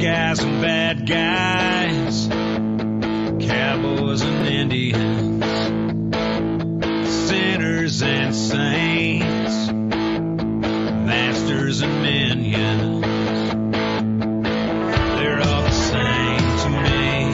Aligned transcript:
Guys 0.00 0.38
and 0.38 0.62
bad 0.62 1.06
guys, 1.08 2.28
cowboys 3.48 4.22
and 4.22 4.46
Indians, 4.46 5.44
sinners 7.28 8.00
and 8.02 8.32
saints, 8.32 9.72
masters 11.04 11.80
and 11.80 12.00
minions. 12.00 13.02
They're 15.18 15.40
all 15.40 15.62
the 15.62 15.72
same 15.72 16.58
to 16.62 16.68
me. 16.70 17.32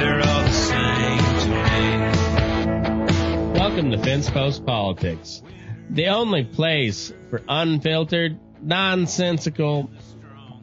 They're 0.00 0.20
all 0.20 0.42
the 0.42 0.50
same 0.50 1.22
to 1.44 1.48
me. 3.52 3.58
Welcome 3.60 3.92
to 3.92 3.98
Fence 3.98 4.28
Post 4.30 4.66
Politics, 4.66 5.42
the 5.90 6.08
only 6.08 6.42
place 6.42 7.12
for 7.30 7.40
unfiltered, 7.48 8.40
nonsensical, 8.60 9.90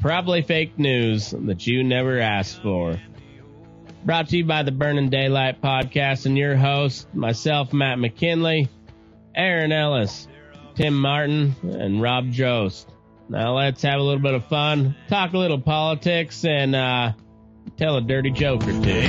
probably 0.06 0.44
fake 0.44 0.78
news 0.78 1.32
that 1.32 1.66
you 1.66 1.84
never 1.84 2.20
asked 2.20 2.62
for. 2.62 3.02
Brought 4.06 4.30
to 4.30 4.38
you 4.38 4.46
by 4.46 4.62
the 4.62 4.72
Burning 4.72 5.10
Daylight 5.10 5.64
Podcast 5.64 6.28
and 6.28 6.38
your 6.38 6.56
host, 6.56 7.12
myself, 7.16 7.74
Matt 7.74 7.98
McKinley, 7.98 8.70
Aaron 9.34 9.72
Ellis, 9.72 10.28
Tim 10.76 10.94
Martin, 10.94 11.56
and 11.64 12.04
Rob 12.04 12.30
Jost. 12.30 12.88
Now 13.30 13.58
let's 13.58 13.82
have 13.82 14.00
a 14.00 14.04
little 14.04 14.22
bit 14.22 14.36
of 14.36 14.46
fun, 14.46 14.96
talk 15.10 15.34
a 15.34 15.40
little 15.40 15.60
politics, 15.60 16.46
and 16.46 16.76
uh, 16.76 17.14
tell 17.76 17.98
a 17.98 18.02
dirty 18.02 18.30
joke 18.30 18.62
or 18.62 18.74
two. 18.84 19.02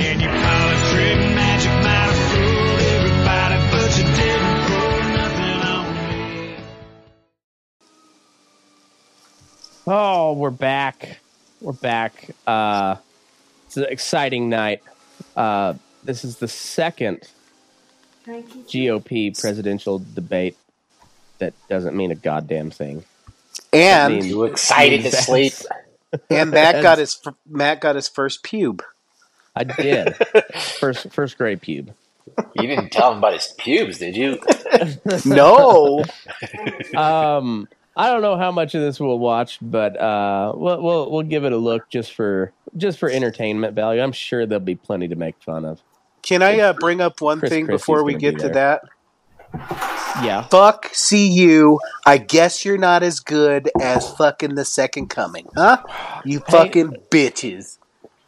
Oh, 9.87 10.33
we're 10.33 10.49
back. 10.49 11.19
We're 11.61 11.71
back. 11.73 12.29
Uh, 12.45 12.97
it's 13.65 13.77
an 13.77 13.85
exciting 13.89 14.49
night. 14.49 14.83
Uh, 15.35 15.75
this 16.03 16.23
is 16.25 16.37
the 16.37 16.47
second 16.47 17.21
GOP 18.27 19.39
presidential 19.39 20.01
debate 20.13 20.57
that 21.39 21.53
doesn't 21.69 21.95
mean 21.95 22.11
a 22.11 22.15
goddamn 22.15 22.69
thing. 22.71 23.05
That 23.71 23.77
And 23.79 24.13
means- 24.15 24.27
You 24.27 24.43
excited 24.45 25.03
to 25.03 25.11
sleep? 25.11 25.53
and 26.29 26.51
Matt 26.51 26.81
got 26.83 26.97
his 26.97 27.19
Matt 27.49 27.81
got 27.81 27.95
his 27.95 28.07
first 28.07 28.43
pube. 28.43 28.81
I 29.55 29.63
did. 29.63 30.15
first 30.79 31.11
first 31.11 31.37
grade 31.37 31.61
pube. 31.61 31.89
You 32.55 32.67
didn't 32.67 32.91
tell 32.91 33.11
him 33.13 33.19
about 33.19 33.33
his 33.33 33.53
pubes, 33.57 33.97
did 33.99 34.15
you? 34.15 34.39
No, 35.25 36.03
Um, 36.95 37.67
I 37.97 38.09
don't 38.11 38.21
know 38.21 38.37
how 38.37 38.51
much 38.51 38.75
of 38.75 38.81
this 38.81 38.99
we'll 38.99 39.17
watch, 39.17 39.57
but 39.61 39.99
uh, 39.99 40.53
we'll, 40.55 40.81
we'll 40.81 41.11
we'll 41.11 41.23
give 41.23 41.45
it 41.45 41.51
a 41.51 41.57
look 41.57 41.89
just 41.89 42.13
for 42.13 42.53
just 42.75 42.99
for 42.99 43.09
entertainment 43.09 43.73
value. 43.73 44.01
I'm 44.01 44.11
sure 44.11 44.45
there'll 44.45 44.63
be 44.63 44.75
plenty 44.75 45.07
to 45.07 45.15
make 45.15 45.41
fun 45.41 45.65
of. 45.65 45.81
can 46.21 46.43
I 46.43 46.59
uh, 46.59 46.73
bring 46.73 47.01
up 47.01 47.21
one 47.21 47.39
Chris 47.39 47.49
thing 47.49 47.65
Christie's 47.65 47.81
before 47.81 48.03
we 48.03 48.15
get 48.15 48.35
be 48.35 48.41
to 48.41 48.49
that? 48.49 48.81
Yeah. 50.23 50.43
Fuck 50.43 50.89
see 50.93 51.27
you. 51.27 51.79
I 52.05 52.17
guess 52.17 52.65
you're 52.65 52.77
not 52.77 53.03
as 53.03 53.19
good 53.19 53.69
as 53.81 54.11
fucking 54.13 54.55
the 54.55 54.65
second 54.65 55.07
coming, 55.09 55.47
huh? 55.55 55.83
You 56.25 56.39
fucking 56.39 56.97
bitches. 57.09 57.76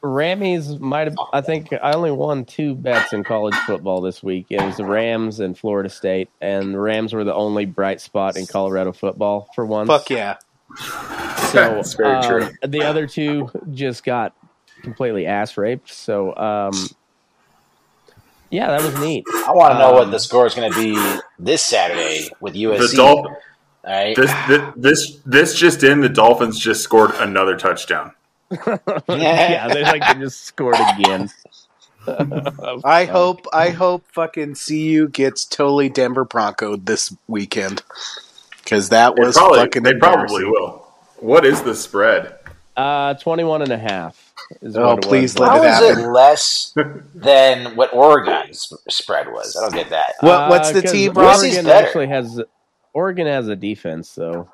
Rammies 0.03 0.79
might 0.79 1.07
have. 1.07 1.15
I 1.33 1.41
think 1.41 1.73
I 1.73 1.93
only 1.93 2.11
won 2.11 2.45
two 2.45 2.75
bets 2.75 3.13
in 3.13 3.23
college 3.23 3.55
football 3.65 4.01
this 4.01 4.23
week. 4.23 4.47
It 4.49 4.61
was 4.61 4.77
the 4.77 4.85
Rams 4.85 5.39
and 5.39 5.57
Florida 5.57 5.89
State, 5.89 6.29
and 6.39 6.73
the 6.73 6.79
Rams 6.79 7.13
were 7.13 7.23
the 7.23 7.33
only 7.33 7.65
bright 7.65 7.99
spot 8.01 8.37
in 8.37 8.47
Colorado 8.47 8.93
football 8.93 9.49
for 9.55 9.65
once. 9.65 9.87
Fuck 9.87 10.09
yeah. 10.09 10.37
So 10.77 11.51
That's 11.53 11.93
very 11.95 12.15
um, 12.15 12.23
true. 12.23 12.49
The 12.65 12.83
other 12.83 13.07
two 13.07 13.49
just 13.71 14.03
got 14.03 14.35
completely 14.83 15.25
ass 15.25 15.57
raped. 15.57 15.91
So 15.91 16.35
um, 16.35 16.89
yeah, 18.49 18.67
that 18.69 18.81
was 18.81 18.99
neat. 18.99 19.25
I 19.47 19.51
want 19.51 19.73
to 19.73 19.79
know 19.79 19.93
what 19.93 20.03
Um, 20.03 20.11
the 20.11 20.19
score 20.19 20.47
is 20.47 20.55
going 20.55 20.71
to 20.71 20.79
be 20.79 21.19
this 21.37 21.61
Saturday 21.61 22.29
with 22.39 22.55
USC. 22.55 22.91
The 22.91 22.97
Dolph- 22.97 23.25
All 23.25 23.35
right. 23.85 24.15
this, 24.15 24.31
this 24.47 24.73
this 24.75 25.21
this 25.25 25.55
just 25.55 25.83
in, 25.83 26.01
the 26.01 26.09
Dolphins 26.09 26.57
just 26.57 26.81
scored 26.81 27.11
another 27.15 27.57
touchdown. 27.57 28.13
Yeah, 28.51 29.67
they 29.67 29.83
like 29.83 30.01
they 30.07 30.19
just 30.21 30.43
scored 30.43 30.75
again. 30.97 31.29
I 32.83 33.05
hope 33.05 33.45
I 33.53 33.69
hope 33.69 34.05
fucking 34.11 34.55
CU 34.55 35.07
gets 35.09 35.45
totally 35.45 35.89
Denver 35.89 36.25
Broncoed 36.25 36.85
this 36.85 37.15
weekend. 37.27 37.83
Because 38.63 38.89
that 38.89 39.15
They 39.15 39.23
was 39.23 39.35
probably, 39.37 39.59
fucking 39.59 39.83
they 39.83 39.93
probably 39.95 40.45
will. 40.45 40.85
What 41.17 41.45
is 41.45 41.61
the 41.63 41.73
spread? 41.75 42.35
Uh, 42.77 43.15
21 43.15 43.63
and 43.63 43.71
a 43.71 43.77
half. 43.77 44.31
Is 44.61 44.77
Oh, 44.77 44.93
what 44.95 45.01
please 45.03 45.33
was. 45.33 45.39
let 45.41 45.49
How 45.49 45.63
it 45.63 45.65
is 45.67 45.73
happen. 45.97 46.05
it 46.05 46.07
less 46.11 46.73
than 47.13 47.75
what 47.75 47.93
Oregon's 47.93 48.71
spread 48.89 49.27
was? 49.31 49.55
I 49.57 49.61
don't 49.61 49.73
get 49.73 49.89
that. 49.89 50.13
What- 50.21 50.49
what's 50.49 50.71
the 50.71 50.81
'cause 50.83 50.91
team, 50.91 51.13
Rob? 51.13 51.37
Oregon 51.37 51.67
actually 51.67 52.07
has 52.07 52.41
Oregon 52.93 53.27
has 53.27 53.47
a 53.47 53.55
defense, 53.55 54.09
so 54.09 54.47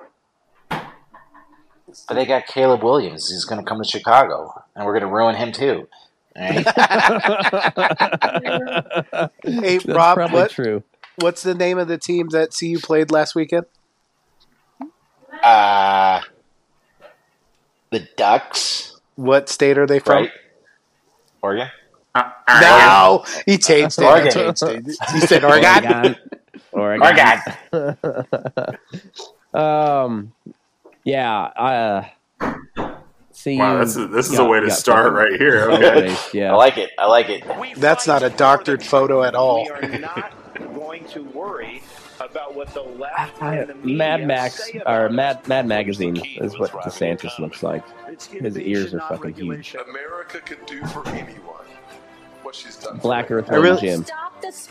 But 2.08 2.16
they 2.16 2.26
got 2.26 2.46
Caleb 2.48 2.84
Williams. 2.84 3.30
He's 3.30 3.46
going 3.46 3.64
to 3.64 3.68
come 3.68 3.80
to 3.82 3.88
Chicago, 3.88 4.64
and 4.76 4.86
we're 4.86 4.94
going 5.00 5.10
to 5.10 5.16
ruin 5.16 5.36
him 5.36 5.52
too. 5.52 5.88
All 6.38 6.50
right. 6.50 6.66
Hey, 9.44 9.78
That's 9.78 9.86
Rob, 9.86 10.16
probably 10.18 10.36
what, 10.42 10.52
true. 10.52 10.84
what's 11.20 11.44
the 11.44 11.54
name 11.56 11.78
of 11.78 11.88
the 11.88 11.98
team 11.98 12.28
that 12.30 12.56
CU 12.58 12.80
played 12.80 13.12
last 13.12 13.36
weekend? 13.36 13.66
uh, 15.44 16.22
the 17.92 18.08
Ducks, 18.18 19.00
What 19.16 19.50
state 19.50 19.78
are 19.78 19.86
they 19.88 20.00
from? 20.00 20.24
right? 20.24 20.32
Oregon. 21.42 21.68
Uh, 22.14 22.30
No, 22.62 23.26
he 23.46 23.58
changed 23.58 24.00
it. 24.00 24.04
He, 24.04 24.08
Oregon. 24.08 24.32
changed 24.32 24.64
it. 24.64 24.86
he 25.14 25.20
said 25.22 25.44
Oregon. 25.44 26.16
Oregon. 26.72 27.42
Oregon. 27.72 28.78
um, 29.54 30.34
yeah. 31.06 31.40
Uh, 31.44 32.06
see, 33.32 33.58
Wow, 33.58 33.78
this 33.80 33.96
is 33.96 34.10
this 34.12 34.30
is 34.30 34.38
got- 34.38 34.46
a 34.48 34.50
way 34.50 34.60
to 34.60 34.70
start 34.72 35.06
fucking 35.14 35.16
right 35.32 35.40
here. 35.40 35.70
Okay. 35.72 35.88
outpaced, 35.88 36.34
Yeah. 36.34 36.52
I 36.54 36.56
like 36.58 36.78
it. 36.78 36.90
I 37.00 37.06
like 37.08 37.30
it. 37.30 37.44
That's 37.78 38.06
not 38.08 38.24
a 38.24 38.30
doctored 38.30 38.84
photo 38.84 39.24
at 39.24 39.36
all. 39.36 39.64
We 39.64 39.70
are 39.70 40.00
not 40.00 40.34
going 40.74 41.06
to 41.06 41.24
worry 41.24 41.82
about 42.20 42.56
what 42.56 42.74
the 42.74 42.82
left 42.82 43.42
and 43.42 43.70
the 43.70 43.76
Mad 43.76 44.26
Max 44.26 44.70
or 44.86 45.10
Mad. 45.10 45.48
Mad 45.48 45.68
Magazine 45.68 46.18
is 46.42 46.58
what 46.58 46.72
DeSantis 46.72 47.38
looks 47.40 47.62
like. 47.64 47.84
His 48.32 48.58
ears 48.58 48.94
are 48.94 49.02
fucking 49.02 49.34
huge. 49.36 49.76
America 49.90 50.40
could 50.40 50.66
do 50.66 50.84
for 50.88 51.08
anyone 51.10 51.66
what 52.44 52.56
she's 52.56 52.78
done. 52.78 52.98
Black 52.98 53.30
Earth 53.32 53.52
I 53.52 53.56
really- 53.56 53.82
Jim. 53.82 54.06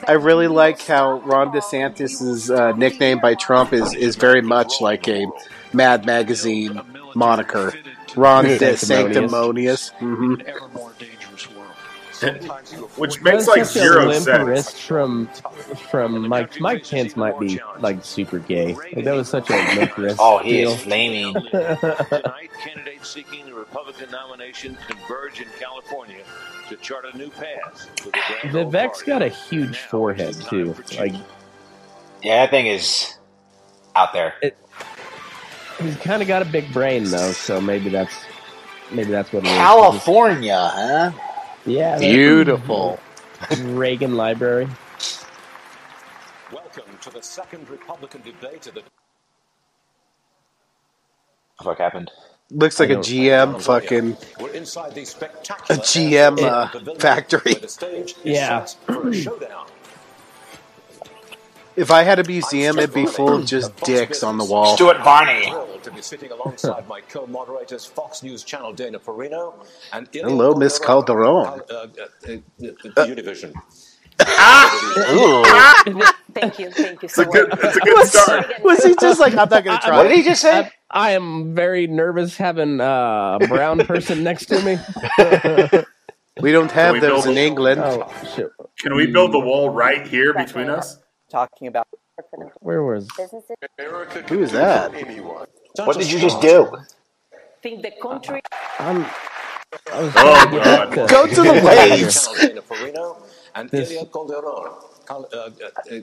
I 0.06 0.12
really 0.12 0.47
like 0.47 0.81
how 0.83 1.19
Ron 1.21 1.50
DeSantis's 1.53 2.49
uh, 2.50 2.73
nickname 2.73 3.19
by 3.21 3.34
Trump 3.34 3.73
is 3.73 3.93
is 3.94 4.15
very 4.15 4.41
much 4.41 4.81
like 4.81 5.09
a 5.09 5.26
Mad 5.75 6.06
Magazine 6.06 6.81
moniker. 7.15 7.75
Ron 8.17 8.44
De 8.44 8.76
Sanctimonious. 8.76 9.88
Sanctimonious. 9.88 9.88
hmm 9.99 10.35
ever 10.47 10.69
more 10.69 10.93
dangerous 10.99 11.50
world. 11.50 11.71
Which 12.97 13.17
That 13.17 13.23
makes 13.25 13.37
was 13.38 13.49
like 13.49 13.65
such 13.67 13.76
a 13.76 13.81
zero 13.81 14.12
sense. 14.12 14.47
wrist 14.47 14.82
from 14.82 15.29
from 15.91 16.29
Mike 16.29 16.59
Mike 16.61 16.88
Pence 16.88 17.17
might 17.17 17.38
be 17.41 17.61
like 17.81 18.05
super 18.05 18.38
gay. 18.38 18.75
Like, 18.75 19.05
that 19.05 19.15
was 19.15 19.29
such 19.29 19.50
a 19.50 19.75
limp 19.76 19.99
wrist. 19.99 20.17
Oh, 20.21 20.38
he 20.38 20.59
deal. 20.59 20.71
is 20.73 20.81
flaming. 20.82 21.35
Tonight, 21.50 22.50
candidates 22.65 23.09
seeking 23.09 23.44
the 23.47 23.53
Republican 23.55 24.11
nomination 24.12 24.79
converge 24.87 25.41
in 25.41 25.49
California 25.59 26.23
to 26.69 26.76
chart 26.76 27.05
a 27.12 27.17
new 27.19 27.31
path. 27.31 27.91
for 27.99 28.06
the 28.11 28.19
grand 28.41 28.56
old 28.56 28.73
Vivek's 28.73 29.03
party. 29.03 29.06
got 29.06 29.23
a 29.23 29.29
huge 29.29 29.79
forehead 29.79 30.35
too. 30.49 30.75
Like 30.99 31.12
Yeah, 32.23 32.43
that 32.44 32.50
thing 32.50 32.69
is 32.69 33.19
out 33.97 34.12
there. 34.12 34.35
He's 35.85 35.97
kind 35.99 36.23
of 36.23 36.29
got 36.29 36.43
a 36.43 36.47
big 36.47 36.73
brain 36.73 37.05
though, 37.05 37.33
so 37.33 37.61
maybe 37.61 37.91
that's 37.91 38.15
maybe 38.93 39.11
that's 39.11 39.33
what 39.33 39.45
it 39.45 39.51
is. 39.51 39.57
California, 39.57 40.59
huh? 40.75 41.13
Yeah, 41.67 41.99
Beautiful. 41.99 43.01
Reagan 43.51 44.17
Library. 44.17 44.69
Welcome 46.53 46.99
to 47.03 47.11
the 47.11 47.23
second 47.23 47.69
Republican 47.71 48.23
debate 48.23 48.67
of 48.69 48.75
the 48.75 48.83
What 51.63 51.79
happened? 51.79 52.11
Looks 52.51 52.81
like 52.81 52.91
a 52.91 52.97
GM 52.97 53.61
fucking 53.63 54.17
We're 54.39 54.51
inside 54.53 54.95
the 54.95 55.05
a 55.71 55.75
spectacular 55.77 55.85
GM 55.85 56.43
uh, 56.43 56.69
factory. 56.99 57.55
where 57.55 57.61
the 57.61 57.69
stage 57.69 58.17
is 58.25 58.25
Yeah. 58.33 58.67
If 61.76 61.91
I 61.91 62.03
had 62.03 62.19
a 62.19 62.25
museum, 62.25 62.79
it'd 62.79 62.94
be 62.94 63.06
full 63.06 63.35
of 63.35 63.47
just 63.47 63.76
dicks 63.79 64.23
on 64.23 64.38
the 64.38 64.44
wall. 64.44 64.76
Stuart 64.76 64.99
Varney. 65.03 65.47
Thrilled 65.50 65.82
to 65.82 65.91
be 65.91 66.03
sitting 66.03 66.31
alongside 66.31 66.87
my 66.88 67.00
co-moderators, 67.03 67.85
Fox 67.85 68.23
News 68.23 68.44
Channel 68.44 68.73
Dana 68.73 68.99
Perino 68.99 69.55
and 69.93 70.09
Ilia 70.12 70.29
Hello, 70.29 70.55
Miss 70.55 70.79
Calderon. 70.79 71.47
Uh, 71.47 71.75
uh, 71.75 71.87
uh, 72.26 73.06
Univision. 73.06 73.53
Thank 76.35 76.59
you, 76.59 76.71
thank 76.71 77.03
you 77.03 77.06
It's 77.06 77.15
so 77.15 77.23
a 77.23 77.26
good, 77.26 77.49
much. 77.49 77.61
it's 77.62 77.76
a 77.76 77.81
good 77.81 78.06
start. 78.06 78.47
Was 78.65 78.82
he 78.85 78.97
just 79.00 79.21
like, 79.21 79.32
I'm 79.35 79.49
not 79.49 79.65
gonna 79.65 79.81
try? 79.81 79.97
What 79.97 80.09
did 80.09 80.17
he 80.17 80.23
just 80.25 80.43
say? 80.43 80.61
I, 80.61 80.71
I 80.91 81.11
am 81.12 81.55
very 81.55 81.87
nervous 81.87 82.37
having 82.37 82.81
uh, 82.81 83.38
a 83.41 83.47
brown 83.47 83.79
person 83.87 84.23
next 84.25 84.47
to 84.47 84.61
me. 84.62 84.79
We 86.41 86.50
don't 86.50 86.73
have 86.73 87.00
those 87.00 87.26
in 87.26 87.38
England. 87.38 87.81
Oh! 87.85 88.12
Can 88.81 88.97
we 88.97 89.06
build 89.06 89.32
the 89.32 89.38
wall 89.38 89.71
right 89.71 90.05
here 90.06 90.35
between 90.35 90.69
us? 90.69 90.99
Talking 91.35 91.67
about 91.67 91.89
Where 92.61 92.85
was? 92.85 93.09
Businesses 93.17 93.57
America 93.77 94.23
Who 94.29 94.45
is 94.45 94.53
that? 94.53 94.95
anyone. 94.95 95.47
What 95.79 95.99
did 95.99 96.09
you 96.13 96.21
just 96.21 96.41
do? 96.41 96.71
think 97.61 97.83
the 97.83 97.91
country 98.01 98.41
I'm. 98.79 99.05
I 99.93 100.01
was 100.03 100.13
Oh, 100.17 100.61
trying 100.63 100.91
God. 100.95 101.09
Go 101.11 101.27
to 101.27 101.43
the 101.43 101.53
waves. 101.67 102.29
Channel 102.29 102.49
Dana 102.49 102.63
Perino 102.63 103.17
and 103.57 103.69
This- 103.71 103.91
Ilia 103.91 104.07
Calderon. 104.07 104.75
Cal- 105.09 105.29
uh, 105.35 105.37
uh, 105.37 105.51
uh, 105.51 105.91
uh, 105.91 105.95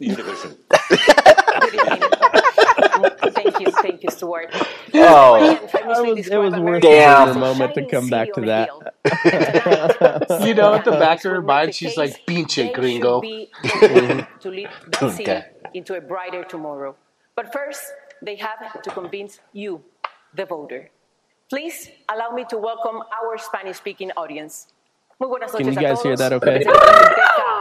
Univision. 0.00 0.56
Good 2.94 3.12
evening. 3.12 3.32
thank 3.32 3.60
you, 3.60 3.70
thank 3.70 4.02
you, 4.02 4.10
Stuart. 4.10 4.50
Oh. 4.94 5.34
Ryan 5.34 5.68
famously 5.68 6.10
I 6.10 6.12
was- 6.12 6.28
it 6.28 6.36
was 6.36 6.52
worth 6.52 6.54
America 6.54 6.88
Damn. 6.88 7.28
a 7.28 7.34
moment 7.34 7.74
to 7.74 7.86
come 7.86 8.08
back 8.08 8.32
to 8.34 8.40
that. 8.42 8.68
You 10.46 10.54
know, 10.54 10.74
at 10.74 10.84
the 10.84 10.92
back 10.92 11.24
of 11.24 11.30
her 11.30 11.42
mind, 11.42 11.74
she's 11.74 11.96
like, 11.96 12.26
"Pinche 12.26 12.56
they 12.56 12.72
gringo." 12.72 13.20
be 13.20 13.48
mm-hmm. 13.62 14.38
to 14.40 14.48
lead 14.50 14.68
that 15.00 15.12
city 15.12 15.42
into 15.74 15.94
a 15.94 16.00
brighter 16.00 16.44
tomorrow. 16.44 16.96
But 17.36 17.52
first, 17.52 17.82
they 18.22 18.36
have 18.36 18.82
to 18.82 18.90
convince 18.90 19.40
you, 19.52 19.82
the 20.34 20.44
voter. 20.44 20.90
Please 21.48 21.90
allow 22.08 22.30
me 22.30 22.44
to 22.48 22.56
welcome 22.56 23.02
our 23.12 23.36
Spanish-speaking 23.38 24.10
audience. 24.16 24.72
Muy 25.22 25.28
buenas 25.28 25.52
Can 25.52 25.66
noches 25.66 25.80
you 25.80 25.86
a 25.86 25.88
guys 25.88 26.02
todos. 26.02 26.02
hear 26.02 26.16
that 26.16 26.32
okay? 26.32 26.64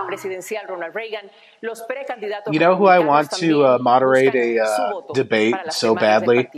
Presidencial 0.08 0.68
Ronald 0.68 0.96
Reagan, 0.96 1.30
los 1.62 1.84
precandidatos 1.84 2.52
You 2.52 2.60
know 2.60 2.75
who 2.75 2.88
I 2.88 2.98
want 2.98 3.30
to 3.34 3.63
uh, 3.63 3.78
moderate 3.80 4.34
a 4.34 4.63
uh, 4.63 5.02
debate 5.13 5.54
so 5.69 5.94
badly? 5.94 6.50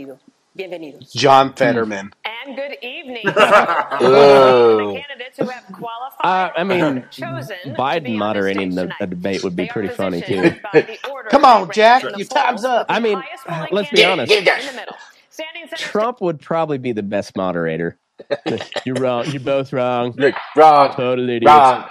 Bienvenidos. 0.56 1.12
John 1.12 1.52
Fetterman. 1.52 2.10
And 2.24 2.56
good 2.56 2.78
evening. 2.80 3.22
Ooh. 3.26 3.32
the 3.34 5.02
candidates 5.06 5.38
who 5.38 5.44
have 5.44 5.64
qualified 5.66 6.24
Uh, 6.24 6.50
I 6.56 6.64
mean, 6.64 6.80
or 6.80 7.00
chosen 7.10 7.58
to 7.64 7.68
be 7.68 7.76
Biden 7.76 8.16
moderating 8.16 8.72
stage 8.72 8.88
the, 8.98 9.04
a 9.04 9.06
debate 9.06 9.44
would 9.44 9.56
be 9.56 9.66
pretty 9.66 9.88
funny 9.88 10.22
too. 10.22 10.36
positioned 10.36 10.60
by 10.72 10.80
the 10.80 10.98
order 11.10 11.28
Come 11.28 11.44
on, 11.44 11.70
Jack, 11.70 12.02
your 12.16 12.26
time's 12.26 12.64
up. 12.64 12.86
I 12.88 13.00
mean, 13.00 13.22
let's 13.70 13.90
be 13.90 14.02
honest. 14.06 14.32
Give 14.32 14.42
that. 14.46 14.60
in 14.60 14.66
the 14.68 14.72
middle. 14.72 14.94
Standing 15.28 15.68
center 15.68 15.82
Trump 15.82 16.22
would 16.22 16.40
probably 16.40 16.78
be 16.78 16.92
the 16.92 17.02
best 17.02 17.36
moderator. 17.36 17.98
You're 18.84 18.96
wrong. 18.96 19.26
You're 19.30 19.40
both 19.40 19.72
wrong. 19.72 20.16
Wrong. 20.56 20.92
Total 20.94 21.28
idiots. 21.28 21.46
Wrong. 21.46 21.88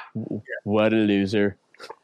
What 0.63 0.93
a 0.93 0.97
loser. 0.97 1.57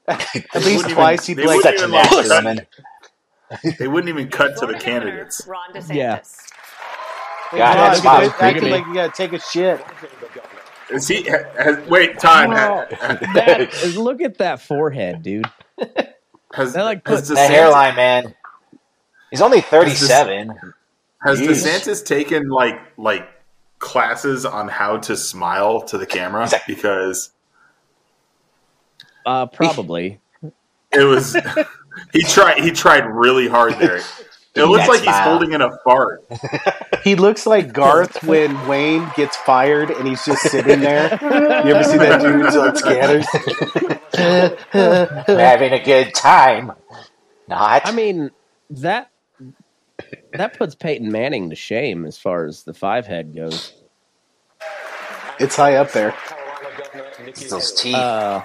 At 0.08 0.26
least 0.66 0.90
twice 0.90 1.30
even- 1.30 1.44
he'd 1.44 1.48
they 1.50 1.56
like, 1.56 1.62
Such 1.62 1.82
a 1.82 1.88
wouldn't 1.88 2.06
even 2.14 2.24
cut- 2.30 2.44
woman. 2.44 2.68
They 3.80 3.88
wouldn't 3.88 4.10
even 4.10 4.30
cut 4.30 4.58
to 4.58 4.68
the 4.68 4.76
candidates. 4.76 5.42
Ron 5.48 5.74
DeSantis. 5.74 5.96
Yeah. 5.96 6.20
God, 7.52 7.58
God, 7.58 7.76
that 7.78 7.90
you 7.94 7.98
spot 7.98 8.20
was 8.22 8.30
guys 8.30 8.42
acting 8.42 8.62
creepy. 8.62 8.76
like 8.78 8.86
you 8.86 8.94
gotta 8.94 9.12
take 9.12 9.34
a 9.34 9.40
shit. 9.40 9.82
Is 10.92 11.08
he? 11.08 11.24
Has, 11.24 11.88
wait, 11.88 12.20
time. 12.20 12.52
Oh, 12.52 12.86
Has, 12.96 13.20
that 13.34 13.62
is, 13.84 13.98
look 13.98 14.22
at 14.22 14.38
that 14.38 14.62
forehead, 14.62 15.24
dude. 15.24 15.46
has, 16.54 16.74
That, 16.74 16.84
like, 16.84 17.08
has 17.08 17.28
put- 17.28 17.36
That 17.36 17.50
hairline, 17.50 17.96
man. 17.96 18.36
He's 19.32 19.42
only 19.42 19.62
37. 19.62 20.50
has 21.24 21.40
Jeez. 21.40 21.48
DeSantis 21.48 22.06
taken 22.06 22.50
like 22.50 22.80
like 22.98 23.28
classes 23.80 24.46
on 24.46 24.68
how 24.68 24.98
to 24.98 25.16
smile 25.18 25.82
to 25.84 25.98
the 25.98 26.06
camera? 26.06 26.48
He's 26.50 26.60
Because 26.68 27.32
Uh, 29.26 29.46
probably. 29.48 30.20
it 30.92 31.04
was 31.04 31.36
he 32.14 32.22
tried 32.24 32.60
he 32.64 32.72
tried 32.72 33.06
really 33.06 33.48
hard 33.48 33.74
there. 33.80 34.02
It 34.56 34.64
looks 34.66 34.88
that 34.88 34.90
like 34.90 35.00
he's 35.02 35.10
smile. 35.10 35.30
holding 35.30 35.54
in 35.54 35.62
a 35.62 35.70
fart. 35.86 36.26
He 37.04 37.16
looks 37.16 37.46
like 37.46 37.72
Garth 37.72 38.24
when 38.24 38.68
Wayne 38.68 39.08
gets 39.16 39.38
fired 39.38 39.92
and 39.92 40.08
he's 40.08 40.26
just 40.26 40.42
sitting 40.42 40.82
there. 40.82 41.18
You 41.22 41.76
ever 41.76 41.84
see 41.84 41.98
that 42.00 42.20
dude 42.20 42.48
on 42.58 42.76
scanners? 42.76 43.26
Having 45.28 45.74
a 45.74 45.84
good 45.84 46.14
time. 46.16 46.72
Not. 47.48 47.84
I 47.86 47.92
mean, 47.92 48.32
that 48.72 49.12
that 50.34 50.58
puts 50.58 50.76
Peyton 50.76 51.12
Manning 51.12 51.50
to 51.50 51.56
shame 51.56 52.06
as 52.06 52.18
far 52.18 52.46
as 52.46 52.64
the 52.64 52.74
five 52.74 53.06
head 53.08 53.36
goes. 53.36 53.74
It's 55.40 55.56
high 55.56 55.76
up 55.76 55.92
there. 55.92 56.12
Carolina 56.12 56.70
Governor 56.78 57.26
Nikki 57.26 57.46
those 57.48 57.72
teeth. 57.74 57.96
Uh, 57.96 58.42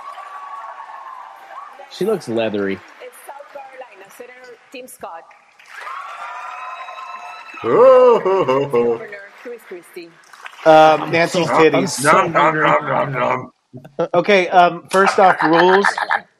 she 1.90 2.04
looks 2.04 2.28
leathery. 2.28 2.74
It's 3.02 3.16
South 3.26 3.52
Carolina, 3.52 4.10
Senator 4.16 4.56
Tim 4.72 4.86
Scott, 4.86 5.24
Oh. 7.64 8.98
Governor 8.98 9.18
Chris 9.42 9.62
Christie. 9.62 10.10
Um, 10.66 11.10
Nancy's 11.10 11.46
titties. 11.48 12.02
Nom, 12.04 12.32
nom, 12.32 12.56
nom, 12.58 12.86
nom, 12.86 13.12
nom. 13.12 13.50
Okay, 14.14 14.48
um, 14.48 14.88
first 14.88 15.18
off, 15.18 15.42
rules. 15.42 15.86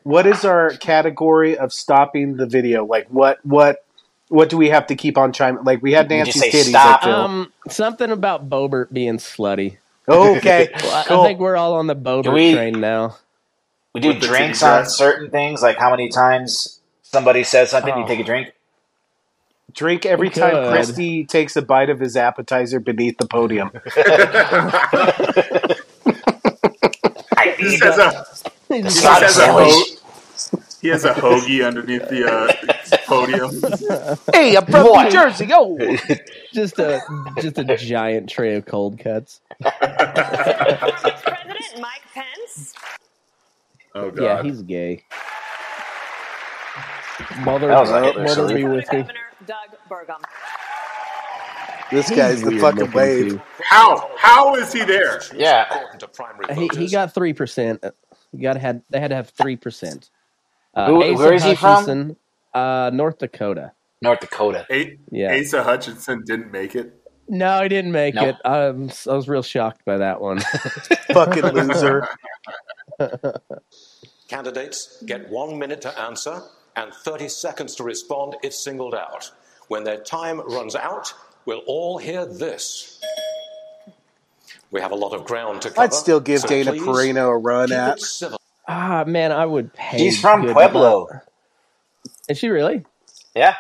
What 0.04 0.26
is 0.26 0.44
our 0.44 0.70
category 0.76 1.56
of 1.56 1.72
stopping 1.72 2.36
the 2.36 2.46
video? 2.46 2.84
Like, 2.84 3.08
what, 3.08 3.38
what, 3.44 3.83
what 4.28 4.48
do 4.50 4.56
we 4.56 4.68
have 4.70 4.86
to 4.88 4.94
keep 4.96 5.16
on 5.18 5.32
chiming? 5.32 5.64
Like, 5.64 5.82
we 5.82 5.92
had 5.92 6.10
You 6.10 6.18
Nancy's 6.18 6.42
just 6.42 6.54
titties. 6.54 6.68
stop. 6.70 7.04
Um, 7.04 7.52
something 7.68 8.10
about 8.10 8.48
Boebert 8.48 8.92
being 8.92 9.18
slutty. 9.18 9.76
okay, 10.08 10.68
Well, 10.82 10.94
I- 10.94 11.22
I 11.22 11.26
think 11.26 11.38
we're 11.40 11.56
all 11.56 11.74
on 11.74 11.86
the 11.86 11.96
Boebert 11.96 12.32
we- 12.34 12.54
train 12.54 12.80
now. 12.80 13.16
We 13.94 14.00
do 14.00 14.08
With 14.08 14.22
drinks 14.22 14.60
on 14.62 14.86
certain 14.86 15.30
things, 15.30 15.62
like 15.62 15.78
how 15.78 15.90
many 15.90 16.08
times 16.08 16.80
somebody 17.02 17.44
says 17.44 17.70
something, 17.70 17.96
you 17.96 18.02
Oh. 18.02 18.06
take 18.08 18.18
a 18.18 18.24
drink. 18.24 18.52
Drink 19.72 20.04
every 20.04 20.28
We 20.28 20.34
time 20.34 20.50
could. 20.50 20.70
Christie 20.72 21.24
takes 21.24 21.54
a 21.56 21.62
bite 21.62 21.90
of 21.90 22.00
his 22.00 22.16
appetizer 22.16 22.80
beneath 22.80 23.18
the 23.18 23.26
podium. 23.26 23.70
I 27.36 27.54
He 27.58 27.74
eat 27.74 27.80
just 27.80 27.82
has 27.82 27.96
them. 27.96 28.14
a 28.70 28.74
he 28.74 28.80
The 28.82 28.88
just 28.88 29.22
a 29.22 29.28
sandwich. 29.28 29.72
ho- 29.72 29.84
he 30.84 30.90
has 30.90 31.06
a 31.06 31.14
hoagie 31.14 31.66
underneath 31.66 32.06
the 32.10 32.30
uh, 32.30 32.52
podium. 33.06 33.50
hey, 34.34 34.54
I'm 34.54 34.66
from 34.66 34.84
New 35.04 35.10
Jersey. 35.10 35.46
Yo, 35.46 35.78
Just 36.52 36.78
a 36.78 37.00
just 37.40 37.56
a 37.56 37.64
giant 37.78 38.28
tray 38.28 38.54
of 38.56 38.66
cold 38.66 38.98
cuts. 38.98 39.40
President 39.62 39.96
Mike 41.80 42.02
Pence. 42.12 42.74
Oh 43.94 44.10
god. 44.10 44.22
Yeah, 44.22 44.42
he's 44.42 44.60
gay. 44.60 45.02
Mother, 47.40 47.68
That 47.68 47.80
was 47.80 47.88
a 47.90 48.02
Hitler 48.04 48.22
mother 48.24 48.34
salute. 48.34 48.54
be 48.54 48.64
with 48.64 48.92
me. 48.92 48.98
Governor 48.98 49.20
Doug 49.46 49.78
Burgum. 49.88 50.22
this 51.90 52.10
guy's 52.10 52.42
the 52.42 52.50
weird 52.50 52.60
fucking 52.60 52.78
looking, 52.80 52.94
wave. 52.94 53.30
too. 53.30 53.40
How 53.70 54.10
how 54.18 54.54
is 54.56 54.70
he 54.70 54.84
there? 54.84 55.22
Yeah. 55.34 55.62
Important 55.72 56.00
to 56.00 56.08
primary 56.08 56.54
He, 56.54 56.68
he 56.76 56.88
got 56.90 57.14
three 57.14 57.32
percent. 57.32 57.82
You 58.32 58.42
got 58.42 58.58
had 58.58 58.82
they 58.90 59.00
had 59.00 59.08
to 59.08 59.16
have 59.16 59.30
three 59.30 59.56
percent. 59.56 60.10
Uh, 60.74 60.86
Who- 60.88 61.02
Asa 61.02 61.22
where 61.22 61.32
is 61.34 61.42
he 61.44 61.54
from? 61.54 61.70
Hutchinson, 61.70 62.16
Uh, 62.52 62.90
North 62.92 63.18
Dakota. 63.18 63.72
North 64.02 64.20
Dakota. 64.20 64.66
A- 64.70 64.98
Yeah. 65.10 65.34
Asa 65.34 65.62
Hutchinson 65.62 66.22
didn't 66.26 66.50
make 66.52 66.74
it. 66.74 66.92
No, 67.28 67.62
he 67.62 67.68
didn't 67.68 67.92
make 67.92 68.14
No. 68.14 68.28
it. 68.28 68.36
Um, 68.44 68.90
I 69.10 69.14
was 69.14 69.28
real 69.28 69.42
shocked 69.42 69.84
by 69.84 69.96
that 69.98 70.20
one. 70.20 70.40
Fucking 71.12 71.42
loser. 71.44 72.06
Candidates 74.28 75.02
get 75.06 75.28
one 75.30 75.58
minute 75.58 75.80
to 75.82 75.98
answer 76.00 76.42
and 76.76 76.92
30 76.92 77.28
seconds 77.28 77.74
to 77.76 77.84
respond 77.84 78.36
if 78.42 78.52
singled 78.54 78.94
out. 78.94 79.30
When 79.68 79.84
their 79.84 79.98
time 80.00 80.40
runs 80.40 80.74
out, 80.74 81.12
we'll 81.46 81.62
all 81.66 81.98
hear 81.98 82.26
this. 82.26 83.00
We 84.70 84.80
have 84.80 84.92
a 84.92 84.96
lot 84.96 85.12
of 85.14 85.24
ground 85.24 85.62
to 85.62 85.68
cover. 85.70 85.82
I'd 85.82 85.94
still 85.94 86.20
give 86.20 86.40
so 86.40 86.48
Dana 86.48 86.72
please 86.72 86.82
Perino 86.82 87.28
a 87.30 87.36
run 87.36 87.72
at. 87.72 88.00
civil. 88.00 88.38
Ah, 88.66 89.04
man, 89.06 89.32
I 89.32 89.44
would 89.46 89.72
pay. 89.74 89.98
She's 89.98 90.20
from 90.20 90.42
good 90.42 90.54
Pueblo. 90.54 91.06
money. 91.10 91.20
Is 92.28 92.38
she 92.38 92.48
really? 92.48 92.84
Yeah. 93.34 93.54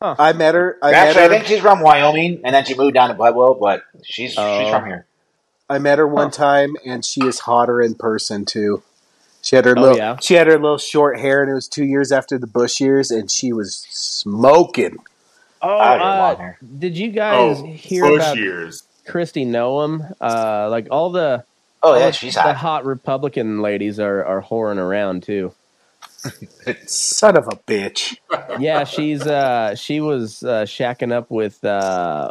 I 0.00 0.32
met 0.32 0.54
her. 0.54 0.78
I 0.82 0.90
met 0.92 1.08
Actually, 1.08 1.24
I 1.24 1.28
think 1.28 1.44
she's 1.46 1.60
from 1.60 1.80
Wyoming, 1.80 2.40
and 2.44 2.54
then 2.54 2.64
she 2.64 2.76
moved 2.76 2.94
down 2.94 3.08
to 3.08 3.14
Pueblo, 3.16 3.54
but 3.54 3.82
she's 4.04 4.30
she's 4.30 4.38
Oh. 4.38 4.70
from 4.70 4.86
here. 4.86 5.06
I 5.68 5.78
met 5.78 5.98
her 5.98 6.06
one 6.06 6.30
time, 6.30 6.76
and 6.86 7.04
she 7.04 7.22
is 7.26 7.40
hotter 7.40 7.80
in 7.80 7.94
person 7.94 8.44
too. 8.44 8.82
She 9.42 9.56
had 9.56 9.64
her 9.64 9.74
Oh, 9.76 9.80
little 9.80 9.96
yeah? 9.96 10.16
she 10.20 10.34
had 10.34 10.46
her 10.46 10.54
little 10.58 10.78
short 10.78 11.18
hair, 11.18 11.42
and 11.42 11.50
it 11.50 11.54
was 11.54 11.66
two 11.68 11.84
years 11.84 12.12
after 12.12 12.38
the 12.38 12.46
Bush 12.46 12.80
years, 12.80 13.10
and 13.10 13.30
she 13.30 13.52
was 13.52 13.86
smoking. 13.90 14.98
Oh, 15.60 15.68
uh, 15.78 16.52
did 16.78 16.96
you 16.96 17.10
guys 17.10 17.58
Oh, 17.60 17.66
hear 17.66 18.04
Bush 18.04 18.22
about 18.22 18.36
years. 18.36 18.84
Kristi 19.06 19.46
Noem? 19.46 20.14
Uh, 20.20 20.68
like 20.70 20.86
all 20.92 21.10
the 21.10 21.44
Oh 21.82 21.96
yeah, 21.96 22.06
the, 22.06 22.12
she's 22.12 22.34
the 22.34 22.42
hot. 22.42 22.56
hot 22.56 22.84
Republican 22.84 23.62
ladies 23.62 24.00
are 24.00 24.24
are 24.24 24.42
whoring 24.42 24.78
around 24.78 25.22
too. 25.22 25.52
Son 26.86 27.36
of 27.36 27.46
a 27.46 27.56
bitch. 27.56 28.16
Yeah, 28.60 28.84
she's 28.84 29.26
uh 29.26 29.74
she 29.74 30.00
was 30.00 30.42
uh 30.42 30.64
shacking 30.64 31.12
up 31.12 31.30
with 31.30 31.62
uh 31.64 32.30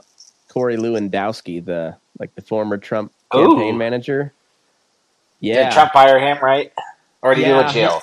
Corey 0.49 0.77
Lewandowski, 0.77 1.63
the 1.63 1.95
like 2.19 2.33
the 2.35 2.41
former 2.41 2.77
Trump 2.77 3.13
campaign 3.31 3.75
Ooh. 3.75 3.77
manager. 3.77 4.33
Yeah. 5.39 5.65
Did 5.65 5.71
Trump 5.73 5.91
hire 5.93 6.19
him, 6.19 6.37
right? 6.43 6.71
Or 7.21 7.35
did 7.35 7.43
he 7.43 7.47
go 7.49 7.59
Yeah. 7.59 7.67
to 7.67 7.73
jail? 7.73 8.01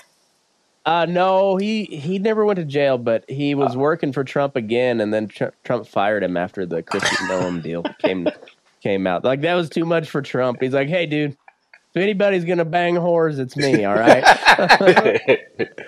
Uh 0.87 1.07
no, 1.07 1.57
he 1.57 1.85
he 1.85 2.19
never 2.19 2.45
went 2.45 2.59
to 2.59 2.65
jail, 2.65 2.99
but 2.99 3.25
he 3.29 3.55
was 3.55 3.77
working 3.77 4.13
for 4.13 4.23
Trump 4.25 4.55
again, 4.57 5.01
and 5.01 5.13
then 5.15 5.29
Tr- 5.29 5.55
Trump 5.65 5.87
fired 5.87 6.23
him 6.23 6.37
after 6.37 6.67
the 6.67 6.83
Kristi 6.83 7.17
Noem 7.29 7.63
deal 7.63 7.83
came 7.99 8.29
came 8.85 9.07
out. 9.09 9.25
Like 9.25 9.41
that 9.41 9.55
was 9.55 9.69
too 9.69 9.85
much 9.85 10.09
for 10.09 10.23
Trump. 10.23 10.59
He's 10.61 10.75
like, 10.75 10.89
hey, 10.89 11.07
dude, 11.07 11.33
if 11.33 11.97
anybody's 11.97 12.45
gonna 12.45 12.65
bang 12.65 12.95
whores, 12.95 13.41
it's 13.41 13.57
me. 13.57 13.85
All 13.85 13.97
right. 13.97 14.23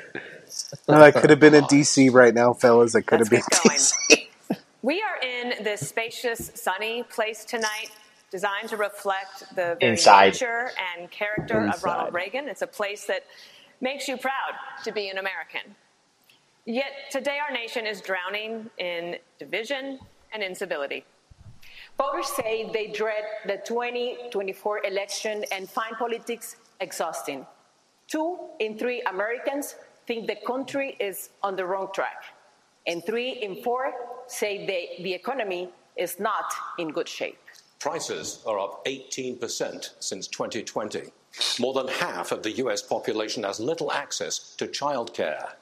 Oh, 0.88 0.94
I 0.94 1.10
could 1.10 1.30
have 1.30 1.40
been 1.40 1.54
in 1.54 1.64
D.C. 1.66 2.08
right 2.08 2.32
now, 2.32 2.52
fellas. 2.54 2.94
I 2.94 3.00
could 3.00 3.20
have 3.20 3.28
been 3.28 3.42
Let's 3.52 3.64
in 3.64 4.16
get 4.16 4.28
D.C. 4.48 4.58
We 4.82 5.02
are 5.02 5.20
in 5.20 5.64
this 5.64 5.86
spacious, 5.86 6.50
sunny 6.54 7.02
place 7.02 7.44
tonight, 7.44 7.90
designed 8.30 8.68
to 8.70 8.76
reflect 8.76 9.40
the 9.50 9.76
very 9.78 9.92
Inside. 9.92 10.32
nature 10.32 10.70
and 10.96 11.10
character 11.10 11.66
of 11.66 11.82
Ronald 11.82 12.14
Reagan. 12.14 12.48
It's 12.48 12.62
a 12.62 12.66
place 12.66 13.04
that 13.06 13.24
makes 13.80 14.08
you 14.08 14.16
proud 14.16 14.54
to 14.84 14.92
be 14.92 15.08
an 15.08 15.18
American. 15.18 15.74
Yet 16.64 16.92
today, 17.10 17.38
our 17.46 17.52
nation 17.52 17.86
is 17.86 18.00
drowning 18.00 18.70
in 18.78 19.16
division 19.38 19.98
and 20.32 20.42
instability. 20.42 21.04
Voters 21.98 22.26
say 22.26 22.68
they 22.74 22.88
dread 22.88 23.24
the 23.46 23.58
2024 23.66 24.84
election 24.84 25.44
and 25.50 25.68
find 25.68 25.96
politics 25.96 26.56
exhausting. 26.80 27.46
Two 28.06 28.38
in 28.60 28.78
three 28.78 29.00
Americans 29.08 29.76
think 30.06 30.26
the 30.26 30.36
country 30.46 30.96
is 31.00 31.30
on 31.42 31.56
the 31.56 31.64
wrong 31.64 31.88
track, 31.94 32.22
and 32.86 33.04
three 33.06 33.30
in 33.30 33.62
four 33.62 33.94
say 34.26 34.66
they, 34.66 35.02
the 35.02 35.12
economy 35.14 35.70
is 35.96 36.20
not 36.20 36.52
in 36.78 36.90
good 36.90 37.08
shape. 37.08 37.38
Prices 37.78 38.42
are 38.46 38.58
up 38.58 38.84
18% 38.84 39.90
since 39.98 40.26
2020. 40.28 41.02
More 41.58 41.72
than 41.72 41.88
half 41.88 42.30
of 42.30 42.42
the 42.42 42.52
US 42.62 42.82
population 42.82 43.42
has 43.44 43.58
little 43.58 43.90
access 43.90 44.54
to 44.56 44.66
childcare. 44.66 45.52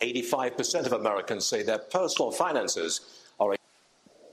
85% 0.00 0.86
of 0.86 0.94
Americans 0.94 1.44
say 1.46 1.62
their 1.62 1.78
personal 1.78 2.30
finances 2.30 3.23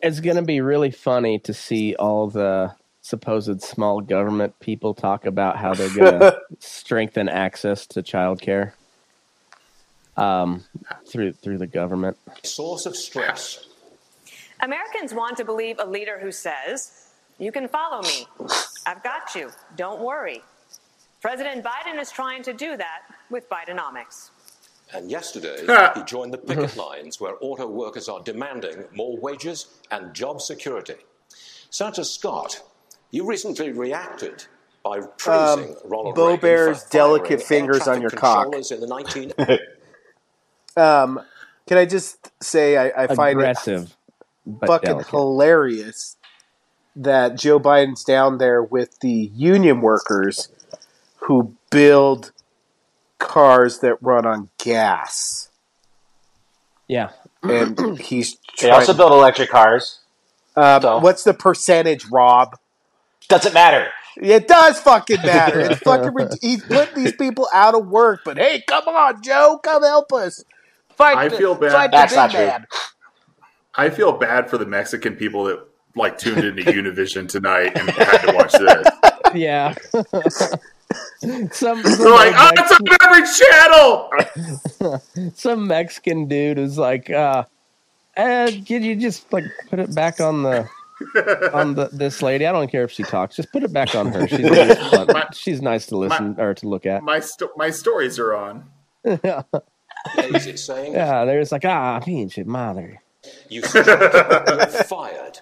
it's 0.02 0.20
going 0.20 0.36
to 0.36 0.42
be 0.42 0.62
really 0.62 0.92
funny 0.92 1.40
to 1.40 1.54
see 1.54 1.96
all 1.96 2.28
the 2.28 2.74
supposed 3.02 3.62
small 3.62 4.02
government 4.02 4.60
people 4.60 4.94
talk 4.94 5.26
about 5.26 5.58
how 5.58 5.74
they're 5.74 5.96
going 5.96 6.20
to 6.20 6.40
strengthen 6.60 7.28
access 7.28 7.88
to 7.88 8.02
childcare 8.02 8.74
um, 10.18 10.64
through 11.08 11.34
through 11.34 11.58
the 11.58 11.68
government. 11.68 12.18
source 12.44 12.86
of 12.86 12.96
stress. 12.96 13.68
Americans 14.62 15.14
want 15.14 15.38
to 15.38 15.46
believe 15.46 15.78
a 15.80 15.86
leader 15.86 16.20
who 16.20 16.32
says, 16.32 17.08
You 17.40 17.52
can 17.52 17.68
follow 17.68 18.02
me. 18.04 18.28
I've 18.86 19.04
got 19.04 19.34
you. 19.34 19.50
Don't 19.76 20.02
worry. 20.02 20.44
President 21.22 21.64
Biden 21.64 22.00
is 22.00 22.12
trying 22.12 22.44
to 22.44 22.54
do 22.54 22.78
that 22.78 23.02
with 23.30 23.50
Bidenomics. 23.50 24.30
And 24.94 25.10
yesterday, 25.10 25.62
he 25.96 26.04
joined 26.04 26.34
the 26.34 26.38
picket 26.38 26.76
lines 26.76 27.20
where 27.20 27.36
auto 27.42 27.68
workers 27.68 28.10
are 28.10 28.22
demanding 28.22 28.86
more 28.94 29.18
wages 29.18 29.68
and 29.90 30.14
job 30.14 30.42
security. 30.42 30.96
Senator 31.70 32.04
Scott, 32.04 32.62
you 33.12 33.26
recently 33.26 33.72
reacted 33.72 34.46
by 34.84 35.00
praising 35.18 35.76
Ronald 35.86 36.16
Bo 36.16 36.26
Reagan 36.26 36.40
for 36.40 36.42
Bear's 36.42 36.84
delicate 36.86 37.42
fingers 37.42 37.88
on 37.88 38.02
your 38.02 38.10
cock. 38.10 38.54
in 38.54 38.80
the 38.80 38.88
19 38.88 39.34
Um, 40.78 41.20
can 41.68 41.78
I 41.78 41.86
just 41.86 42.32
say 42.42 42.78
I, 42.78 43.04
I 43.04 43.08
find 43.08 43.40
it 43.40 43.44
Aggressive, 43.44 43.96
but 44.46 44.68
fucking 44.68 44.90
delicate. 44.90 45.12
hilarious 45.12 46.16
that 46.96 47.38
Joe 47.38 47.60
Biden's 47.60 48.04
down 48.04 48.38
there 48.38 48.64
with 48.64 49.00
the 49.00 49.32
union 49.34 49.82
workers 49.82 50.50
who 51.18 51.56
build 51.70 52.32
cars 53.22 53.80
that 53.80 53.98
run 54.02 54.26
on 54.26 54.50
gas, 54.58 55.50
Yeah, 56.88 57.12
and 57.44 57.98
he's 58.00 58.38
They 58.60 58.70
also 58.70 58.94
build 58.94 59.12
electric 59.14 59.50
cars. 59.50 60.00
um, 60.58 60.82
so- 60.82 60.98
What's 61.00 61.24
the 61.24 61.34
percentage, 61.34 62.06
Rob? 62.12 62.58
Doesn't 63.30 63.54
matter. 63.54 63.88
It 64.18 64.46
does 64.50 64.78
fucking 64.82 65.22
matter. 65.22 65.60
It's 65.62 65.80
fucking. 65.84 66.14
rid- 66.14 66.34
He's 66.42 66.62
putting 66.64 67.02
these 67.04 67.14
people 67.16 67.48
out 67.54 67.76
of 67.76 67.88
work, 67.88 68.22
but 68.26 68.38
hey, 68.38 68.62
come 68.68 68.88
on, 68.90 69.24
Joe, 69.24 69.58
come 69.64 69.84
help 69.84 70.12
us. 70.12 70.44
Fight 70.98 71.16
I 71.18 71.28
the, 71.30 71.38
feel 71.38 71.56
bad. 71.56 71.72
Fight 71.72 71.92
That's 71.92 72.12
big 72.12 72.18
not 72.18 72.32
true. 72.32 72.52
I 73.76 73.90
feel 73.90 74.12
bad 74.12 74.50
for 74.50 74.58
the 74.58 74.66
Mexican 74.66 75.16
people 75.16 75.46
that 75.46 75.66
like 75.96 76.18
tuned 76.18 76.44
into 76.44 76.64
Univision 76.72 77.30
tonight 77.30 77.72
and 77.78 77.90
had 77.90 78.18
to 78.28 78.36
watch 78.36 78.52
this. 78.52 78.88
yeah. 79.34 79.74
some 81.52 81.84
some, 81.84 82.12
like, 82.12 82.34
oh, 82.38 82.52
Mex- 82.56 82.72
it's 82.72 82.80
on 82.80 84.12
every 84.80 84.90
channel. 84.90 85.32
some 85.36 85.68
Mexican 85.68 86.28
dude 86.28 86.58
was 86.58 86.78
like, 86.78 87.10
uh, 87.10 87.44
eh, 88.18 88.52
"Could 88.68 88.84
you 88.84 88.96
just 88.96 89.32
like 89.32 89.46
put 89.70 89.80
it 89.80 89.94
back 89.96 90.20
on 90.20 90.44
the 90.44 90.68
on 91.54 91.76
the 91.76 91.90
this 91.92 92.22
lady? 92.22 92.46
I 92.46 92.52
don't 92.52 92.70
care 92.70 92.84
if 92.84 92.92
she 92.92 93.04
talks. 93.04 93.36
Just 93.36 93.52
put 93.52 93.64
it 93.64 93.74
back 93.74 93.96
on 93.96 94.12
her. 94.14 94.28
She's 94.28 94.40
nice. 94.40 95.08
My- 95.08 95.28
she's 95.34 95.62
nice 95.62 95.86
to 95.88 95.98
listen 95.98 96.36
or 96.40 96.54
to 96.56 96.68
look 96.68 96.86
at." 96.86 97.04
My 97.04 97.20
sto- 97.20 97.52
my 97.56 97.70
stories 97.70 98.20
are 98.20 98.36
on. 98.36 98.66
days, 100.16 100.48
it's 100.48 100.64
saying 100.64 100.94
Yeah, 100.94 101.26
they're 101.26 101.42
just 101.42 101.52
like, 101.52 101.66
ah, 101.66 102.00
pinche 102.00 102.46
madre. 102.46 103.00
you 103.50 103.62
you're 103.74 104.68
fired. 104.86 105.40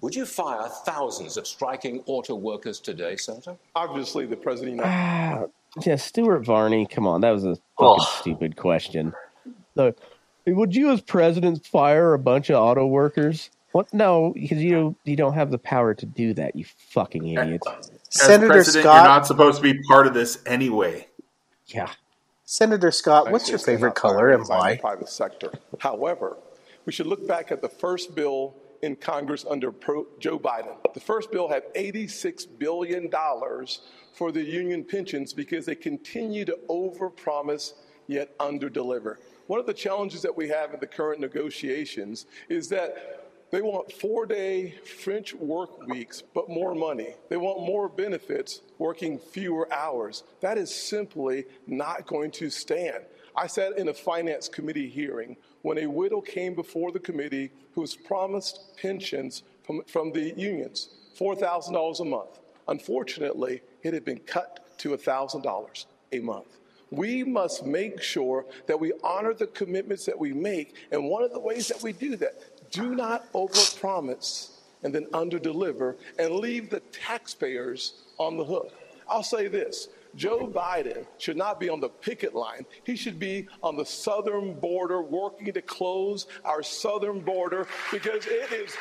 Would 0.00 0.14
you 0.14 0.26
fire 0.26 0.68
thousands 0.84 1.36
of 1.36 1.46
striking 1.46 2.02
auto 2.06 2.34
workers 2.34 2.78
today, 2.80 3.16
Senator? 3.16 3.56
Obviously, 3.74 4.26
the 4.26 4.36
president. 4.36 4.80
of 4.80 4.86
Ah, 4.86 5.44
yeah, 5.84 5.96
Stuart 5.96 6.44
Varney. 6.44 6.86
Come 6.86 7.06
on, 7.06 7.20
that 7.22 7.30
was 7.32 7.44
a 7.44 7.56
fucking 7.56 7.62
Oh. 7.78 7.98
stupid 8.20 8.56
question. 8.56 9.12
The, 9.74 9.94
would 10.46 10.74
you, 10.74 10.90
as 10.90 11.00
president, 11.00 11.66
fire 11.66 12.14
a 12.14 12.18
bunch 12.18 12.50
of 12.50 12.56
auto 12.56 12.86
workers? 12.86 13.50
What? 13.72 13.92
No, 13.92 14.32
because 14.34 14.62
you 14.62 14.96
you 15.04 15.14
don't 15.16 15.34
have 15.34 15.50
the 15.50 15.58
power 15.58 15.94
to 15.94 16.06
do 16.06 16.32
that. 16.34 16.56
You 16.56 16.64
fucking 16.64 17.26
idiot. 17.26 17.62
As 17.78 17.90
Senator 18.08 18.48
president, 18.48 18.84
Scott. 18.84 18.94
you're 18.96 19.04
not 19.04 19.26
supposed 19.26 19.56
to 19.58 19.62
be 19.62 19.78
part 19.88 20.06
of 20.06 20.14
this 20.14 20.38
anyway. 20.46 21.06
Yeah. 21.66 21.90
Senator 22.46 22.90
Scott, 22.90 23.30
what's 23.30 23.50
your 23.50 23.58
favorite 23.58 23.94
color 23.94 24.30
and 24.30 24.40
in 24.42 24.48
why? 24.48 24.78
Private 24.78 25.10
sector. 25.10 25.52
However, 25.80 26.38
we 26.86 26.92
should 26.92 27.06
look 27.06 27.26
back 27.28 27.52
at 27.52 27.60
the 27.60 27.68
first 27.68 28.14
bill 28.14 28.54
in 28.82 28.96
Congress 28.96 29.44
under 29.48 29.72
Joe 30.18 30.38
Biden. 30.38 30.76
The 30.94 31.00
first 31.00 31.30
bill 31.30 31.48
had 31.48 31.72
$86 31.74 32.46
billion 32.58 33.10
for 34.12 34.32
the 34.32 34.42
union 34.42 34.84
pensions 34.84 35.32
because 35.32 35.66
they 35.66 35.74
continue 35.74 36.44
to 36.44 36.58
overpromise 36.68 37.74
yet 38.06 38.36
underdeliver. 38.38 39.16
One 39.46 39.60
of 39.60 39.66
the 39.66 39.74
challenges 39.74 40.22
that 40.22 40.36
we 40.36 40.48
have 40.48 40.74
in 40.74 40.80
the 40.80 40.86
current 40.86 41.20
negotiations 41.20 42.26
is 42.48 42.68
that 42.68 43.28
they 43.50 43.62
want 43.62 43.90
four 43.90 44.26
day 44.26 44.74
French 44.84 45.34
work 45.34 45.86
weeks, 45.86 46.22
but 46.34 46.50
more 46.50 46.74
money. 46.74 47.14
They 47.30 47.38
want 47.38 47.60
more 47.60 47.88
benefits, 47.88 48.60
working 48.76 49.18
fewer 49.18 49.72
hours. 49.72 50.22
That 50.40 50.58
is 50.58 50.74
simply 50.74 51.46
not 51.66 52.06
going 52.06 52.30
to 52.32 52.50
stand. 52.50 53.04
I 53.34 53.46
sat 53.46 53.78
in 53.78 53.88
a 53.88 53.94
finance 53.94 54.48
committee 54.48 54.88
hearing 54.88 55.36
when 55.62 55.78
a 55.78 55.86
widow 55.86 56.20
came 56.20 56.54
before 56.54 56.92
the 56.92 56.98
committee 56.98 57.50
who 57.74 57.80
was 57.80 57.94
promised 57.94 58.76
pensions 58.80 59.42
from, 59.64 59.82
from 59.84 60.12
the 60.12 60.32
unions, 60.36 60.88
$4,000 61.18 62.00
a 62.00 62.04
month. 62.04 62.38
Unfortunately, 62.68 63.62
it 63.82 63.94
had 63.94 64.04
been 64.04 64.20
cut 64.20 64.78
to 64.78 64.90
$1,000 64.90 65.86
a 66.12 66.20
month. 66.20 66.58
We 66.90 67.22
must 67.22 67.66
make 67.66 68.00
sure 68.00 68.46
that 68.66 68.80
we 68.80 68.92
honor 69.02 69.34
the 69.34 69.48
commitments 69.48 70.06
that 70.06 70.18
we 70.18 70.32
make. 70.32 70.74
And 70.90 71.04
one 71.04 71.22
of 71.22 71.32
the 71.32 71.40
ways 71.40 71.68
that 71.68 71.82
we 71.82 71.92
do 71.92 72.16
that, 72.16 72.70
do 72.70 72.94
not 72.94 73.30
overpromise 73.32 74.50
and 74.82 74.94
then 74.94 75.06
underdeliver 75.06 75.96
and 76.18 76.36
leave 76.36 76.70
the 76.70 76.80
taxpayers 76.80 78.04
on 78.18 78.36
the 78.36 78.44
hook. 78.44 78.72
I'll 79.08 79.22
say 79.22 79.48
this 79.48 79.88
Joe 80.18 80.48
Biden 80.48 81.06
should 81.16 81.36
not 81.36 81.60
be 81.60 81.68
on 81.68 81.80
the 81.80 81.88
picket 81.88 82.34
line. 82.34 82.66
He 82.84 82.96
should 82.96 83.18
be 83.18 83.46
on 83.62 83.76
the 83.76 83.84
southern 83.86 84.54
border 84.54 85.00
working 85.00 85.52
to 85.52 85.62
close 85.62 86.26
our 86.44 86.62
southern 86.62 87.20
border 87.20 87.66
because 87.92 88.26
it 88.26 88.52
is 88.52 88.76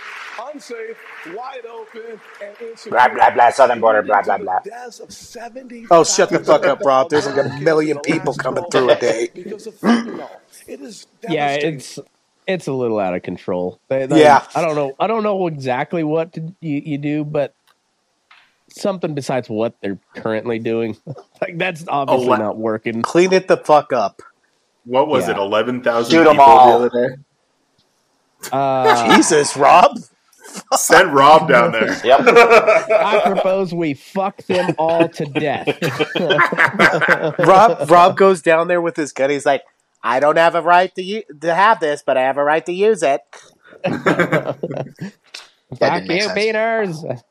unsafe, 0.52 0.98
wide 1.36 1.66
open, 1.70 2.20
and 2.44 2.56
insecure. 2.62 2.92
Blah, 2.92 3.10
blah, 3.10 3.30
blah, 3.30 3.50
southern 3.52 3.80
border, 3.80 4.02
blah, 4.02 4.24
blah, 4.24 4.38
blah. 4.40 4.60
Deaths 4.66 5.00
of 5.00 5.12
70 5.14 5.86
Oh, 5.92 6.04
shut 6.04 6.30
the 6.30 6.40
fuck 6.40 6.66
up, 6.66 6.80
Rob. 6.82 7.10
There's 7.10 7.28
like 7.28 7.46
a 7.46 7.60
million 7.62 8.00
people 8.00 8.34
coming 8.34 8.64
through 8.72 8.90
a 8.90 8.96
day. 9.00 9.30
because 9.34 9.68
of 9.68 9.76
fentanyl. 9.80 10.30
It 10.68 10.82
is 10.82 11.06
Yeah, 11.30 11.50
devastating. 11.58 11.76
it's 11.78 12.00
it's 12.48 12.68
a 12.68 12.72
little 12.74 12.98
out 12.98 13.14
of 13.14 13.22
control. 13.24 13.80
They- 13.90 14.06
they- 14.06 14.22
Yeah. 14.22 14.46
I 14.56 14.62
don't 14.62 14.76
know. 14.76 14.94
I 15.00 15.06
don't 15.08 15.22
know 15.24 15.48
exactly 15.48 16.04
what 16.04 16.34
to, 16.34 16.42
you, 16.62 16.82
you 16.86 16.98
do, 16.98 17.24
but 17.26 17.54
something 18.80 19.14
besides 19.16 19.50
what 19.50 19.76
they're 19.82 20.00
currently 20.16 20.60
doing. 20.60 20.98
like 21.42 21.58
that's 21.58 21.86
obviously 21.88 22.30
Ele- 22.32 22.38
not 22.38 22.58
working. 22.58 23.02
Clean 23.02 23.32
it 23.34 23.48
the 23.48 23.58
fuck 23.58 23.92
up. 23.94 24.22
What 24.86 25.08
was 25.08 25.26
Yeah. 25.28 25.32
it? 25.36 25.38
Eleven 25.38 25.82
thousand 25.84 26.12
Shoot 26.12 26.28
'em 26.28 26.34
people 26.34 26.46
all. 26.46 26.80
the 26.80 26.86
other 26.88 27.08
day. 27.10 27.16
Uh, 28.52 29.16
Jesus, 29.16 29.58
Rob. 29.58 29.98
Send 30.74 31.14
Rob 31.14 31.50
down 31.50 31.72
there. 31.74 32.00
Yep. 32.06 32.22
I 32.22 33.22
propose 33.26 33.74
we 33.74 33.94
fuck 33.96 34.38
them 34.46 34.74
all 34.80 35.10
to 35.10 35.26
death. 35.26 35.68
Rob 37.40 37.90
Rob 37.90 38.16
goes 38.18 38.42
down 38.42 38.68
there 38.70 38.80
with 38.82 38.96
his 38.96 39.12
gun. 39.12 39.30
He's 39.30 39.46
like, 39.46 39.64
I 40.02 40.20
don't 40.22 40.38
have 40.38 40.56
a 40.56 40.62
right 40.62 40.94
to 40.96 41.04
u- 41.04 41.24
to 41.42 41.54
have 41.54 41.80
this, 41.82 42.02
but 42.06 42.16
I 42.18 42.22
have 42.22 42.38
a 42.38 42.44
right 42.44 42.66
to 42.66 42.72
use 42.72 43.04
it. 43.04 43.20
That 43.84 44.56
Fuck 45.80 46.04
you, 46.10 46.22
sense. 46.22 46.32
beaners. 46.32 47.22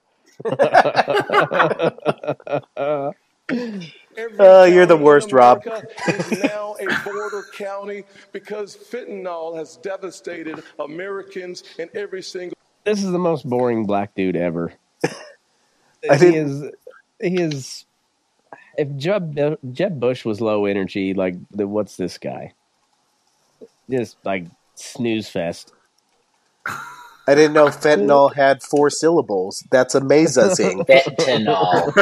Every 4.18 4.36
Oh, 4.38 4.64
you're 4.64 4.86
the 4.86 4.96
worst, 4.96 5.30
Rob. 5.32 5.62
Is 6.08 6.42
now 6.42 6.74
a 6.80 6.86
border 7.04 7.44
county 7.56 8.04
because 8.32 8.76
fentanyl 8.76 9.56
has 9.56 9.76
devastated 9.76 10.62
Americans 10.78 11.62
in 11.78 11.88
every 11.94 12.22
single. 12.22 12.56
this 12.84 13.02
is 13.04 13.10
the 13.12 13.18
most 13.18 13.48
boring 13.48 13.84
black 13.86 14.14
dude 14.14 14.36
ever. 14.36 14.72
I 15.04 16.16
he 16.16 16.18
did- 16.18 16.34
is. 16.34 16.62
He 17.20 17.36
is. 17.40 17.84
If 18.78 18.94
Jeb 18.96 19.38
Jeb 19.72 19.98
Bush 20.00 20.24
was 20.24 20.40
low 20.40 20.66
energy, 20.66 21.14
like 21.14 21.36
the, 21.50 21.66
what's 21.66 21.96
this 21.96 22.18
guy? 22.18 22.52
Just 23.88 24.16
like 24.24 24.46
snooze 24.74 25.28
fest. 25.30 25.72
I 27.26 27.34
didn't 27.34 27.54
know 27.54 27.66
fentanyl 27.68 28.34
had 28.34 28.62
four 28.62 28.88
syllables. 28.90 29.64
That's 29.70 29.94
amazing. 29.94 30.44
Fentanyl. 30.84 31.92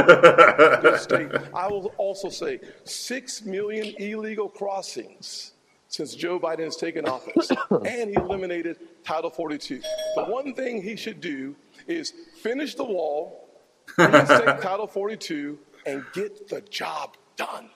I 1.55 1.67
will 1.69 1.93
also 1.97 2.29
say 2.29 2.61
six 2.85 3.45
million 3.45 3.95
illegal 3.99 4.49
crossings 4.49 5.53
since 5.89 6.15
Joe 6.15 6.41
Biden 6.41 6.65
has 6.65 6.77
taken 6.77 7.07
office, 7.07 7.51
and 7.71 8.11
he 8.11 8.17
eliminated 8.17 8.79
Title 9.05 9.31
42. 9.31 9.81
The 10.17 10.25
one 10.25 10.53
thing 10.55 10.83
he 10.83 10.97
should 10.97 11.21
do 11.21 11.55
is 11.87 12.13
finish 12.43 12.75
the 12.75 12.85
wall, 12.85 13.49
reinstate 13.97 14.61
Title 14.61 14.89
42, 14.89 15.59
and 15.87 16.05
get 16.13 16.49
the 16.49 16.61
job 16.63 17.17
done. 17.37 17.71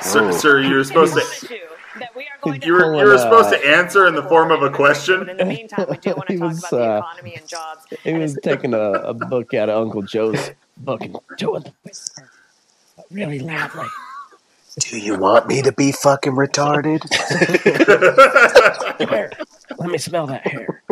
sir, 0.00 0.32
sir, 0.32 0.60
you're 0.60 0.84
supposed 0.84 1.14
to. 1.14 1.58
Issue 1.92 2.00
that 2.00 2.16
we 2.16 2.24
are 2.24 2.38
going 2.42 2.60
to 2.60 2.66
You 2.66 2.72
were, 2.74 2.96
you 2.98 3.06
were 3.06 3.18
supposed 3.18 3.50
to 3.50 3.66
answer 3.66 4.06
in 4.06 4.14
the 4.14 4.22
form 4.24 4.50
of 4.50 4.62
a 4.62 4.70
But 4.70 4.76
question. 4.76 5.28
in 5.28 5.36
the 5.36 5.44
meantime, 5.44 5.86
we 5.90 5.98
do 5.98 6.10
want 6.16 6.28
to 6.28 6.34
He 6.34 6.38
talk 6.38 6.48
was, 6.48 6.58
about 6.58 6.70
the 6.70 6.82
uh, 6.82 6.98
economy 6.98 7.34
and 7.36 7.48
jobs. 7.48 7.86
He 8.04 8.10
And 8.10 8.18
was 8.18 8.38
taking 8.42 8.74
a, 8.74 8.80
a 8.80 9.14
book 9.14 9.54
out 9.54 9.68
of 9.68 9.82
Uncle 9.82 10.02
Joe's 10.02 10.50
book 10.76 11.02
and 11.02 11.16
doing 11.38 11.62
the 11.62 11.72
whisper 11.84 12.30
really 13.10 13.38
loudly. 13.40 13.86
Do 14.80 14.98
you 14.98 15.16
want 15.18 15.48
me 15.48 15.62
to 15.62 15.72
be 15.72 15.92
fucking 15.92 16.32
retarded? 16.32 17.02
Hair. 19.08 19.32
Let 19.78 19.90
me 19.90 19.98
smell 19.98 20.26
that 20.28 20.46
hair. 20.46 20.82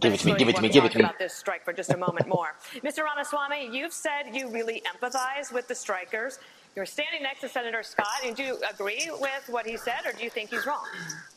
Give 0.00 0.12
it 0.14 0.20
to 0.20 0.26
me, 0.26 0.34
give 0.36 0.48
it 0.48 0.56
to 0.56 0.62
me, 0.62 0.68
give 0.68 0.84
it 0.84 0.92
to 0.92 0.98
me. 0.98 1.04
About 1.04 1.18
this 1.18 1.34
strike 1.34 1.64
for 1.64 1.72
just 1.72 1.90
a 1.92 1.96
moment 1.96 2.28
more, 2.28 2.56
Mr. 2.84 3.04
Ramaswamy, 3.04 3.70
you've 3.76 3.92
said 3.92 4.24
you 4.32 4.48
really 4.50 4.82
empathize 4.94 5.52
with 5.52 5.68
the 5.68 5.74
strikers. 5.74 6.38
You're 6.78 6.86
standing 6.86 7.24
next 7.24 7.40
to 7.40 7.48
Senator 7.48 7.82
Scott, 7.82 8.06
and 8.24 8.36
do 8.36 8.44
you 8.44 8.56
agree 8.72 9.10
with 9.18 9.48
what 9.48 9.66
he 9.66 9.76
said, 9.76 10.06
or 10.06 10.12
do 10.12 10.22
you 10.22 10.30
think 10.30 10.50
he's 10.50 10.64
wrong? 10.64 10.84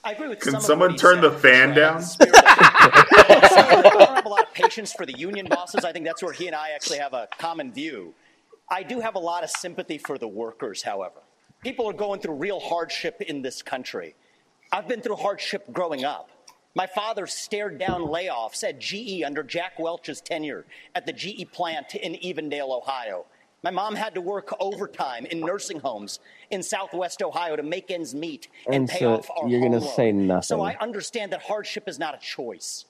I 0.03 0.11
agree 0.11 0.27
with 0.27 0.39
Can 0.39 0.51
some 0.51 0.59
of 0.59 0.63
someone 0.63 0.89
what 0.89 0.91
he 0.91 0.97
turn 0.99 1.15
said. 1.15 1.23
the 1.23 1.31
fan 1.31 1.73
That's 1.73 2.15
why 2.19 2.27
I 2.27 3.81
down? 3.81 3.85
I 3.87 3.89
don't 4.05 4.15
have 4.17 4.25
a 4.27 4.29
lot 4.29 4.43
of 4.43 4.53
patience 4.53 4.93
for 4.93 5.07
the 5.07 5.17
union 5.17 5.47
bosses. 5.49 5.83
I 5.83 5.93
think 5.93 6.05
that's 6.05 6.21
where 6.21 6.31
he 6.31 6.45
and 6.45 6.55
I 6.55 6.69
actually 6.75 6.99
have 6.99 7.13
a 7.13 7.27
common 7.39 7.73
view. 7.73 8.13
I 8.69 8.83
do 8.83 8.99
have 8.99 9.15
a 9.15 9.19
lot 9.19 9.43
of 9.43 9.49
sympathy 9.49 9.97
for 9.97 10.19
the 10.19 10.27
workers, 10.27 10.83
however. 10.83 11.21
People 11.63 11.89
are 11.89 11.93
going 11.93 12.19
through 12.19 12.35
real 12.35 12.59
hardship 12.59 13.19
in 13.21 13.41
this 13.41 13.63
country. 13.63 14.13
I've 14.71 14.87
been 14.87 15.01
through 15.01 15.15
hardship 15.15 15.73
growing 15.73 16.05
up. 16.05 16.29
My 16.75 16.85
father 16.85 17.25
stared 17.25 17.79
down 17.79 18.01
layoffs 18.01 18.63
at 18.63 18.77
GE 18.79 19.23
under 19.23 19.41
Jack 19.41 19.79
Welch's 19.79 20.21
tenure 20.21 20.67
at 20.93 21.07
the 21.07 21.13
GE 21.13 21.51
plant 21.51 21.95
in 21.95 22.13
Evendale, 22.13 22.69
Ohio. 22.69 23.25
My 23.63 23.71
mom 23.71 23.95
had 23.95 24.15
to 24.15 24.21
work 24.21 24.53
overtime 24.59 25.25
in 25.27 25.39
nursing 25.39 25.79
homes 25.79 26.19
in 26.49 26.63
Southwest 26.63 27.21
Ohio 27.21 27.55
to 27.55 27.63
make 27.63 27.91
ends 27.91 28.15
meet 28.15 28.47
and, 28.65 28.75
And 28.75 28.89
pay 28.89 28.99
so 28.99 29.13
off 29.13 29.29
our 29.35 29.47
you're 29.47 29.61
gonna 29.61 29.81
say 29.81 30.11
nothing. 30.11 30.41
So 30.41 30.61
I 30.61 30.75
understand 30.79 31.31
that 31.31 31.43
hardship 31.43 31.87
is 31.87 31.99
not 31.99 32.15
a 32.15 32.17
choice. 32.17 32.85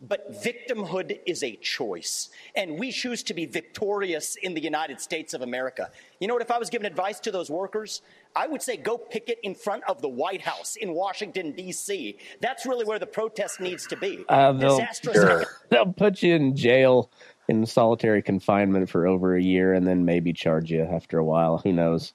But 0.00 0.30
victimhood 0.32 1.18
is 1.26 1.42
a 1.42 1.56
choice. 1.56 2.28
And 2.54 2.78
we 2.78 2.92
choose 2.92 3.24
to 3.24 3.34
be 3.34 3.46
victorious 3.46 4.36
in 4.36 4.54
the 4.54 4.62
United 4.62 5.00
States 5.00 5.34
of 5.34 5.42
America. 5.42 5.90
You 6.20 6.28
know 6.28 6.34
what? 6.34 6.42
If 6.42 6.52
I 6.52 6.58
was 6.58 6.70
giving 6.70 6.86
advice 6.86 7.18
to 7.20 7.32
those 7.32 7.50
workers, 7.50 8.02
I 8.36 8.46
would 8.46 8.62
say 8.62 8.76
go 8.76 8.96
picket 8.96 9.40
in 9.42 9.56
front 9.56 9.82
of 9.88 10.00
the 10.00 10.08
White 10.08 10.42
House 10.42 10.76
in 10.76 10.92
Washington, 10.92 11.50
D.C. 11.50 12.16
That's 12.40 12.64
really 12.64 12.84
where 12.84 13.00
the 13.00 13.06
protest 13.06 13.60
needs 13.60 13.88
to 13.88 13.96
be. 13.96 14.24
Uh, 14.28 14.52
they'll, 14.52 14.78
Disastrous 14.78 15.46
they'll 15.68 15.92
put 15.92 16.22
you 16.22 16.36
in 16.36 16.54
jail 16.54 17.10
in 17.48 17.64
solitary 17.66 18.22
confinement 18.22 18.90
for 18.90 19.06
over 19.06 19.34
a 19.36 19.42
year 19.42 19.72
and 19.74 19.86
then 19.86 20.04
maybe 20.04 20.32
charge 20.32 20.70
you 20.70 20.82
after 20.82 21.18
a 21.18 21.24
while. 21.24 21.58
Who 21.58 21.72
knows? 21.72 22.12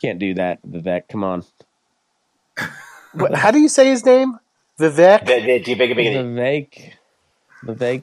Can't 0.00 0.18
do 0.18 0.34
that, 0.34 0.62
Vivek. 0.66 1.08
Come 1.08 1.24
on. 1.24 1.44
What, 3.14 3.34
how 3.34 3.50
do 3.50 3.58
you 3.58 3.68
say 3.70 3.88
his 3.88 4.04
name? 4.04 4.38
Vivek? 4.78 5.24
Vivek. 5.26 6.92
Vivek 7.64 8.02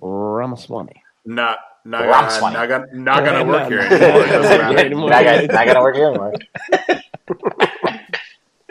Ramaswamy. 0.00 1.02
Not 1.26 1.58
not 1.84 2.02
gonna, 2.30 2.52
not 2.52 2.68
gonna, 2.68 2.86
not 2.94 3.24
gonna 3.24 3.44
work 3.44 3.68
here 3.68 3.82
Not- 3.90 3.92
anymore. 3.92 4.24
It 4.24 4.28
doesn't 4.28 4.58
not 4.58 4.72
matter. 4.74 4.86
anymore. 4.86 5.10
Not 5.10 5.24
gonna, 5.24 5.46
not 5.48 5.66
gonna 5.66 5.82
work 5.82 5.96
here 5.96 6.06
anymore. 6.08 6.32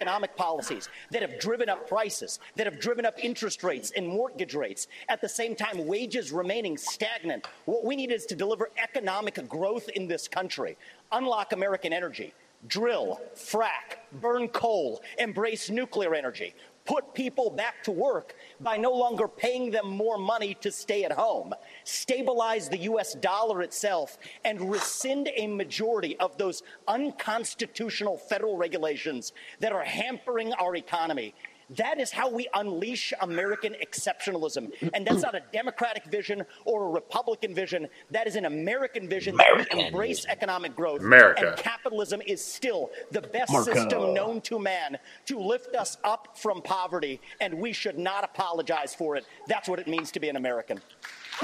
economic 0.03 0.35
policies 0.35 0.89
that 1.11 1.21
have 1.21 1.39
driven 1.39 1.69
up 1.69 1.87
prices, 1.87 2.39
that 2.57 2.67
have 2.67 2.77
driven 2.77 3.05
up 3.05 3.15
interest 3.23 3.63
rates 3.63 3.93
and 3.95 4.05
mortgage 4.05 4.53
rates. 4.53 4.87
At 5.07 5.21
the 5.21 5.29
same 5.29 5.55
time, 5.55 5.87
wages 5.87 6.33
remaining 6.33 6.77
stagnant. 6.77 7.47
What 7.63 7.85
we 7.85 7.95
need 7.95 8.11
is 8.11 8.25
to 8.25 8.35
deliver 8.35 8.69
economic 8.77 9.47
growth 9.47 9.87
in 9.95 10.09
this 10.09 10.27
country, 10.27 10.75
unlock 11.13 11.53
American 11.53 11.93
energy, 11.93 12.33
drill, 12.67 13.21
frack, 13.33 14.03
burn 14.19 14.49
coal, 14.49 15.01
embrace 15.19 15.69
nuclear 15.69 16.13
energy. 16.13 16.53
Put 16.86 17.13
people 17.13 17.50
back 17.50 17.82
to 17.84 17.91
work 17.91 18.36
by 18.60 18.76
no 18.76 18.91
longer 18.91 19.28
paying 19.28 19.72
them 19.72 19.89
more 19.89 20.17
money 20.17 20.54
to 20.56 20.72
stay 20.72 21.06
at 21.06 21.13
home. 21.13 21.54
Stabilize 21.86 22.67
the 22.67 22.80
US 22.80 23.13
dollar 23.13 23.62
itself 23.62 24.17
and 24.43 24.69
rescind 24.69 25.30
a 25.36 25.48
majority 25.48 26.17
of 26.19 26.38
those 26.38 26.62
unconstitutional 26.88 28.17
federal 28.17 28.58
regulations 28.58 29.32
that 29.62 29.72
are 29.72 29.84
hampering 29.84 30.52
our 30.54 30.76
economy. 30.76 31.34
That 31.77 31.99
is 31.99 32.12
how 32.12 32.29
we 32.29 32.47
unleash 32.53 33.13
American 33.21 33.75
exceptionalism. 33.83 34.71
And 34.93 35.05
that's 35.05 35.21
not 35.21 35.36
a 35.36 35.41
Democratic 35.51 36.05
vision 36.05 36.43
or 36.65 36.86
a 36.86 36.89
Republican 36.89 37.53
vision. 37.53 37.88
That 38.12 38.27
is 38.27 38.36
an 38.36 38.45
American 38.45 39.07
vision 39.07 39.38
that 39.38 39.47
American 39.51 39.77
we 39.77 39.86
embrace 39.86 40.25
economic 40.27 40.75
growth. 40.75 41.01
America. 41.01 41.49
And 41.49 41.57
capitalism 41.57 42.21
is 42.25 42.43
still 42.43 42.91
the 43.12 43.21
best 43.21 43.51
America. 43.51 43.73
system 43.73 44.13
known 44.13 44.41
to 44.41 44.59
man 44.59 44.97
to 45.25 45.39
lift 45.39 45.75
us 45.75 45.97
up 46.03 46.38
from 46.38 46.62
poverty, 46.62 47.19
and 47.41 47.53
we 47.53 47.73
should 47.73 47.97
not 47.97 48.23
apologize 48.23 48.93
for 48.93 49.15
it. 49.15 49.25
That's 49.47 49.67
what 49.69 49.79
it 49.79 49.88
means 49.88 50.12
to 50.12 50.19
be 50.19 50.29
an 50.29 50.36
American. 50.36 50.81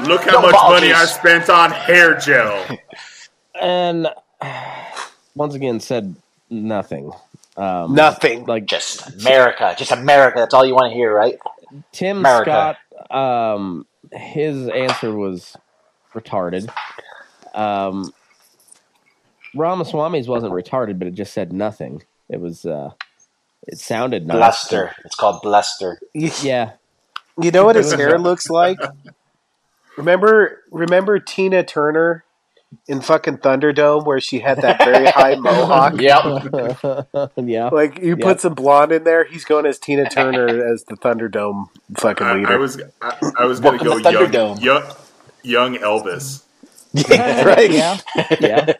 Look 0.03 0.23
how 0.23 0.41
No 0.41 0.51
much 0.51 0.55
money. 0.69 0.93
I 0.93 1.05
spent 1.05 1.49
on 1.49 1.71
hair 1.71 2.17
gel. 2.17 2.65
And 3.59 4.07
once 5.35 5.55
again, 5.55 5.79
said 5.79 6.15
nothing. 6.49 7.11
Um, 7.59 7.93
Nothing. 7.93 8.45
Like 8.45 8.65
Just 8.65 9.21
America. 9.21 9.75
Just 9.77 9.91
America. 9.91 10.39
That's 10.39 10.53
all 10.53 10.65
you 10.65 10.73
want 10.73 10.91
to 10.91 10.95
hear, 10.95 11.13
right? 11.13 11.37
Tim 11.91 12.19
America. 12.19 12.77
Scott, 13.11 13.55
um, 13.55 13.85
his 14.13 14.67
answer 14.69 15.13
was 15.13 15.57
retarded. 16.13 16.69
Um, 17.53 18.13
Ramaswamy's 19.55 20.27
wasn't 20.27 20.53
retarded, 20.53 20.97
but 20.99 21.07
it 21.07 21.15
just 21.15 21.33
said 21.33 21.51
nothing. 21.51 22.03
It 22.29 22.39
was, 22.39 22.65
uh, 22.65 22.91
it 23.67 23.77
sounded 23.77 24.25
nice. 24.25 24.37
Bluster. 24.37 24.95
It's 25.03 25.15
called 25.15 25.41
bluster. 25.41 25.99
Yeah. 26.13 26.71
you 27.41 27.51
know 27.51 27.65
what 27.65 27.75
his 27.75 27.91
hair 27.93 28.17
looks 28.17 28.49
like? 28.49 28.79
Remember 29.97 30.61
remember 30.71 31.19
Tina 31.19 31.61
Turner 31.61 32.23
in 32.87 33.01
fucking 33.01 33.37
Thunderdome 33.39 34.05
where 34.05 34.19
she 34.19 34.39
had 34.39 34.61
that 34.61 34.77
very 34.83 35.07
high 35.07 35.35
mohawk. 35.39 35.99
yeah. 37.37 37.69
Like 37.69 37.99
you 37.99 38.15
Yep. 38.15 38.19
put 38.21 38.41
some 38.41 38.53
blonde 38.53 38.91
in 38.91 39.03
there, 39.03 39.23
he's 39.25 39.45
going 39.45 39.65
as 39.65 39.79
Tina 39.79 40.09
Turner 40.09 40.47
as 40.73 40.83
the 40.85 40.95
Thunderdome 40.95 41.69
fucking 41.97 42.25
I, 42.27 42.33
leader. 42.33 42.53
I 42.53 42.57
was 42.57 42.81
I, 43.01 43.31
I 43.39 43.45
was 43.45 43.59
going 43.59 43.79
to 43.79 43.83
go 43.85 43.91
Welcome 43.99 44.13
young, 44.13 44.31
Thunderdome. 44.31 44.61
young 44.63 44.83
young 45.43 45.75
Elvis. 45.77 46.43
right? 47.45 47.71
Yeah. 47.71 47.97
Yeah. 48.39 48.73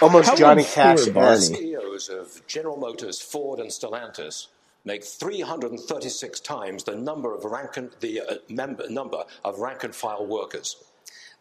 Almost 0.00 0.28
How 0.28 0.36
Johnny 0.36 0.64
Cash 0.64 1.00
Stuart 1.00 1.16
esque. 1.24 1.54
CEOs 1.54 2.08
of 2.08 2.46
General 2.46 2.76
Motors, 2.76 3.20
Ford, 3.20 3.58
and 3.58 3.68
Stellantis 3.68 4.46
make 4.84 5.04
336 5.04 6.40
times 6.40 6.84
the 6.84 6.94
number 6.94 7.34
of 7.34 7.44
rank 7.44 7.76
and, 7.76 7.90
the 8.00 8.20
uh, 8.20 8.34
member, 8.48 8.88
number 8.88 9.24
of 9.44 9.58
rank 9.58 9.82
and 9.84 9.94
file 9.94 10.24
workers. 10.24 10.76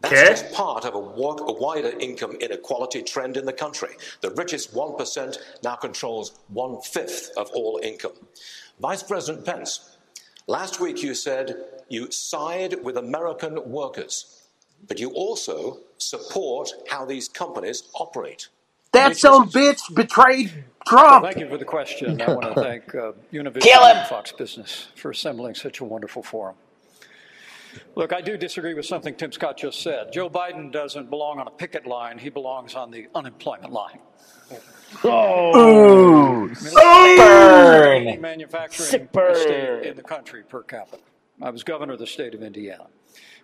That's 0.01 0.13
Okay. 0.13 0.29
just 0.29 0.53
part 0.53 0.85
of 0.85 0.93
a, 0.95 0.99
wa- 0.99 1.37
a 1.47 1.53
wider 1.53 1.89
income 1.99 2.35
inequality 2.39 3.01
trend 3.01 3.35
in 3.35 3.45
the 3.45 3.53
country. 3.53 3.89
The 4.21 4.31
richest 4.31 4.73
1% 4.73 5.37
now 5.63 5.75
controls 5.75 6.39
one 6.49 6.79
fifth 6.81 7.31
of 7.35 7.49
all 7.53 7.79
income. 7.83 8.13
Vice 8.79 9.01
President 9.03 9.45
Pence, 9.45 9.97
last 10.47 10.79
week 10.79 11.01
you 11.01 11.15
said 11.15 11.55
you 11.89 12.11
side 12.11 12.75
with 12.83 12.97
American 12.97 13.59
workers, 13.71 14.43
but 14.87 14.99
you 14.99 15.09
also 15.11 15.79
support 15.97 16.69
how 16.89 17.03
these 17.05 17.27
companies 17.27 17.83
operate. 17.95 18.49
That 18.93 19.17
some 19.17 19.49
bitch 19.49 19.81
betrayed 19.95 20.63
Trump. 20.87 21.25
Thank 21.25 21.39
you 21.39 21.49
for 21.49 21.57
the 21.57 21.65
question. 21.65 22.21
I 22.21 22.33
want 22.33 22.55
to 22.55 22.61
thank 22.61 22.95
uh, 22.95 23.13
Univision 23.33 23.61
Kill 23.61 23.83
and 23.83 24.07
Fox 24.07 24.31
Business 24.31 24.87
for 24.95 25.11
assembling 25.11 25.55
such 25.55 25.79
a 25.79 25.83
wonderful 25.85 26.23
forum. 26.23 26.55
Look, 27.95 28.13
I 28.13 28.21
do 28.21 28.37
disagree 28.37 28.73
with 28.73 28.85
something 28.85 29.15
Tim 29.15 29.31
Scott 29.31 29.57
just 29.57 29.81
said. 29.81 30.11
Joe 30.11 30.29
Biden 30.29 30.71
doesn't 30.71 31.09
belong 31.09 31.39
on 31.39 31.47
a 31.47 31.51
picket 31.51 31.85
line, 31.85 32.17
he 32.17 32.29
belongs 32.29 32.75
on 32.75 32.91
the 32.91 33.07
unemployment 33.15 33.71
line. 33.71 33.99
Ooh. 35.05 36.53
Burn. 36.73 38.21
Manufacturing 38.21 39.09
burn. 39.11 39.35
state 39.35 39.85
in 39.85 39.95
the 39.95 40.03
country 40.03 40.43
per 40.43 40.63
capita. 40.63 40.99
I 41.41 41.49
was 41.49 41.63
governor 41.63 41.93
of 41.93 41.99
the 41.99 42.07
state 42.07 42.33
of 42.33 42.41
Indiana. 42.41 42.87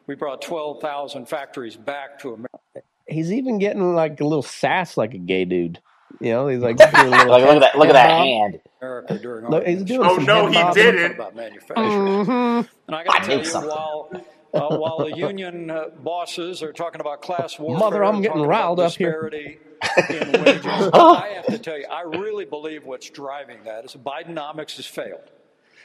We 0.07 0.15
brought 0.15 0.41
12,000 0.41 1.27
factories 1.27 1.75
back 1.75 2.19
to 2.19 2.29
America. 2.29 2.87
He's 3.07 3.31
even 3.31 3.59
getting 3.59 3.93
like 3.93 4.19
a 4.19 4.23
little 4.23 4.41
sass 4.41 4.97
like 4.97 5.13
a 5.13 5.17
gay 5.17 5.45
dude. 5.45 5.79
You 6.19 6.31
know, 6.31 6.47
he's 6.47 6.59
like 6.61 6.77
doing 6.91 6.93
a 6.93 7.09
little 7.09 7.27
Look- 7.27 7.41
look 7.41 7.55
at 7.55 7.59
that- 7.61 7.77
look 7.77 7.87
at 7.89 7.93
that 7.93 8.09
head 8.09 8.17
bob. 8.17 8.25
hand. 8.27 8.59
America 8.81 9.19
during 9.19 9.45
Look, 9.49 9.63
our 9.63 9.69
he's 9.69 9.83
doing 9.83 10.07
Oh 10.09 10.15
no, 10.17 10.47
he 10.47 10.73
didn't. 10.73 11.13
about 11.13 11.35
manufacturing. 11.35 11.89
Mhm. 12.25 12.67
And 12.87 12.95
I 12.95 13.03
got 13.03 13.15
I 13.15 13.19
to 13.19 13.25
tell 13.25 13.37
you, 13.39 13.45
something. 13.45 13.69
while 13.71 14.09
uh, 14.53 14.77
while 14.77 14.97
the 14.99 15.17
union 15.17 15.71
uh, 15.71 15.85
bosses 16.03 16.61
are 16.61 16.71
talking 16.73 17.01
about 17.01 17.21
class 17.21 17.57
warfare, 17.57 17.79
Mother, 17.79 18.03
I'm 18.03 18.21
getting 18.21 18.43
riled 18.43 18.79
up 18.79 18.91
here. 18.93 19.27
in 20.09 20.43
wages, 20.43 20.65
I 20.93 21.31
have 21.35 21.45
to 21.47 21.57
tell 21.57 21.77
you, 21.77 21.85
I 21.91 22.03
really 22.03 22.45
believe 22.45 22.85
what's 22.85 23.09
driving 23.09 23.57
that 23.65 23.83
is 23.85 23.95
Bidenomics 23.95 24.75
has 24.77 24.85
failed. 24.85 25.31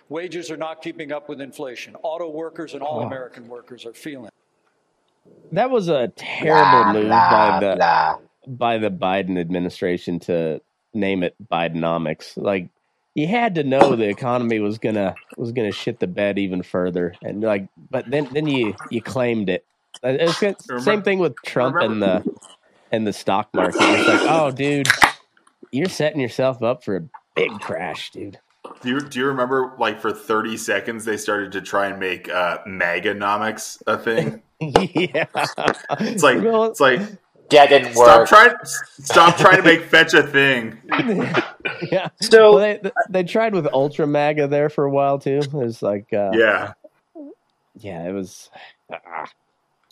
Wages 0.09 0.51
are 0.51 0.57
not 0.57 0.83
keeping 0.83 1.13
up 1.13 1.29
with 1.29 1.41
inflation. 1.41 1.97
Auto 2.03 2.29
workers 2.31 2.75
and 2.75 2.83
all 2.83 3.01
Oh. 3.01 3.07
American 3.07 3.49
workers 3.49 3.85
are 3.87 3.93
feeling. 3.95 4.31
That 5.53 5.71
was 5.71 5.89
a 5.89 6.09
terrible 6.09 6.83
Blah, 6.85 6.93
move 6.93 7.07
blah, 7.07 7.31
by 7.61 7.61
the 7.71 7.77
blah. 7.77 8.19
By 8.57 8.79
the 8.79 8.91
Biden 8.91 9.39
administration 9.39 10.21
to 10.21 10.61
name 10.95 11.23
it 11.23 11.35
Bidenomics. 11.51 12.37
Like 12.37 12.71
you 13.15 13.27
had 13.27 13.57
to 13.57 13.65
know 13.65 13.97
the 13.97 14.09
economy 14.09 14.61
was 14.61 14.79
gonna 14.79 15.15
was 15.37 15.53
gonna 15.53 15.73
shit 15.73 16.01
the 16.01 16.07
bed 16.07 16.39
even 16.39 16.63
further, 16.63 17.15
and 17.23 17.43
like, 17.43 17.69
but 17.91 18.11
then 18.11 18.29
then 18.33 18.47
you 18.47 18.75
you 18.91 19.03
claimed 19.03 19.49
it. 19.51 19.65
Uh, 20.03 20.17
It's 20.21 20.41
the 20.41 20.81
same 20.81 21.03
thing 21.03 21.19
with 21.19 21.35
Trump 21.45 21.77
and 21.77 22.03
the 22.03 22.25
and 22.93 23.07
the 23.07 23.13
stock 23.13 23.49
market. 23.53 23.77
It's 23.81 24.09
like, 24.09 24.31
oh, 24.31 24.51
dude, 24.51 24.89
you're 25.73 25.89
setting 25.89 26.21
yourself 26.21 26.63
up 26.63 26.85
for 26.85 26.97
a 26.97 27.03
big 27.35 27.51
crash, 27.61 28.11
dude. 28.11 28.39
Do 28.83 28.89
you 28.91 29.01
do 29.01 29.19
you 29.19 29.27
remember 29.27 29.75
like 29.79 30.01
for 30.01 30.13
thirty 30.13 30.57
seconds 30.57 31.05
they 31.05 31.17
started 31.17 31.53
to 31.53 31.61
try 31.61 31.87
and 31.89 31.99
make 31.99 32.29
uh, 32.29 32.59
Maganomics 32.67 33.83
a 33.87 33.99
thing? 33.99 34.43
yeah, 34.61 35.27
It's 36.01 36.23
like 36.23 36.39
it's 36.43 36.81
like 36.81 37.01
That 37.51 37.69
didn't 37.71 37.95
work. 37.95 38.07
stop 38.07 38.27
trying 38.27 38.53
stop 38.65 39.37
trying 39.39 39.59
to 39.59 39.63
make 39.63 39.83
fetch 39.85 40.15
a 40.15 40.23
thing. 40.23 40.79
yeah. 41.93 42.09
So 42.21 42.53
Well, 42.53 42.61
they 42.61 42.81
they 43.09 43.25
tried 43.25 43.55
with 43.55 43.69
Ultra 43.73 44.07
MAGA 44.07 44.49
there 44.49 44.71
for 44.71 44.85
a 44.85 44.91
while 44.91 45.19
too. 45.19 45.49
It 45.53 45.53
was 45.55 45.83
like, 45.83 46.13
uh, 46.13 46.33
Yeah. 46.33 46.75
yeah, 47.75 48.09
it 48.09 48.13
was. 48.13 48.51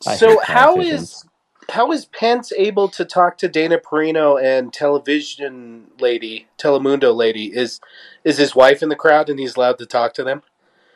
I 0.07 0.17
So 0.17 0.29
hate 0.29 0.43
how 0.43 0.79
politicians. 0.79 1.11
is 1.25 1.27
how 1.71 1.93
is 1.93 2.07
Pence 2.07 2.53
able 2.57 2.89
to 2.91 3.05
talk 3.05 3.39
to 3.39 3.49
Dana 3.49 3.79
Perino 3.79 4.43
and 4.43 4.73
television 4.73 5.89
lady, 6.01 6.49
Telemundo 6.59 7.15
lady? 7.15 7.47
Is 7.57 7.81
is 8.25 8.39
his 8.39 8.55
wife 8.57 8.83
in 8.83 8.89
the 8.91 8.97
crowd 8.97 9.31
and 9.31 9.39
he's 9.41 9.57
allowed 9.57 9.79
to 9.79 9.87
talk 9.87 10.15
to 10.15 10.25
them? 10.25 10.43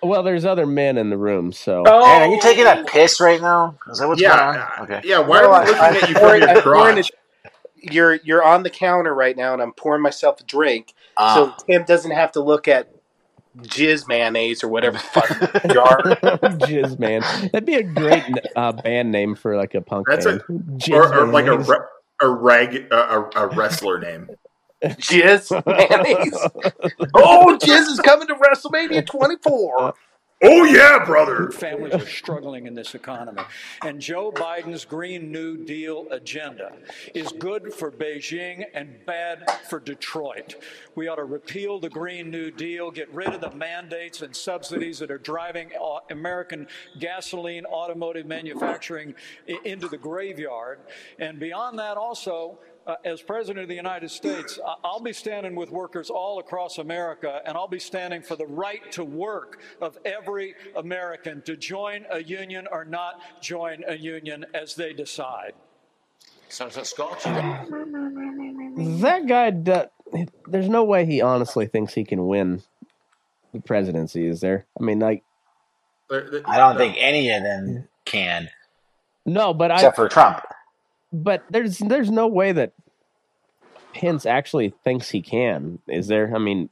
Well, 0.03 0.23
there's 0.23 0.45
other 0.45 0.67
men 0.67 0.97
in 0.99 1.11
the 1.11 1.19
room, 1.19 1.53
so 1.53 1.85
Oh, 1.87 2.01
Man, 2.07 2.23
are 2.23 2.35
you 2.35 2.41
taking 2.41 2.67
a 2.67 2.85
piss 2.87 3.21
right 3.21 3.41
now? 3.41 3.77
Is 3.91 3.99
that 3.99 4.09
what's 4.09 4.21
Yeah, 4.21 4.37
going 4.53 4.59
on? 4.59 4.83
Okay. 4.97 5.09
Yeah, 5.09 5.19
why 5.21 5.43
are 5.43 5.51
we 5.65 5.67
looking 5.71 5.83
at 5.83 6.09
you 6.09 6.15
from 6.15 6.23
pouring- 6.23 6.41
your 6.41 6.51
I'm 6.51 6.63
pouring 6.63 6.95
crotch? 6.97 7.11
You're 7.83 8.15
you're 8.25 8.43
on 8.45 8.63
the 8.63 8.71
counter 8.71 9.15
right 9.15 9.37
now, 9.37 9.53
and 9.55 9.63
I'm 9.63 9.73
pouring 9.73 10.03
myself 10.03 10.41
a 10.41 10.45
drink, 10.45 10.95
Ah. 11.17 11.35
so 11.57 11.65
Tim 11.67 11.85
doesn't 11.85 12.11
have 12.11 12.33
to 12.33 12.41
look 12.43 12.69
at 12.69 12.89
jizz 13.63 14.07
mayonnaise 14.07 14.63
or 14.63 14.69
whatever 14.69 14.97
the 14.99 15.03
fuck 15.03 15.29
jar. 15.73 16.03
Jizz 16.61 16.99
Man. 16.99 17.23
That'd 17.53 17.65
be 17.67 17.75
a 17.77 17.83
great 17.83 18.23
uh, 18.55 18.73
band 18.73 19.11
name 19.11 19.35
for 19.35 19.57
like 19.57 19.75
a 19.75 19.81
punk 19.81 20.07
That's 20.09 20.27
a 20.27 20.33
band. 20.47 20.81
Jizz 20.81 20.95
or, 20.95 21.21
or 21.21 21.27
like 21.27 21.47
a 21.47 21.65
a 22.23 22.29
rag 22.29 22.87
a, 22.93 22.95
a, 22.95 23.31
a 23.37 23.47
wrestler 23.49 23.99
name. 23.99 24.29
Jizz 24.83 25.51
mayonnaise. 25.66 26.35
oh, 27.14 27.59
Jizz 27.61 27.93
is 27.93 28.01
coming 28.01 28.29
to 28.29 28.35
WrestleMania 28.35 29.07
24. 29.07 29.95
Oh 30.43 30.64
yeah, 30.64 31.05
brother. 31.05 31.51
Families 31.51 31.93
are 31.93 32.07
struggling 32.07 32.66
in 32.66 32.73
this 32.73 32.95
economy. 32.95 33.43
And 33.85 34.01
Joe 34.01 34.33
Biden's 34.33 34.87
Green 34.87 35.31
New 35.31 35.66
Deal 35.66 36.07
agenda 36.11 36.73
is 37.14 37.31
good 37.33 37.75
for 37.75 37.90
Beijing 37.90 38.64
and 38.73 39.05
bad 39.05 39.45
for 39.69 39.79
Detroit. 39.79 40.55
We 40.95 41.09
ought 41.09 41.16
to 41.16 41.25
repeal 41.25 41.79
the 41.79 41.90
Green 41.90 42.31
New 42.31 42.51
Deal, 42.51 42.90
get 42.90 43.12
rid 43.12 43.29
of 43.29 43.43
the 43.43 43.51
mandates 43.51 44.23
and 44.23 44.35
subsidies 44.35 44.99
that 45.01 45.11
are 45.11 45.19
driving 45.19 45.73
uh, 45.79 45.99
American 46.11 46.66
gasoline 46.99 47.66
automotive 47.66 48.25
manufacturing 48.25 49.14
into 49.66 49.88
the 49.88 49.99
graveyard. 49.99 50.81
And 51.19 51.38
beyond 51.38 51.79
that, 51.81 51.99
also, 51.99 52.59
uh, 52.90 52.96
as 53.05 53.22
President 53.22 53.62
of 53.62 53.68
the 53.68 53.74
United 53.74 54.11
States, 54.11 54.59
I- 54.66 54.74
I'll 54.85 55.00
be 55.00 55.12
standing 55.12 55.55
with 55.55 55.70
workers 55.70 56.11
all 56.11 56.38
across 56.40 56.79
America, 56.79 57.40
and 57.46 57.57
I'll 57.57 57.68
be 57.68 57.79
standing 57.79 58.22
for 58.22 58.37
the 58.37 58.46
right 58.46 58.90
to 58.92 59.05
work 59.05 59.61
of 59.81 59.96
every 60.05 60.55
American 60.76 61.42
to 61.42 61.57
join 61.57 62.05
a 62.11 62.22
union 62.22 62.66
or 62.70 62.85
not 62.85 63.20
join 63.40 63.85
a 63.87 63.96
union 63.96 64.44
as 64.55 64.74
they 64.74 64.92
decide. 64.92 65.53
Senator 66.48 66.85
Scott, 66.85 67.20
That 67.22 67.68
guy, 69.29 69.50
do- 69.50 69.87
there's 70.48 70.68
no 70.68 70.83
way 70.83 71.07
he 71.07 71.20
honestly 71.20 71.66
thinks 71.66 71.94
he 71.94 72.05
can 72.05 72.26
win 72.26 72.62
the 73.53 73.61
presidency, 73.61 74.26
is 74.26 74.40
there? 74.40 74.66
I 74.79 74.83
mean, 74.83 74.98
like, 74.98 75.22
I 76.11 76.59
don't 76.59 76.76
think 76.76 76.96
any 76.98 77.31
of 77.31 77.44
them 77.44 77.87
can, 78.05 78.50
no, 79.24 79.55
but 79.55 79.70
except 79.70 79.96
I, 79.96 80.03
for 80.03 80.09
Trump. 80.09 80.42
But 81.12 81.44
there's 81.51 81.79
there's 81.79 82.11
no 82.11 82.27
way 82.27 82.53
that 82.53 82.73
Pence 83.94 84.27
actually 84.27 84.75
thinks 84.85 85.11
he 85.11 85.23
can, 85.23 85.79
is 85.88 86.07
there? 86.07 86.35
I 86.35 86.38
mean, 86.38 86.68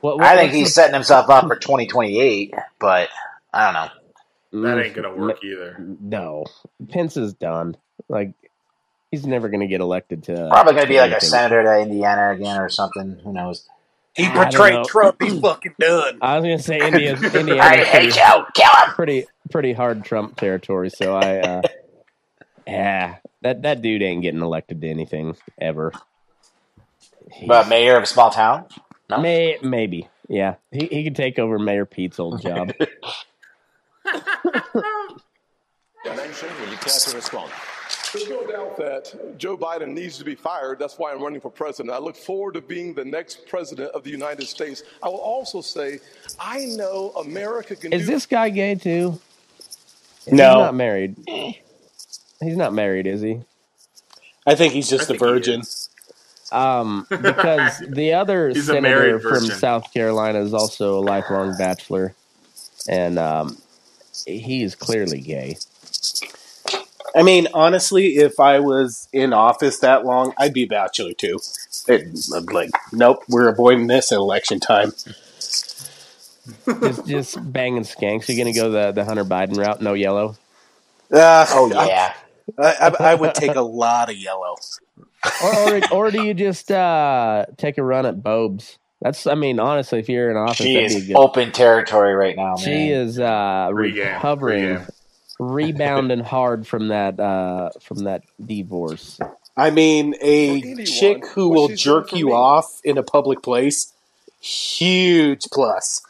what, 0.00 0.18
what 0.18 0.26
I 0.26 0.36
think 0.36 0.52
he's 0.52 0.68
the- 0.68 0.72
setting 0.72 0.94
himself 0.94 1.28
up 1.28 1.46
for 1.46 1.56
2028, 1.56 2.54
but 2.78 3.08
I 3.52 3.64
don't 3.64 3.74
know. 3.74 3.88
That 4.62 4.78
Mm, 4.78 4.84
ain't 4.84 4.94
gonna 4.94 5.14
work 5.14 5.44
either. 5.44 5.76
No, 6.00 6.46
Pence 6.88 7.16
is 7.18 7.34
done. 7.34 7.76
Like, 8.08 8.32
he's 9.10 9.26
never 9.26 9.48
going 9.48 9.60
to 9.60 9.66
get 9.66 9.80
elected 9.82 10.22
to. 10.24 10.48
Probably 10.50 10.72
going 10.72 10.86
to 10.86 10.88
be 10.92 10.98
like 10.98 11.12
a 11.12 11.20
senator 11.20 11.62
to 11.62 11.80
Indiana 11.80 12.30
again 12.32 12.58
or 12.58 12.70
something. 12.70 13.20
Who 13.22 13.32
knows? 13.32 13.66
He 14.14 14.24
I 14.24 14.46
betrayed 14.46 14.86
Trump. 14.86 15.20
He's 15.20 15.38
fucking 15.38 15.74
done. 15.78 16.18
I 16.22 16.38
was 16.38 16.44
going 16.44 16.56
to 16.56 16.62
say 16.62 16.78
India. 16.80 17.12
Indiana. 17.34 17.60
I 17.62 17.84
hate 17.84 18.16
you. 18.16 18.44
Kill 18.54 18.66
him. 18.72 18.94
pretty 18.94 19.26
pretty 19.50 19.72
hard 19.74 20.04
Trump 20.04 20.36
territory. 20.36 20.90
So 20.90 21.14
I, 21.14 21.36
uh, 21.38 21.62
yeah, 22.66 23.16
that 23.42 23.62
that 23.62 23.82
dude 23.82 24.02
ain't 24.02 24.22
getting 24.22 24.42
elected 24.42 24.80
to 24.80 24.88
anything 24.88 25.36
ever. 25.60 25.92
But 27.46 27.68
mayor 27.68 27.96
of 27.96 28.02
a 28.02 28.06
small 28.06 28.30
town? 28.30 28.66
No. 29.10 29.20
May 29.20 29.58
maybe, 29.62 30.08
yeah, 30.28 30.56
he 30.70 30.86
he 30.86 31.04
could 31.04 31.16
take 31.16 31.38
over 31.38 31.58
Mayor 31.58 31.84
Pete's 31.86 32.18
old 32.18 32.42
job. 32.42 32.72
Dimension, 36.04 36.48
will 36.60 36.70
you 36.70 36.76
care 36.76 36.94
to 36.98 37.16
respond? 37.16 37.50
There's 38.12 38.28
no 38.30 38.46
doubt 38.46 38.76
that 38.78 39.36
Joe 39.38 39.56
Biden 39.56 39.88
needs 39.92 40.16
to 40.18 40.24
be 40.24 40.34
fired. 40.34 40.78
That's 40.78 40.98
why 40.98 41.12
I'm 41.12 41.22
running 41.22 41.40
for 41.40 41.50
president. 41.50 41.94
I 41.94 41.98
look 41.98 42.16
forward 42.16 42.54
to 42.54 42.62
being 42.62 42.94
the 42.94 43.04
next 43.04 43.46
president 43.46 43.90
of 43.92 44.02
the 44.04 44.10
United 44.10 44.46
States. 44.46 44.82
I 45.02 45.08
will 45.08 45.16
also 45.16 45.60
say, 45.60 45.98
I 46.40 46.64
know 46.66 47.10
America 47.18 47.76
can 47.76 47.92
Is 47.92 48.06
do 48.06 48.12
this 48.12 48.24
guy 48.24 48.48
gay 48.48 48.76
too? 48.76 49.20
He's 50.24 50.32
No. 50.34 50.54
not 50.64 50.74
married. 50.74 51.16
He's 52.40 52.56
not 52.56 52.72
married, 52.72 53.06
is 53.06 53.20
he? 53.20 53.40
I 54.46 54.54
think 54.54 54.72
he's 54.72 54.88
just 54.88 55.10
I 55.10 55.14
a 55.14 55.18
virgin. 55.18 55.62
Um, 56.50 57.06
because 57.10 57.82
the 57.86 58.14
other 58.14 58.48
He's 58.54 58.66
senator 58.66 59.20
from. 59.20 59.40
South 59.40 59.92
Carolina 59.92 60.40
is 60.40 60.54
also 60.54 60.98
a 60.98 61.02
lifelong 61.02 61.56
bachelor, 61.58 62.14
and 62.88 63.18
um, 63.18 63.58
he 64.26 64.62
is 64.62 64.74
clearly 64.74 65.20
gay. 65.20 65.58
I 67.14 67.22
mean, 67.22 67.48
honestly, 67.52 68.16
if 68.16 68.38
I 68.38 68.60
was 68.60 69.08
in 69.12 69.32
office 69.32 69.78
that 69.80 70.04
long, 70.04 70.32
I'd 70.38 70.52
be 70.54 70.62
a 70.62 70.66
bachelor 70.66 71.12
too. 71.12 71.40
It, 71.86 72.06
I'm 72.34 72.44
like, 72.46 72.70
nope, 72.92 73.24
we're 73.28 73.48
avoiding 73.48 73.86
this 73.86 74.12
at 74.12 74.16
election 74.16 74.60
time. 74.60 74.92
just, 76.66 77.06
just 77.06 77.52
banging 77.52 77.82
skanks. 77.82 78.28
You 78.28 78.36
gonna 78.38 78.54
go 78.54 78.70
the 78.70 78.92
the 78.92 79.04
Hunter 79.04 79.24
Biden 79.24 79.58
route? 79.58 79.82
No 79.82 79.94
yellow. 79.94 80.36
Uh, 81.10 81.46
Oh 81.50 81.68
yeah. 81.68 82.14
I, 82.58 82.92
I, 83.00 83.12
I 83.12 83.14
would 83.14 83.34
take 83.34 83.56
a 83.56 83.62
lot 83.62 84.10
of 84.10 84.16
yellow. 84.16 84.56
or, 85.42 85.76
or 85.76 85.80
or 85.92 86.10
do 86.10 86.22
you 86.22 86.34
just 86.34 86.70
uh, 86.70 87.46
take 87.56 87.76
a 87.78 87.82
run 87.82 88.06
at 88.06 88.22
Bobes? 88.22 88.78
That's 89.00 89.26
I 89.26 89.34
mean 89.34 89.58
honestly, 89.60 89.98
if 89.98 90.08
you're 90.08 90.30
in 90.30 90.36
office, 90.36 90.56
She 90.58 90.74
that'd 90.74 90.90
be 90.90 90.96
is 90.96 91.06
good. 91.08 91.16
open 91.16 91.52
territory 91.52 92.14
right 92.14 92.36
now, 92.36 92.54
man. 92.56 92.64
She 92.64 92.90
is 92.90 93.18
uh, 93.20 93.70
Pre-game, 93.72 94.14
recovering, 94.14 94.76
pre-game. 94.76 94.86
rebounding 95.38 96.20
hard 96.20 96.66
from 96.66 96.88
that 96.88 97.18
uh, 97.20 97.70
from 97.80 97.98
that 98.04 98.22
divorce. 98.44 99.18
I 99.56 99.70
mean, 99.70 100.14
a 100.22 100.56
anyone, 100.60 100.84
chick 100.86 101.26
who 101.26 101.48
what 101.48 101.54
will 101.70 101.76
jerk 101.76 102.12
you 102.12 102.26
me. 102.26 102.32
off 102.32 102.80
in 102.84 102.96
a 102.98 103.02
public 103.02 103.42
place, 103.42 103.92
huge 104.40 105.44
plus. 105.52 106.02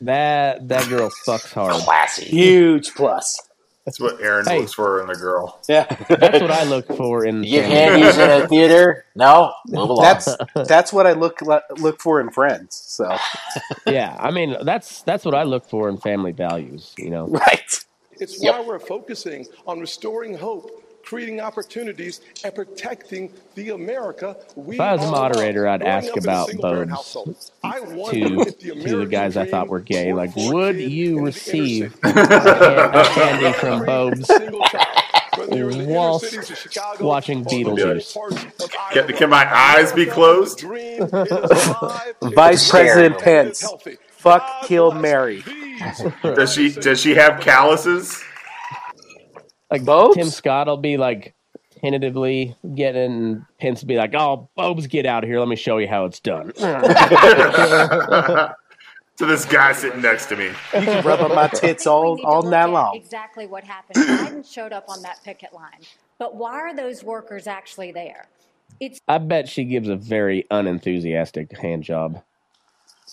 That 0.00 0.68
that 0.68 0.88
girl 0.88 1.10
fucks 1.26 1.52
hard. 1.52 1.72
classy. 1.82 2.26
Huge 2.26 2.94
plus. 2.94 3.40
That's 3.86 4.00
what 4.00 4.20
Aaron 4.22 4.48
Hey. 4.48 4.56
looks 4.56 4.74
for 4.74 5.02
in 5.02 5.10
a 5.10 5.16
girl. 5.16 5.60
Yeah, 5.68 5.86
That's 6.18 6.40
what 6.40 6.52
I 6.52 6.64
look 6.64 6.92
for 6.92 7.24
in. 7.24 7.48
You 7.50 7.62
get 7.62 7.66
family. 7.70 8.12
handies 8.12 8.18
in 8.18 8.30
a 8.30 8.42
theater? 8.42 9.06
No, 9.16 9.54
move 9.68 9.90
along. 9.90 10.22
that's 10.22 10.38
that's 10.66 10.92
what 10.92 11.06
I 11.06 11.12
look 11.14 11.40
look 11.78 12.00
for 12.00 12.20
in 12.20 12.30
friends. 12.30 12.76
So 12.86 13.18
yeah, 13.86 14.16
I 14.18 14.30
mean 14.32 14.56
that's 14.64 15.02
that's 15.02 15.24
what 15.24 15.34
I 15.34 15.44
look 15.44 15.68
for 15.68 15.88
in 15.88 15.98
family 15.98 16.32
values. 16.32 16.94
You 16.98 17.10
know, 17.10 17.28
right. 17.28 17.84
It's 18.20 18.38
Yep. 18.40 18.56
why 18.56 18.60
we're 18.60 18.80
focusing 18.80 19.46
on 19.66 19.80
restoring 19.80 20.38
hope, 20.38 20.70
creating 21.06 21.40
opportunities, 21.40 22.20
and 22.44 22.54
protecting 22.54 23.32
the 23.54 23.70
America 23.70 24.36
we 24.56 24.74
If 24.74 24.80
I 24.80 24.96
was 24.96 25.04
a 25.04 25.10
moderator. 25.10 25.66
I'd 25.66 25.82
ask 25.82 26.08
up 26.08 26.16
in 26.18 26.24
a 26.24 26.26
about 26.26 26.48
single-parent 26.48 26.90
Bobes 26.90 27.52
I 27.62 27.80
wonder 27.80 28.28
to 28.28 28.40
if 28.40 28.58
the 28.58 28.74
to 28.74 28.96
the 28.98 29.06
guys 29.06 29.36
I 29.36 29.46
thought 29.46 29.68
were 29.68 29.80
gay. 29.80 30.12
Like, 30.12 30.34
would 30.36 30.78
you 30.78 31.24
receive 31.24 31.96
a 32.04 32.12
candy 33.14 33.52
from 33.58 33.86
Bobes 33.86 34.26
Single 34.26 34.60
child, 34.64 34.86
whether 35.36 35.56
you're 35.56 35.70
in 35.70 35.78
the 35.78 35.84
inner 35.84 35.94
whilst 35.94 36.30
cities 36.30 36.50
of 36.50 36.58
Chicago 36.58 37.06
watching 37.06 37.40
or 37.40 37.44
the 37.44 37.50
Beetlejuice? 37.50 38.92
Can, 38.92 39.06
can 39.16 39.30
my 39.30 39.46
eyes 39.54 39.92
be 39.92 40.06
closed? 40.06 40.58
dream 40.58 41.02
is 41.02 41.12
alive, 41.12 42.16
Vice 42.20 42.68
President 42.68 43.18
Pence. 43.18 43.64
Fuck, 44.08 44.42
God 44.42 44.66
kill, 44.66 44.90
bless 44.90 45.02
marry. 45.02 45.44
Does 46.22 46.52
she 46.52 46.72
does 46.72 47.00
she 47.00 47.14
have 47.14 47.40
calluses? 47.40 48.22
Like 49.70 49.84
Bobes? 49.84 50.16
Tim 50.16 50.28
Scott 50.28 50.66
will 50.66 50.76
be 50.76 50.96
like 50.96 51.34
tentatively 51.80 52.56
getting 52.74 53.46
Pence 53.60 53.82
will 53.82 53.88
be 53.88 53.96
like, 53.96 54.14
"Oh, 54.14 54.48
Bobes, 54.54 54.86
get 54.86 55.06
out 55.06 55.24
of 55.24 55.30
here. 55.30 55.38
Let 55.38 55.48
me 55.48 55.56
show 55.56 55.78
you 55.78 55.88
how 55.88 56.04
it's 56.04 56.20
done." 56.20 56.52
to 59.16 59.24
this 59.24 59.44
guy 59.44 59.72
sitting 59.72 60.02
next 60.02 60.26
to 60.26 60.36
me. 60.36 60.46
You 60.46 60.52
can 60.72 61.04
rub 61.04 61.20
up 61.20 61.34
my 61.34 61.48
tits 61.48 61.86
I 61.86 61.90
think 61.90 62.18
we 62.18 62.20
all 62.24 62.24
all 62.24 62.42
look 62.42 62.50
night 62.50 62.64
at 62.64 62.70
long. 62.70 62.96
Exactly 62.96 63.46
what 63.46 63.64
happened. 63.64 64.04
Biden 64.04 64.52
showed 64.52 64.72
up 64.72 64.88
on 64.88 65.02
that 65.02 65.20
picket 65.24 65.52
line, 65.52 65.80
but 66.18 66.36
why 66.36 66.52
are 66.52 66.74
those 66.74 67.02
workers 67.02 67.46
actually 67.46 67.92
there? 67.92 68.28
It's 68.78 69.00
I 69.08 69.18
bet 69.18 69.48
she 69.48 69.64
gives 69.64 69.88
a 69.88 69.96
very 69.96 70.44
unenthusiastic 70.50 71.56
hand 71.56 71.84
job. 71.84 72.22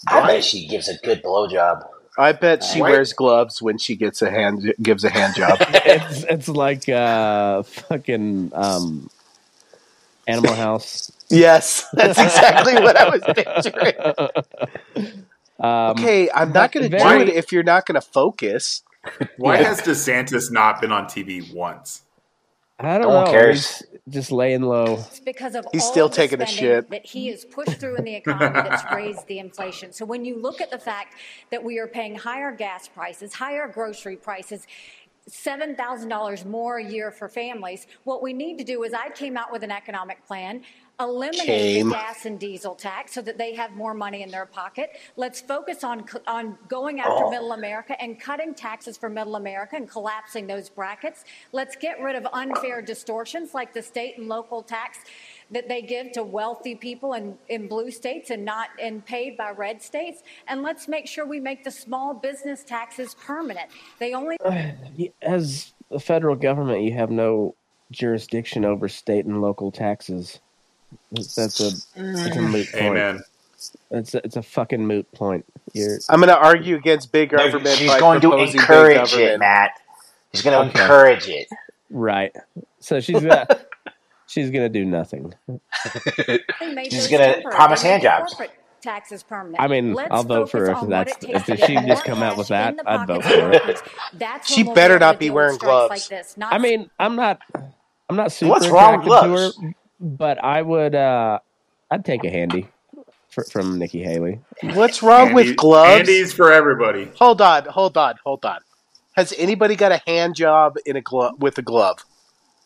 I 0.08 0.28
bet 0.28 0.44
she 0.44 0.68
gives 0.68 0.90
a 0.90 0.98
good 0.98 1.24
blowjob. 1.24 1.88
I 2.18 2.32
bet 2.34 2.64
she 2.64 2.82
Right. 2.82 2.92
wears 2.92 3.14
gloves 3.14 3.62
when 3.62 3.78
she 3.78 3.96
gets 3.96 4.22
a 4.22 4.30
hand 4.30 4.74
gives 4.82 5.04
a 5.04 5.10
hand 5.10 5.36
job. 5.36 5.60
It's 5.86 6.24
it's 6.24 6.48
like 6.48 6.88
uh 6.90 7.64
fucking 7.64 8.52
um 8.54 9.10
Animal 10.28 10.54
House. 10.56 11.12
yes, 11.30 11.86
that's 11.94 12.20
exactly 12.20 12.76
what 12.76 12.96
I 12.96 13.10
was 13.10 13.24
picturing. 13.36 13.94
Um, 15.60 15.92
Okay, 15.98 16.30
I'm 16.32 16.52
not 16.52 16.72
going 16.72 16.90
to 16.90 16.98
do 16.98 17.20
it 17.22 17.30
if 17.30 17.52
you're 17.52 17.64
not 17.64 17.86
going 17.86 17.96
to 17.96 18.02
focus. 18.02 18.82
Why 19.38 19.58
Yeah. 19.58 19.66
has 19.66 19.82
DeSantis 19.82 20.52
not 20.52 20.82
been 20.82 20.92
on 20.92 21.06
TV 21.06 21.54
once? 21.54 22.02
I 22.80 22.98
don't 22.98 23.02
No 23.08 23.10
one 23.16 23.26
know. 23.26 23.32
cares. 23.32 23.84
He's 24.06 24.14
just 24.14 24.32
laying 24.32 24.64
low. 24.64 24.96
It's 25.08 25.20
because 25.20 25.56
of 25.56 25.66
He's 25.72 25.84
all 25.84 25.92
still 25.92 26.10
the 26.10 26.16
taking 26.16 26.42
a 26.42 26.48
spending 26.48 26.64
shit. 26.76 26.90
that 26.90 27.06
he 27.06 27.28
has 27.28 27.46
pushed 27.46 27.80
through 27.80 27.96
in 27.98 28.04
the 28.04 28.16
economy 28.16 28.54
that's 28.70 28.84
raised 28.94 29.26
the 29.28 29.40
inflation. 29.40 29.94
So 29.94 30.06
when 30.06 30.26
you 30.26 30.42
look 30.42 30.60
at 30.60 30.72
the 30.72 30.80
fact 30.80 31.16
that 31.52 31.64
we 31.64 31.78
are 31.80 31.88
paying 31.88 32.16
higher 32.16 32.52
gas 32.52 32.88
prices, 32.88 33.34
higher 33.34 33.68
grocery 33.68 34.16
prices, 34.18 34.68
seven 35.28 35.76
thousand 35.76 36.10
dollars 36.10 36.44
more 36.44 36.80
a 36.80 36.84
year 36.84 37.10
for 37.12 37.30
families, 37.30 37.88
what 38.04 38.22
we 38.22 38.34
need 38.34 38.58
to 38.58 38.64
do 38.66 38.84
is 38.84 38.92
I 38.94 39.10
came 39.10 39.38
out 39.38 39.52
with 39.52 39.64
an 39.64 39.72
economic 39.72 40.26
plan. 40.26 40.64
Eliminate 41.00 41.46
Came. 41.46 41.90
the 41.90 41.96
gas 41.96 42.26
and 42.26 42.40
diesel 42.40 42.76
tax 42.76 43.14
so 43.14 43.22
that 43.22 43.38
they 43.38 43.56
have 43.56 43.72
more 43.72 43.94
money 43.94 44.22
in 44.22 44.30
their 44.30 44.46
pocket. 44.46 44.92
Let's 45.18 45.42
focus 45.42 45.84
on 45.84 46.06
on 46.28 46.58
going 46.68 47.00
after 47.00 47.26
oh. 47.26 47.32
middle 47.32 47.54
America 47.54 48.00
and 48.00 48.20
cutting 48.20 48.54
taxes 48.54 48.96
for 48.96 49.10
middle 49.10 49.36
America 49.36 49.76
and 49.76 49.90
collapsing 49.90 50.46
those 50.46 50.70
brackets. 50.70 51.26
Let's 51.52 51.76
get 51.76 52.00
rid 52.00 52.16
of 52.16 52.28
unfair 52.32 52.82
distortions 52.82 53.54
like 53.54 53.74
the 53.74 53.82
state 53.82 54.18
and 54.18 54.28
local 54.30 54.62
tax 54.62 55.00
that 55.52 55.68
they 55.68 55.82
give 55.82 56.12
to 56.12 56.24
wealthy 56.24 56.76
people 56.76 57.14
in, 57.14 57.38
in 57.50 57.68
blue 57.68 57.92
states 57.92 58.30
and 58.30 58.46
not 58.46 58.70
and 58.80 59.06
paid 59.06 59.36
by 59.36 59.52
red 59.52 59.82
states. 59.82 60.22
And 60.48 60.62
let's 60.62 60.88
make 60.88 61.08
sure 61.08 61.26
we 61.26 61.40
make 61.40 61.64
the 61.64 61.72
small 61.72 62.14
business 62.14 62.64
taxes 62.64 63.16
permanent. 63.16 63.70
They 64.00 64.14
only 64.14 64.38
As 65.22 65.74
the 65.90 66.00
federal 66.00 66.36
government, 66.36 66.84
you 66.84 66.94
have 66.94 67.12
no 67.12 67.56
jurisdiction 67.92 68.66
over 68.66 68.88
state 68.88 69.26
and 69.26 69.42
local 69.42 69.72
taxes. 69.72 70.40
That's 71.12 71.60
a, 71.60 71.72
mm. 71.98 72.14
that's 72.24 72.38
a 72.38 72.42
moot 72.42 72.72
point. 72.72 73.00
Amen. 73.00 73.24
It's 73.92 74.14
a, 74.16 74.26
it's 74.26 74.36
a 74.36 74.42
fucking 74.44 74.86
moot 74.86 75.12
point. 75.14 75.46
You're 75.74 76.00
I'm 76.10 76.20
going 76.20 76.28
to 76.30 76.38
argue 76.38 76.76
against 76.76 77.12
big 77.12 77.32
No, 77.32 77.48
government 77.50 77.78
she's 77.78 77.88
by 77.88 78.00
going 78.00 78.22
to 78.22 78.28
proposing 78.28 78.60
big 78.60 78.60
encourage 78.62 78.96
it, 78.98 79.10
government. 79.12 79.40
Matt. 79.40 79.72
She's 80.34 80.42
going 80.44 80.58
to 80.70 80.70
Okay. 80.70 80.80
encourage 80.82 81.28
it. 81.28 81.48
right. 81.90 82.32
So 82.80 83.00
she's 83.00 83.22
gonna 83.22 83.48
she's 84.28 84.50
gonna 84.52 84.70
do 84.70 84.84
nothing. 84.86 85.34
made 86.76 86.92
She's 86.92 87.02
those 87.02 87.10
gonna 87.10 87.34
temporary. 87.34 87.56
promise 87.56 87.82
They 87.82 87.90
made 87.90 87.92
hand 87.92 88.02
jobs. 88.04 88.36
Taxes 88.36 88.58
taxes 88.82 89.24
permanent. 89.24 89.64
I 89.64 89.68
mean, 89.68 89.94
Let's 89.94 90.12
I'll 90.12 90.24
vote 90.24 90.50
for 90.50 90.58
focus 90.58 90.66
her 90.66 90.72
if 90.72 90.80
on 90.80 90.90
that's 90.90 91.14
it 91.14 91.22
takes 91.22 91.44
if 91.48 91.48
to 91.48 91.58
she 91.66 91.76
get 91.76 91.88
just 91.88 92.04
more 92.04 92.04
come 92.04 92.22
out 92.24 92.38
with 92.38 92.48
cash 92.48 92.74
that. 92.74 92.76
the 92.78 92.84
I'd 92.86 93.08
vote 93.08 93.24
pockets 93.24 93.28
for 93.28 93.40
of 93.40 93.40
her. 93.42 93.52
workers. 93.52 93.82
That's 94.14 94.48
She 94.48 94.64
we'll 94.64 94.76
better 94.76 94.96
be 94.96 95.00
not 95.00 95.14
to 95.14 95.18
be 95.20 95.26
deal 95.26 95.36
with 95.36 95.36
wearing 95.36 95.56
strikes 95.56 95.90
gloves. 95.90 95.90
Like 95.90 96.08
this. 96.10 96.38
Not 96.38 96.54
I 96.54 96.58
mean, 96.58 96.90
I'm 97.00 97.16
not 97.16 97.40
I'm 98.10 98.16
not 98.16 98.32
super 98.32 98.52
What's 98.52 98.68
wrong 98.70 98.96
with 98.96 99.06
attracted 99.06 99.10
to 99.20 99.30
gloves? 99.30 99.58
her, 99.58 99.74
but 100.04 100.44
I 100.44 100.62
would 100.62 100.94
uh 100.94 101.40
I'd 101.90 102.04
take 102.06 102.24
a 102.26 102.30
handy 102.30 102.68
for, 103.30 103.44
from 103.46 103.80
Nikki 103.80 104.04
Haley. 104.04 104.42
What's 104.62 105.02
wrong 105.02 105.28
Handy- 105.30 105.34
with 105.50 105.56
gloves? 105.56 105.90
Handies 106.10 106.34
for 106.34 106.52
everybody. 106.52 107.10
Hold 107.16 107.42
on, 107.42 107.66
hold 107.66 107.98
on, 107.98 108.16
hold 108.24 108.46
on. 108.46 108.60
Has 109.16 109.34
anybody 109.38 109.76
got 109.76 109.92
a 109.92 110.02
hand 110.06 110.36
job 110.36 110.76
in 110.86 110.96
a 110.96 111.02
glove 111.02 111.34
with 111.40 111.58
a 111.58 111.62
glove? 111.62 112.00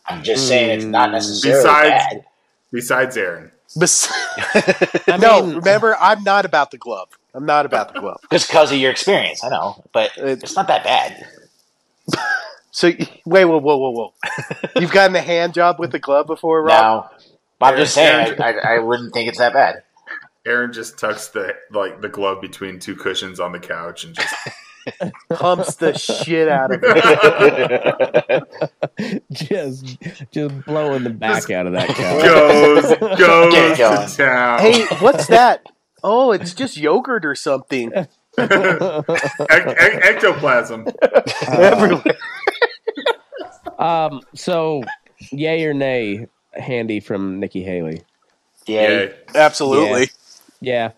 I'm 0.08 0.24
just 0.24 0.48
saying 0.48 0.70
it's 0.72 0.86
not 0.86 1.10
Mm. 1.10 1.14
necessarily 1.14 1.60
Besides, 1.64 1.90
bad. 1.90 2.26
besides 2.72 3.18
Aaron. 3.18 3.52
Bes- 3.78 4.08
I 4.38 5.18
no, 5.22 5.46
mean- 5.46 5.56
remember, 5.58 5.96
I'm 6.00 6.24
not 6.24 6.46
about 6.46 6.72
the 6.72 6.78
glove. 6.78 7.10
I'm 7.34 7.46
not 7.46 7.66
about 7.66 7.94
the 7.94 8.00
glove. 8.00 8.20
Just 8.32 8.48
because 8.48 8.72
of 8.72 8.78
your 8.80 8.90
experience, 8.90 9.44
I 9.44 9.50
know, 9.50 9.84
but 9.94 10.12
it's 10.18 10.56
not 10.56 10.68
that 10.70 10.84
bad. 10.84 11.28
So 12.72 12.90
wait, 13.26 13.46
whoa, 13.46 13.58
whoa, 13.58 13.76
whoa, 13.78 13.90
whoa! 13.90 14.14
You've 14.80 14.92
gotten 14.92 15.16
a 15.16 15.22
hand 15.22 15.56
job 15.56 15.80
with 15.80 15.96
a 15.96 16.00
glove 16.00 16.28
before, 16.28 16.62
Rob? 16.62 17.10
No, 17.10 17.17
but 17.60 17.74
I'm 17.74 17.80
just 17.80 17.94
saying, 17.94 18.36
I, 18.40 18.52
I, 18.54 18.76
I 18.76 18.80
wouldn't 18.80 19.14
think 19.14 19.30
it's 19.30 19.38
that 19.40 19.54
bad. 19.54 19.84
Aaron 20.46 20.72
just 20.72 20.98
tucks 20.98 21.28
the 21.28 21.54
like 21.72 22.02
the 22.02 22.08
glove 22.10 22.40
between 22.42 22.80
two 22.80 22.96
cushions 22.96 23.40
on 23.40 23.52
the 23.52 23.60
couch 23.60 24.06
and 24.06 24.16
just 24.16 24.34
Pumps 25.30 25.76
the 25.76 25.98
shit 25.98 26.48
out 26.48 26.72
of 26.72 26.80
it. 26.82 28.44
just 29.34 29.98
just 30.32 30.66
blowing 30.66 31.04
the 31.04 31.10
back 31.10 31.36
Just 31.36 31.52
out 31.52 31.68
of 31.68 31.74
that 31.74 31.90
couch. 31.90 32.24
goes 32.24 32.90
Get 33.18 33.18
goes 33.20 33.78
going. 33.78 34.08
to 34.08 34.16
town. 34.18 34.60
Hey, 34.62 34.86
what's 35.00 35.28
that? 35.28 35.66
Oh, 36.04 36.32
it's 36.32 36.54
just 36.54 36.78
yogurt 36.78 37.26
or 37.26 37.36
something. 37.36 37.92
Ec- 37.94 38.10
ec- 38.40 40.04
ectoplasm. 40.06 40.88
Everywhere. 41.50 42.16
Um 43.78 44.22
so 44.34 44.84
yay 45.32 45.66
or 45.66 45.74
nay 45.74 46.28
handy 46.58 47.00
from 47.00 47.40
Nikki 47.40 47.64
Haley. 47.64 48.02
Yeah, 48.66 48.90
Yay. 48.90 49.14
Absolutely. 49.36 50.10
Yeah. 50.60 50.92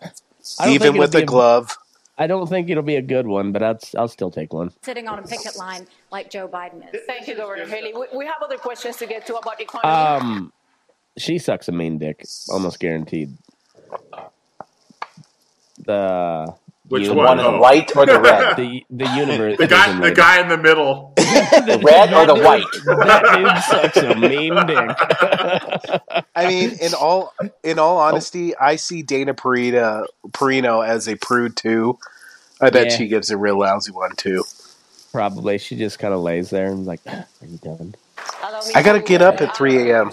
I 0.58 0.64
don't 0.64 0.74
Even 0.74 0.92
think 0.92 0.98
with 1.00 1.10
it'll 1.10 1.18
a 1.18 1.22
be 1.22 1.26
glove. 1.26 1.76
I 2.18 2.26
don't 2.26 2.48
think 2.48 2.68
it'll 2.68 2.82
be 2.82 2.96
a 2.96 3.02
good 3.02 3.26
one, 3.26 3.52
but 3.52 3.62
I'll, 3.62 3.78
I'll 3.96 4.08
still 4.08 4.30
take 4.30 4.52
one. 4.52 4.72
sitting 4.82 5.08
on 5.08 5.18
a 5.18 5.22
picket 5.22 5.56
line 5.56 5.86
like 6.10 6.30
Joe 6.30 6.48
Biden 6.48 6.82
is. 6.94 7.00
Thank 7.06 7.28
you, 7.28 7.34
Governor 7.36 7.66
Haley. 7.66 7.92
We, 7.94 8.06
we 8.18 8.26
have 8.26 8.36
other 8.42 8.58
questions 8.58 8.96
to 8.96 9.06
get 9.06 9.24
to 9.26 9.36
about 9.36 9.60
economy. 9.60 9.90
Um, 9.92 10.52
she 11.16 11.38
sucks 11.38 11.68
a 11.68 11.72
mean 11.72 11.98
dick, 11.98 12.24
almost 12.50 12.78
guaranteed. 12.80 13.36
The 15.86 16.54
Which 16.90 17.04
uni- 17.04 17.16
one? 17.16 17.26
One 17.26 17.40
in 17.40 17.52
the 17.52 17.58
white 17.58 17.96
or 17.96 18.06
the 18.06 18.20
red? 18.28 18.56
The 18.56 18.84
the 18.90 19.06
universe. 19.16 19.58
The 19.58 19.66
guy, 19.68 20.00
the 20.00 20.12
guy 20.12 20.40
in 20.42 20.48
the 20.48 20.58
middle. 20.58 21.14
The 21.50 21.80
red 21.84 22.12
or 22.14 22.26
the 22.26 22.36
white? 22.42 22.64
That 22.84 23.22
dude 23.34 23.64
sucks 23.64 23.96
a 23.98 24.14
mean 24.16 24.54
dick. 24.66 26.24
I 26.36 26.46
mean, 26.48 26.72
in 26.80 26.94
all 26.94 27.34
in 27.64 27.78
all 27.78 27.98
honesty, 27.98 28.56
I 28.56 28.76
see 28.76 29.02
Dana 29.02 29.34
Perino, 29.34 30.06
Perino 30.30 30.86
as 30.86 31.08
a 31.08 31.16
prude 31.16 31.56
too. 31.56 31.98
I 32.60 32.70
bet 32.70 32.90
Yeah. 32.90 32.96
she 32.96 33.08
gives 33.08 33.30
a 33.30 33.36
real 33.38 33.58
lousy 33.58 33.92
one 33.92 34.16
too. 34.16 34.44
Probably 35.12 35.58
she 35.58 35.76
just 35.76 35.98
kind 35.98 36.14
of 36.14 36.20
lays 36.20 36.50
there 36.50 36.66
and 36.68 36.86
like, 36.86 37.00
are 37.06 37.26
you 37.46 37.58
done? 37.58 37.94
I 38.74 38.82
gotta 38.82 39.00
to- 39.00 39.04
get 39.06 39.22
up 39.22 39.40
at 39.40 39.50
uh, 39.50 39.54
3 39.54 39.90
a.m. 39.90 40.10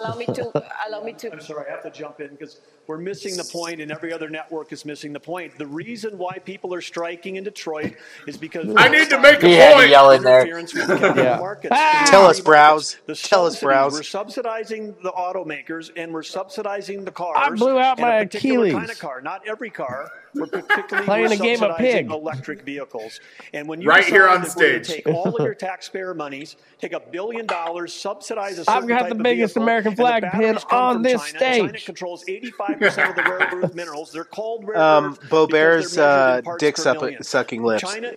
Allow 0.00 0.16
me 0.16 0.26
to. 0.26 0.64
Allow 0.88 1.02
me 1.02 1.12
to. 1.14 1.32
I'm 1.32 1.40
sorry, 1.40 1.66
I 1.68 1.72
have 1.72 1.82
to 1.84 1.90
jump 1.90 2.20
in 2.20 2.28
because 2.30 2.60
we're 2.88 2.98
missing 2.98 3.36
the 3.36 3.44
point, 3.44 3.80
and 3.80 3.92
every 3.92 4.12
other 4.12 4.28
network 4.28 4.72
is 4.72 4.84
missing 4.84 5.12
the 5.12 5.20
point. 5.20 5.56
The 5.58 5.66
reason 5.66 6.18
why 6.18 6.38
people 6.38 6.74
are 6.74 6.80
striking 6.80 7.36
in 7.36 7.44
Detroit 7.44 7.94
is 8.26 8.36
because 8.36 8.74
I 8.76 8.88
need 8.88 9.10
to 9.10 9.20
make 9.20 9.42
a 9.42 9.48
He 9.48 9.56
to 9.56 9.72
point. 9.74 9.90
yell 9.90 10.10
in 10.10 10.22
there. 10.22 10.44
the 10.44 11.12
Yeah. 11.16 11.36
markets. 11.38 11.76
Tell 12.10 12.24
us, 12.26 12.40
Browse. 12.40 12.96
The 13.06 13.14
Tell 13.14 13.46
us, 13.46 13.52
subsidies, 13.52 13.60
Browse. 13.62 13.92
We're 13.92 14.02
subsidizing 14.02 14.96
the 15.02 15.12
automakers 15.12 15.90
and 15.96 16.12
we're 16.12 16.22
subsidizing 16.22 17.04
the 17.04 17.12
cars. 17.12 17.36
I 17.38 17.50
blew 17.50 17.78
out 17.78 17.98
my 18.00 18.20
a 18.20 18.22
Achilles. 18.22 18.72
kind 18.72 18.90
of 18.90 18.98
car, 18.98 19.20
not 19.20 19.42
every 19.46 19.70
car. 19.70 20.10
We're 20.34 20.46
particularly 20.46 21.04
Playing 21.06 21.28
we're 21.28 21.34
a 21.34 21.36
game 21.36 21.54
of 21.54 21.58
subsidizing 21.70 22.06
pig. 22.08 22.10
electric 22.10 22.62
vehicles. 22.62 23.20
And 23.52 23.68
when 23.68 23.80
you 23.82 23.88
Right 23.88 24.04
here 24.04 24.28
on 24.28 24.42
that 24.42 24.54
we're 24.56 24.72
gonna 24.72 24.84
stage. 24.84 25.04
take 25.04 25.14
all 25.14 25.36
of 25.36 25.44
your 25.44 25.54
taxpayer 25.54 26.14
monies, 26.14 26.56
take 26.80 26.92
a 26.92 27.00
billion 27.00 27.46
dollars, 27.46 27.92
subsidize 27.92 28.58
a 28.58 28.70
I've 28.70 28.86
got 28.86 29.00
type 29.00 29.08
the 29.10 29.14
biggest 29.16 29.54
vehicle, 29.54 29.62
American 29.64 29.96
flag 29.96 30.24
pin 30.32 30.58
on 30.70 31.02
this 31.02 31.32
China. 31.32 31.66
China 31.68 31.78
controls 31.80 32.24
85% 32.28 32.77
of 33.10 33.16
the 33.16 33.22
rare 33.22 33.48
earth 33.62 33.74
minerals. 33.74 34.12
They're 34.12 34.24
called 34.24 34.66
rare 34.66 34.76
Um, 34.78 35.04
earth 35.12 35.20
Boebert's 35.30 35.98
uh, 35.98 36.40
dick 36.58 36.76
per 36.76 37.16
sucking 37.22 37.62
lips. 37.62 37.82
China 37.82 38.12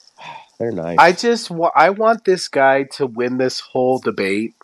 They're 0.58 0.72
nice. 0.72 0.96
I 0.98 1.12
just 1.12 1.50
wa- 1.50 1.72
I 1.74 1.90
want 1.90 2.24
this 2.24 2.48
guy 2.48 2.84
to 2.94 3.06
win 3.06 3.36
this 3.38 3.60
whole 3.60 3.98
debate 3.98 4.54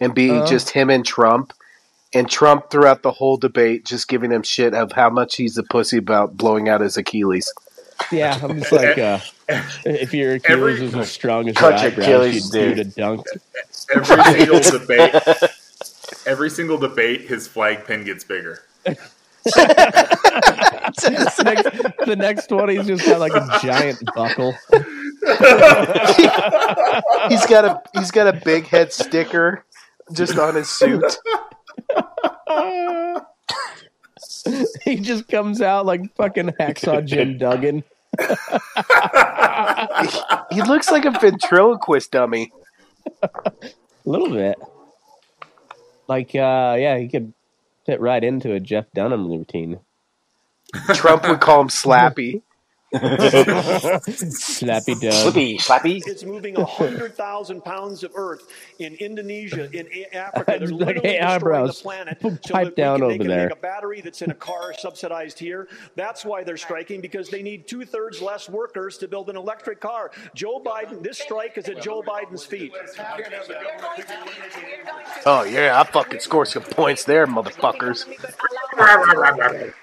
and 0.00 0.14
be 0.14 0.30
Uh-huh. 0.30 0.46
just 0.46 0.70
him 0.70 0.90
and 0.90 1.04
Trump. 1.04 1.52
And 2.14 2.28
Trump 2.30 2.70
throughout 2.70 3.02
the 3.02 3.10
whole 3.12 3.36
debate 3.36 3.84
just 3.84 4.08
giving 4.08 4.30
him 4.32 4.42
shit 4.42 4.72
of 4.72 4.92
how 4.92 5.10
much 5.10 5.36
he's 5.36 5.58
a 5.58 5.62
pussy 5.62 5.98
about 5.98 6.36
blowing 6.38 6.66
out 6.68 6.80
his 6.80 6.96
Achilles. 6.96 7.52
Yeah, 8.10 8.38
I'm 8.42 8.60
just 8.60 8.72
like, 8.72 8.96
uh, 8.96 9.18
if 9.84 10.14
your 10.14 10.34
Achilles 10.36 10.58
Every- 10.78 10.82
was 10.84 10.94
as 10.94 11.10
strong 11.10 11.48
as 11.50 11.54
Cut 11.56 11.82
your 11.82 11.90
your 11.90 11.92
eyebrows, 11.92 12.06
Achilles, 12.06 12.44
you'd, 12.46 12.52
dude. 12.52 12.78
you'd 12.78 12.86
have 12.86 12.94
dunked. 12.94 13.24
Every 13.94 14.24
single 14.38 14.60
debate. 14.80 15.50
Every 16.26 16.48
single 16.50 16.78
debate, 16.78 17.22
his 17.22 17.46
flag 17.46 17.84
pin 17.84 18.04
gets 18.04 18.24
bigger. 18.24 18.62
The, 19.44 21.42
next, 21.44 21.64
the 22.06 22.16
next 22.16 22.50
one, 22.50 22.68
he's 22.68 22.86
just 22.86 23.06
got 23.06 23.20
like 23.20 23.32
a 23.34 23.58
giant 23.62 24.02
buckle. 24.14 24.52
he's 27.28 27.46
got 27.46 27.64
a 27.64 27.82
he's 27.94 28.10
got 28.10 28.26
a 28.26 28.40
big 28.44 28.66
head 28.66 28.92
sticker 28.92 29.64
just 30.12 30.38
on 30.38 30.54
his 30.54 30.68
suit. 30.68 31.18
he 34.84 34.96
just 34.96 35.28
comes 35.28 35.60
out 35.60 35.86
like 35.86 36.14
fucking 36.16 36.48
hacksaw 36.60 37.04
Jim 37.04 37.38
Duggan. 37.38 37.84
He 40.50 40.62
looks 40.62 40.90
like 40.90 41.04
a 41.04 41.10
ventriloquist 41.10 42.10
dummy. 42.10 42.52
A 43.22 43.30
little 44.04 44.30
bit. 44.30 44.56
Like, 46.08 46.34
uh, 46.34 46.76
yeah, 46.78 46.96
he 46.98 47.08
could 47.08 47.34
fit 47.88 48.00
right 48.02 48.22
into 48.22 48.52
a 48.52 48.60
Jeff 48.60 48.84
Dunham 48.94 49.30
routine. 49.30 49.80
Trump 50.92 51.26
would 51.26 51.40
call 51.40 51.62
him 51.62 51.68
Slappy. 51.68 52.42
Slappy 52.94 54.98
Doug. 55.00 55.12
Slippy, 55.12 55.58
slappy. 55.58 56.02
It's 56.06 56.24
moving 56.24 56.54
100,000 56.54 57.62
pounds 57.64 58.02
of 58.02 58.12
earth 58.14 58.48
in 58.78 58.94
Indonesia, 58.94 59.68
in 59.72 59.86
Africa. 60.14 60.56
They're 60.58 60.68
Like, 60.78 60.86
literally 60.86 61.08
hey, 61.08 61.18
destroying 61.18 61.22
eyebrows, 61.22 61.76
the 61.78 61.82
planet. 61.82 62.20
pipe 62.44 62.46
so 62.46 62.64
that 62.64 62.76
down 62.76 62.96
can, 63.00 63.04
over 63.04 63.18
they 63.18 63.26
there. 63.26 63.48
make 63.48 63.58
a 63.58 63.60
battery 63.60 64.00
that's 64.00 64.22
in 64.22 64.30
a 64.30 64.34
car 64.34 64.72
subsidized 64.72 65.38
here. 65.38 65.68
That's 65.96 66.24
why 66.24 66.44
they're 66.44 66.56
striking, 66.56 67.00
because 67.00 67.28
they 67.28 67.42
need 67.42 67.66
two 67.68 67.84
thirds 67.84 68.22
less 68.22 68.48
workers 68.48 68.96
to 68.98 69.08
build 69.08 69.28
an 69.28 69.36
electric 69.36 69.80
car. 69.80 70.10
Joe 70.34 70.60
Biden, 70.64 71.02
this 71.02 71.18
strike 71.18 71.58
is 71.58 71.68
at 71.68 71.82
Joe 71.82 72.02
Biden's 72.02 72.44
feet. 72.44 72.72
Oh 75.26 75.42
yeah, 75.44 75.78
I 75.80 75.84
fucking 75.84 76.20
score 76.20 76.46
some 76.46 76.62
points 76.62 77.04
there, 77.04 77.26
motherfuckers. 77.26 78.06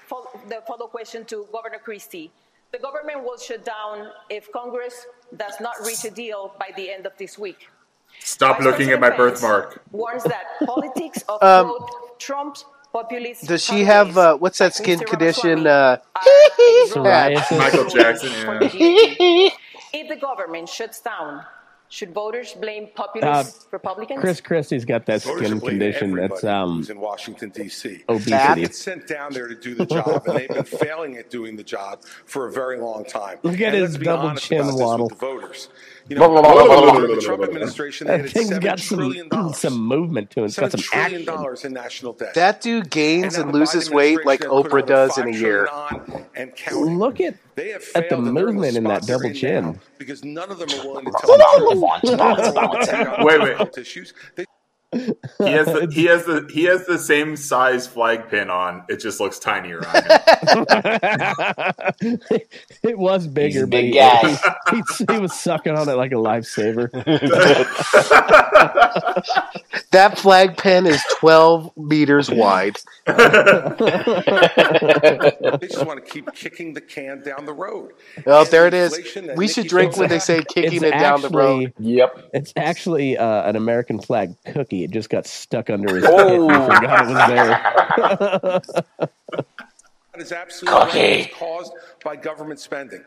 Fol- 0.06 0.30
the 0.48 0.62
follow 0.66 0.86
question 0.88 1.24
to 1.26 1.46
Governor 1.52 1.78
Christie. 1.78 2.30
The 2.72 2.78
government 2.78 3.22
will 3.24 3.38
shut 3.38 3.64
down 3.64 4.08
if 4.28 4.50
Congress 4.52 5.06
does 5.36 5.54
not 5.60 5.74
reach 5.86 6.04
a 6.04 6.10
deal 6.10 6.54
by 6.58 6.70
the 6.76 6.90
end 6.90 7.06
of 7.06 7.12
this 7.18 7.38
week. 7.38 7.68
Stop 8.20 8.56
Vice 8.58 8.64
looking 8.66 8.90
at 8.90 9.00
my 9.00 9.10
birthmark. 9.10 9.82
Warns 9.92 10.24
that 10.24 10.44
politics 10.66 11.22
of 11.28 11.42
Um, 11.42 11.68
quote, 11.68 12.18
Trump's 12.18 12.64
populist 12.92 13.46
Does 13.46 13.62
she 13.64 13.84
have 13.84 14.16
uh, 14.16 14.36
what's 14.36 14.58
that 14.58 14.74
skin 14.74 14.98
condition? 15.00 15.66
Uh, 15.66 15.98
Michael 16.96 17.88
Jackson. 17.88 18.30
Yeah. 18.74 19.48
If 19.92 20.08
the 20.08 20.16
government 20.16 20.68
shuts 20.68 21.00
down, 21.00 21.44
should 21.88 22.12
voters 22.12 22.52
blame 22.54 22.88
populist 22.94 23.68
Republicans? 23.70 24.18
Uh, 24.18 24.20
Chris 24.20 24.40
Christie's 24.40 24.84
got 24.84 25.06
that 25.06 25.22
Voters 25.22 25.46
skin 25.46 25.60
condition 25.60 26.14
that's 26.14 26.44
um 26.44 26.76
who's 26.76 26.90
in 26.90 27.00
Washington 27.00 27.50
D.C. 27.50 28.04
obesity. 28.08 28.54
They 28.54 28.60
get 28.66 28.74
sent 28.74 29.06
down 29.06 29.32
there 29.32 29.48
to 29.48 29.54
do 29.54 29.74
the 29.74 29.86
job, 29.86 30.26
and 30.26 30.36
they've 30.36 30.48
been 30.48 30.64
failing 30.64 31.16
at 31.16 31.30
doing 31.30 31.56
the 31.56 31.64
job 31.64 32.02
for 32.24 32.46
a 32.46 32.52
very 32.52 32.78
long 32.78 33.04
time. 33.04 33.38
Look 33.42 33.60
at 33.60 33.74
And 33.74 33.84
his 33.84 33.98
double 33.98 34.34
chin 34.34 34.66
waddle. 34.74 35.08
With 35.08 35.18
the 35.18 35.26
voters, 35.26 35.68
you 36.08 36.16
know, 36.16 36.32
the 37.14 37.20
Trump 37.20 37.42
administration 37.42 38.06
That 38.06 38.20
added 38.20 38.32
thing's 38.32 38.48
seven 38.48 38.62
got 38.62 38.78
trillion 38.78 39.28
some 39.30 39.40
dollars, 39.40 39.58
some 39.58 39.78
movement 39.78 40.30
to 40.30 40.42
it. 40.42 40.46
It's 40.46 40.58
got 40.58 40.70
some 40.72 40.80
trillion 40.80 41.12
action. 41.22 41.24
dollars 41.26 41.64
in 41.64 41.72
national 41.72 42.12
debt. 42.14 42.34
that 42.34 42.60
dude 42.60 42.90
gains 42.90 43.36
And 43.36 43.44
and 43.44 43.52
loses 43.52 43.90
weight 43.90 44.24
like 44.24 44.42
administration 44.44 44.64
has 44.64 44.72
put 44.72 44.72
Oprah 44.72 44.86
does 44.86 45.18
in 45.18 45.28
a 45.28 45.32
year. 45.36 45.68
And. 46.36 46.52
Look 46.98 47.20
at 47.20 47.34
They 47.54 47.70
have 47.70 47.82
at 47.94 48.08
the 48.08 48.16
failed, 48.16 48.26
and 48.26 48.36
they're 48.36 48.48
in 48.48 48.54
movement 48.56 48.76
in 48.76 48.84
that 48.84 49.02
double 49.06 49.32
chin. 49.32 49.80
because 49.98 50.24
none 50.24 50.50
of 50.50 50.58
them 50.58 50.68
are 50.80 50.86
willing 50.86 51.04
to 51.06 51.12
tell 51.20 51.36
the 51.38 52.86
truth. 52.86 53.26
Wait, 53.26 53.40
wait. 53.40 54.46
Issues. 54.92 55.14
They 55.38 55.42
He 55.42 55.52
has 55.52 55.66
the 55.72 55.88
he 55.92 56.04
has 56.06 56.24
the 56.26 56.48
he 56.52 56.64
has 56.64 56.84
the 56.86 56.98
same 56.98 57.36
size 57.36 57.86
flag 57.86 58.28
pin 58.28 58.50
on. 58.50 58.84
It 58.88 59.00
just 59.00 59.20
looks 59.20 59.38
tinier 59.38 59.86
on 59.86 59.94
him. 60.04 60.20
it 62.82 62.98
was 62.98 63.26
bigger, 63.26 63.64
a 63.64 63.66
but 63.66 63.66
big 63.66 63.84
he, 63.84 63.92
guy. 63.92 64.36
he, 64.70 64.82
he 65.10 65.18
was 65.18 65.32
sucking 65.34 65.74
on 65.76 65.88
it 65.88 65.94
like 65.94 66.12
a 66.12 66.16
lifesaver. 66.16 66.90
That 69.92 70.18
flag 70.18 70.56
pin 70.58 70.84
is 70.86 71.00
12 71.20 71.70
meters 71.76 72.28
wide. 72.30 72.76
they 73.06 73.14
just 75.68 75.86
want 75.86 76.04
to 76.04 76.10
keep 76.10 76.32
kicking 76.34 76.74
the 76.74 76.80
can 76.80 77.22
down 77.22 77.46
the 77.46 77.52
road. 77.54 77.92
Oh, 78.26 78.42
And 78.42 78.44
there 78.44 78.66
it 78.66 78.74
is. 78.74 78.94
inflation 78.96 79.26
that 79.28 79.36
We 79.36 79.46
Nikki 79.46 79.48
should 79.48 79.68
drink 79.68 79.96
when 79.96 80.08
they 80.08 80.18
say 80.18 80.42
kicking 80.44 80.74
It's 80.74 80.82
it 80.82 80.98
down 80.98 81.22
the 81.22 81.30
road. 81.30 81.72
Yep. 81.78 82.30
it's 82.32 82.52
actually 82.56 83.16
uh, 83.16 83.48
an 83.48 83.54
American 83.56 84.00
flag 84.00 84.34
cookie. 84.44 84.75
It 84.84 84.90
just 84.90 85.10
got 85.10 85.26
stuck 85.26 85.70
under 85.70 85.94
his 85.96 86.04
Oh. 86.06 86.48
pit. 86.48 86.56
He 86.56 86.64
forgot 86.74 87.00
it 87.02 88.62
was 88.62 88.62
there. 88.62 89.44
That 90.16 90.22
is 90.22 90.32
absolutely 90.32 91.00
It's 91.00 91.34
caused 91.36 91.74
by 92.02 92.16
government 92.16 92.58
spending. 92.58 93.04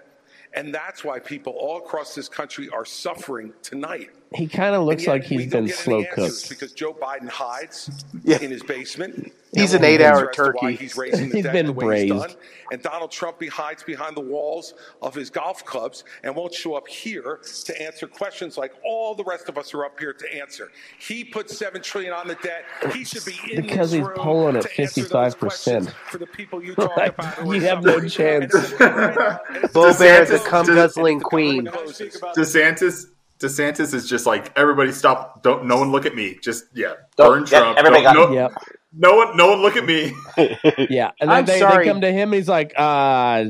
And 0.53 0.71
that's 0.73 1.03
why 1.03 1.17
people 1.17 1.53
all 1.53 1.77
across 1.79 2.13
this 2.13 2.29
country 2.29 2.69
are 2.69 2.86
suffering 2.86 3.51
tonight. 3.63 4.12
He 4.35 4.47
kind 4.47 4.75
of 4.75 4.83
looks 4.85 5.03
yet 5.05 5.11
like 5.11 5.23
he's 5.23 5.47
been 5.51 5.67
slow 5.69 6.03
cooked 6.13 6.49
because 6.49 6.71
Joe 6.73 6.93
Biden 6.93 7.27
hides 7.29 7.89
Yeah. 8.23 8.37
in 8.39 8.51
his 8.51 8.61
basement. 8.61 9.33
He's 9.51 9.73
an 9.73 9.83
eight-hour 9.83 10.11
answer 10.11 10.29
as 10.29 10.35
to 10.35 10.41
why 10.43 10.61
turkey. 10.73 10.75
He's 10.75 10.95
raising 10.95 11.29
the 11.29 11.35
He's 11.37 11.43
debt 11.45 11.53
been 11.53 11.65
the 11.65 11.73
way 11.73 12.03
he's 12.03 12.11
braised. 12.11 12.27
done. 12.27 12.37
And 12.71 12.81
Donald 12.83 13.09
Trump 13.09 13.41
he 13.41 13.47
hides 13.47 13.81
behind 13.81 14.15
the 14.15 14.21
walls 14.21 14.75
of 15.01 15.15
his 15.15 15.31
golf 15.31 15.65
clubs 15.65 16.03
and 16.23 16.35
won't 16.35 16.53
show 16.53 16.75
up 16.75 16.87
here 16.87 17.39
to 17.65 17.81
answer 17.81 18.05
questions 18.05 18.55
like 18.59 18.71
all 18.85 19.15
the 19.15 19.23
rest 19.23 19.49
of 19.49 19.57
us 19.57 19.73
are 19.73 19.83
up 19.85 19.99
here 19.99 20.13
to 20.13 20.35
answer. 20.39 20.69
He 20.99 21.23
put 21.23 21.49
seven 21.49 21.81
trillion 21.81 22.13
on 22.13 22.27
the 22.27 22.35
debt. 22.35 22.65
He 22.93 23.04
should 23.04 23.25
be 23.25 23.33
in 23.51 23.63
Because 23.63 23.89
this 23.89 23.97
he's 23.97 24.08
room 24.08 24.15
polling 24.19 24.56
at 24.58 24.62
to 24.62 24.81
answer 24.81 25.01
those 25.06 25.33
55%. 25.33 25.91
For 26.12 26.19
the 26.19 26.27
people 26.27 26.63
you 26.63 26.75
talk 26.75 26.95
Like, 26.95 27.13
about, 27.17 27.43
you 27.47 27.54
are 27.54 27.60
have 27.62 27.83
no 27.83 27.99
chance. 28.08 28.54
Boebert, 28.54 30.27
the 30.27 30.35
DeSantis- 30.35 30.45
cum 30.45 30.65
De- 30.67 30.75
guzzling 30.75 31.19
queen. 31.19 31.65
DeSantis 31.65 33.06
DeSantis 33.40 33.94
is 33.94 34.08
just 34.10 34.25
like 34.25 34.52
everybody 34.58 34.92
stop 34.92 35.42
don't 35.44 35.65
no 35.65 35.77
one 35.77 35.92
look 35.92 36.06
at 36.06 36.15
me. 36.15 36.37
Just 36.44 36.65
yeah. 36.73 36.94
Don't- 37.17 37.31
Burn 37.31 37.44
yeah, 37.52 37.60
Trump. 37.60 37.77
everybody 37.77 38.04
got- 38.04 38.15
no, 38.15 38.31
Yep. 38.33 38.52
no 38.94 39.15
one 39.15 39.37
no 39.37 39.50
one 39.50 39.62
look 39.62 39.75
at 39.77 39.85
me. 39.85 40.13
Yeah, 40.90 41.12
and 41.19 41.29
then 41.29 41.37
I'm 41.37 41.46
they, 41.46 41.60
sorry. 41.60 41.85
they 41.85 41.92
come 41.92 42.02
to 42.02 42.12
him. 42.12 42.29
and 42.29 42.33
He's 42.35 42.50
like, 42.50 42.73
uh, 42.77 43.44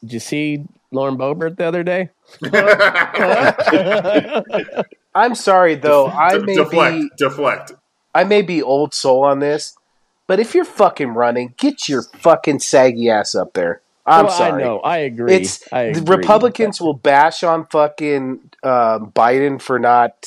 Did 0.00 0.12
you 0.12 0.20
see 0.20 0.64
Lauren 0.92 1.16
Boebert 1.16 1.56
the 1.56 1.64
other 1.64 1.82
day? 1.82 2.10
I'm 5.14 5.34
sorry 5.34 5.74
though. 5.76 6.08
I 6.08 6.38
may 6.38 6.56
deflect, 6.56 6.96
be 6.96 7.10
deflect. 7.16 7.72
I 8.14 8.24
may 8.24 8.42
be 8.42 8.62
old 8.62 8.94
soul 8.94 9.24
on 9.24 9.38
this, 9.40 9.76
but 10.26 10.40
if 10.40 10.54
you're 10.54 10.64
fucking 10.64 11.10
running, 11.10 11.54
get 11.56 11.88
your 11.88 12.02
fucking 12.02 12.60
saggy 12.60 13.10
ass 13.10 13.34
up 13.34 13.54
there. 13.54 13.80
I'm 14.06 14.26
Well, 14.26 14.34
I 14.34 14.38
sorry. 14.38 14.62
know. 14.62 14.80
I 14.80 14.98
agree. 14.98 15.34
It's 15.34 15.62
I 15.72 15.82
agree. 15.82 16.16
Republicans 16.16 16.80
will 16.80 16.94
bash 16.94 17.42
on 17.42 17.66
fucking 17.66 18.50
um, 18.62 19.12
Biden 19.12 19.60
for 19.60 19.78
not 19.78 20.26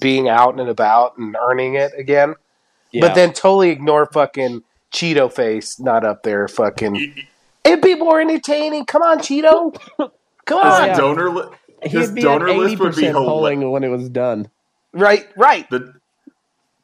being 0.00 0.28
out 0.28 0.58
and 0.60 0.68
about 0.68 1.16
and 1.18 1.36
earning 1.40 1.74
it 1.74 1.92
again, 1.98 2.34
Yeah. 2.92 3.00
but 3.00 3.14
then 3.14 3.32
totally 3.32 3.70
ignore 3.70 4.06
fucking 4.06 4.62
Cheeto 4.92 5.32
face 5.32 5.80
not 5.80 6.04
up 6.04 6.22
there. 6.22 6.46
Fucking, 6.46 7.14
it'd 7.64 7.80
be 7.82 7.96
more 7.96 8.20
entertaining. 8.20 8.84
Come 8.86 9.02
on, 9.02 9.18
Cheeto. 9.18 9.74
Come 10.46 10.64
This 10.64 10.90
on. 10.90 10.96
donor, 10.96 11.30
li- 11.30 11.48
this 11.90 12.10
donor 12.10 12.52
list 12.52 12.78
would 12.78 12.94
be 12.96 13.02
80% 13.02 13.06
hilarious. 13.08 13.14
polling 13.28 13.70
when 13.70 13.84
it 13.84 13.88
was 13.88 14.08
done. 14.08 14.48
Right, 14.92 15.26
right. 15.36 15.68
The, 15.70 15.94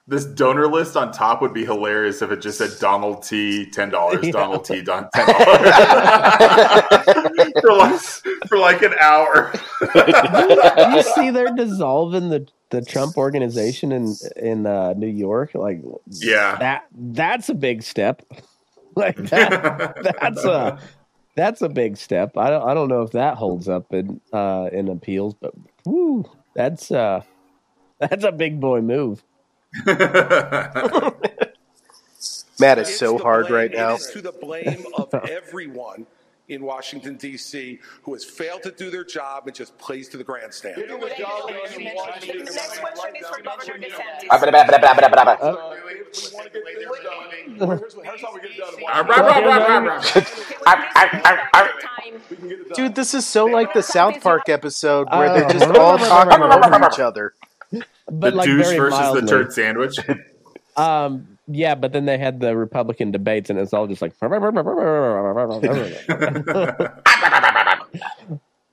this 0.09 0.25
donor 0.25 0.69
list 0.69 0.97
on 0.97 1.11
top 1.13 1.43
would 1.43 1.53
be 1.53 1.65
hilarious 1.65 2.23
if 2.23 2.31
it 2.31 2.41
just 2.41 2.59
said 2.59 2.71
Donald 2.81 3.23
T 3.25 3.67
ten 3.71 3.91
dollars, 3.91 4.25
Yeah. 4.25 4.31
Donald 4.33 4.65
T 4.65 4.81
Don 4.83 5.09
ten 5.13 5.27
dollars 5.27 5.75
for 7.61 7.73
like 7.75 8.01
for 8.49 8.59
like 8.59 8.83
an 8.83 8.95
hour. 9.01 9.53
Do 9.93 10.91
you 10.97 11.03
see 11.03 11.31
they're 11.31 11.55
dissolving 11.55 12.29
the 12.31 12.47
the 12.71 12.83
Trump 12.83 13.17
organization 13.17 13.93
in 13.93 14.15
in 14.37 14.67
uh, 14.67 14.93
New 14.95 15.07
York? 15.09 15.55
Like, 15.55 15.81
Yeah. 16.09 16.57
that 16.57 16.87
that's 16.93 17.49
a 17.49 17.55
big 17.55 17.83
step. 17.83 18.23
Like 18.99 19.17
that, 19.29 20.15
that's 20.19 20.43
a 20.47 20.79
that's 21.35 21.61
a 21.61 21.69
big 21.69 21.99
step. 21.99 22.39
I 22.39 22.49
don't 22.49 22.67
I 22.67 22.73
don't 22.73 22.89
know 22.89 23.03
if 23.03 23.11
that 23.13 23.37
holds 23.37 23.69
up 23.69 23.93
in 23.93 24.23
uh, 24.33 24.71
in 24.73 24.89
appeals, 24.89 25.35
but 25.35 25.53
woo, 25.85 26.25
that's 26.55 26.91
uh 26.91 27.21
that's 27.99 28.25
a 28.25 28.33
big 28.33 28.59
boy 28.59 28.81
move. 28.81 29.23
Matt 32.59 32.79
is 32.79 32.89
It's 32.89 32.99
so 32.99 33.19
hard 33.19 33.49
blame- 33.49 33.55
right 33.55 33.71
now. 33.73 33.95
It 33.95 34.01
is 34.01 34.11
to 34.13 34.23
the 34.23 34.33
blame 34.33 34.87
of 34.97 35.13
everyone 35.29 36.07
in 36.49 36.63
Washington 36.63 37.17
D.C. 37.17 37.81
who 38.05 38.13
has 38.15 38.25
failed 38.25 38.63
to 38.63 38.71
do 38.71 38.89
their 38.89 39.05
job 39.05 39.47
and 39.47 39.55
just 39.55 39.77
plays 39.79 40.09
to 40.11 40.17
the 40.17 40.25
grandstand. 40.25 40.77
The 40.77 40.87
next 40.87 42.79
question 42.79 43.17
is 43.17 43.27
for 43.27 43.43
Governor 43.43 43.75
ah, 43.75 44.23
uh, 44.23 44.39
DeSantis. 44.39 44.63
Ah, 51.53 51.71
Dude, 52.75 52.95
this 52.95 53.13
is 53.15 53.27
so 53.27 53.47
like 53.47 53.73
the 53.75 53.83
South 53.83 54.21
Park 54.23 54.49
episode 54.49 55.09
where 55.11 55.29
Oh. 55.31 55.35
they're 55.35 55.49
just 55.51 55.67
all 55.77 55.99
talking 55.99 56.43
over 56.43 56.87
each 56.93 57.01
other. 57.01 57.35
But 58.11 58.31
the 58.31 58.37
like 58.37 58.47
douche 58.47 58.67
very 58.67 58.79
versus 58.79 58.99
mildly. 59.01 59.21
the 59.23 59.27
turd 59.29 59.53
sandwich. 59.53 59.97
Um, 60.77 61.39
yeah, 61.49 61.75
but 61.75 61.93
then 61.95 62.05
they 62.05 62.19
had 62.19 62.39
the 62.39 62.55
Republican 62.55 63.11
debates, 63.11 63.49
and 63.49 63.59
it's 63.59 63.73
all 63.73 63.87
just 63.87 64.03
like. 64.03 64.13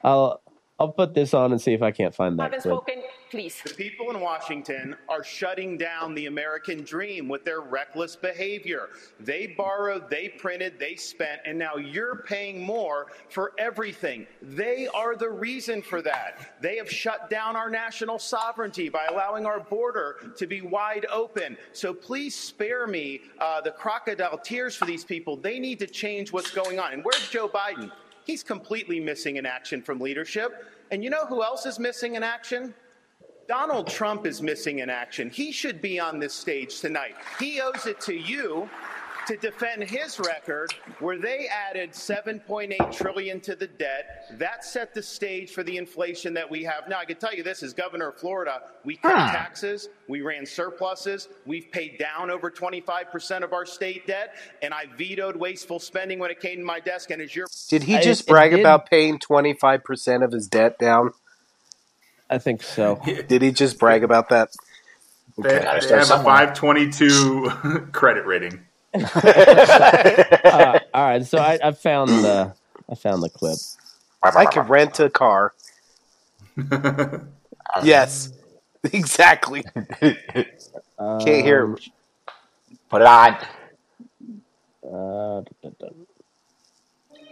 I'll 0.04 0.42
I'll 0.80 0.90
put 0.90 1.14
this 1.14 1.34
on 1.34 1.52
and 1.54 1.62
see 1.62 1.72
if 1.74 1.82
I 1.82 1.92
can't 1.92 2.14
find 2.14 2.38
that 2.40 2.44
Haven't 2.54 2.62
clip. 2.62 2.74
spoken, 2.74 3.04
please. 3.34 3.60
The 3.64 3.74
people 3.74 4.12
in 4.12 4.20
Washington 4.20 4.96
are 5.10 5.24
shutting 5.24 5.76
down 5.76 6.14
the 6.14 6.28
American 6.28 6.84
dream 6.84 7.28
with 7.28 7.44
their 7.44 7.62
reckless 7.62 8.16
behavior. 8.16 8.90
They 9.20 9.48
borrowed, 9.58 10.08
they 10.08 10.30
printed, 10.30 10.78
they 10.78 10.94
spent, 10.96 11.42
and 11.44 11.58
now 11.58 11.78
you're 11.78 12.18
paying 12.28 12.62
more 12.62 13.08
for 13.30 13.54
everything. 13.58 14.28
They 14.44 14.88
are 14.94 15.16
the 15.16 15.32
reason 15.32 15.82
for 15.82 16.04
that. 16.04 16.62
They 16.62 16.78
have 16.78 16.92
shut 16.92 17.32
down 17.32 17.56
our 17.56 17.72
national 17.72 18.20
sovereignty 18.20 18.88
by 18.88 19.06
allowing 19.06 19.48
our 19.48 19.60
border 19.60 20.32
to 20.38 20.46
be 20.46 20.62
wide 20.62 21.08
open. 21.12 21.58
So 21.72 21.92
please 21.92 22.36
spare 22.36 22.86
me 22.86 23.22
uh, 23.40 23.62
the 23.62 23.72
crocodile 23.72 24.38
tears 24.38 24.76
for 24.76 24.86
these 24.86 25.04
people. 25.04 25.38
They 25.38 25.58
need 25.58 25.80
to 25.80 25.88
change 25.88 26.32
what's 26.32 26.52
going 26.52 26.80
on. 26.80 26.94
And 26.94 27.04
where's 27.04 27.28
Joe 27.30 27.50
Biden? 27.50 27.92
He's 28.26 28.44
completely 28.44 29.00
missing 29.00 29.38
in 29.38 29.48
action 29.48 29.82
from 29.82 30.00
leadership. 30.00 30.68
And 30.92 31.04
you 31.04 31.10
know 31.10 31.26
who 31.26 31.42
else 31.42 31.66
is 31.66 31.80
missing 31.80 32.14
in 32.14 32.22
action? 32.22 32.76
Donald 33.48 33.88
Trump 33.88 34.26
is 34.26 34.42
missing 34.42 34.80
in 34.80 34.90
action. 34.90 35.30
He 35.30 35.52
should 35.52 35.82
be 35.82 36.00
on 36.00 36.20
this 36.20 36.34
stage 36.34 36.80
tonight. 36.80 37.16
He 37.40 37.60
owes 37.62 37.86
it 37.86 38.00
to 38.02 38.14
you 38.14 38.70
to 39.28 39.38
defend 39.38 39.84
his 39.84 40.20
record 40.20 40.74
where 41.00 41.18
they 41.18 41.48
added 41.48 41.92
7.8 41.92 42.92
trillion 42.92 43.40
to 43.42 43.56
the 43.56 43.68
debt. 43.68 44.26
That 44.34 44.66
set 44.66 44.94
the 44.94 45.02
stage 45.02 45.52
for 45.52 45.64
the 45.64 45.78
inflation 45.78 46.34
that 46.34 46.50
we 46.50 46.64
have 46.64 46.88
now. 46.90 47.00
I 47.00 47.06
can 47.06 47.18
tell 47.18 47.34
you 47.34 47.44
this 47.44 47.64
as 47.64 47.74
governor 47.74 48.10
of 48.10 48.20
Florida, 48.20 48.62
we 48.84 48.98
cut 48.98 49.14
Huh. 49.14 49.32
taxes, 49.32 49.90
we 50.10 50.22
ran 50.22 50.46
surpluses, 50.46 51.30
we've 51.46 51.72
paid 51.72 51.98
down 51.98 52.30
over 52.30 52.52
25% 52.52 53.44
of 53.44 53.54
our 53.54 53.66
state 53.66 54.06
debt, 54.08 54.36
and 54.62 54.74
I 54.74 54.88
vetoed 54.98 55.36
wasteful 55.36 55.80
spending 55.80 56.20
when 56.20 56.32
it 56.32 56.40
came 56.42 56.58
to 56.58 56.66
my 56.66 56.80
desk 56.80 57.10
and 57.12 57.22
as 57.22 57.36
your 57.36 57.48
Did 57.70 57.84
he 57.84 58.00
just 58.00 58.24
it 58.24 58.28
brag 58.28 58.54
about 58.54 58.90
paying 58.90 59.20
25% 59.20 60.24
of 60.24 60.32
his 60.32 60.48
debt 60.48 60.78
down? 60.80 61.14
I 62.30 62.38
think 62.38 62.64
so. 62.64 63.02
Did 63.28 63.42
he 63.42 63.52
just 63.52 63.80
brag 63.80 64.04
about 64.04 64.30
that? 64.30 64.50
They, 65.38 65.50
they 65.50 65.66
have 65.66 65.84
start 65.84 66.04
a 66.04 66.24
522 66.24 67.90
credit 67.92 68.26
rating. 68.26 68.60
Uh, 68.94 70.80
all 70.94 71.04
right, 71.04 71.26
so 71.26 71.40
I, 71.40 71.60
I 71.64 71.72
found 71.72 72.10
the 72.10 72.54
I 72.90 72.96
found 72.96 73.24
the 73.24 73.30
clip. 73.30 73.58
I 74.22 74.46
could 74.46 74.70
rent 74.70 75.00
a 75.00 75.10
car. 75.10 75.54
yes, 77.84 78.32
exactly. 78.84 79.64
Can't 80.02 81.46
hear 81.46 81.64
him. 81.64 81.78
Put 82.90 83.02
it 83.02 83.08
on. 83.08 83.34
Uh, 84.86 85.42
da, 85.42 85.44
da, 85.64 85.70
da. 85.80 85.88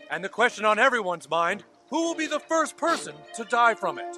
And 0.09 0.23
the 0.23 0.29
question 0.29 0.65
on 0.65 0.79
everyone's 0.79 1.29
mind 1.29 1.63
who 1.89 2.01
will 2.01 2.15
be 2.15 2.25
the 2.25 2.39
first 2.39 2.77
person 2.77 3.13
to 3.35 3.43
die 3.43 3.75
from 3.75 3.99
it? 3.99 4.17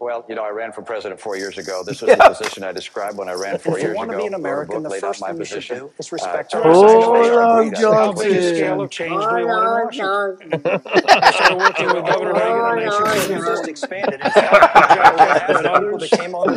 Well, 0.00 0.24
you 0.28 0.34
know, 0.34 0.44
I 0.44 0.50
ran 0.50 0.72
for 0.72 0.82
president 0.82 1.20
four 1.20 1.36
years 1.36 1.56
ago. 1.58 1.82
This 1.84 2.02
was 2.02 2.08
Yeah. 2.16 2.16
the 2.16 2.34
position 2.34 2.62
I 2.64 2.72
described 2.72 3.16
when 3.16 3.28
I 3.28 3.32
ran 3.34 3.54
If 3.56 3.62
four 3.62 3.78
you 3.78 3.86
years 3.86 4.00
ago. 4.00 4.18
be 4.18 4.26
an 4.26 4.34
American, 4.34 4.82
the 4.82 4.90
first 4.90 5.24
thing 5.24 5.36
you 5.38 5.44
should 5.44 5.56
position. 5.56 5.78
do 5.78 5.90
is 5.98 6.12
respect 6.12 6.54
Uh, 6.54 6.58
your 6.58 6.72
Hold 6.72 6.86
Constitution. 6.86 7.38
on, 7.38 7.66
Agreed 7.66 7.84
on 7.84 7.92
it. 7.92 7.94
How 7.94 8.12
big 8.12 8.30
a 8.30 8.34
Johnson. 8.34 8.54
scale 8.56 8.80
of 8.82 8.90
change 8.90 9.10
do 9.24 9.34
we 9.34 9.44
want 9.44 9.94
in 9.94 10.00
Washington? 10.04 10.62
I 10.66 11.30
started 11.32 11.58
working 11.58 11.86
with 11.86 12.04
Governor 12.12 12.32
Reagan 12.34 12.78
and 12.78 13.16
Nation 13.16 13.38
just 13.44 13.68
expanded. 13.68 14.14
In 14.24 14.30
fact, 14.30 15.62
John 15.62 15.82
people 15.82 15.98
that 15.98 16.10
came 16.10 16.34
on 16.34 16.46
the 16.48 16.56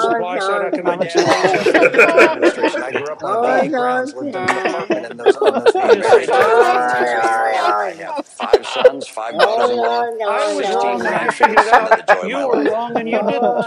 supply 0.00 0.38
side 0.38 0.74
economics 0.74 1.16
administration. 1.16 2.82
I 2.82 2.90
grew 2.92 3.06
up 3.06 3.22
on 3.24 3.58
the 3.64 3.68
grounds, 3.70 4.14
lived 4.14 4.26
in 4.26 4.32
the 4.32 4.68
apartment 4.68 5.10
in 5.10 5.16
those, 5.16 5.36
in 5.36 5.40
those 5.54 5.72
VA 6.30 8.22
five 8.24 8.66
sons, 8.66 9.08
five 9.08 9.38
daughters-in-law. 9.38 10.02
I 10.28 10.54
was 10.54 10.66
and 10.66 11.08
I 11.08 11.30
figured 11.30 11.58
out 11.58 12.28
you 12.28 12.48
were 12.48 12.59
wrong 12.68 12.96
and 12.96 13.08
you 13.10 13.18
didn't. 13.18 13.64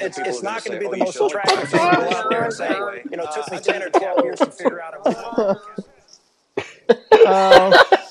It's, 0.00 0.18
it's 0.18 0.42
not 0.42 0.64
going 0.64 0.80
to 0.80 0.88
be 0.88 0.98
the 0.98 1.04
most 1.04 1.20
attractive 1.20 1.68
thing 1.68 1.90
to 1.90 1.96
go 1.96 2.08
out 2.16 2.30
there 2.30 2.44
and 2.44 2.52
say, 2.52 2.70
you 3.10 3.16
know, 3.16 3.24
it 3.24 3.32
took 3.34 3.50
me 3.52 3.58
10 3.58 3.82
or 3.82 3.90
12 3.90 4.24
years 4.24 4.38
to 4.38 4.46
figure 4.46 4.80
out 4.82 4.94
it 4.94 5.00
was 5.04 5.16
wrong. 5.36 5.56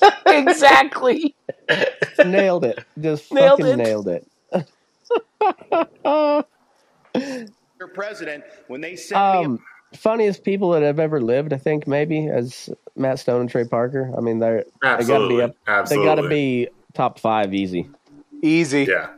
exactly. 0.26 1.34
nailed 2.24 2.64
it. 2.64 2.78
Just 3.00 3.32
Nailed 3.32 3.60
fucking 3.60 3.80
it. 3.80 3.84
nailed 3.84 4.08
it. 4.08 4.26
your 7.78 7.88
president 7.94 8.44
when 8.68 8.80
they 8.80 8.96
sent 8.96 9.20
me 9.40 9.44
Um, 9.46 9.58
funniest 9.96 10.44
people 10.44 10.70
that 10.72 10.82
have 10.82 10.98
ever 10.98 11.20
lived, 11.20 11.52
I 11.52 11.56
think 11.58 11.86
maybe 11.86 12.28
as 12.28 12.68
Matt 12.96 13.18
Stone 13.18 13.42
and 13.42 13.50
Trey 13.50 13.64
Parker. 13.64 14.12
I 14.16 14.20
mean, 14.20 14.38
they're 14.38 14.64
they 14.64 14.64
got 14.82 14.96
to 14.96 15.02
Absolutely. 15.02 15.36
be 15.36 15.42
up. 15.42 15.88
They 15.88 15.96
got 15.96 16.14
to 16.16 16.28
be 16.28 16.68
top 16.94 17.18
five 17.18 17.54
easy. 17.54 17.88
Easy. 18.42 18.84
Yeah. 18.88 19.08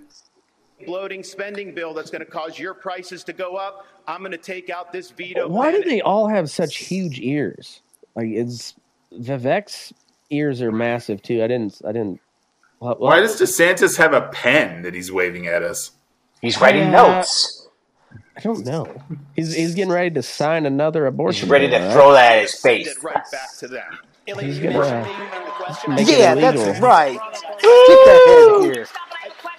Bloating 0.85 1.22
spending 1.22 1.74
bill 1.74 1.95
that's 1.95 2.11
going 2.11 2.24
to 2.24 2.31
cause 2.31 2.59
your 2.59 2.74
prices 2.74 3.24
to 3.24 3.33
go 3.33 3.57
up. 3.57 3.87
I'm 4.07 4.20
going 4.20 4.33
to 4.33 4.39
take 4.39 4.68
out 4.70 4.93
this 4.93 5.11
veto. 5.11 5.49
Why 5.49 5.72
do 5.72 5.83
they 5.83 6.01
all 6.01 6.29
have 6.29 6.51
such 6.51 6.77
huge 6.77 7.20
ears? 7.20 7.81
Like 8.14 8.29
it's 8.29 8.74
Vivek's 9.12 9.93
ears 10.31 10.61
are 10.62 10.72
massive 10.72 11.22
too. 11.22 11.43
I 11.43 11.47
didn't. 11.47 11.81
I 11.87 11.93
didn't. 11.93 12.20
What, 12.79 13.01
Why 13.01 13.20
does 13.20 13.41
DeSantis 13.41 13.97
have 13.97 14.12
a 14.12 14.29
pen 14.29 14.83
that 14.83 14.95
he's 14.95 15.11
waving 15.11 15.47
at 15.47 15.62
us? 15.62 15.93
He's 16.43 16.61
writing 16.61 16.83
Yeah. 16.83 16.91
notes. 16.91 17.66
I 18.37 18.41
don't 18.41 18.66
know. 18.66 19.03
He's 19.35 19.55
he's 19.55 19.74
getting 19.74 19.93
ready 19.93 20.11
to 20.11 20.22
sign 20.22 20.66
another 20.66 21.07
abortion. 21.07 21.47
He's 21.47 21.51
ready 21.51 21.68
to 21.70 21.79
right? 21.79 21.93
throw 21.93 22.12
that 22.12 22.37
at 22.37 22.43
his 22.43 22.55
face. 22.61 22.95
Right 23.03 23.14
back 23.33 23.57
to 23.59 23.68
them. 23.68 23.99
He's 24.27 24.59
gonna 24.59 24.79
uh, 24.79 25.07
Yeah, 25.99 26.35
that's 26.35 26.81
right. 26.81 27.18
Get 27.18 27.61
that 27.61 28.59
head 28.61 28.74
here. 28.74 28.87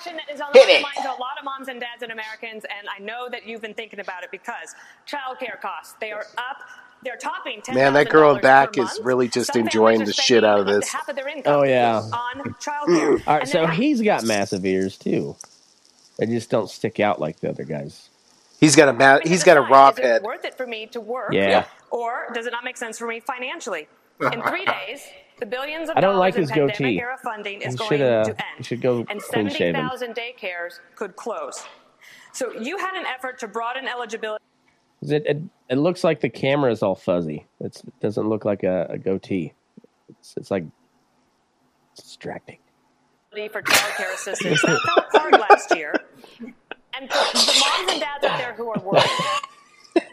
Question 0.07 0.17
that 0.27 0.33
is 0.33 0.41
on 0.41 0.47
Hit 0.53 0.65
the 0.67 0.73
it. 0.77 0.81
minds 0.81 0.99
of 0.99 1.17
a 1.17 1.21
lot 1.21 1.37
of 1.37 1.43
moms 1.45 1.67
and 1.67 1.79
dads 1.79 2.03
and 2.03 2.11
Americans, 2.11 2.63
and 2.65 2.87
I 2.89 3.01
know 3.03 3.29
that 3.29 3.45
you've 3.45 3.61
been 3.61 3.73
thinking 3.73 3.99
about 3.99 4.23
it 4.23 4.31
because 4.31 4.75
childcare 5.07 5.59
costs 5.61 5.95
they 5.99 6.11
are 6.11 6.25
up 6.37 6.57
they're 7.03 7.15
topping 7.15 7.61
$10,000 7.61 7.75
Man, 7.75 7.93
that 7.93 8.09
girl 8.09 8.35
in 8.35 8.41
back 8.41 8.71
is 8.75 8.85
month. 8.85 8.99
really 9.03 9.27
just 9.27 9.53
Some 9.53 9.61
enjoying 9.61 10.03
the 10.03 10.11
shit 10.13 10.43
out 10.43 10.59
of 10.59 10.65
this. 10.65 10.91
half 10.91 11.07
of 11.07 11.15
their 11.15 11.27
income 11.27 11.59
Oh 11.59 11.63
yeah. 11.63 11.97
on 11.99 12.39
childcare. 12.55 13.21
All 13.27 13.37
right, 13.37 13.47
so 13.47 13.67
he's 13.67 14.01
got 14.01 14.23
massive 14.23 14.65
ears 14.65 14.97
too. 14.97 15.35
They 16.17 16.25
just 16.25 16.49
don't 16.49 16.67
stick 16.69 16.99
out 16.99 17.19
like 17.21 17.39
the 17.39 17.49
other 17.49 17.65
guys. 17.65 18.09
He's 18.59 18.75
got 18.75 18.89
a 18.89 18.93
ma- 18.93 19.19
he's 19.23 19.43
got 19.43 19.57
a 19.57 19.61
rob 19.61 19.93
Is 19.93 19.99
it 19.99 20.05
head. 20.05 20.23
worth 20.23 20.43
it 20.43 20.57
for 20.57 20.65
me 20.65 20.87
to 20.87 20.99
work? 20.99 21.33
Yeah. 21.33 21.49
Yeah. 21.49 21.65
Or 21.91 22.29
does 22.33 22.47
it 22.47 22.51
not 22.51 22.63
make 22.63 22.77
sense 22.77 22.97
for 22.97 23.07
me 23.07 23.19
financially? 23.19 23.87
In 24.19 24.41
three 24.41 24.65
days, 24.65 25.01
the 25.39 25.45
billions 25.45 25.89
of 25.89 25.97
I 25.97 26.01
don't 26.01 26.17
like 26.17 26.35
his 26.35 26.51
goatee. 26.51 26.99
era 26.99 27.17
funding 27.23 27.61
is 27.61 27.73
He 27.73 27.77
going 27.77 27.89
should 27.89 28.01
uh, 28.01 28.23
to 28.25 28.31
end, 28.55 28.65
should 28.65 28.81
go 28.81 29.05
and 29.09 29.21
clean 29.21 29.49
shaven. 29.49 29.87
70,000 29.89 30.15
daycares 30.15 30.79
could 30.95 31.15
close. 31.15 31.65
So 32.33 32.51
you 32.53 32.77
had 32.77 32.95
an 32.95 33.05
effort 33.05 33.39
to 33.39 33.47
broaden 33.47 33.87
eligibility. 33.87 34.43
It, 35.01 35.25
it 35.25 35.37
it 35.69 35.75
looks 35.75 36.03
like 36.03 36.21
the 36.21 36.29
camera 36.29 36.71
is 36.71 36.81
all 36.81 36.95
fuzzy. 36.95 37.45
It's, 37.59 37.83
it 37.83 37.99
doesn't 37.99 38.27
look 38.27 38.45
like 38.45 38.63
a, 38.63 38.87
a 38.89 38.97
goatee. 38.97 39.53
It's, 40.09 40.35
it's 40.37 40.49
like 40.49 40.63
it's 41.93 42.03
distracting. 42.03 42.59
for 43.51 43.61
child 43.61 43.93
care 43.97 44.13
assistance. 44.13 44.61
That 44.61 44.79
fell 44.81 45.05
apart 45.21 45.33
last 45.49 45.75
year. 45.75 45.93
And 46.39 47.09
the 47.09 47.15
moms 47.15 47.91
and 47.91 47.99
dads 48.01 48.25
out 48.25 48.37
there 48.39 48.53
who 48.53 48.69
are 48.69 48.79
worried, 48.79 49.03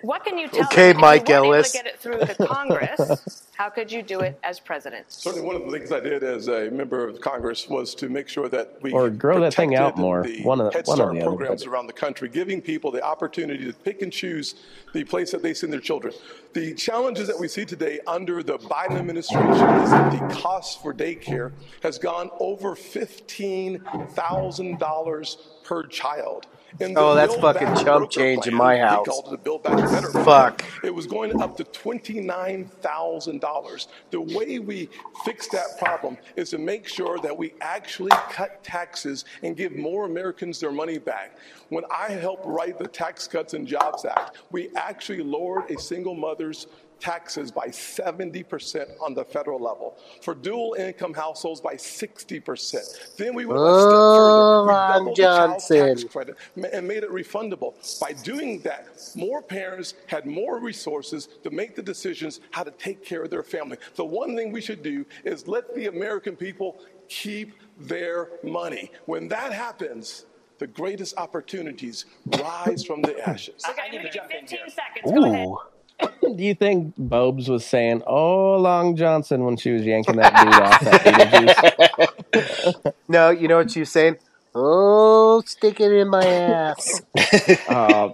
what 0.02 0.24
can 0.24 0.38
you 0.38 0.48
tell 0.48 0.64
Okay, 0.66 0.92
them? 0.92 1.00
Mike 1.00 1.22
if 1.22 1.28
you 1.30 1.34
Ellis. 1.36 1.74
Able 1.74 1.84
to 1.84 1.84
get 1.84 1.94
it 1.94 2.00
through 2.00 2.18
the 2.36 2.46
Congress. 2.46 3.48
How 3.56 3.70
could 3.70 3.90
you 3.92 4.02
do 4.02 4.20
it 4.20 4.38
as 4.42 4.58
president? 4.58 5.04
Certainly, 5.08 5.46
one 5.46 5.54
of 5.56 5.64
the 5.64 5.70
things 5.70 5.92
I 5.92 6.00
did 6.00 6.24
as 6.24 6.48
a 6.48 6.70
member 6.70 7.06
of 7.06 7.20
Congress 7.20 7.68
was 7.68 7.94
to 7.96 8.08
make 8.08 8.28
sure 8.28 8.48
that 8.48 8.78
we 8.82 8.90
Or 8.92 9.08
grow 9.10 9.38
that 9.40 9.54
thing 9.54 9.76
out 9.76 9.96
more. 9.96 10.24
One 10.42 10.60
of 10.60 10.72
Head 10.74 10.86
one 10.86 11.00
or 11.00 11.04
Start 11.04 11.14
the 11.14 11.20
programs 11.22 11.64
but- 11.64 11.70
around 11.70 11.86
the 11.86 11.92
country, 11.92 12.28
giving 12.28 12.60
people 12.60 12.90
the 12.90 13.02
opportunity 13.04 13.64
to 13.64 13.72
pick 13.72 14.02
and 14.02 14.12
choose 14.12 14.56
the 14.92 15.04
place 15.04 15.30
that 15.30 15.42
they 15.42 15.54
send 15.54 15.72
their 15.72 15.80
children. 15.80 16.12
The 16.54 16.74
challenges 16.74 17.28
that 17.28 17.38
we 17.38 17.46
see 17.48 17.64
today 17.64 18.00
under 18.06 18.42
the 18.42 18.58
Biden 18.58 18.98
administration 18.98 19.46
is 19.52 19.90
that 19.90 20.10
the 20.28 20.34
cost 20.34 20.82
for 20.82 20.92
daycare 20.92 21.52
has 21.82 21.98
gone 21.98 22.30
over 22.40 22.74
fifteen 22.74 23.80
thousand 24.10 24.78
dollars 24.80 25.36
per 25.64 25.84
child. 25.86 26.46
Oh, 26.80 27.14
that's 27.14 27.34
fucking 27.36 27.84
chump 27.84 28.10
change 28.10 28.48
in 28.48 28.54
my 28.54 28.78
house. 28.78 29.06
it 29.06 29.30
the 29.30 29.38
Build 29.38 29.62
Back 29.62 29.76
Better 29.90 30.10
Fuck. 30.24 30.64
It 30.82 30.92
was 30.92 31.06
going 31.06 31.40
up 31.40 31.56
to 31.58 31.64
twenty-nine 31.64 32.64
thousand 32.80 33.40
dollars. 33.40 33.86
The 34.10 34.20
way 34.20 34.58
we 34.58 34.88
fix 35.24 35.46
that 35.48 35.78
problem 35.78 36.18
is 36.34 36.50
to 36.50 36.58
make 36.58 36.88
sure 36.88 37.18
that 37.20 37.36
we 37.36 37.54
actually 37.60 38.10
cut 38.30 38.64
taxes 38.64 39.24
and 39.42 39.56
give 39.56 39.76
more 39.76 40.06
Americans 40.06 40.58
their 40.58 40.72
money 40.72 40.98
back. 40.98 41.38
When 41.68 41.84
I 41.90 42.10
helped 42.10 42.44
write 42.44 42.78
the 42.78 42.88
Tax 42.88 43.28
Cuts 43.28 43.54
and 43.54 43.66
Jobs 43.66 44.04
Act, 44.04 44.38
we 44.50 44.70
actually 44.76 45.22
lowered 45.22 45.70
a 45.70 45.78
single 45.78 46.14
mother's 46.14 46.66
taxes 47.04 47.50
by 47.50 47.68
70% 47.68 48.86
on 49.02 49.12
the 49.12 49.24
federal 49.24 49.60
level. 49.60 49.98
For 50.22 50.34
dual 50.34 50.74
income 50.78 51.12
households 51.12 51.60
by 51.60 51.74
60%. 51.74 53.16
Then 53.16 53.34
we 53.34 53.44
went 53.44 53.60
a 53.60 53.80
step 53.80 53.90
further. 53.90 54.62
We 54.62 54.68
Ron 54.68 54.98
doubled 54.98 55.16
the 55.16 55.22
child 55.22 55.50
tax 55.52 55.68
Johnson. 55.68 56.08
credit 56.08 56.36
and 56.72 56.88
made 56.88 57.02
it 57.02 57.10
refundable. 57.10 57.74
By 58.00 58.12
doing 58.12 58.60
that, 58.60 58.88
more 59.14 59.42
parents 59.42 59.94
had 60.06 60.24
more 60.24 60.58
resources 60.58 61.28
to 61.42 61.50
make 61.50 61.76
the 61.76 61.82
decisions 61.82 62.40
how 62.52 62.62
to 62.64 62.70
take 62.70 63.04
care 63.04 63.22
of 63.22 63.30
their 63.30 63.42
family. 63.42 63.76
The 63.96 64.04
one 64.04 64.34
thing 64.34 64.50
we 64.50 64.62
should 64.62 64.82
do 64.82 65.04
is 65.24 65.46
let 65.46 65.74
the 65.74 65.88
American 65.88 66.36
people 66.36 66.80
keep 67.08 67.52
their 67.78 68.30
money. 68.42 68.90
When 69.04 69.28
that 69.28 69.52
happens, 69.52 70.24
the 70.58 70.66
greatest 70.66 71.18
opportunities 71.18 72.06
rise 72.40 72.82
from 72.84 73.02
the 73.02 73.28
ashes. 73.28 73.62
Okay, 73.68 73.82
I'm 73.84 73.92
going 73.92 74.04
to 74.04 74.10
give 74.10 74.22
you 74.30 74.40
15 74.40 74.58
seconds. 74.70 75.12
Go 75.12 75.24
ahead. 75.24 75.46
Ooh. 75.48 75.58
Do 76.00 76.42
you 76.42 76.54
think 76.54 76.94
Bobes 76.98 77.48
was 77.48 77.64
saying 77.64 78.02
"Oh, 78.06 78.56
Long 78.56 78.96
Johnson" 78.96 79.44
when 79.44 79.56
she 79.56 79.70
was 79.70 79.82
yanking 79.84 80.16
that 80.16 80.34
dude 80.34 80.54
off 80.54 80.80
that 80.80 82.32
Beetlejuice? 82.32 82.92
No, 83.08 83.30
you 83.30 83.46
know 83.48 83.56
what 83.58 83.70
she 83.70 83.80
was 83.80 83.92
saying? 83.92 84.16
Oh, 84.54 85.42
stick 85.46 85.80
it 85.80 85.92
in 85.92 86.08
my 86.08 86.24
ass. 86.24 87.02
Uh, 87.68 88.10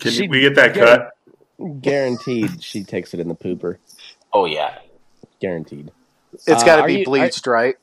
Can 0.00 0.10
she- 0.10 0.28
we 0.28 0.40
get 0.40 0.54
that 0.56 0.74
guar- 0.74 0.84
cut? 1.58 1.80
Guaranteed, 1.80 2.62
she 2.62 2.82
takes 2.84 3.14
it 3.14 3.20
in 3.20 3.28
the 3.28 3.34
pooper. 3.36 3.76
Oh 4.32 4.44
yeah. 4.46 4.78
Guaranteed. 5.40 5.90
It's 6.46 6.64
got 6.64 6.76
to 6.76 6.82
are 6.82 6.86
be 6.88 6.98
you- 7.00 7.04
bleached, 7.04 7.46
right? 7.46 7.76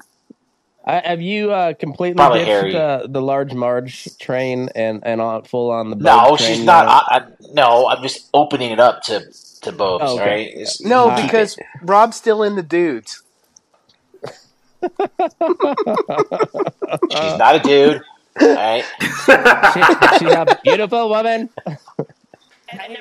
I, 0.86 1.00
have 1.08 1.22
you 1.22 1.52
uh, 1.52 1.74
completely 1.74 2.16
Probably 2.16 2.40
ditched 2.40 2.50
Harry. 2.50 2.76
uh, 2.76 3.06
the 3.08 3.22
large 3.22 3.54
Marge 3.54 4.18
train 4.18 4.70
and 4.76 5.02
and 5.06 5.22
on 5.22 5.44
full 5.44 5.70
on 5.72 5.90
the 5.92 5.96
No, 5.98 6.04
Bob 6.04 6.40
she's 6.40 6.64
not. 6.64 6.88
I, 6.88 7.18
I, 7.18 7.26
no, 7.54 7.88
I'm 7.90 8.02
just 8.02 8.30
opening 8.34 8.72
it 8.72 8.80
up 8.80 9.04
to 9.04 9.22
to 9.62 9.72
Bobes. 9.72 10.04
Oh, 10.08 10.16
okay. 10.16 10.26
Right? 10.26 10.48
It's- 10.48 10.82
No, 10.82 11.10
Uh, 11.10 11.22
because 11.26 11.58
Rob's 11.84 12.16
still 12.18 12.44
in 12.44 12.56
the 12.56 12.64
dudes. 12.64 13.22
she's 14.82 14.90
not 17.38 17.56
a 17.56 17.60
dude. 17.64 18.02
Right? 18.42 18.84
She- 19.02 20.18
she's 20.20 20.34
a 20.34 20.58
beautiful 20.64 21.10
woman. 21.10 21.50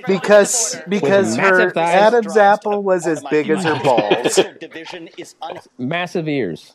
Because 0.07 0.77
because 0.89 1.37
With 1.37 1.47
her. 1.47 1.79
Adam's 1.79 2.37
apple 2.37 2.83
was 2.83 3.07
as 3.07 3.23
big 3.31 3.49
as 3.51 3.65
her 3.65 3.79
balls. 3.85 4.41
division 4.61 5.09
is 5.19 5.35
unhelpful 5.43 5.71
Massive 5.79 6.27
ears. 6.29 6.73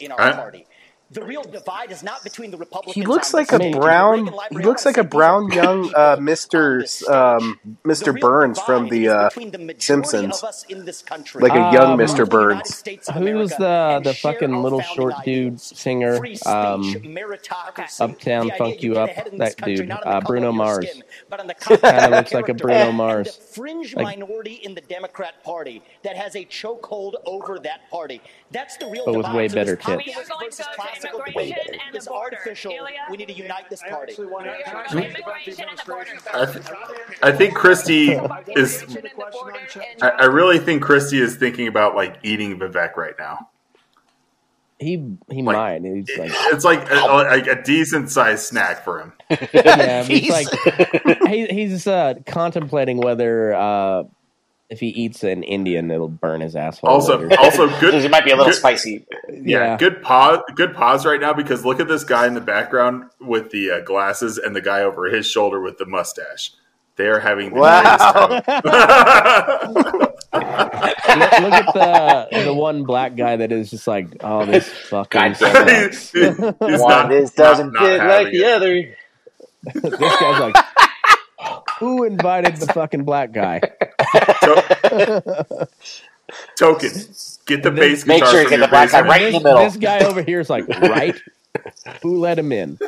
In 0.00 0.12
our 0.12 0.20
I- 0.20 0.32
party. 0.32 0.66
The 1.10 1.22
real 1.22 1.42
divide 1.42 1.90
is 1.92 2.02
not 2.02 2.24
between 2.24 2.50
the 2.50 2.56
Republicans. 2.56 2.94
He 2.94 3.02
looks 3.02 3.34
like 3.34 3.52
a 3.52 3.56
stage. 3.56 3.74
brown. 3.76 4.28
He 4.50 4.56
looks 4.60 4.86
like 4.86 4.96
a 4.96 5.04
brown 5.04 5.52
young 5.52 5.94
uh, 5.94 6.16
Mister 6.18 6.86
um, 7.06 7.60
Mister 7.84 8.14
Burns 8.14 8.58
from 8.62 8.88
the 8.88 9.08
uh, 9.08 9.28
the 9.28 9.74
Simpsons, 9.78 10.38
of 10.38 10.44
us 10.48 10.64
in 10.70 10.86
this 10.86 11.02
country. 11.02 11.42
like 11.42 11.52
a 11.52 11.70
young 11.70 11.92
Um, 11.92 11.98
Mister 11.98 12.24
Burns. 12.24 12.82
Who's 13.12 13.50
the 13.50 14.00
the 14.02 14.14
fucking 14.14 14.62
little 14.62 14.80
short 14.80 15.12
dude 15.22 15.60
singer? 15.60 16.18
Um. 16.46 16.82
Uptown 18.00 18.50
Funk 18.56 18.82
you 18.82 18.92
You 18.94 18.98
Up. 18.98 19.10
That 19.36 19.56
dude, 19.62 19.88
not 19.88 20.04
on 20.04 20.10
the 20.12 20.16
uh, 20.16 20.20
Bruno 20.22 20.50
Mars. 20.52 20.88
skin, 20.88 21.02
but 21.28 21.40
on 21.40 21.46
the 21.46 21.54
Kind 21.60 21.82
of 22.06 22.10
looks 22.10 22.32
like 22.32 22.48
a. 22.48 22.54
Bruno 22.54 22.90
Mars. 22.92 23.36
the 23.36 23.42
fringe 23.42 23.94
Like- 23.94 24.18
minority 24.18 24.54
in 24.54 24.74
the 24.74 24.80
Democrat 24.80 25.42
Party 25.44 25.82
that 26.04 26.16
has 26.16 26.36
a 26.36 26.44
chokehold 26.46 27.14
over 27.26 27.58
that 27.58 27.90
party. 27.90 28.22
That's 28.52 28.76
the 28.76 28.86
real 28.86 29.04
But 29.06 29.14
with 29.16 29.32
way 29.32 29.48
better 29.48 29.76
tips. 29.76 29.86
tits. 29.86 30.14
populist 30.14 30.16
We 30.16 30.22
are 30.22 30.26
going 30.38 30.50
versus 30.50 30.56
to 30.58 30.62
go 30.64 30.70
to 30.70 30.76
classical 30.80 31.20
immigration 31.20 31.56
debate 31.64 31.80
and 31.86 31.94
the 31.94 31.98
is 31.98 32.06
border. 32.08 32.36
artificial. 32.36 32.74
We 33.10 33.16
need 33.16 33.28
to 33.28 33.34
unite 33.34 33.70
this 33.70 33.82
party. 33.88 34.14
We 34.18 34.24
are 34.24 34.28
going 34.30 34.44
to 34.44 34.50
go 34.50 34.82
to 35.00 35.08
immigration 35.08 35.64
and 35.68 35.78
the 35.78 35.84
border. 35.86 36.10
I, 36.34 36.44
th- 36.52 36.66
I 37.22 37.32
think 37.32 37.54
Christie 37.54 38.12
is. 38.54 38.84
I, 40.02 40.08
I 40.10 40.24
really 40.26 40.58
think 40.58 40.82
Christie 40.82 41.20
is 41.20 41.36
thinking 41.36 41.66
about 41.68 41.94
like 41.96 42.18
eating 42.22 42.58
Vivek 42.58 42.96
right 42.96 43.14
now. 43.18 43.48
He 44.78 45.16
he 45.30 45.42
might. 45.42 45.80
He's 45.82 46.18
like 46.18 46.32
It's 46.34 46.64
like 46.64 46.90
a, 46.90 46.94
like 47.06 47.46
a 47.46 47.62
decent 47.62 48.10
sized 48.10 48.42
snack 48.44 48.82
for 48.82 49.00
him. 49.00 49.12
yeah, 49.54 50.02
he's 50.02 50.28
like 50.30 50.48
he, 51.28 51.46
he's 51.46 51.86
uh, 51.86 52.14
contemplating 52.26 52.96
whether 52.98 53.54
uh, 53.54 54.02
if 54.72 54.80
he 54.80 54.88
eats 54.88 55.22
an 55.22 55.42
Indian, 55.42 55.90
it'll 55.90 56.08
burn 56.08 56.40
his 56.40 56.56
asshole. 56.56 56.88
Also, 56.88 57.18
later. 57.18 57.38
also 57.40 57.68
good. 57.80 57.94
It 57.94 58.10
might 58.10 58.24
be 58.24 58.30
a 58.30 58.36
little 58.36 58.50
good- 58.50 58.58
spicy. 58.58 59.04
Yeah, 59.28 59.36
Yeah. 59.44 59.76
good 59.76 60.00
pause. 60.02 60.38
Good 60.54 60.74
pause 60.74 61.04
right 61.04 61.20
now 61.20 61.34
because 61.34 61.64
look 61.64 61.78
at 61.78 61.88
this 61.88 62.04
guy 62.04 62.26
in 62.26 62.32
the 62.34 62.40
background 62.40 63.04
with 63.20 63.50
the 63.50 63.70
uh, 63.70 63.80
glasses 63.80 64.38
and 64.38 64.56
the 64.56 64.62
guy 64.62 64.80
over 64.80 65.06
his 65.10 65.26
shoulder 65.26 65.60
with 65.60 65.76
the 65.78 65.84
mustache. 65.86 66.52
They 66.96 67.06
are 67.08 67.20
having 67.20 67.52
the 67.54 67.60
Wow. 67.60 68.28
look, 68.28 68.46
look 70.32 71.52
at 71.52 71.74
the 71.74 72.44
the 72.44 72.54
one 72.54 72.84
black 72.84 73.16
guy 73.16 73.36
that 73.36 73.52
is 73.52 73.70
just 73.70 73.86
like, 73.86 74.08
oh, 74.20 74.44
this 74.46 74.68
fucking 74.88 75.34
God 75.38 75.38
damn 75.38 75.92
sucks. 75.92 76.12
He's 76.12 76.38
One, 76.38 76.88
not- 76.88 77.08
this 77.10 77.32
doesn't 77.32 77.72
not 77.72 77.82
fit 77.82 77.98
like 77.98 78.08
having 78.26 78.32
the 78.32 78.44
it. 78.44 78.52
other. 78.54 78.94
this 79.74 80.16
guy's 80.20 80.40
like, 80.40 80.56
who 81.78 82.04
invited 82.04 82.56
the 82.56 82.66
fucking 82.72 83.04
black 83.04 83.32
guy? 83.32 83.60
Token, 86.56 86.90
get 87.46 87.62
the 87.62 87.70
bass 87.70 88.06
Make 88.06 88.24
sure 88.24 88.42
you 88.42 88.48
get 88.48 88.60
the 88.60 88.68
black 88.68 88.90
guy 88.90 89.02
right 89.02 89.22
in 89.22 89.32
this, 89.32 89.42
the 89.42 89.48
middle. 89.48 89.64
this 89.64 89.76
guy 89.76 90.00
over 90.00 90.22
here 90.22 90.40
is 90.40 90.48
like, 90.48 90.66
right? 90.68 91.20
Who 92.02 92.18
let 92.18 92.38
him 92.38 92.52
in? 92.52 92.78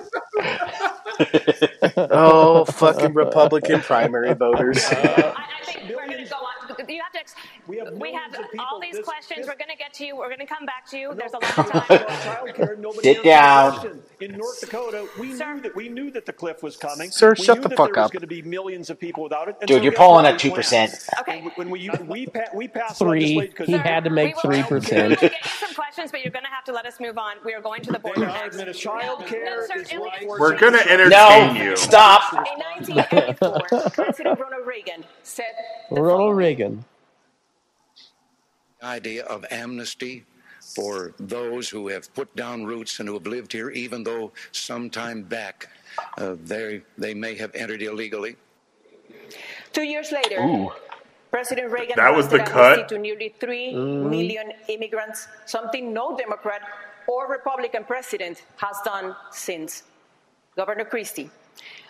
Oh, 1.97 2.65
fucking 2.65 3.15
Republican 3.15 3.81
primary 3.81 4.35
voters. 4.35 4.85
Uh, 4.95 5.33
I, 5.37 5.45
I 5.61 5.65
think 5.65 5.89
we're 5.89 6.07
going 6.07 6.25
to 6.25 6.31
go 6.31 6.37
on. 6.37 6.89
You 6.89 7.03
have 7.03 7.27
to. 7.27 7.35
Ex- 7.65 7.69
We 7.69 7.79
have, 7.79 7.93
We 7.95 8.13
have 8.13 8.35
of 8.35 8.45
all 8.59 8.81
these 8.81 8.95
this- 8.97 9.05
questions. 9.05 9.47
We're 9.47 9.57
going 9.57 9.71
to 9.71 9.77
get 9.77 9.93
to 9.95 10.05
you. 10.07 10.17
We're 10.17 10.29
going 10.29 10.39
to 10.41 10.47
come 10.47 10.67
back 10.67 10.87
to 10.91 10.99
you. 10.99 11.15
There's 11.15 11.33
a 11.33 11.39
lot 11.39 11.59
of 11.59 11.71
time. 11.89 12.93
Sit 13.03 13.23
down. 13.25 14.01
In 14.21 14.33
North 14.37 14.61
Dakota, 14.61 15.07
we 15.19 15.29
knew 15.29 15.61
that 15.61 15.75
we 15.75 15.89
knew 15.89 16.11
that 16.13 16.25
the 16.27 16.33
cliff 16.33 16.63
was 16.63 16.77
coming. 16.77 17.11
Sir, 17.11 17.35
we 17.37 17.45
shut 17.45 17.63
the 17.63 17.69
fuck 17.71 17.93
there 17.93 18.03
was 18.03 18.07
up. 18.07 18.13
going 18.13 18.21
to 18.23 18.27
be 18.27 18.43
millions 18.43 18.91
of 18.91 18.99
people 18.99 19.23
without 19.25 19.49
it. 19.49 19.57
And 19.61 19.69
Dude, 19.69 19.79
so 19.79 19.83
you're 19.83 19.93
guess 19.93 19.99
polling 19.99 20.27
at 20.27 20.39
2%. 20.39 21.21
Okay. 21.21 21.45
When 21.57 21.69
we 21.71 21.91
we 22.07 22.27
we 22.55 22.69
passed 22.69 22.99
Three. 22.99 23.37
legislation 23.37 23.67
He 23.67 23.73
had 23.73 24.05
to 24.05 24.11
make 24.11 24.39
three 24.41 24.63
percent. 24.63 25.11
We 25.11 25.17
percent. 25.17 25.23
will 25.23 25.29
get 25.29 25.45
you 25.45 25.51
some 25.67 25.75
questions, 25.75 26.11
but 26.11 26.23
you're 26.23 26.33
going 26.33 26.45
to 26.45 26.51
have 26.51 26.65
to 26.65 26.73
let 26.73 26.87
us 26.87 27.01
move 27.01 27.19
on. 27.19 27.37
We 27.45 27.55
are 27.55 27.61
going 27.61 27.83
to 27.83 27.93
the 27.93 27.99
border 27.99 28.27
next. 28.27 28.79
Child 28.79 29.27
care 29.27 29.45
No, 29.45 29.67
sir, 29.67 29.81
is 29.81 29.91
it 29.93 29.99
right 29.99 30.27
was- 30.27 30.41
We're 30.41 30.59
gonna 30.59 30.79
entertain 30.89 31.57
you. 31.57 31.77
Stop. 31.77 32.33
In 32.33 32.39
1984, 32.99 33.91
President 33.91 34.39
Ronald 34.41 34.67
Reagan 34.67 35.05
said 35.23 35.47
Ronald 35.91 36.37
Reagan. 36.37 36.85
Idea 38.85 39.25
of 39.25 39.45
amnesty 39.51 40.25
for 40.75 41.13
those 41.19 41.69
who 41.69 41.89
have 41.89 42.13
put 42.15 42.35
down 42.37 42.65
roots 42.65 43.01
and 43.01 43.09
who 43.09 43.15
have 43.15 43.27
lived 43.27 43.53
here, 43.53 43.71
even 43.71 44.03
though 44.05 44.33
some 44.53 44.89
time 44.91 45.23
back 45.23 45.69
uh, 46.19 46.37
they, 46.45 46.83
they 46.99 47.15
may 47.15 47.35
have 47.35 47.55
entered 47.55 47.83
illegally. 47.83 48.37
Two 49.73 49.83
years 49.83 50.11
later, 50.13 50.41
Ooh. 50.41 50.73
President 51.31 51.71
Reagan 51.71 51.97
That 51.97 52.15
was 52.15 52.29
the 52.29 52.39
cut? 52.39 52.89
to 52.89 52.99
nearly 52.99 53.35
three 53.41 53.75
million 53.75 54.49
Mhm. 54.53 54.69
immigrants, 54.69 55.27
something 55.47 55.93
no 55.93 56.17
Democrat 56.17 56.63
or 57.07 57.29
Republican 57.29 57.85
president 57.85 58.43
has 58.57 58.77
done 58.85 59.15
since. 59.33 59.83
Governor 60.57 60.85
Christie. 60.85 61.31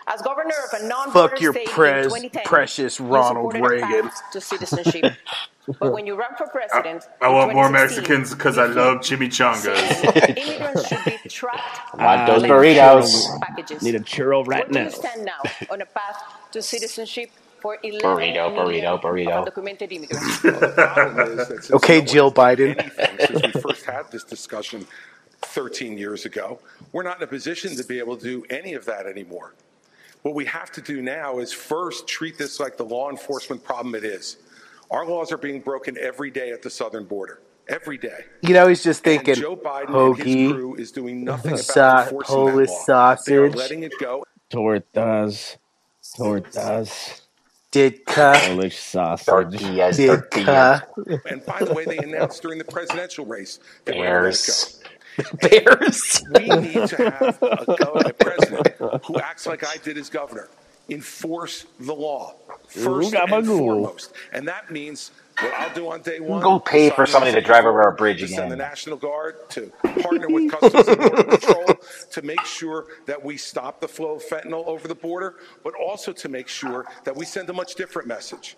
As 0.07 0.21
governor 0.21 0.53
of 0.71 0.81
a 0.81 0.87
non-border 0.87 1.29
Fuck 1.29 1.41
your 1.41 1.53
state 1.53 1.67
in 1.67 1.73
2010, 2.03 2.43
precious 2.45 2.99
you 2.99 3.05
Ronald 3.07 3.53
supported 3.53 3.81
a 3.81 3.85
Reagan. 3.87 4.09
path 4.09 4.21
to 4.33 4.41
citizenship. 4.41 5.13
but 5.79 5.93
when 5.93 6.05
you 6.05 6.15
run 6.15 6.35
for 6.37 6.45
president, 6.47 7.05
I 7.21 7.27
in 7.29 7.33
want 7.33 7.53
more 7.53 7.67
2016, 7.69 7.71
Mexicans 7.71 8.35
because 8.35 8.57
I 8.59 8.67
love 8.67 8.97
chimichangas. 8.99 10.37
immigrants 10.37 10.87
should 10.87 11.05
be 11.05 11.17
tracked 11.29 11.97
Want 11.97 12.27
those 12.27 12.43
and 12.43 12.51
burritos. 12.51 13.39
packages. 13.41 13.81
Need 13.81 13.95
a 13.95 13.99
churro 13.99 14.45
right 14.45 14.69
Where 14.69 14.83
do 14.83 14.83
now. 14.83 14.89
stand 14.89 15.25
now 15.25 15.41
on 15.71 15.81
a 15.81 15.85
path 15.87 16.21
to 16.51 16.61
citizenship 16.61 17.31
for 17.59 17.79
11 17.81 18.01
Burrito, 18.01 18.53
million 18.53 18.85
burrito, 18.85 19.01
burrito. 19.01 19.47
undocumented 19.47 19.91
immigrants? 19.91 20.45
Okay, 21.71 21.73
Okay, 21.73 22.01
Jill 22.05 22.31
Biden. 22.31 22.75
since 23.25 23.41
we 23.55 23.61
first 23.61 23.85
had 23.85 24.11
this 24.11 24.23
discussion 24.23 24.85
13 25.41 25.97
years 25.97 26.25
ago. 26.25 26.59
We're 26.91 27.01
not 27.03 27.17
in 27.17 27.23
a 27.23 27.27
position 27.27 27.75
to 27.75 27.83
be 27.83 27.97
able 27.97 28.17
to 28.17 28.23
do 28.23 28.45
any 28.51 28.73
of 28.75 28.85
that 28.85 29.07
anymore. 29.07 29.55
What 30.25 30.33
we 30.33 30.45
have 30.45 30.71
to 30.71 30.81
do 30.81 31.03
now 31.03 31.37
is 31.37 31.53
first 31.53 32.07
treat 32.07 32.35
this 32.35 32.59
like 32.59 32.77
the 32.77 32.83
law 32.83 33.11
enforcement 33.11 33.63
problem 33.63 33.93
it 33.93 34.03
is. 34.03 34.37
Our 34.89 35.05
laws 35.05 35.31
are 35.31 35.37
being 35.37 35.61
broken 35.61 35.99
every 35.99 36.31
day 36.31 36.49
at 36.49 36.63
the 36.63 36.69
southern 36.71 37.05
border. 37.05 37.41
Every 37.67 37.99
day. 37.99 38.25
You 38.41 38.55
know, 38.55 38.67
he's 38.67 38.83
just 38.83 39.05
And 39.05 39.23
thinking 39.23 39.35
Joe 39.35 39.55
Biden 39.55 40.01
and 40.03 40.17
his 40.17 40.35
hoagie, 40.35 40.51
crew 40.51 40.73
is 40.77 40.91
doing 40.91 41.23
nothing 41.23 41.59
about 41.59 41.65
sa- 41.65 42.03
enforcing 42.05 42.25
Polish 42.25 42.69
that 42.69 42.73
law. 42.73 43.15
They 43.27 43.37
are 43.37 43.51
sausage, 43.51 43.55
letting 43.55 43.83
it 43.83 43.99
go. 43.99 44.23
Tortas. 44.51 45.57
Tortas. 46.17 47.21
didka, 47.71 48.33
Polish 48.47 48.79
sausage. 48.79 49.27
Tortillas, 49.27 49.97
didka. 49.99 50.87
And 51.29 51.45
by 51.45 51.63
the 51.63 51.73
way, 51.73 51.85
they 51.85 52.01
announced 52.01 52.41
during 52.41 52.57
the 52.57 52.65
presidential 52.65 53.27
race 53.27 53.59
they 53.85 53.93
were 53.93 54.05
going 54.05 54.15
to 54.15 54.21
let 54.23 54.33
it 54.33 54.47
go. 54.47 54.55
Bears. 54.55 54.79
We 56.39 56.47
need 56.49 56.87
to 56.89 57.09
have 57.11 57.41
a, 57.41 57.65
go- 57.77 57.93
a 57.93 58.13
president 58.13 58.67
who 59.05 59.19
acts 59.19 59.45
like 59.45 59.63
I 59.65 59.77
did 59.77 59.97
as 59.97 60.09
governor. 60.09 60.49
Enforce 60.87 61.65
the 61.79 61.93
law 61.93 62.35
first 62.67 63.13
and 63.15 63.29
Gabagool. 63.31 63.57
foremost, 63.57 64.13
and 64.33 64.47
that 64.47 64.69
means 64.69 65.09
what 65.39 65.51
I'll 65.55 65.73
do 65.73 65.89
on 65.89 66.01
day 66.03 66.19
one. 66.19 66.43
Go 66.43 66.59
pay 66.59 66.91
for 66.91 67.07
somebody 67.07 67.31
to 67.33 67.41
drive 67.41 67.65
over 67.65 67.81
our 67.81 67.91
bridge 67.91 68.19
to 68.19 68.27
send 68.27 68.51
the. 68.51 68.55
National 68.55 68.95
Guard 68.95 69.49
to 69.49 69.71
partner 70.03 70.27
with 70.29 70.51
Customs 70.51 70.87
and 70.87 70.97
Border 70.99 71.23
Patrol 71.23 71.65
to 72.11 72.21
make 72.21 72.45
sure 72.45 72.85
that 73.07 73.23
we 73.23 73.35
stop 73.35 73.81
the 73.81 73.87
flow 73.87 74.15
of 74.17 74.23
fentanyl 74.23 74.67
over 74.67 74.87
the 74.87 74.93
border, 74.93 75.37
but 75.63 75.73
also 75.73 76.11
to 76.13 76.29
make 76.29 76.47
sure 76.47 76.85
that 77.03 77.15
we 77.15 77.25
send 77.25 77.49
a 77.49 77.53
much 77.53 77.73
different 77.73 78.07
message. 78.07 78.55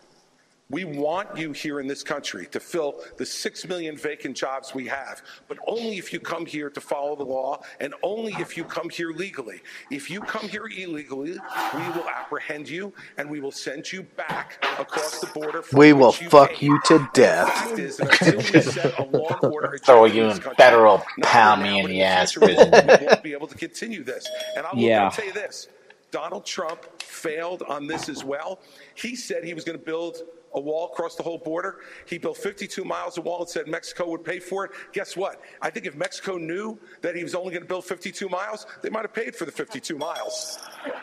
We 0.69 0.83
want 0.83 1.37
you 1.37 1.53
here 1.53 1.79
in 1.79 1.87
this 1.87 2.03
country 2.03 2.45
to 2.47 2.59
fill 2.59 2.99
the 3.15 3.25
six 3.25 3.65
million 3.65 3.95
vacant 3.95 4.35
jobs 4.35 4.75
we 4.75 4.85
have, 4.87 5.21
but 5.47 5.57
only 5.65 5.97
if 5.97 6.11
you 6.11 6.19
come 6.19 6.45
here 6.45 6.69
to 6.69 6.81
follow 6.81 7.15
the 7.15 7.23
law 7.23 7.61
and 7.79 7.93
only 8.03 8.33
if 8.33 8.57
you 8.57 8.65
come 8.65 8.89
here 8.89 9.11
legally. 9.11 9.61
If 9.91 10.11
you 10.11 10.19
come 10.19 10.49
here 10.49 10.67
illegally, 10.67 11.31
we 11.73 11.79
will 11.95 12.05
apprehend 12.09 12.67
you 12.67 12.91
and 13.17 13.29
we 13.29 13.39
will 13.39 13.51
send 13.53 13.89
you 13.93 14.03
back 14.03 14.61
across 14.77 15.21
the 15.21 15.27
border. 15.27 15.61
from 15.61 15.79
We 15.79 15.93
will 15.93 16.13
you 16.19 16.29
fuck 16.29 16.51
came. 16.51 16.73
you 16.73 16.81
to 16.87 17.09
death. 17.13 17.79
is 17.79 17.95
that 17.97 18.21
until 18.21 18.37
we 18.37 18.61
set 18.61 18.99
a 18.99 19.03
law 19.05 19.37
and 19.41 19.53
order 19.53 19.77
Throw 19.77 20.03
you 20.03 20.25
in 20.25 20.31
in 20.31 20.37
country, 20.39 20.55
federal, 20.57 20.97
not 21.17 21.29
pound 21.31 21.63
me 21.63 21.79
in 21.79 21.85
the 21.87 22.01
ass 22.03 22.35
we 22.35 22.41
won't- 22.53 22.71
prison. 22.73 22.99
we 22.99 23.05
won't 23.07 23.23
be 23.23 23.31
able 23.31 23.47
to 23.47 23.55
continue 23.55 24.03
this. 24.03 24.27
And 24.57 24.65
I'll, 24.65 24.77
Yeah. 24.77 25.05
I'll 25.05 25.11
tell 25.11 25.25
you 25.25 25.31
this. 25.31 25.69
Donald 26.11 26.45
Trump 26.45 27.01
failed 27.01 27.63
on 27.63 27.87
this 27.87 28.09
as 28.09 28.23
well. 28.23 28.59
He 28.95 29.15
said 29.15 29.43
he 29.45 29.53
was 29.53 29.63
going 29.63 29.77
to 29.77 29.83
build 29.83 30.17
a 30.53 30.59
wall 30.59 30.89
across 30.91 31.15
the 31.15 31.23
whole 31.23 31.37
border. 31.37 31.77
He 32.05 32.17
built 32.17 32.37
52 32.37 32.83
miles 32.83 33.17
of 33.17 33.25
wall 33.25 33.41
and 33.41 33.49
said 33.49 33.67
Mexico 33.67 34.09
would 34.09 34.23
pay 34.23 34.39
for 34.39 34.65
it. 34.65 34.71
Guess 34.93 35.15
what? 35.17 35.41
I 35.61 35.69
think 35.69 35.85
if 35.85 35.95
Mexico 35.95 36.37
knew 36.37 36.79
that 37.01 37.15
he 37.15 37.23
was 37.23 37.35
only 37.35 37.51
going 37.51 37.63
to 37.63 37.67
build 37.67 37.85
52 37.85 38.29
miles, 38.29 38.65
they 38.81 38.89
might 38.89 39.01
have 39.03 39.13
paid 39.13 39.35
for 39.35 39.45
the 39.45 39.51
52 39.51 39.97
miles. 39.97 40.59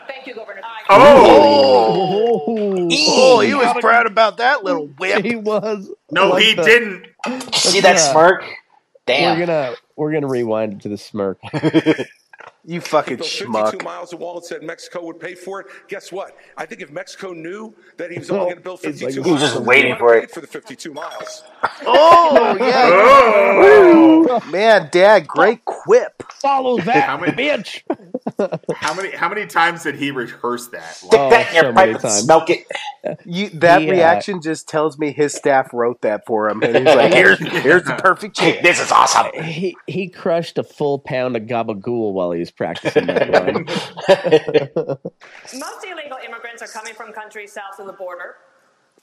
Thank 0.07 0.27
you, 0.27 0.35
Governor. 0.35 0.61
Oh, 0.89 2.43
oh, 2.47 2.87
oh! 2.87 2.89
he 3.39 3.53
oh, 3.53 3.57
was 3.57 3.75
proud 3.81 4.05
about 4.07 4.37
that 4.37 4.63
little 4.63 4.87
whip. 4.99 5.23
He 5.23 5.35
was. 5.35 5.91
No, 6.11 6.29
Like 6.29 6.43
he 6.43 6.53
the- 6.55 6.63
didn't. 6.63 7.05
See 7.53 7.81
that 7.81 7.95
Yeah. 7.95 8.11
smirk? 8.11 8.43
Damn. 9.05 9.37
We're 9.39 9.45
gonna 9.45 9.75
we're 9.95 10.11
gonna 10.13 10.27
rewind 10.27 10.73
it 10.73 10.81
to 10.81 10.89
the 10.89 10.97
smirk. 10.97 11.39
You 12.67 12.79
He 12.79 12.79
fucking 12.79 13.17
built 13.17 13.29
52 13.29 13.83
miles 13.83 14.11
of 14.11 14.19
wall 14.19 14.37
and 14.37 14.43
said 14.45 14.63
Mexico 14.63 15.05
would 15.05 15.19
pay 15.19 15.35
for 15.35 15.61
it. 15.61 15.67
Guess 15.87 16.11
what? 16.11 16.35
I 16.57 16.65
think 16.65 16.81
if 16.81 16.91
Mexico 16.91 17.31
knew 17.31 17.75
that 17.97 18.11
he 18.11 18.17
was 18.17 18.31
only 18.31 18.45
going 18.45 18.55
to 18.55 18.61
build 18.61 18.79
He's 18.83 18.99
52 19.01 19.19
like- 19.21 19.25
He 19.27 19.31
was 19.33 19.41
just 19.41 19.59
waiting 19.61 19.95
for 19.97 20.15
it. 20.15 20.31
for 20.31 20.41
the 20.41 20.47
52 20.47 20.93
miles. 20.93 21.43
Oh 21.87 22.55
yeah, 22.59 22.89
Oh. 22.91 24.41
Man, 24.51 24.89
Dad, 24.91 25.27
great 25.27 25.63
quip. 25.65 26.23
Follow 26.41 26.77
How 26.77 26.85
that, 26.85 27.21
many- 27.21 27.31
bitch. 27.33 27.81
How 28.75 28.93
many 28.93 29.11
how 29.11 29.29
many 29.29 29.45
times 29.45 29.83
did 29.83 29.95
he 29.95 30.11
rehearse 30.11 30.67
that? 30.67 30.95
Stick 30.95 31.09
Oh, 31.19 31.29
that 31.29 31.49
in 31.49 31.55
your 31.55 31.63
so 31.65 31.73
pipe 31.73 32.03
and 32.03 32.11
smoke 32.13 32.49
it. 32.49 32.65
You, 33.23 33.49
that 33.49 33.81
He, 33.81 33.89
uh, 33.89 33.93
reaction 33.93 34.41
just 34.41 34.67
tells 34.67 34.97
me 34.97 35.11
his 35.11 35.33
staff 35.33 35.73
wrote 35.73 36.01
that 36.01 36.25
for 36.25 36.49
him, 36.49 36.61
and 36.63 36.75
he's 36.75 36.85
like, 36.95 37.13
"Here's, 37.13 37.39
here's 37.63 37.83
the 37.83 37.93
perfect 37.95 38.35
chance." 38.35 38.61
This 38.63 38.79
is 38.81 38.91
awesome. 38.91 39.27
He 39.43 39.75
he 39.87 40.09
crushed 40.09 40.57
a 40.57 40.63
full 40.63 40.99
pound 40.99 41.35
of 41.37 41.43
gabagool 41.43 42.13
while 42.13 42.31
he 42.31 42.39
was 42.39 42.51
practicing 42.55 43.07
that 43.07 43.29
line. 43.31 43.65
Most 45.59 45.85
illegal 45.85 46.17
immigrants 46.25 46.61
are 46.61 46.67
coming 46.67 46.93
from 46.93 47.11
countries 47.13 47.53
south 47.53 47.79
of 47.79 47.87
the 47.87 47.93
border. 47.93 48.35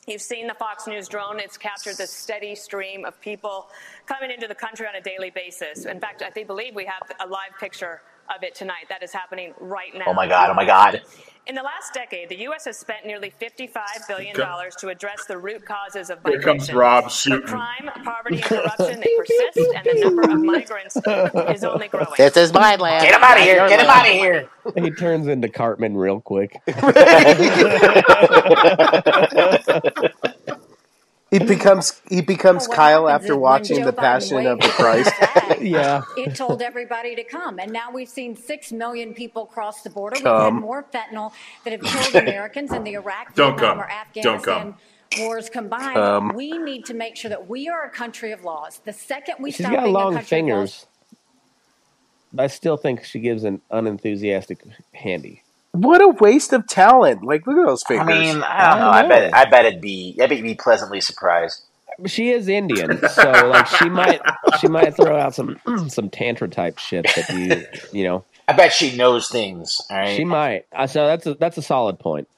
You've 0.07 0.23
seen 0.23 0.49
the 0.49 0.55
Fox 0.55 0.89
News 0.89 1.07
drone. 1.07 1.39
It's 1.39 1.57
captured 1.57 1.97
this 1.97 2.11
steady 2.11 2.57
stream 2.57 3.05
of 3.05 3.21
people 3.21 3.69
coming 4.07 4.33
into 4.33 4.49
the 4.49 4.55
country 4.55 4.87
on 4.87 4.97
a 4.97 5.01
daily 5.01 5.31
basis. 5.31 5.85
In 5.85 6.01
fact, 6.01 6.23
I 6.23 6.31
think, 6.31 6.49
believe 6.49 6.75
we 6.75 6.87
have 6.87 7.03
a 7.21 7.27
live 7.27 7.57
picture 7.61 8.03
of 8.37 8.43
it 8.43 8.55
tonight. 8.55 8.87
That 8.89 9.03
is 9.03 9.13
happening 9.13 9.53
right 9.61 9.93
now. 9.95 10.05
Oh 10.09 10.15
my 10.15 10.27
god, 10.27 10.51
oh 10.51 10.55
my 10.55 10.65
god. 10.65 11.03
In 11.45 11.57
the 11.57 11.63
last 11.63 11.93
decade, 11.93 12.29
the 12.29 12.37
U.S. 12.43 12.67
has 12.67 12.79
spent 12.79 13.05
nearly 13.05 13.33
$55 13.41 13.73
billion 14.07 14.37
Come- 14.37 14.47
to 14.79 14.89
address 14.91 15.25
the 15.27 15.37
root 15.37 15.67
causes 15.67 16.09
of 16.09 16.21
Here 16.25 16.41
comes 16.41 16.73
Rob 16.73 17.03
But 17.05 17.13
shooting. 17.13 17.49
crime, 17.49 17.91
poverty, 18.05 18.37
and 18.37 18.45
corruption, 18.45 19.01
they 19.01 19.11
persist, 19.19 19.59
and 19.75 19.85
the 19.85 20.01
number 20.05 20.23
of 20.23 20.41
migrants 20.41 20.97
is 20.97 21.65
only 21.65 21.89
growing. 21.89 22.07
This 22.17 22.37
is 22.37 22.53
my 22.53 22.77
land. 22.77 23.03
Get 23.03 23.17
him 23.17 23.25
out 23.25 23.39
of 23.39 23.43
here. 23.43 23.67
Get 23.69 23.81
him 23.81 23.91
out 23.91 24.07
of 24.07 24.13
here. 24.13 24.49
he 24.77 24.93
turns 24.93 25.27
into 25.27 25.49
Cartman 25.49 25.97
real 25.97 26.21
quick. 26.21 26.61
He 31.33 31.39
becomes 31.45 32.01
he 32.11 32.21
becomes 32.21 32.67
oh, 32.67 32.71
Well, 32.71 32.77
Kyle 32.77 33.09
after 33.09 33.37
watching 33.37 33.79
Joe 33.79 33.87
the 33.87 33.93
Biden 33.93 33.97
Passion 33.97 34.47
of 34.47 34.61
the 34.61 34.69
Christ. 34.69 35.11
his 35.13 35.29
flag, 35.31 35.63
Yeah. 35.63 36.03
It 36.17 36.37
told 36.37 36.63
everybody 36.63 37.17
to 37.17 37.25
come. 37.25 37.59
And 37.59 37.73
now 37.73 37.91
we've 37.91 38.09
seen 38.09 38.37
six 38.37 38.71
million 38.71 39.15
people 39.15 39.47
cross 39.47 39.83
the 39.83 39.91
border. 39.91 40.17
We've 40.17 40.25
had 40.25 40.51
more 40.53 40.85
fentanyl 40.85 41.33
that 41.65 41.73
have 41.73 41.83
killed 41.83 42.23
Americans 42.23 42.73
in 42.73 42.85
the 42.85 42.95
Iraq, 42.95 43.35
Don't 43.35 43.59
Vietnam, 43.59 43.79
come. 43.79 43.81
or 43.81 43.89
Don't 44.23 44.47
Afghanistan 44.47 44.75
wars 45.19 45.51
combined. 45.51 45.95
Come. 45.95 46.33
We 46.35 46.59
need 46.59 46.85
to 46.87 46.95
make 46.95 47.17
sure 47.17 47.29
that 47.31 47.49
we 47.49 47.69
are 47.69 47.85
a 47.85 47.91
country 47.91 48.33
of 48.33 48.45
laws. 48.45 48.81
The 48.85 48.93
second 48.93 49.37
we 49.41 49.51
She's 49.51 49.67
stop 49.67 49.73
got 49.73 49.85
being 49.85 49.95
a 49.95 49.99
long 49.99 50.15
country 50.15 50.41
of 50.41 50.47
laws, 50.47 50.75
fingers. 50.77 50.87
I 52.39 52.47
still 52.47 52.77
think 52.77 53.05
she 53.05 53.21
gives 53.21 53.45
an 53.45 53.61
unenthusiastic 53.71 54.65
handy. 54.93 55.43
What 55.73 56.03
a 56.03 56.09
waste 56.09 56.53
of 56.53 56.67
talent! 56.67 57.25
Like, 57.25 57.47
look 57.47 57.57
at 57.59 57.67
those 57.67 57.83
figures. 57.83 58.07
I 58.07 58.11
mean, 58.11 58.43
I 58.43 58.71
don't 58.71 58.81
know. 58.81 58.91
I 58.91 59.07
bet 59.09 59.35
I 59.35 59.45
bet 59.47 59.65
it'd 59.65 59.81
be 59.81 60.17
I 60.21 60.27
bet 60.27 60.37
you'd 60.37 60.43
be 60.45 60.55
pleasantly 60.55 61.01
surprised. 61.01 61.63
She 62.07 62.31
is 62.31 62.49
Indian, 62.49 63.01
so 63.09 63.49
like 63.49 63.67
she 63.67 63.89
might 63.89 64.21
she 64.61 64.69
might 64.69 64.95
throw 64.95 65.17
out 65.19 65.35
some 65.35 65.59
some 65.89 66.11
tantra 66.11 66.49
type 66.49 66.79
shit 66.79 67.07
that 67.17 67.29
you 67.31 67.65
you 67.93 68.05
know 68.05 68.25
I 68.49 68.53
bet 68.55 68.73
she 68.73 68.97
knows 68.97 69.29
things. 69.31 69.81
All 69.91 69.97
right. 69.97 70.15
she 70.17 70.25
might. 70.25 70.67
Uh, 70.73 70.87
so 70.87 71.07
that's 71.07 71.27
a 71.27 71.35
that's 71.35 71.57
a 71.59 71.63
solid 71.63 71.99
point. 71.99 72.29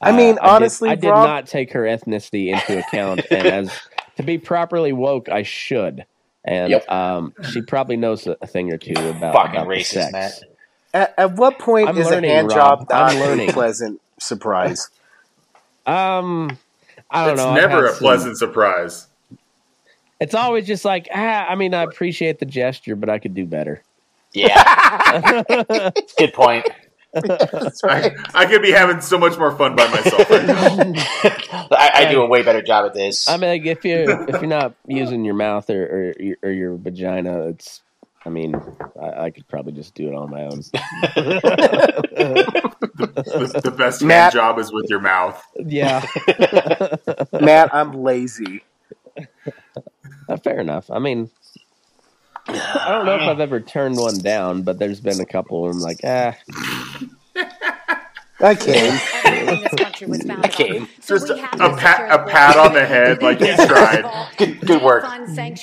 I 0.00 0.12
mean, 0.12 0.36
Uh, 0.38 0.42
I 0.42 0.46
did- 0.46 0.50
honestly, 0.56 0.90
I 0.90 0.94
did, 0.96 1.08
not 1.08 1.46
take 1.46 1.72
her 1.72 1.82
ethnicity 1.84 2.48
into 2.52 2.78
account, 2.78 3.22
and 3.30 3.46
as 3.46 3.72
to 4.16 4.22
be 4.22 4.36
properly 4.36 4.92
woke, 4.92 5.28
I 5.30 5.42
should. 5.44 6.04
And 6.44 6.70
Yep. 6.72 6.90
um, 6.90 7.32
she 7.50 7.62
probably 7.62 7.96
knows 7.96 8.26
a, 8.26 8.36
a 8.42 8.46
thing 8.46 8.70
or 8.70 8.76
two 8.76 8.92
about 8.92 9.32
Fucking 9.32 9.52
about 9.54 9.68
the 9.68 9.74
racist, 9.76 10.10
sex. 10.10 10.12
man. 10.12 10.30
At, 10.94 11.12
at 11.18 11.32
what 11.32 11.58
point 11.58 11.88
I'm 11.90 11.98
is 11.98 12.06
learning, 12.06 12.30
a 12.30 12.34
hand 12.34 12.48
Rob. 12.48 12.88
job 12.88 12.92
I'm 12.92 13.18
not 13.18 13.48
a 13.48 13.52
pleasant 13.52 14.00
surprise? 14.18 14.88
Um, 15.86 16.56
I 17.10 17.26
don't 17.26 17.34
It's 17.34 17.42
know. 17.42 17.50
I've 17.50 17.56
never 17.56 17.82
had 17.82 17.84
a 17.84 17.88
some- 17.90 17.98
pleasant 17.98 18.38
surprise. 18.38 19.06
It's 20.18 20.34
always 20.34 20.66
just 20.66 20.82
like, 20.86 21.08
ah, 21.14 21.44
I 21.46 21.56
mean, 21.56 21.74
I 21.74 21.82
appreciate 21.82 22.38
the 22.38 22.46
gesture, 22.46 22.96
but 22.96 23.10
I 23.10 23.18
could 23.18 23.34
do 23.34 23.44
better. 23.44 23.82
Yeah. 24.32 25.42
Good 26.18 26.32
point. 26.32 26.66
I, 27.14 28.12
I 28.34 28.46
could 28.46 28.62
be 28.62 28.72
having 28.72 29.02
so 29.02 29.18
much 29.18 29.36
more 29.38 29.54
fun 29.54 29.76
by 29.76 29.86
myself 29.88 30.30
right 30.30 30.46
now. 30.46 30.56
I, 31.70 31.90
I 31.94 32.08
do 32.10 32.22
a 32.22 32.26
way 32.26 32.42
better 32.42 32.62
job 32.62 32.86
at 32.86 32.94
this. 32.94 33.28
I 33.28 33.36
mean, 33.36 33.50
like 33.50 33.66
if 33.66 33.84
you 33.84 34.06
if 34.26 34.40
you're 34.40 34.46
not 34.46 34.74
using 34.86 35.24
your 35.24 35.34
mouth 35.34 35.68
or 35.68 36.14
or, 36.18 36.36
or 36.44 36.50
your 36.50 36.76
vagina, 36.76 37.48
it's. 37.48 37.82
I 38.26 38.30
mean, 38.30 38.54
I, 39.00 39.24
I 39.24 39.30
could 39.30 39.46
probably 39.48 39.72
just 39.72 39.94
do 39.94 40.08
it 40.08 40.14
on 40.14 40.30
my 40.30 40.44
own. 40.44 40.62
the, 42.14 43.60
the 43.62 43.70
best 43.70 44.02
Matt- 44.02 44.32
job 44.32 44.58
is 44.58 44.72
with 44.72 44.86
your 44.88 45.00
mouth. 45.00 45.42
yeah, 45.58 46.04
Matt, 47.32 47.74
I'm 47.74 47.92
lazy. 47.92 48.62
Uh, 50.28 50.36
fair 50.38 50.58
enough. 50.60 50.90
I 50.90 50.98
mean, 50.98 51.30
I 52.48 52.86
don't 52.88 53.06
know 53.06 53.16
if 53.16 53.22
I've 53.22 53.40
ever 53.40 53.60
turned 53.60 53.96
one 53.96 54.18
down, 54.18 54.62
but 54.62 54.78
there's 54.78 55.00
been 55.00 55.20
a 55.20 55.26
couple 55.26 55.62
where 55.62 55.70
I'm 55.70 55.80
like, 55.80 56.00
ah, 56.04 56.34
I 58.44 58.54
came. 58.54 58.98
Everything 59.24 59.60
this 59.62 59.74
country 59.74 60.06
was 60.06 60.22
founded 60.22 60.50
Okay. 60.52 60.78
on. 60.80 60.88
So 61.00 61.14
Just 61.16 61.32
we 61.32 61.38
have 61.40 61.54
a 61.60 61.76
pat, 61.76 62.10
a 62.20 62.24
pat 62.30 62.56
on 62.56 62.72
the 62.74 62.84
head, 62.84 63.22
like 63.22 63.40
you 63.40 63.54
tried. 63.66 64.04
Good, 64.36 64.60
good 64.60 64.82
work. 64.82 65.04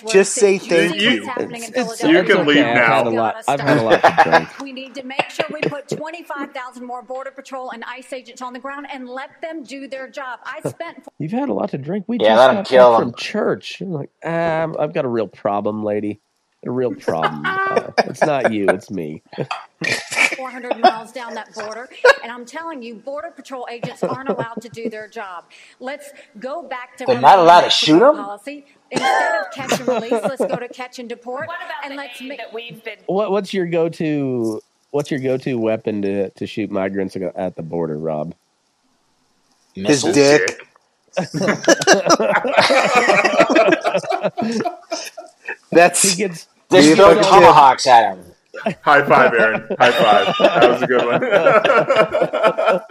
Just 0.07 0.33
say 0.33 0.57
cities. 0.57 0.69
thank 0.91 1.01
you. 1.01 1.25
what's 1.25 1.67
It's- 1.69 2.03
You 2.03 2.23
can 2.23 2.39
it's 2.39 2.47
leave 2.47 2.57
okay. 2.57 2.71
I've 2.71 2.87
had 2.87 3.07
a 3.07 3.11
now. 3.11 3.17
lot. 3.21 3.35
I've 3.47 3.59
had 3.59 3.77
a 3.77 3.83
lot 3.83 4.01
to 4.01 4.29
drink. 4.29 4.59
We 4.59 4.71
need 4.73 4.95
to 4.95 5.03
make 5.03 5.29
sure 5.29 5.45
we 5.51 5.61
put 5.61 5.87
25,000 5.89 6.85
more 6.85 7.01
Border 7.03 7.31
Patrol 7.31 7.71
and 7.71 7.83
ICE 7.83 8.13
agents 8.13 8.41
on 8.41 8.53
the 8.53 8.59
ground 8.59 8.87
and 8.91 9.07
let 9.09 9.41
them 9.41 9.63
do 9.63 9.87
their 9.87 10.09
job. 10.09 10.39
I 10.43 10.67
spent 10.69 11.05
You've 11.19 11.31
had 11.33 11.49
a 11.49 11.53
lot 11.53 11.69
to 11.71 11.77
drink. 11.77 12.05
We 12.07 12.17
Yeah, 12.19 12.29
just 12.35 12.37
let 12.39 12.49
'em 12.49 12.55
got 12.57 12.65
kill 12.67 12.91
back 12.93 13.01
'em. 13.01 13.09
from 13.11 13.17
church. 13.19 13.81
I'm 13.81 13.91
like, 13.91 14.09
ah, 14.25 14.67
I've 14.79 14.93
got 14.93 15.05
a 15.05 15.09
real 15.09 15.27
problem, 15.27 15.83
lady. 15.83 16.21
A 16.63 16.69
real 16.69 16.93
problem. 16.93 17.41
Uh, 17.43 17.91
it's 17.99 18.21
not 18.21 18.53
you, 18.53 18.67
it's 18.69 18.91
me. 18.91 19.23
400 20.35 20.77
miles 20.77 21.11
down 21.11 21.33
that 21.33 21.51
border. 21.55 21.89
And 22.21 22.31
I'm 22.31 22.45
telling 22.45 22.83
you, 22.83 22.93
Border 22.95 23.31
Patrol 23.31 23.67
agents 23.71 24.03
aren't 24.03 24.29
allowed 24.29 24.61
to 24.61 24.69
do 24.69 24.87
their 24.87 25.07
job. 25.07 25.45
Let's 25.79 26.11
go 26.39 26.61
back 26.61 26.97
to 26.97 27.05
They're 27.05 27.19
not 27.19 27.39
allowed 27.39 27.61
to 27.61 27.71
shoot 27.71 27.99
them? 27.99 28.15
Policy. 28.15 28.67
Instead 28.91 29.41
of 29.41 29.51
catch 29.51 29.79
and 29.79 29.87
release, 29.87 30.11
let's 30.11 30.45
go 30.45 30.57
to 30.57 30.67
catch 30.67 30.99
and 30.99 31.09
deport. 31.09 31.47
What 31.47 31.57
about 31.65 31.83
and 31.83 31.93
the 31.93 31.97
let's 31.97 32.21
make 32.21 32.37
that 32.37 32.53
we've 32.53 32.83
been 32.83 32.99
What, 33.07 33.31
what's 33.31 33.55
your 33.55 33.65
go-to? 33.65 34.61
What's 34.91 35.09
your 35.09 35.19
go-to 35.19 35.57
weapon 35.57 36.03
to 36.03 36.29
to 36.29 36.45
shoot 36.45 36.69
migrants 36.69 37.15
at 37.15 37.55
the 37.55 37.63
border, 37.63 37.97
Rob? 37.97 38.35
His 39.73 40.03
dick. 40.03 40.61
That's 45.71 46.01
He 46.01 46.15
gets 46.17 46.47
Just 46.71 46.95
throw 46.95 47.15
but- 47.15 47.23
tomahawks 47.23 47.87
at 47.87 48.15
him. 48.15 48.25
High 48.83 49.03
five, 49.07 49.33
Aaron. 49.33 49.67
High 49.79 49.91
five. 49.91 50.35
That 50.39 50.69
was 50.69 50.81
a 50.83 50.87
good 50.87 51.05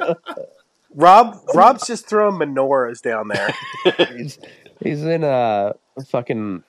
one. 0.07 0.36
Rob. 0.94 1.36
Rob's 1.55 1.86
just 1.86 2.09
throwing 2.09 2.36
menorahs 2.40 3.01
down 3.03 3.28
there. 3.28 3.55
he's, 4.16 4.38
he's 4.82 5.05
in 5.05 5.22
a 5.22 5.74
fucking 6.09 6.64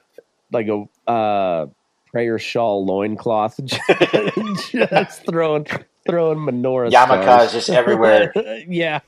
like 0.52 0.68
a 0.68 0.84
uh, 1.10 1.68
prayer 2.08 2.38
shawl 2.38 2.86
loincloth, 2.86 3.60
just 3.66 5.26
throwing 5.26 5.66
throwing 6.06 6.40
menorah. 6.40 6.92
Yarmulkes 6.92 7.54
just 7.54 7.70
everywhere. 7.70 8.34
yeah, 8.68 9.00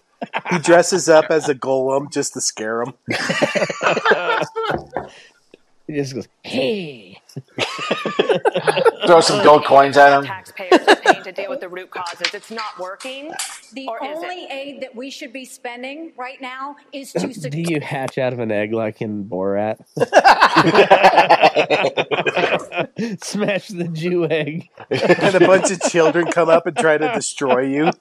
He 0.50 0.60
dresses 0.60 1.10
up 1.10 1.26
as 1.30 1.50
a 1.50 1.56
golem 1.56 2.12
just 2.12 2.34
to 2.34 2.42
scare 2.42 2.82
him. 2.84 2.94
He 5.94 6.00
just 6.02 6.14
goes, 6.14 6.28
"Hey." 6.44 7.20
Throw 9.08 9.22
some 9.22 9.44
gold 9.44 9.66
coins 9.66 9.98
at 9.98 10.16
him. 10.18 10.26
taxpayers 10.26 10.88
are 10.88 10.96
paying 10.98 11.24
to 11.24 11.32
deal 11.32 11.50
with 11.50 11.62
the 11.62 11.68
root 11.68 11.90
causes. 11.90 12.32
It's 12.34 12.52
not 12.52 12.78
working. 12.80 13.34
The 13.74 13.88
Or 13.88 13.98
it? 14.04 14.16
only 14.16 14.46
aid 14.46 14.82
that 14.82 14.96
we 14.96 15.10
should 15.10 15.34
be 15.34 15.44
spending 15.46 16.14
right 16.16 16.40
now 16.40 16.76
is 16.92 17.12
to 17.14 17.20
Do 17.28 17.34
secure. 17.34 17.66
you 17.72 17.82
hatch 17.82 18.18
out 18.20 18.34
of 18.34 18.40
an 18.40 18.52
egg 18.52 18.72
like 18.72 19.02
in 19.02 19.26
Borat? 19.26 19.78
Smash 23.24 23.68
the 23.70 23.88
Jew 23.92 24.28
egg. 24.30 24.70
And 24.90 25.36
a 25.36 25.40
bunch 25.40 25.72
of 25.72 25.82
children 25.82 26.28
come 26.32 26.50
up 26.50 26.66
and 26.68 26.76
try 26.78 26.98
to 26.98 27.12
destroy 27.14 27.62
you. 27.62 27.92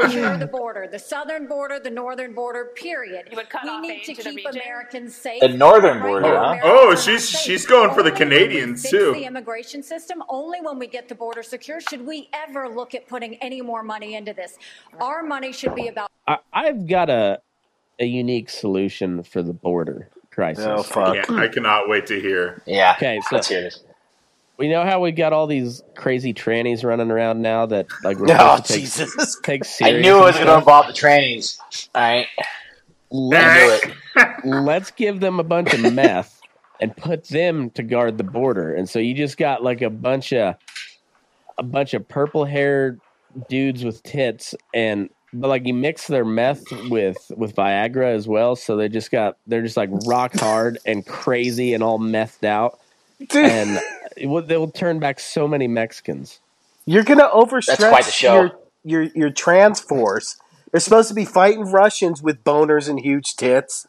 Secure 0.00 0.30
mm. 0.30 0.38
the 0.38 0.46
border, 0.46 0.88
the 0.90 0.98
southern 0.98 1.46
border, 1.46 1.78
the 1.78 1.90
northern 1.90 2.34
border, 2.34 2.66
period. 2.74 3.28
You 3.30 3.36
would 3.36 3.50
cut 3.50 3.64
we 3.64 3.70
off 3.70 3.82
need 3.82 4.04
to 4.04 4.14
to 4.14 4.22
keep? 4.22 4.46
Americans 4.48 5.14
safe. 5.14 5.40
The 5.40 5.48
northern 5.48 6.00
border, 6.00 6.32
now, 6.32 6.54
huh? 6.54 6.60
Oh, 6.62 6.94
she's- 6.94 7.28
she's 7.28 7.66
going 7.66 7.94
for 7.94 8.02
the 8.02 8.10
Only 8.10 8.24
when 8.24 8.30
we 8.30 8.36
Canadians, 8.36 8.82
fix 8.82 8.90
too. 8.92 9.12
The 9.12 9.24
immigration 9.24 9.82
system. 9.82 10.22
Only 10.28 10.60
when 10.60 10.78
we 10.78 10.86
get 10.86 11.08
the 11.08 11.14
border 11.14 11.42
secure 11.42 11.80
should 11.80 12.06
we 12.06 12.28
ever 12.32 12.68
look 12.68 12.94
at 12.94 13.06
putting 13.06 13.34
any 13.36 13.60
more 13.60 13.82
money 13.82 14.14
into 14.14 14.32
this. 14.32 14.58
Our 15.00 15.22
money 15.22 15.52
should 15.52 15.74
be 15.74 15.88
about 15.88 16.10
I, 16.26 16.38
I've 16.52 16.86
got 16.86 17.10
a 17.10 17.40
a 17.98 18.04
unique 18.04 18.50
solution 18.50 19.22
for 19.22 19.42
the 19.42 19.52
border 19.52 20.10
oh, 20.14 20.20
crisis. 20.30 20.66
Oh 20.66 20.82
fuck! 20.82 21.16
Yeah, 21.16 21.24
I 21.36 21.48
cannot 21.48 21.88
wait 21.88 22.06
to 22.06 22.20
hear. 22.20 22.62
Yeah. 22.66 22.94
Okay, 22.96 23.20
so 23.28 23.36
Let's 23.36 23.48
hear 23.48 23.62
this. 23.62 23.82
We 24.58 24.68
know 24.68 24.84
how 24.84 25.00
we've 25.00 25.16
got 25.16 25.32
all 25.32 25.46
these 25.46 25.82
crazy 25.94 26.34
trannies 26.34 26.84
running 26.84 27.10
around 27.10 27.40
now 27.40 27.66
that 27.66 27.86
like 28.02 28.18
we're 28.18 28.26
Oh 28.30 28.56
to 28.56 28.62
take, 28.62 28.80
Jesus! 28.80 29.36
take 29.42 29.62
I 29.80 29.92
knew 29.92 30.18
it 30.18 30.20
was 30.20 30.36
and 30.36 30.46
going 30.46 30.54
to 30.54 30.58
involve 30.58 30.86
the 30.88 30.92
trannies. 30.92 31.58
All 31.94 32.02
right. 32.02 32.26
Let's, 33.10 33.86
let's 34.44 34.90
give 34.90 35.20
them 35.20 35.40
a 35.40 35.44
bunch 35.44 35.72
of 35.72 35.92
meth 35.94 36.40
and 36.80 36.94
put 36.96 37.24
them 37.28 37.70
to 37.70 37.82
guard 37.82 38.18
the 38.18 38.24
border. 38.24 38.74
And 38.74 38.88
so 38.88 38.98
you 38.98 39.14
just 39.14 39.38
got 39.38 39.62
like 39.62 39.80
a 39.80 39.90
bunch 39.90 40.32
of 40.32 40.56
a 41.56 41.62
bunch 41.62 41.94
of 41.94 42.06
purple 42.06 42.44
haired 42.44 43.00
dudes 43.48 43.84
with 43.84 44.02
tits 44.02 44.54
and 44.74 45.08
but 45.32 45.48
like 45.48 45.66
you 45.66 45.74
mix 45.74 46.06
their 46.06 46.24
meth 46.24 46.62
with 46.88 47.30
with 47.36 47.54
Viagra 47.54 48.14
as 48.14 48.26
well, 48.26 48.56
so 48.56 48.76
they 48.76 48.88
just 48.88 49.10
got 49.10 49.36
they're 49.46 49.62
just 49.62 49.76
like 49.76 49.90
rock 50.06 50.34
hard 50.34 50.78
and 50.86 51.06
crazy 51.06 51.74
and 51.74 51.82
all 51.82 51.98
methed 51.98 52.44
out, 52.44 52.78
Dude, 53.18 53.44
and 53.46 53.80
it 54.16 54.26
will, 54.26 54.42
they'll 54.42 54.70
turn 54.70 54.98
back 54.98 55.18
so 55.20 55.48
many 55.48 55.66
Mexicans. 55.66 56.40
you're 56.86 57.02
gonna 57.04 57.22
That's 57.22 57.32
quite 57.32 58.04
the 58.04 58.10
overstretch 58.10 58.12
show. 58.12 58.34
your 58.34 58.52
your 58.84 59.02
your 59.14 59.30
trans 59.30 59.80
force. 59.80 60.36
They're 60.70 60.80
supposed 60.80 61.08
to 61.08 61.14
be 61.14 61.24
fighting 61.24 61.62
Russians 61.70 62.22
with 62.22 62.44
boners 62.44 62.88
and 62.88 63.00
huge 63.00 63.34
tits, 63.36 63.86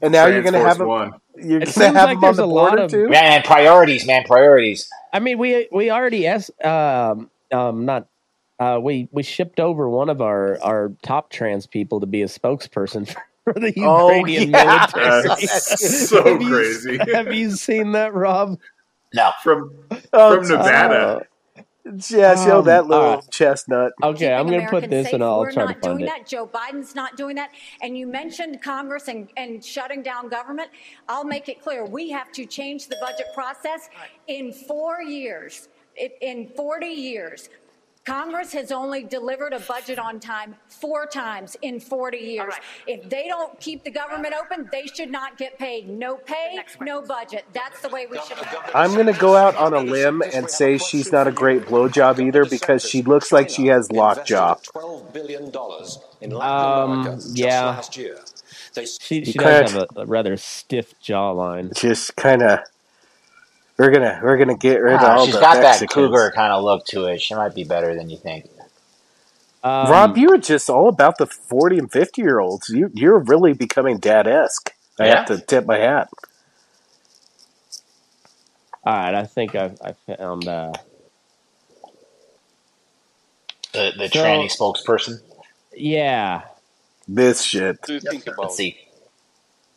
and 0.00 0.12
now 0.12 0.26
you're 0.26 0.42
gonna 0.42 0.60
Trans 0.60 0.78
have 0.78 0.86
Force 0.86 1.10
them. 1.10 1.10
One. 1.38 1.48
You're 1.48 1.60
It 1.62 1.74
gonna 1.74 1.98
have 1.98 2.08
like 2.08 2.16
them 2.16 2.16
on 2.16 2.20
there's 2.22 2.36
the 2.38 2.44
a 2.44 2.46
lot 2.46 2.68
border 2.70 2.82
of- 2.84 2.90
too. 2.90 3.08
Man, 3.08 3.42
priorities, 3.42 4.06
man, 4.06 4.24
priorities. 4.24 4.88
I 5.12 5.18
mean, 5.20 5.38
we 5.38 5.68
we 5.72 5.90
already 5.90 6.26
es- 6.26 6.50
um 6.64 7.30
um 7.52 7.84
not 7.84 8.06
uh 8.58 8.78
we 8.80 9.08
we 9.12 9.22
shipped 9.22 9.60
over 9.60 9.88
one 9.88 10.08
of 10.08 10.20
our 10.22 10.58
our 10.62 10.92
top 11.02 11.30
trans 11.30 11.66
people 11.66 12.00
to 12.00 12.06
be 12.06 12.22
a 12.22 12.26
spokesperson 12.26 13.06
for 13.12 13.22
the 13.54 13.72
Oh, 13.78 14.24
yeah. 14.24 14.44
military. 14.46 15.46
That's 15.46 16.08
so 16.08 16.22
Have 16.24 16.42
you- 16.42 16.48
crazy. 16.48 16.98
have 17.12 17.32
you 17.32 17.50
seen 17.52 17.92
that, 17.92 18.14
Rob? 18.14 18.58
No. 19.14 19.30
From 19.42 19.74
Oh, 20.12 20.36
from 20.36 20.48
Nevada. 20.48 21.26
Yeah, 22.08 22.36
show 22.36 22.60
Um, 22.60 22.64
that 22.66 22.86
little 22.86 23.04
all 23.04 23.14
right. 23.16 23.30
chestnut. 23.32 23.92
Okay, 24.00 24.32
I'm 24.32 24.46
going 24.46 24.60
to 24.64 24.68
put 24.70 24.88
this 24.88 25.06
safe. 25.06 25.14
and 25.14 25.24
I'll 25.24 25.40
We're 25.40 25.50
try 25.50 25.62
to 25.64 25.72
not 25.72 25.82
fund 25.82 25.98
doing 25.98 26.08
it. 26.08 26.12
that. 26.16 26.26
Joe 26.28 26.46
Biden's 26.46 26.94
not 26.94 27.16
doing 27.16 27.34
that. 27.34 27.50
And 27.82 27.98
you 27.98 28.06
mentioned 28.06 28.62
Congress 28.62 29.08
and, 29.08 29.28
and 29.36 29.62
shutting 29.64 30.00
down 30.00 30.28
government. 30.28 30.70
I'll 31.08 31.24
make 31.24 31.48
it 31.48 31.60
clear. 31.60 31.84
We 31.84 32.08
have 32.10 32.30
to 32.32 32.46
change 32.46 32.86
the 32.86 32.96
budget 33.00 33.26
process 33.34 33.90
in 34.28 34.52
four 34.52 35.02
years. 35.02 35.68
It, 35.96 36.16
in 36.22 36.48
40 36.56 36.86
years, 36.86 37.48
Congress 38.04 38.52
has 38.52 38.72
only 38.72 39.04
delivered 39.04 39.52
a 39.52 39.60
budget 39.60 39.98
on 39.98 40.18
time 40.18 40.56
four 40.66 41.06
times 41.06 41.56
in 41.62 41.78
40 41.78 42.18
years. 42.18 42.54
If 42.86 43.08
they 43.08 43.28
don't 43.28 43.58
keep 43.60 43.84
the 43.84 43.92
government 43.92 44.34
open, 44.34 44.68
they 44.72 44.86
should 44.86 45.10
not 45.10 45.38
get 45.38 45.56
paid. 45.56 45.88
No 45.88 46.16
pay, 46.16 46.58
no 46.80 47.00
budget. 47.02 47.44
That's 47.52 47.80
the 47.80 47.88
way 47.90 48.06
we 48.06 48.18
should. 48.26 48.38
I'm 48.74 48.94
gonna 48.96 49.12
go 49.12 49.36
out 49.36 49.54
on 49.54 49.72
a 49.72 49.80
limb 49.80 50.20
and 50.34 50.50
say 50.50 50.78
she's 50.78 51.12
not 51.12 51.28
a 51.28 51.32
great 51.32 51.62
blowjob 51.66 52.18
either 52.18 52.44
because 52.44 52.82
she 52.88 53.02
looks 53.02 53.30
like 53.30 53.48
she 53.48 53.66
has 53.66 53.92
lockjaw. 53.92 54.56
$12 54.56 55.12
billion 55.12 55.44
in 56.20 56.30
Latin 56.30 56.40
Um, 56.40 57.20
yeah. 57.34 57.66
last 57.66 57.96
year. 57.96 58.18
They 58.74 58.86
She 58.86 59.24
she 59.24 59.32
does 59.34 59.72
have 59.72 59.86
a, 59.96 60.00
a 60.00 60.06
rather 60.06 60.36
stiff 60.36 60.94
jawline. 61.00 61.72
Just 61.78 62.16
kind 62.16 62.42
of. 62.42 62.60
We're 63.82 63.90
gonna 63.90 64.20
we're 64.22 64.36
gonna 64.36 64.56
get 64.56 64.76
rid 64.80 64.94
of 64.94 65.00
Ah, 65.02 65.16
all 65.16 65.26
she's 65.26 65.34
the 65.34 65.40
got 65.40 65.54
that 65.56 65.90
cougar 65.90 66.30
kind 66.36 66.52
of 66.52 66.62
look 66.62 66.86
to 66.86 67.06
it. 67.06 67.20
She 67.20 67.34
might 67.34 67.52
be 67.52 67.64
better 67.64 67.96
than 67.96 68.08
you 68.10 68.16
think. 68.16 68.48
Um, 69.64 69.90
Rob, 69.90 70.16
you 70.16 70.28
were 70.28 70.38
just 70.38 70.70
all 70.70 70.88
about 70.88 71.18
the 71.18 71.26
forty 71.26 71.78
and 71.78 71.90
fifty 71.90 72.22
year 72.22 72.38
olds. 72.38 72.68
You 72.68 72.92
you're 72.94 73.18
really 73.18 73.54
becoming 73.54 73.98
dad 73.98 74.28
esque. 74.28 74.72
I 75.00 75.06
Yeah. 75.06 75.16
have 75.16 75.26
to 75.26 75.40
tip 75.40 75.66
my 75.66 75.78
hat. 75.78 76.10
All 78.86 78.94
right, 78.94 79.16
I 79.16 79.24
think 79.24 79.56
I 79.56 79.72
I 79.84 79.94
found. 80.16 80.46
Uh, 80.46 80.72
The 83.72 83.92
the 83.98 84.08
So- 84.08 84.22
tranny 84.22 84.48
spokesperson. 84.48 85.22
yeah, 85.74 86.42
This 87.08 87.42
shit. 87.42 87.82
Do 87.82 87.98
think 87.98 88.28
about 88.28 88.38
Let's 88.38 88.56
see. 88.58 88.78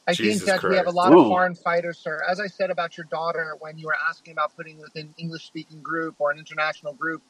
I 0.08 0.14
Jesus 0.14 0.44
think 0.44 0.62
that 0.62 0.70
we 0.70 0.76
have 0.76 0.88
a 0.88 0.92
lot 0.92 1.12
Ooh. 1.12 1.22
of 1.22 1.28
foreign 1.28 1.56
fighters, 1.56 1.98
sir. 1.98 2.22
As 2.30 2.40
I 2.40 2.48
said 2.48 2.70
about 2.70 2.98
your 2.98 3.08
daughter 3.10 3.56
when 3.60 3.78
you 3.78 3.88
were 3.88 3.96
asking 4.08 4.34
about 4.34 4.56
putting 4.56 4.78
within 4.78 5.08
an 5.08 5.16
English 5.18 5.46
speaking 5.46 5.82
group 5.82 6.16
or 6.20 6.32
an 6.32 6.38
international 6.38 6.94
group, 6.94 7.24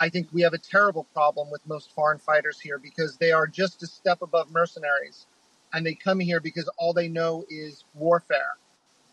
I 0.00 0.08
think 0.08 0.28
we 0.32 0.42
have 0.42 0.52
a 0.52 0.58
terrible 0.58 1.04
problem 1.14 1.50
with 1.50 1.66
most 1.66 1.92
foreign 1.92 2.18
fighters 2.18 2.60
here 2.60 2.78
because 2.78 3.16
they 3.16 3.32
are 3.32 3.46
just 3.46 3.82
a 3.82 3.86
step 3.86 4.22
above 4.22 4.50
mercenaries. 4.50 5.26
And 5.72 5.86
they 5.86 5.94
come 5.94 6.20
here 6.20 6.40
because 6.40 6.68
all 6.78 6.92
they 6.92 7.08
know 7.08 7.44
is 7.48 7.84
warfare. 7.94 8.56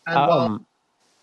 And 0.06 0.16
while 0.16 0.40
um, 0.40 0.66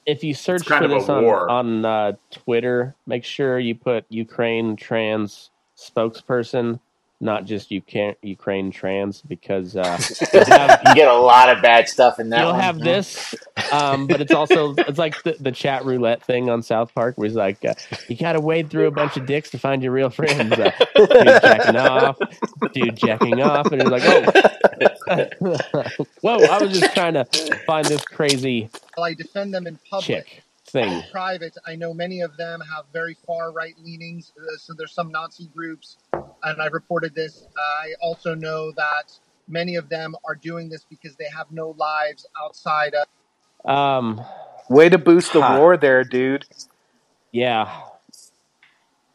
if 0.06 0.24
you 0.24 0.34
search 0.34 0.68
for 0.68 0.88
this 0.88 1.10
on 1.10 1.26
on 1.26 1.86
uh, 1.86 2.14
Twitter, 2.32 2.96
make 3.06 3.24
sure 3.24 3.60
you 3.60 3.76
put 3.76 4.06
Ukraine 4.10 4.76
trans 4.76 5.52
spokesperson, 5.78 6.80
not 7.22 7.45
just 7.45 7.72
Ukraine 7.72 8.16
Ukraine 8.22 8.72
trans, 8.72 9.22
because 9.22 9.76
uh, 9.76 9.99
you'll 10.34 10.45
have, 10.45 10.82
you 10.88 10.95
get 10.95 11.07
a 11.07 11.18
lot 11.18 11.49
of 11.49 11.61
bad 11.61 11.88
stuff 11.88 12.20
in 12.20 12.30
that 12.30 12.41
you'll 12.41 12.51
one. 12.51 12.59
have 12.59 12.80
this, 12.80 13.34
um, 13.72 14.07
but 14.07 14.22
it's 14.22 14.34
also 14.34 14.74
it's 14.78 14.99
like 14.99 15.22
the, 15.24 15.36
the 15.39 15.51
chat 15.51 15.86
roulette 15.86 16.24
thing 16.24 16.49
on 16.49 16.61
South 16.61 16.93
Park, 16.93 17.18
where 17.18 17.28
he's 17.28 17.36
like, 17.36 17.63
uh, 17.63 17.74
you 18.07 18.18
got 18.18 18.34
to 18.34 18.39
wade 18.39 18.70
through 18.70 18.88
a 18.88 18.91
bunch 18.91 19.18
of 19.18 19.26
dicks 19.26 19.49
to 19.51 19.57
find 19.57 19.82
your 19.82 19.91
real 19.91 20.09
friends. 20.09 20.53
Uh, 20.53 20.72
dude 20.95 21.41
jacking 21.41 21.78
off, 21.78 22.18
dude 22.74 22.97
jacking 22.97 23.41
off, 23.41 23.72
and 23.72 23.82
he's 23.82 23.91
like, 23.91 24.03
oh, 24.05 26.05
whoa! 26.22 26.45
I 26.45 26.61
was 26.61 26.80
just 26.80 26.93
trying 26.93 27.13
to 27.13 27.26
find 27.66 27.86
this 27.86 28.03
crazy 28.05 28.70
I 29.01 29.13
defend 29.13 29.53
them 29.53 29.68
in 29.68 29.80
public, 29.89 30.05
chick 30.05 30.43
thing. 30.66 30.91
in 30.91 31.03
private, 31.11 31.57
I 31.66 31.76
know 31.76 31.93
many 31.93 32.22
of 32.22 32.38
them 32.38 32.61
have 32.74 32.86
very 32.93 33.16
far 33.26 33.51
right 33.51 33.76
leanings. 33.84 34.32
Uh, 34.38 34.57
so 34.57 34.74
there's 34.74 34.93
some 34.93 35.11
Nazi 35.11 35.47
groups, 35.47 35.97
and 36.46 36.62
I 36.62 36.68
reported 36.68 37.14
this. 37.14 37.46
I 37.58 37.93
also 38.02 38.36
know 38.36 38.72
that 38.74 39.12
many 39.48 39.76
of 39.76 39.89
them 39.89 40.16
are 40.26 40.36
doing 40.36 40.70
this 40.70 40.86
because 40.89 41.16
they 41.16 41.28
have 41.36 41.52
no 41.52 41.76
lives 41.78 42.26
outside 42.41 42.93
of. 42.93 43.70
Um, 43.70 44.22
Way 44.70 44.89
to 44.89 44.98
boost 44.98 45.34
the 45.34 45.41
Huh. 45.41 45.56
war 45.58 45.78
there, 45.78 46.04
dude. 46.04 46.46
yeah, 47.32 47.82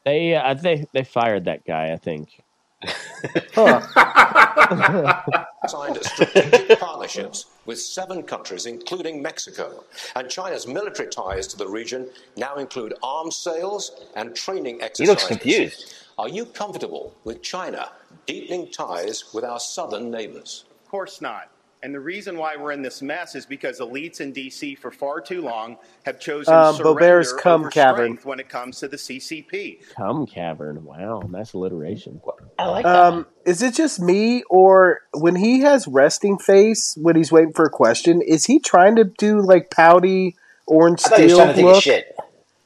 they 0.05 0.35
uh, 0.35 0.55
they 0.55 0.87
they 0.93 1.05
fired 1.05 1.47
that 1.47 1.65
guy. 1.65 1.93
I 1.93 1.97
think. 1.97 2.43
signed 5.69 5.99
strategic 6.03 6.79
partnerships 6.81 7.47
with 7.67 7.81
seven 7.81 8.23
countries, 8.23 8.67
including 8.67 9.23
Mexico. 9.23 9.85
And 10.17 10.29
China's 10.29 10.67
military 10.67 11.09
ties 11.09 11.47
to 11.49 11.57
the 11.57 11.69
region 11.69 12.09
now 12.37 12.57
include 12.57 12.95
arms 13.03 13.37
sales 13.37 13.93
and 14.17 14.35
training 14.35 14.83
exercises. 14.83 14.99
He 14.99 15.07
looks 15.07 15.27
confused. 15.27 15.95
Are 16.21 16.29
you 16.29 16.45
comfortable 16.45 17.15
with 17.25 17.41
China 17.41 17.89
deepening 18.27 18.71
ties 18.71 19.33
with 19.33 19.43
our 19.43 19.59
southern 19.59 20.11
neighbors? 20.11 20.67
Of 20.85 20.91
course 20.91 21.23
not. 21.23 21.49
And 21.83 21.95
the 21.95 22.01
reason 22.01 22.37
why 22.37 22.57
we're 22.57 22.73
in 22.73 22.83
this 22.83 23.01
mess 23.01 23.35
is 23.35 23.47
because 23.47 23.81
elites 23.81 24.21
in 24.21 24.33
D.C. 24.33 24.75
for 24.75 24.91
far 24.91 25.23
too 25.23 25.41
long 25.41 25.79
have 26.05 26.21
chosen 26.21 26.53
Um, 26.53 26.75
surrender 26.75 27.01
Boebert's 27.01 27.33
cum 27.33 27.63
over 27.63 27.71
cavern. 27.71 27.97
strength 28.05 28.27
when 28.27 28.39
it 28.39 28.51
comes 28.51 28.81
to 28.81 28.89
the 28.89 28.99
CCP. 28.99 29.79
Cum 29.97 30.27
cavern. 30.27 30.85
Wow, 30.85 31.23
nice 31.27 31.55
alliteration. 31.55 32.21
I 32.59 32.67
like 32.67 32.85
Um, 32.85 33.25
is 33.47 33.63
it 33.63 33.73
just 33.73 33.99
me, 33.99 34.43
or 34.51 35.01
when 35.15 35.37
he 35.37 35.61
has 35.61 35.89
resting 35.89 36.37
face 36.39 36.99
when 37.01 37.17
he's 37.17 37.33
waiting 37.33 37.55
for 37.55 37.65
a 37.65 37.71
question, 37.71 38.21
is 38.21 38.45
he 38.45 38.59
trying 38.59 38.97
to 38.97 39.05
do 39.05 39.41
like 39.41 39.71
pouty 39.71 40.37
orange 40.67 41.01
I 41.07 41.09
thought 41.09 41.19
he 41.19 41.25
was 41.25 41.33
steel 41.33 41.39
trying 41.39 41.49
to 41.49 41.55
take 41.55 41.65
a 41.65 41.69
look? 41.69 41.83
shit. 41.83 42.17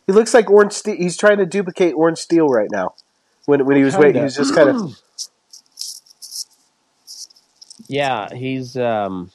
He 0.09 0.13
looks 0.13 0.35
like 0.35 0.51
orange 0.51 0.73
steel. 0.73 0.97
He's 0.97 1.17
trying 1.17 1.39
to 1.39 1.47
duplicate 1.47 1.95
orange 1.95 2.19
steel 2.19 2.49
right 2.49 2.69
now. 2.73 2.95
When 3.47 3.64
when 3.66 3.76
he 3.76 3.84
was 3.84 3.99
waiting, 3.99 4.20
he 4.22 4.24
was 4.24 4.36
just 4.36 4.55
kind 4.55 4.70
of. 4.70 4.78
Yeah, 7.88 8.34
he's 8.34 8.76
um 8.76 9.30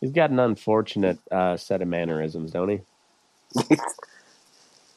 he's 0.00 0.12
got 0.12 0.30
an 0.30 0.40
unfortunate 0.40 1.18
uh, 1.30 1.56
set 1.56 1.82
of 1.82 1.88
mannerisms, 1.88 2.52
don't 2.52 2.68
he? 2.70 2.80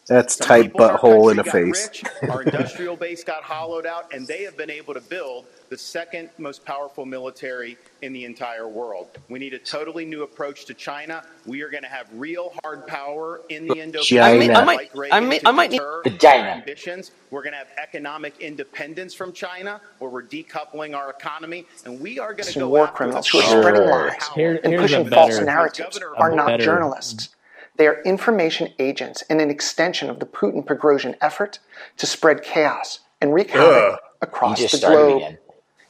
That's 0.07 0.35
Some 0.35 0.47
tight 0.47 0.63
people 0.65 0.81
in 0.85 0.91
our 0.91 0.97
butthole 0.99 1.31
in 1.31 1.39
a 1.39 1.43
face. 1.43 1.87
rich, 1.87 2.03
our 2.29 2.43
industrial 2.43 2.95
base 2.95 3.23
got 3.23 3.41
hollowed 3.41 3.87
out, 3.87 4.13
and 4.13 4.27
they 4.27 4.43
have 4.43 4.55
been 4.55 4.69
able 4.69 4.93
to 4.93 5.01
build 5.01 5.45
the 5.69 5.77
second 5.79 6.29
most 6.37 6.63
powerful 6.63 7.07
military 7.07 7.75
in 8.03 8.13
the 8.13 8.23
entire 8.23 8.67
world. 8.67 9.07
We 9.29 9.39
need 9.39 9.55
a 9.55 9.57
totally 9.57 10.05
new 10.05 10.21
approach 10.21 10.65
to 10.65 10.75
China. 10.75 11.23
We 11.47 11.63
are 11.63 11.69
going 11.71 11.81
to 11.81 11.89
have 11.89 12.07
real 12.13 12.53
hard 12.63 12.85
power 12.85 13.41
in 13.49 13.67
the 13.67 13.79
Indo-Pacific. 13.79 14.47
China. 14.47 14.53
I 14.53 14.63
might- 14.63 14.91
I 14.93 14.97
Reagan 14.97 15.41
I 15.47 15.51
might 15.51 15.71
need- 15.71 15.79
deter 15.79 16.01
Vagina. 16.03 16.43
our 16.43 16.47
ambitions. 16.49 17.09
We're 17.31 17.41
going 17.41 17.53
to 17.53 17.57
have 17.57 17.69
economic 17.81 18.39
independence 18.39 19.15
from 19.15 19.33
China, 19.33 19.81
where 19.97 20.11
we're 20.11 20.21
decoupling 20.21 20.95
our 20.95 21.09
economy, 21.09 21.65
and 21.83 21.99
we 21.99 22.19
are 22.19 22.35
going 22.35 22.45
to 22.53 22.59
go 22.59 22.67
war 22.69 22.83
after 22.83 22.95
criminals 22.95 23.25
the 23.31 23.39
who 23.41 23.43
are 23.43 23.61
spreading 23.63 23.89
lies. 23.89 24.27
Here- 24.35 24.59
and 24.63 24.75
pushing 24.77 25.09
false 25.09 25.39
narratives 25.39 25.97
are 26.15 26.31
not 26.31 26.45
better- 26.45 26.63
journalists. 26.63 27.29
They 27.77 27.87
are 27.87 28.01
information 28.03 28.73
agents 28.79 29.23
and 29.29 29.41
an 29.41 29.49
extension 29.49 30.09
of 30.09 30.19
the 30.19 30.25
Putin 30.25 30.65
Prigozhin 30.65 31.15
effort 31.21 31.59
to 31.97 32.05
spread 32.05 32.41
chaos 32.43 32.99
and 33.19 33.33
wreak 33.33 33.51
havoc 33.51 33.93
Ugh. 33.93 33.99
across 34.21 34.59
You 34.59 34.67
just 34.67 34.81
the 34.81 34.87
globe. 34.87 35.17
again. 35.17 35.37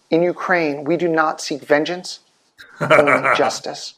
In 0.10 0.22
Ukraine, 0.22 0.84
we 0.84 0.98
do 0.98 1.08
not 1.08 1.42
seek 1.42 1.62
vengeance, 1.62 2.20
only 2.80 3.36
justice. 3.36 3.96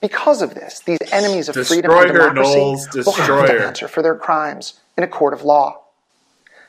Because 0.00 0.42
of 0.42 0.54
this, 0.54 0.80
these 0.80 0.98
enemies 1.12 1.48
of 1.48 1.54
freedom 1.66 1.90
and 1.92 2.08
democracy 2.08 2.54
Knowles. 2.56 2.88
will 2.94 3.12
have 3.12 3.46
to 3.46 3.64
answer 3.66 3.86
for 3.86 4.02
their 4.02 4.16
crimes 4.16 4.80
in 4.96 5.04
a 5.04 5.08
court 5.08 5.32
of 5.32 5.42
law. 5.44 5.82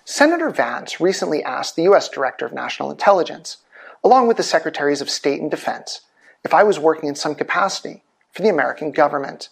Senator 0.06 0.50
Vance 0.50 1.00
recently 1.00 1.44
asked 1.44 1.76
the 1.76 1.84
U.S. 1.84 2.10
Director 2.10 2.46
of 2.46 2.54
National 2.54 2.92
Intelligence, 2.92 3.58
along 4.04 4.28
with 4.28 4.38
the 4.38 4.44
Secretaries 4.44 5.02
of 5.02 5.10
State 5.10 5.42
and 5.42 5.50
Defense, 5.50 6.02
if 6.44 6.54
I 6.54 6.64
was 6.64 6.78
working 6.78 7.10
in 7.10 7.16
some 7.16 7.36
capacity 7.36 8.04
for 8.32 8.42
the 8.42 8.50
American 8.50 8.92
government. 8.92 9.50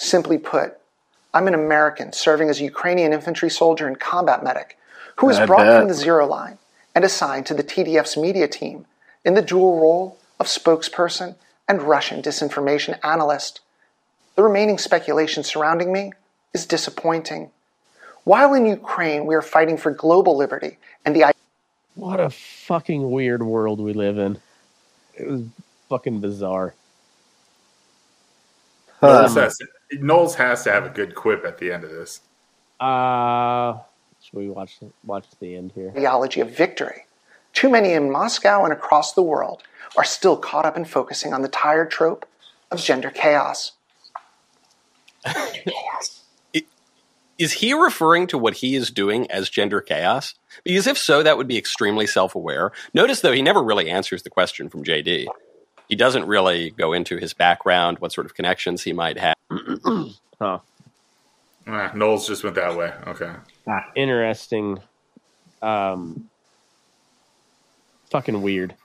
Simply 0.00 0.38
put, 0.38 0.78
I'm 1.34 1.46
an 1.46 1.52
American 1.52 2.14
serving 2.14 2.48
as 2.48 2.58
a 2.58 2.64
Ukrainian 2.64 3.12
infantry 3.12 3.50
soldier 3.50 3.86
and 3.86 4.00
combat 4.00 4.42
medic 4.42 4.78
who 5.16 5.26
was 5.26 5.36
I 5.36 5.44
brought 5.44 5.66
bet. 5.66 5.78
from 5.78 5.88
the 5.88 5.94
zero 5.94 6.26
line 6.26 6.56
and 6.94 7.04
assigned 7.04 7.44
to 7.46 7.54
the 7.54 7.62
TDF's 7.62 8.16
media 8.16 8.48
team 8.48 8.86
in 9.26 9.34
the 9.34 9.42
dual 9.42 9.78
role 9.78 10.16
of 10.40 10.46
spokesperson 10.46 11.34
and 11.68 11.82
Russian 11.82 12.22
disinformation 12.22 12.98
analyst. 13.04 13.60
The 14.36 14.42
remaining 14.42 14.78
speculation 14.78 15.44
surrounding 15.44 15.92
me 15.92 16.14
is 16.54 16.64
disappointing. 16.64 17.50
While 18.24 18.54
in 18.54 18.64
Ukraine, 18.64 19.26
we 19.26 19.34
are 19.34 19.42
fighting 19.42 19.76
for 19.76 19.90
global 19.90 20.34
liberty 20.34 20.78
and 21.04 21.14
the 21.14 21.30
What 21.94 22.20
a 22.20 22.30
fucking 22.30 23.10
weird 23.10 23.42
world 23.42 23.78
we 23.78 23.92
live 23.92 24.16
in. 24.16 24.38
It 25.14 25.28
was 25.28 25.42
fucking 25.90 26.20
bizarre. 26.20 26.72
Knowles, 29.02 29.34
has 29.34 29.58
to, 29.58 29.66
Knowles 29.92 30.36
has 30.36 30.64
to 30.64 30.72
have 30.72 30.84
a 30.84 30.90
good 30.90 31.14
quip 31.14 31.44
at 31.44 31.58
the 31.58 31.72
end 31.72 31.84
of 31.84 31.90
this. 31.90 32.20
Uh 32.78 33.78
should 34.22 34.36
we 34.36 34.48
watch 34.48 34.78
watch 35.04 35.26
the 35.40 35.56
end 35.56 35.72
here? 35.74 35.92
ideology 35.96 36.40
of 36.40 36.50
victory. 36.50 37.06
Too 37.52 37.68
many 37.68 37.92
in 37.92 38.10
Moscow 38.10 38.64
and 38.64 38.72
across 38.72 39.12
the 39.14 39.22
world 39.22 39.62
are 39.96 40.04
still 40.04 40.36
caught 40.36 40.66
up 40.66 40.76
in 40.76 40.84
focusing 40.84 41.32
on 41.32 41.42
the 41.42 41.48
tired 41.48 41.90
trope 41.90 42.26
of 42.70 42.80
gender 42.80 43.10
chaos. 43.10 43.72
Is 47.38 47.52
he 47.52 47.72
referring 47.72 48.26
to 48.28 48.38
what 48.38 48.56
he 48.56 48.76
is 48.76 48.90
doing 48.90 49.30
as 49.30 49.48
gender 49.48 49.80
chaos? 49.80 50.34
Because 50.62 50.86
if 50.86 50.98
so, 50.98 51.22
that 51.22 51.38
would 51.38 51.48
be 51.48 51.56
extremely 51.56 52.06
self 52.06 52.34
aware. 52.34 52.70
Notice, 52.92 53.22
though, 53.22 53.32
he 53.32 53.40
never 53.40 53.62
really 53.62 53.88
answers 53.88 54.22
the 54.22 54.28
question 54.30 54.68
from 54.68 54.84
JD. 54.84 55.26
He 55.90 55.96
doesn't 55.96 56.24
really 56.26 56.70
go 56.70 56.92
into 56.92 57.16
his 57.16 57.34
background, 57.34 57.98
what 57.98 58.12
sort 58.12 58.24
of 58.24 58.32
connections 58.34 58.82
he 58.84 58.92
might 58.92 59.18
have. 59.18 59.34
huh. 60.40 60.60
Ah, 61.66 61.90
Knowles 61.94 62.28
just 62.28 62.44
went 62.44 62.54
that 62.54 62.76
way. 62.76 62.92
Okay. 63.08 63.32
Interesting. 63.96 64.78
Um 65.60 66.30
fucking 68.10 68.40
weird. 68.40 68.76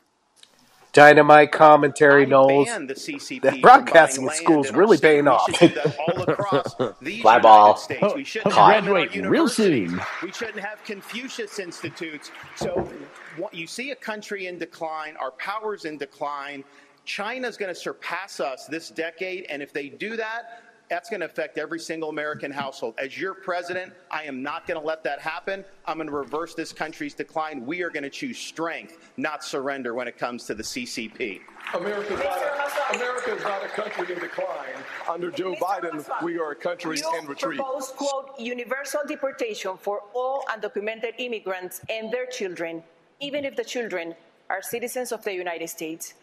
Dynamite 0.94 1.52
commentary, 1.52 2.26
Knowles. 2.26 2.68
the 2.68 2.94
CCP 2.96 3.42
That 3.42 3.62
broadcasting 3.62 4.26
at 4.28 4.36
school's 4.36 4.68
land 4.68 4.78
really 4.78 4.98
paying 4.98 5.28
off. 5.28 5.54
should 5.58 5.70
do 5.74 5.76
that 5.76 5.98
all 6.00 6.22
across 6.24 6.74
these 7.02 7.22
Fly 7.22 7.38
ball. 7.40 7.76
States. 7.76 8.14
We 8.16 8.24
shouldn't 8.24 8.54
Hope 8.54 8.72
have 8.74 8.86
you 8.86 8.94
them 8.94 8.98
in 8.98 9.02
our 9.02 9.06
graduate 9.08 9.30
real 9.30 9.44
universities. 9.48 9.90
soon. 9.92 10.02
We 10.24 10.32
shouldn't 10.32 10.60
have 10.60 10.82
Confucius 10.86 11.60
institutes. 11.60 12.32
So 12.56 12.90
what- 13.38 13.54
you 13.54 13.68
see 13.68 13.92
a 13.92 13.96
country 13.96 14.48
in 14.48 14.58
decline, 14.58 15.16
our 15.20 15.32
power's 15.32 15.84
in 15.86 15.98
decline. 15.98 16.64
China's 17.06 17.56
going 17.56 17.74
to 17.74 17.80
surpass 17.80 18.40
us 18.40 18.66
this 18.66 18.90
decade, 18.90 19.46
and 19.50 19.62
if 19.62 19.72
they 19.72 19.90
do 19.90 20.18
that, 20.18 20.62
that's 20.90 21.10
going 21.10 21.20
to 21.20 21.26
affect 21.26 21.58
every 21.58 21.80
single 21.80 22.10
American 22.10 22.52
household. 22.52 22.94
As 23.00 23.18
your 23.18 23.34
president, 23.34 23.94
I 24.12 24.24
am 24.24 24.44
not 24.44 24.68
going 24.68 24.80
to 24.80 24.86
let 24.86 25.04
that 25.04 25.20
happen. 25.20 25.66
I'm 25.86 25.98
going 25.98 26.08
to 26.08 26.14
reverse 26.14 26.54
this 26.54 26.72
country's 26.72 27.14
decline. 27.14 27.66
We 27.66 27.82
are 27.82 27.90
going 27.90 28.04
to 28.04 28.10
choose 28.10 28.38
strength, 28.38 29.12
not 29.18 29.44
surrender 29.44 29.94
when 29.94 30.08
it 30.08 30.18
comes 30.18 30.46
to 30.46 30.54
the 30.54 30.64
CCP. 30.64 31.42
America's 31.74 32.20
not, 32.20 32.38
a, 32.38 32.96
America 32.98 33.36
is 33.36 33.44
not 33.44 33.66
a 33.66 33.68
country 33.70 34.14
in 34.14 34.20
decline. 34.20 34.76
Under 35.10 35.32
Joe 35.32 35.56
Biden, 35.56 36.06
we 36.22 36.38
are 36.38 36.52
a 36.52 36.56
country 36.56 37.00
in 37.20 37.26
retreat. 37.26 37.58
You 37.58 37.64
propose, 37.64 37.90
quote, 37.90 38.40
universal 38.40 39.02
deportation 39.08 39.78
for 39.78 40.02
all 40.14 40.44
undocumented 40.50 41.14
immigrants 41.18 41.82
and 41.90 42.12
their 42.12 42.28
children, 42.28 42.84
even 43.20 43.44
if 43.44 43.56
the 43.56 43.64
children 43.64 44.14
are 44.50 44.62
citizens 44.62 45.12
of 45.12 45.24
the 45.24 45.34
United 45.34 45.70
States. 45.70 46.14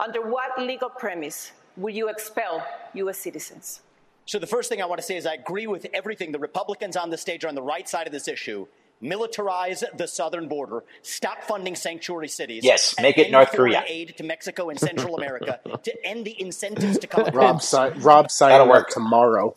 Under 0.00 0.22
what 0.22 0.58
legal 0.60 0.88
premise 0.88 1.52
will 1.76 1.94
you 1.94 2.08
expel 2.08 2.64
U.S. 2.94 3.18
citizens? 3.18 3.80
So 4.26 4.38
the 4.38 4.46
first 4.46 4.68
thing 4.68 4.80
I 4.82 4.86
want 4.86 5.00
to 5.00 5.06
say 5.06 5.16
is 5.16 5.26
I 5.26 5.34
agree 5.34 5.66
with 5.66 5.86
everything. 5.94 6.32
The 6.32 6.38
Republicans 6.38 6.96
on 6.96 7.10
the 7.10 7.16
stage 7.18 7.44
are 7.44 7.48
on 7.48 7.54
the 7.54 7.62
right 7.62 7.88
side 7.88 8.06
of 8.06 8.12
this 8.12 8.28
issue. 8.28 8.66
Militarize 9.02 9.84
the 9.96 10.06
southern 10.08 10.48
border. 10.48 10.82
Stop 11.02 11.44
funding 11.44 11.74
sanctuary 11.76 12.28
cities. 12.28 12.64
Yes, 12.64 12.94
make 13.00 13.16
it 13.16 13.30
North 13.30 13.52
Korea. 13.52 13.84
Aid 13.86 14.16
to 14.18 14.24
Mexico 14.24 14.70
and 14.70 14.78
Central 14.78 15.16
America 15.16 15.60
to 15.84 16.06
end 16.06 16.24
the 16.26 16.40
incentives 16.40 16.98
to 16.98 17.06
come 17.06 17.24
Rob, 17.26 17.56
across. 17.56 17.68
si- 17.68 18.00
Rob 18.00 18.30
signing 18.30 18.70
up 18.70 18.88
tomorrow. 18.88 19.54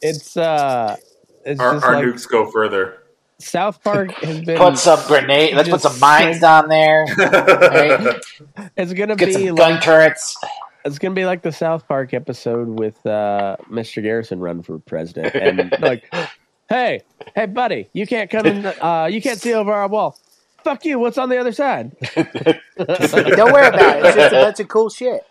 It's 0.00 0.36
uh, 0.36 0.96
it's 1.44 1.60
Our, 1.60 1.74
just 1.74 1.84
our 1.84 1.94
like 1.96 2.04
nukes 2.06 2.28
go 2.28 2.50
further. 2.50 3.02
South 3.40 3.82
Park 3.84 4.12
has 4.14 4.40
been 4.44 4.58
Put 4.58 4.78
some 4.78 4.98
grenade. 5.06 5.54
Let's 5.54 5.68
put 5.68 5.80
some 5.80 5.98
mines 6.00 6.38
straight- 6.38 6.40
down 6.40 6.68
there. 6.68 7.04
Right? 7.16 8.16
It's 8.76 8.92
gonna 8.92 9.16
Get 9.16 9.26
be 9.26 9.32
some 9.32 9.42
like, 9.46 9.56
gun 9.56 9.80
turrets. 9.80 10.36
It's 10.84 10.98
gonna 10.98 11.14
be 11.14 11.24
like 11.24 11.42
the 11.42 11.52
South 11.52 11.86
Park 11.86 12.14
episode 12.14 12.68
with 12.68 13.04
uh, 13.06 13.56
Mr. 13.70 14.02
Garrison 14.02 14.40
running 14.40 14.62
for 14.62 14.78
president, 14.78 15.34
and 15.34 15.72
like, 15.80 16.12
hey, 16.68 17.02
hey, 17.34 17.46
buddy, 17.46 17.88
you 17.92 18.06
can't 18.06 18.30
come 18.30 18.46
in. 18.46 18.66
Uh, 18.66 19.08
you 19.10 19.20
can't 19.22 19.40
see 19.40 19.52
over 19.54 19.72
our 19.72 19.88
wall. 19.88 20.18
Fuck 20.64 20.84
you. 20.84 20.98
What's 20.98 21.18
on 21.18 21.28
the 21.28 21.38
other 21.38 21.52
side? 21.52 21.96
Don't 22.14 23.52
worry 23.52 23.68
about 23.68 23.98
it. 23.98 24.04
It's 24.06 24.16
just 24.16 24.32
a 24.34 24.40
bunch 24.40 24.60
of 24.60 24.68
cool 24.68 24.90
shit. 24.90 25.22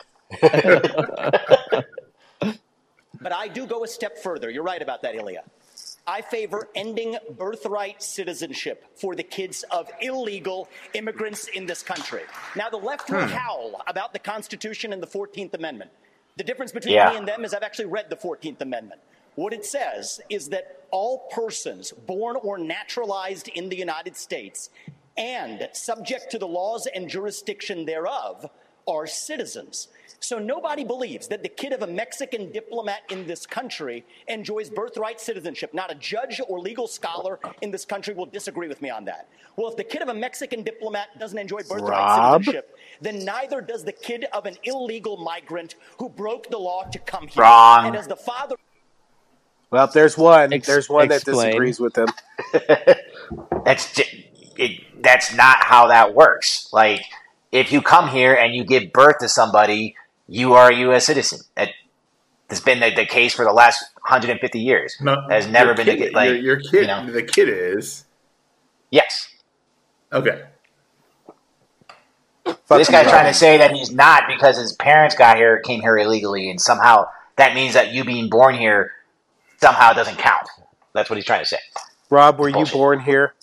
But 3.19 3.33
I 3.33 3.47
do 3.47 3.65
go 3.65 3.83
a 3.83 3.87
step 3.87 4.17
further. 4.17 4.49
You're 4.49 4.63
right 4.63 4.81
about 4.81 5.01
that, 5.01 5.15
Ilia. 5.15 5.43
I 6.09 6.21
favor 6.21 6.69
ending 6.73 7.17
birthright 7.31 8.01
citizenship 8.01 8.85
for 8.95 9.13
the 9.13 9.23
kids 9.23 9.63
of 9.71 9.89
illegal 10.01 10.69
immigrants 10.93 11.47
in 11.49 11.65
this 11.65 11.83
country. 11.83 12.21
Now, 12.55 12.69
the 12.69 12.77
left 12.77 13.09
will 13.09 13.27
Hmm. 13.27 13.33
howl 13.33 13.81
about 13.87 14.13
the 14.13 14.19
Constitution 14.19 14.93
and 14.93 15.03
the 15.03 15.07
14th 15.07 15.53
Amendment. 15.53 15.91
The 16.37 16.45
difference 16.45 16.71
between 16.71 16.93
Yeah. 16.93 17.09
me 17.09 17.17
and 17.17 17.27
them 17.27 17.43
is 17.43 17.53
I've 17.53 17.61
actually 17.63 17.87
read 17.87 18.09
the 18.09 18.15
14th 18.15 18.61
Amendment. 18.61 19.01
What 19.35 19.51
it 19.51 19.65
says 19.65 20.21
is 20.29 20.49
that 20.49 20.85
all 20.91 21.27
persons 21.29 21.91
born 21.91 22.37
or 22.37 22.57
naturalized 22.57 23.49
in 23.49 23.67
the 23.67 23.75
United 23.75 24.15
States 24.15 24.69
and 25.17 25.67
subject 25.73 26.31
to 26.31 26.39
the 26.39 26.47
laws 26.47 26.87
and 26.87 27.09
jurisdiction 27.09 27.85
thereof 27.85 28.49
are 28.87 29.07
citizens. 29.07 29.89
So 30.19 30.39
nobody 30.39 30.83
believes 30.83 31.27
that 31.27 31.43
the 31.43 31.49
kid 31.49 31.73
of 31.73 31.83
a 31.83 31.87
Mexican 31.87 32.51
diplomat 32.51 33.01
in 33.09 33.27
this 33.27 33.45
country 33.45 34.03
enjoys 34.27 34.69
birthright 34.69 35.21
citizenship. 35.21 35.73
Not 35.73 35.91
a 35.91 35.95
judge 35.95 36.41
or 36.47 36.59
legal 36.59 36.87
scholar 36.87 37.39
in 37.61 37.71
this 37.71 37.85
country 37.85 38.13
will 38.13 38.25
disagree 38.25 38.67
with 38.67 38.81
me 38.81 38.89
on 38.89 39.05
that. 39.05 39.29
Well, 39.55 39.69
if 39.69 39.77
the 39.77 39.83
kid 39.83 40.01
of 40.01 40.09
a 40.09 40.13
Mexican 40.13 40.63
diplomat 40.63 41.19
doesn't 41.19 41.37
enjoy 41.37 41.59
birthright 41.59 41.91
Rob? 41.91 42.43
citizenship, 42.43 42.77
then 42.99 43.23
neither 43.23 43.61
does 43.61 43.83
the 43.83 43.91
kid 43.91 44.25
of 44.33 44.45
an 44.45 44.57
illegal 44.63 45.17
migrant 45.17 45.75
who 45.99 46.09
broke 46.09 46.49
the 46.49 46.57
law 46.57 46.83
to 46.83 46.99
come 46.99 47.27
here. 47.27 47.43
Wrong. 47.43 47.87
And 47.87 47.95
as 47.95 48.07
the 48.07 48.15
father 48.15 48.55
Well, 49.69 49.87
there's 49.87 50.17
one. 50.17 50.51
Ex- 50.51 50.67
there's 50.67 50.89
one 50.89 51.07
that 51.09 51.23
disagrees 51.23 51.79
with 51.79 51.95
him. 51.97 52.07
That's 53.65 53.99
it, 54.57 54.81
that's 55.01 55.35
not 55.35 55.63
how 55.63 55.87
that 55.87 56.15
works. 56.15 56.69
Like 56.71 57.01
if 57.51 57.71
you 57.71 57.81
come 57.81 58.09
here 58.09 58.33
and 58.33 58.53
you 58.53 58.63
give 58.63 58.91
birth 58.91 59.19
to 59.19 59.29
somebody, 59.29 59.95
you 60.27 60.53
are 60.53 60.71
a 60.71 60.75
U.S. 60.75 61.05
citizen. 61.05 61.39
That 61.55 61.69
has 62.49 62.61
been 62.61 62.79
the, 62.79 62.93
the 62.93 63.05
case 63.05 63.33
for 63.33 63.45
the 63.45 63.53
last 63.53 63.83
150 63.95 64.59
years. 64.59 64.97
No, 65.01 65.27
has 65.29 65.47
never 65.47 65.67
your 65.67 65.75
been 65.75 65.85
kid, 65.85 65.97
the 65.97 66.05
case. 66.05 66.13
Like 66.13 66.29
your, 66.29 66.37
your 66.37 66.59
kid. 66.59 66.81
you 66.81 66.87
know, 66.87 67.11
the 67.11 67.23
kid 67.23 67.49
is 67.49 68.05
yes. 68.91 69.29
okay. 70.11 70.43
this 72.45 72.89
guy's 72.89 73.09
trying 73.09 73.31
to 73.31 73.33
say 73.33 73.57
that 73.57 73.71
he's 73.71 73.91
not 73.91 74.23
because 74.27 74.57
his 74.57 74.73
parents 74.73 75.15
got 75.15 75.37
here, 75.37 75.59
came 75.59 75.81
here 75.81 75.97
illegally, 75.97 76.49
and 76.49 76.59
somehow 76.59 77.05
that 77.37 77.53
means 77.55 77.73
that 77.73 77.93
you 77.93 78.03
being 78.03 78.29
born 78.29 78.55
here 78.55 78.91
somehow 79.59 79.93
doesn't 79.93 80.17
count. 80.17 80.47
That's 80.93 81.09
what 81.09 81.17
he's 81.17 81.25
trying 81.25 81.41
to 81.41 81.45
say. 81.45 81.59
Rob, 82.09 82.39
were 82.39 82.49
you 82.49 82.65
born 82.65 82.99
here? 82.99 83.33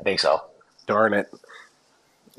I 0.00 0.02
think 0.02 0.20
so. 0.20 0.42
Darn 0.86 1.14
it. 1.14 1.28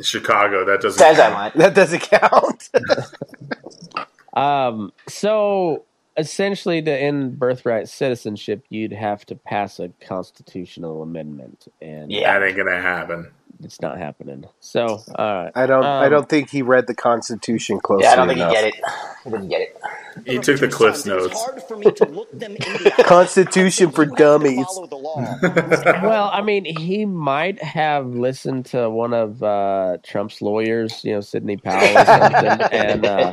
Chicago. 0.02 0.66
That 0.66 0.82
doesn't. 0.82 1.00
Says 1.00 1.18
count. 1.18 1.34
I 1.34 1.36
want. 1.36 1.56
That 1.58 1.74
doesn't 1.76 2.02
count. 2.02 2.70
Um, 4.36 4.92
so 5.08 5.86
essentially, 6.18 6.82
to 6.82 6.92
end 6.92 7.40
birthright 7.40 7.88
citizenship, 7.88 8.66
you'd 8.70 8.92
have 8.92 9.26
to 9.28 9.36
pass 9.36 9.80
a 9.80 9.90
constitutional 10.06 11.02
amendment, 11.02 11.68
and 11.82 12.12
Yeah. 12.12 12.38
That 12.38 12.46
ain't 12.46 12.58
gonna 12.58 12.82
happen. 12.82 13.32
It's 13.64 13.82
not 13.82 13.98
happening. 13.98 14.46
So, 14.60 14.86
all 15.16 15.44
right, 15.44 15.52
I 15.56 15.66
don't. 15.66 15.84
I 15.84 16.06
Um, 16.06 16.12
don't 16.12 16.30
think 16.30 16.50
he 16.50 16.62
read 16.62 16.88
the 16.88 16.96
Constitution 16.96 17.80
closely 17.80 18.04
Yeah, 18.04 18.14
I 18.14 18.16
don't 18.18 18.28
think 18.28 18.40
enough. 18.40 18.50
he 18.50 18.56
get 18.56 18.64
it. 18.66 18.76
He 19.24 19.30
didn't 19.32 19.48
get 19.50 19.62
it. 19.62 19.78
He 20.26 20.40
took 20.40 20.60
the 20.60 20.68
Cliff's 20.70 21.04
Sons, 21.04 21.08
it 21.08 21.16
was 21.16 21.26
notes. 21.28 21.44
hard 21.44 21.64
for 21.64 21.76
me 21.78 21.92
to 21.92 22.06
look 22.06 22.32
them 22.32 22.56
in 22.56 22.74
the 22.84 22.94
eye. 23.00 23.04
Constitution 23.04 23.92
for 23.92 24.04
You 24.04 24.10
have 24.10 24.18
to 24.18 24.24
dummies. 24.24 24.66
follow 24.66 24.88
the 24.88 24.96
law. 24.98 25.38
Well, 26.08 26.30
I 26.34 26.42
mean, 26.42 26.64
he 26.66 27.06
might 27.06 27.62
have 27.62 28.08
listened 28.08 28.68
to 28.68 28.90
one 28.90 29.14
of 29.14 29.44
uh, 29.44 29.98
Trump's 30.04 30.42
lawyers, 30.42 31.04
you 31.04 31.14
know, 31.14 31.22
Sidney 31.22 31.58
Powell 31.58 31.98
or 31.98 32.06
something, 32.06 32.62
and 32.72 33.06
uh, 33.06 33.32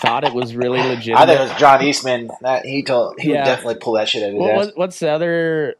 thought 0.00 0.24
it 0.24 0.32
was 0.34 0.54
really 0.54 0.80
legitimate. 0.80 1.20
I 1.20 1.26
think 1.26 1.40
it 1.40 1.42
was 1.50 1.58
John 1.60 1.82
Eastman. 1.82 2.30
That 2.42 2.64
he 2.66 2.84
told 2.84 3.18
he 3.20 3.30
Yeah. 3.30 3.38
would 3.40 3.44
definitely 3.44 3.74
pull 3.76 3.94
that 3.94 4.08
shit 4.08 4.22
out 4.22 4.28
of 4.30 4.34
his 4.34 4.40
What, 4.40 4.68
ass. 4.68 4.72
what's 4.76 4.98
the 5.00 5.10
other? 5.10 5.74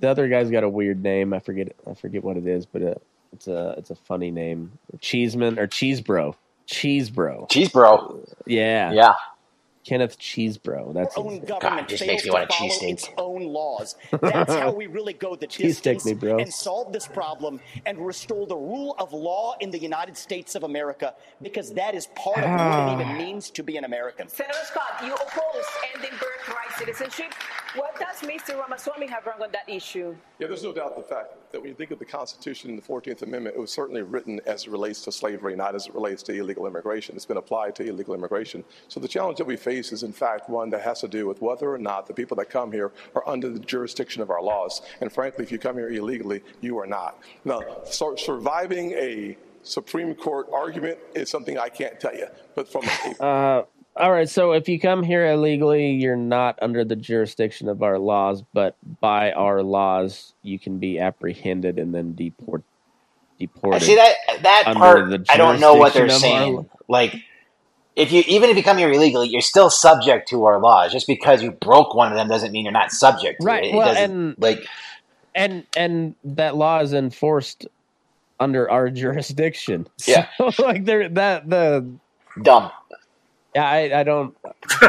The 0.00 0.08
other 0.08 0.28
guy's 0.28 0.50
got 0.50 0.64
a 0.64 0.68
weird 0.68 1.02
name. 1.02 1.32
I 1.32 1.38
forget. 1.40 1.74
I 1.88 1.94
forget 1.94 2.22
what 2.24 2.36
it 2.36 2.46
is, 2.46 2.66
but 2.66 2.82
uh 2.82 2.94
it's 3.32 3.48
a 3.48 3.74
it's 3.78 3.90
a 3.90 3.94
funny 3.94 4.30
name. 4.30 4.72
Cheeseman 5.00 5.58
or 5.58 5.66
Chesebro. 5.66 6.34
Chesebro. 6.68 7.48
Chesebro. 7.50 8.28
Yeah. 8.46 8.92
Yeah. 8.92 9.14
Kenneth 9.82 10.18
Chesebro. 10.18 10.92
That's 10.92 11.16
own 11.16 11.40
his, 11.40 11.48
government 11.48 11.88
just 11.88 12.00
fails 12.04 12.08
makes 12.12 12.24
me 12.24 12.30
to 12.30 12.34
want 12.34 12.50
a 12.50 12.52
follow 12.52 12.70
cheesesteak. 12.70 12.92
its 12.92 13.08
own 13.16 13.42
laws. 13.44 13.96
That's 14.20 14.52
how 14.54 14.72
we 14.72 14.86
really 14.86 15.14
go 15.14 15.34
the 15.36 15.46
Cheesesteak 15.46 15.62
distance 15.62 16.04
me, 16.04 16.12
bro. 16.14 16.38
and 16.38 16.52
solve 16.52 16.92
this 16.92 17.08
problem 17.08 17.60
and 17.86 17.98
restore 17.98 18.46
the 18.46 18.56
rule 18.56 18.94
of 18.98 19.14
law 19.14 19.54
in 19.60 19.70
the 19.70 19.78
United 19.78 20.18
States 20.18 20.54
of 20.54 20.64
America 20.64 21.14
because 21.40 21.72
that 21.72 21.94
is 21.94 22.08
part 22.08 22.36
of 22.38 22.44
what 22.50 22.60
Ah. 22.60 22.98
it 22.98 23.00
even 23.02 23.16
means 23.16 23.48
to 23.50 23.62
be 23.62 23.78
an 23.78 23.84
American. 23.84 24.28
Senator 24.28 24.58
Scott, 24.64 25.00
you 25.02 25.14
oppose 25.14 25.64
ending 25.94 26.12
birthright 26.12 26.70
citizenship. 26.78 27.32
What 27.76 27.96
does 28.00 28.28
Mr. 28.28 28.58
Ramaswamy 28.58 29.06
have 29.06 29.26
wrong 29.26 29.40
on 29.42 29.52
that 29.52 29.68
issue? 29.68 30.16
Yeah, 30.40 30.48
there's 30.48 30.64
no 30.64 30.72
doubt 30.72 30.96
the 30.96 31.02
fact 31.02 31.34
that 31.52 31.60
when 31.60 31.68
you 31.68 31.74
think 31.74 31.92
of 31.92 32.00
the 32.00 32.04
Constitution 32.04 32.70
and 32.70 32.78
the 32.78 32.82
14th 32.82 33.22
Amendment, 33.22 33.54
it 33.54 33.60
was 33.60 33.70
certainly 33.70 34.02
written 34.02 34.40
as 34.44 34.64
it 34.64 34.70
relates 34.70 35.02
to 35.02 35.12
slavery, 35.12 35.54
not 35.54 35.76
as 35.76 35.86
it 35.86 35.94
relates 35.94 36.22
to 36.24 36.32
illegal 36.32 36.66
immigration. 36.66 37.14
It's 37.14 37.26
been 37.26 37.36
applied 37.36 37.76
to 37.76 37.84
illegal 37.84 38.14
immigration. 38.14 38.64
So 38.88 38.98
the 38.98 39.06
challenge 39.06 39.38
that 39.38 39.46
we 39.46 39.56
face 39.56 39.92
is, 39.92 40.02
in 40.02 40.12
fact, 40.12 40.50
one 40.50 40.70
that 40.70 40.80
has 40.82 41.00
to 41.02 41.08
do 41.08 41.28
with 41.28 41.40
whether 41.40 41.72
or 41.72 41.78
not 41.78 42.08
the 42.08 42.14
people 42.14 42.36
that 42.38 42.50
come 42.50 42.72
here 42.72 42.90
are 43.14 43.28
under 43.28 43.48
the 43.48 43.60
jurisdiction 43.60 44.20
of 44.20 44.30
our 44.30 44.42
laws. 44.42 44.82
And 45.00 45.12
frankly, 45.12 45.44
if 45.44 45.52
you 45.52 45.58
come 45.58 45.76
here 45.76 45.90
illegally, 45.90 46.42
you 46.60 46.76
are 46.78 46.86
not. 46.86 47.18
Now, 47.44 47.60
sur- 47.84 48.16
surviving 48.16 48.92
a 48.92 49.36
Supreme 49.62 50.14
Court 50.14 50.48
argument 50.52 50.98
is 51.14 51.30
something 51.30 51.56
I 51.56 51.68
can't 51.68 52.00
tell 52.00 52.16
you. 52.16 52.26
But 52.54 52.70
from 52.70 52.84
a 52.84 53.22
uh, 53.22 53.64
all 54.00 54.10
right. 54.10 54.28
So 54.28 54.52
if 54.52 54.68
you 54.68 54.80
come 54.80 55.02
here 55.02 55.26
illegally, 55.30 55.90
you're 55.92 56.16
not 56.16 56.58
under 56.62 56.84
the 56.84 56.96
jurisdiction 56.96 57.68
of 57.68 57.82
our 57.82 57.98
laws, 57.98 58.42
but 58.52 58.76
by 59.00 59.32
our 59.32 59.62
laws, 59.62 60.32
you 60.42 60.58
can 60.58 60.78
be 60.78 60.98
apprehended 60.98 61.78
and 61.78 61.94
then 61.94 62.14
deport 62.14 62.62
deported. 63.38 63.82
See 63.82 63.96
that 63.96 64.14
that 64.42 64.64
part, 64.76 65.12
I 65.28 65.36
don't 65.36 65.60
know 65.60 65.74
what 65.74 65.94
they're 65.94 66.04
our- 66.04 66.10
saying. 66.10 66.68
Like, 66.88 67.14
if 67.96 68.12
you 68.12 68.22
even 68.26 68.50
if 68.50 68.56
you 68.56 68.62
come 68.62 68.78
here 68.78 68.90
illegally, 68.90 69.28
you're 69.28 69.40
still 69.40 69.70
subject 69.70 70.28
to 70.30 70.44
our 70.46 70.58
laws. 70.58 70.92
Just 70.92 71.06
because 71.06 71.42
you 71.42 71.50
broke 71.50 71.94
one 71.94 72.10
of 72.10 72.16
them 72.18 72.28
doesn't 72.28 72.52
mean 72.52 72.64
you're 72.64 72.72
not 72.72 72.90
subject 72.92 73.40
to 73.40 73.46
Right, 73.46 73.64
it. 73.64 73.68
It 73.72 73.76
well, 73.76 73.96
and- 73.96 74.34
like 74.38 74.64
and 75.34 75.64
and 75.76 76.14
that 76.24 76.56
law 76.56 76.80
is 76.80 76.92
enforced 76.92 77.66
under 78.38 78.70
our 78.70 78.88
jurisdiction. 78.90 79.86
Yeah. 80.06 80.26
So, 80.50 80.62
like 80.64 80.84
there 80.84 81.08
that 81.10 81.48
the 81.48 81.86
dumb. 82.42 82.70
Yeah, 83.54 83.68
I, 83.68 84.00
I 84.00 84.04
don't 84.04 84.36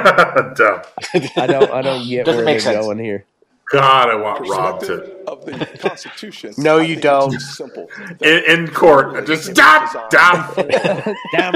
I 1.38 1.47
don't 1.47 1.72
I 1.72 1.82
don't 1.82 2.07
get 2.07 2.26
Doesn't 2.26 2.36
where 2.36 2.45
make 2.45 2.59
they're 2.59 2.62
sense. 2.62 2.86
going 2.86 2.99
here. 2.99 3.26
God, 3.72 4.09
I 4.09 4.15
want 4.15 4.47
Rob 4.49 4.82
to 4.82 5.22
of 5.28 5.45
the 5.45 5.65
Constitution. 5.80 6.53
No, 6.57 6.78
you 6.78 6.95
think 6.95 7.03
don't. 7.03 7.34
It's 7.34 7.57
simple. 7.57 7.88
in, 8.22 8.43
in 8.49 8.67
court. 8.67 9.26
Just 9.26 9.51
stop, 9.51 9.89
stop. 9.89 10.55
Damn. 11.32 11.53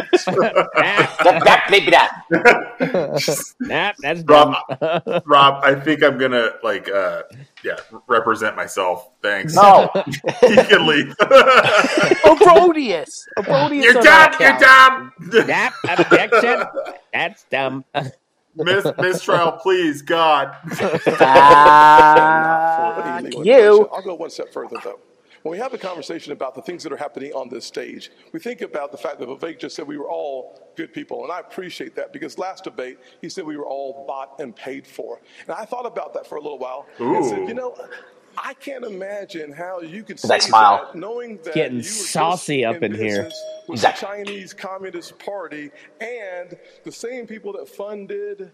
Nah, 3.60 3.92
that's 4.02 4.24
dumb. 4.24 4.56
Rob, 4.82 5.24
Rob, 5.26 5.64
I 5.64 5.76
think 5.76 6.04
I'm 6.04 6.18
gonna 6.18 6.52
like, 6.64 6.90
uh, 6.90 7.24
yeah, 7.64 7.78
represent 8.08 8.56
myself. 8.56 9.10
Thanks. 9.22 9.56
No. 9.56 9.90
you 10.08 10.14
can 10.16 10.88
leave. 10.88 11.08
Obrodius. 12.24 13.24
Obrodius. 13.38 13.84
You're 13.84 13.98
on 13.98 14.04
done. 14.04 14.34
You're 14.40 14.58
count. 14.58 15.12
done. 15.20 15.48
Nah, 15.48 15.70
objection. 15.98 16.64
That's 17.14 17.44
dumb. 17.50 17.86
Miss 18.56 18.86
mistrial, 18.98 19.54
please, 19.54 20.02
God. 20.02 20.56
Fuck 20.72 21.08
illegal 23.20 23.46
you. 23.46 23.90
I'll 23.92 24.02
go 24.02 24.16
one 24.16 24.30
step 24.30 24.52
further, 24.54 24.78
though. 24.84 25.00
When 25.44 25.52
we 25.52 25.60
have 25.60 25.76
a 25.76 25.78
conversation 25.78 26.32
about 26.34 26.56
the 26.56 26.62
things 26.64 26.82
that 26.82 26.92
are 26.92 26.98
happening 26.98 27.32
on 27.34 27.50
this 27.50 27.66
stage, 27.66 28.10
we 28.32 28.40
think 28.40 28.62
about 28.62 28.92
the 28.92 28.98
fact 28.98 29.20
that 29.20 29.30
Vivek 29.30 29.60
just 29.60 29.76
said 29.76 29.86
we 29.86 29.96
were 29.96 30.10
all 30.10 30.72
good 30.76 30.92
people. 30.92 31.22
And 31.24 31.32
I 31.32 31.40
appreciate 31.40 31.96
that 31.98 32.12
because 32.12 32.40
last 32.40 32.64
debate, 32.64 32.98
he 33.22 33.30
said 33.30 33.46
we 33.46 33.56
were 33.56 33.68
all 33.68 34.06
bought 34.08 34.40
and 34.40 34.56
paid 34.56 34.88
for. 34.88 35.22
And 35.48 35.52
I 35.56 35.64
thought 35.66 35.86
about 35.86 36.16
that 36.16 36.26
for 36.26 36.38
a 36.38 36.42
little 36.42 36.58
while 36.58 36.88
and 36.98 37.24
said, 37.24 37.48
you 37.48 37.54
know, 37.54 37.78
I 38.38 38.54
can't 38.56 38.84
imagine 38.86 39.52
how 39.52 39.82
you 39.82 40.04
could 40.04 40.20
say 40.20 40.28
That 40.28 40.44
smile. 40.44 40.90
that 40.94 40.98
knowing 41.00 41.38
that 41.44 41.54
Getting 41.54 41.74
you 41.78 41.84
were 41.84 41.84
saucy 41.84 42.66
up 42.66 42.82
in 42.84 42.94
here. 42.94 43.24
business 43.24 43.44
with 43.68 43.78
Exactly. 43.80 44.08
the 44.08 44.26
Chinese 44.26 44.54
Communist 44.54 45.18
Party 45.20 45.72
and 46.02 46.58
the 46.84 46.92
same 46.92 47.28
people 47.28 47.54
that 47.54 47.68
funded 47.68 48.52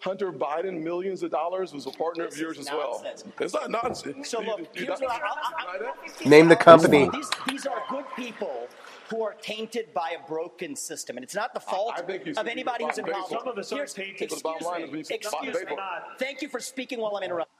Hunter 0.00 0.32
Biden 0.32 0.82
millions 0.82 1.22
of 1.22 1.30
dollars 1.30 1.72
was 1.72 1.86
a 1.86 1.90
partner 1.90 2.24
of 2.26 2.36
yours 2.36 2.58
as 2.58 2.66
well. 2.66 3.02
It's 3.40 3.54
not 3.54 3.70
nonsense. 3.70 4.28
So 4.28 4.40
look, 4.40 4.60
you 4.74 4.84
here's 4.86 5.00
not- 5.00 5.02
what 5.02 5.22
I, 5.22 5.86
I, 5.86 5.92
I, 6.26 6.28
Name 6.28 6.48
the 6.48 6.56
company. 6.56 7.08
These, 7.10 7.30
these 7.48 7.66
are 7.66 7.82
good 7.88 8.04
people 8.14 8.68
who 9.08 9.22
are 9.22 9.34
tainted 9.40 9.94
by 9.94 10.14
a 10.22 10.26
broken 10.28 10.76
system, 10.76 11.16
and 11.16 11.24
it's 11.24 11.34
not 11.34 11.54
the 11.54 11.60
fault 11.60 11.94
I 11.96 12.02
think 12.02 12.26
of 12.36 12.46
anybody 12.46 12.84
who's 12.84 12.96
bought 12.96 12.98
and 12.98 13.06
paid 13.06 13.12
involved. 13.14 13.30
Some 13.32 13.48
of 13.48 13.58
us 13.58 13.72
are 13.72 13.86
tainted, 13.86 14.22
excuse 14.22 14.42
bottom 14.42 14.66
line 14.66 14.80
me, 14.80 14.86
is 14.86 14.92
we 14.92 14.98
should 15.04 15.08
be 15.08 15.14
excuse 15.48 15.64
me. 15.70 15.76
Thank 16.18 16.42
you 16.42 16.48
for 16.48 16.60
speaking 16.60 17.00
while 17.00 17.16
I'm 17.16 17.22
interrupting. 17.22 17.54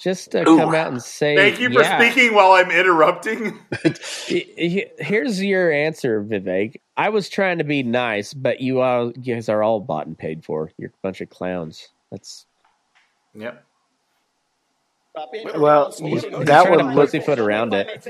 Just 0.00 0.30
to 0.32 0.48
Ooh. 0.48 0.56
come 0.58 0.74
out 0.74 0.92
and 0.92 1.02
say, 1.02 1.36
Thank 1.36 1.58
you 1.60 1.70
for 1.72 1.82
yeah. 1.82 1.98
speaking 1.98 2.34
while 2.34 2.52
I'm 2.52 2.70
interrupting. 2.70 3.58
He- 4.26 4.52
he- 4.56 4.86
Here's 4.98 5.42
your 5.42 5.72
answer, 5.72 6.22
Vivek. 6.22 6.76
I 6.96 7.08
was 7.08 7.28
trying 7.28 7.58
to 7.58 7.64
be 7.64 7.82
nice, 7.82 8.32
but 8.34 8.60
you 8.60 8.80
all 8.80 9.12
you 9.12 9.34
guys 9.34 9.48
are 9.48 9.62
all 9.62 9.80
bought 9.80 10.06
and 10.06 10.16
paid 10.16 10.44
for. 10.44 10.70
You're 10.78 10.90
a 10.90 11.02
bunch 11.02 11.20
of 11.20 11.30
clowns. 11.30 11.88
That's 12.10 12.46
Yep. 13.34 13.64
Well, 15.56 15.90
that 15.90 16.46
trying 16.46 16.78
to 16.78 16.84
one 16.84 16.94
looked. 16.94 17.12
pussyfoot 17.12 17.38
around 17.38 17.74
it. 17.74 18.06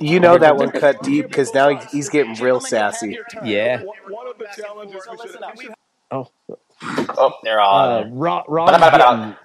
You 0.00 0.18
know 0.18 0.38
that 0.38 0.56
one 0.56 0.72
cut 0.72 1.02
deep 1.04 1.28
because 1.28 1.54
now 1.54 1.68
he's 1.78 2.08
getting 2.08 2.34
real 2.34 2.60
sassy. 2.60 3.16
Yeah. 3.44 3.82
One 4.08 4.26
of 4.26 4.36
the 4.38 4.46
challenges 4.60 5.06
we 5.08 5.16
should, 5.18 5.40
we 5.56 5.64
should 5.66 5.74
Oh, 6.10 6.28
Oh, 6.82 7.32
they're 7.44 7.60
all. 7.60 7.98
uh, 8.00 8.04
Ron, 8.08 8.42
Ron's, 8.48 8.70
Ba-da-ba-da. 8.72 9.16
getting, 9.18 9.36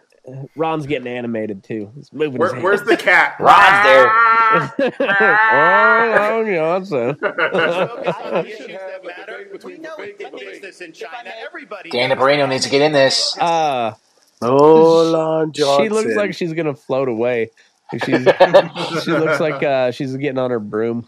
Ron's 0.56 0.86
getting 0.86 1.08
animated 1.08 1.64
too. 1.64 1.92
He's 1.96 2.12
moving 2.12 2.40
Where, 2.40 2.54
his 2.54 2.64
where's 2.64 2.84
the 2.84 2.98
cat? 2.98 3.36
Ron's 3.40 3.84
there. 3.86 4.94
oh, 5.00 6.46
Johnson. 6.46 7.08
we 8.44 8.56
should 8.56 8.72
have 8.72 9.04
a 9.04 9.26
debate 9.26 9.52
between 9.52 9.84
Vivek 9.84 10.26
and 10.26 10.36
Vivek. 10.36 10.62
this 10.62 10.82
in 10.82 10.92
China. 10.94 11.32
Everybody. 11.46 11.90
Dana 11.90 12.16
Perino 12.16 12.50
needs 12.50 12.64
to 12.66 12.70
get 12.70 12.82
in 12.82 12.92
this. 12.92 13.38
Uh, 13.38 13.94
Hold 14.42 15.16
on, 15.16 15.52
Johnson. 15.52 15.86
she 15.86 15.90
looks 15.90 16.16
like 16.16 16.34
she's 16.34 16.54
gonna 16.54 16.76
float 16.76 17.08
away. 17.08 17.52
She's, 17.92 18.02
she 18.04 19.12
looks 19.12 19.40
like 19.40 19.64
uh, 19.64 19.92
she's 19.92 20.16
getting 20.18 20.40
on 20.40 20.52
her 20.52 20.60
broom. 20.60 21.08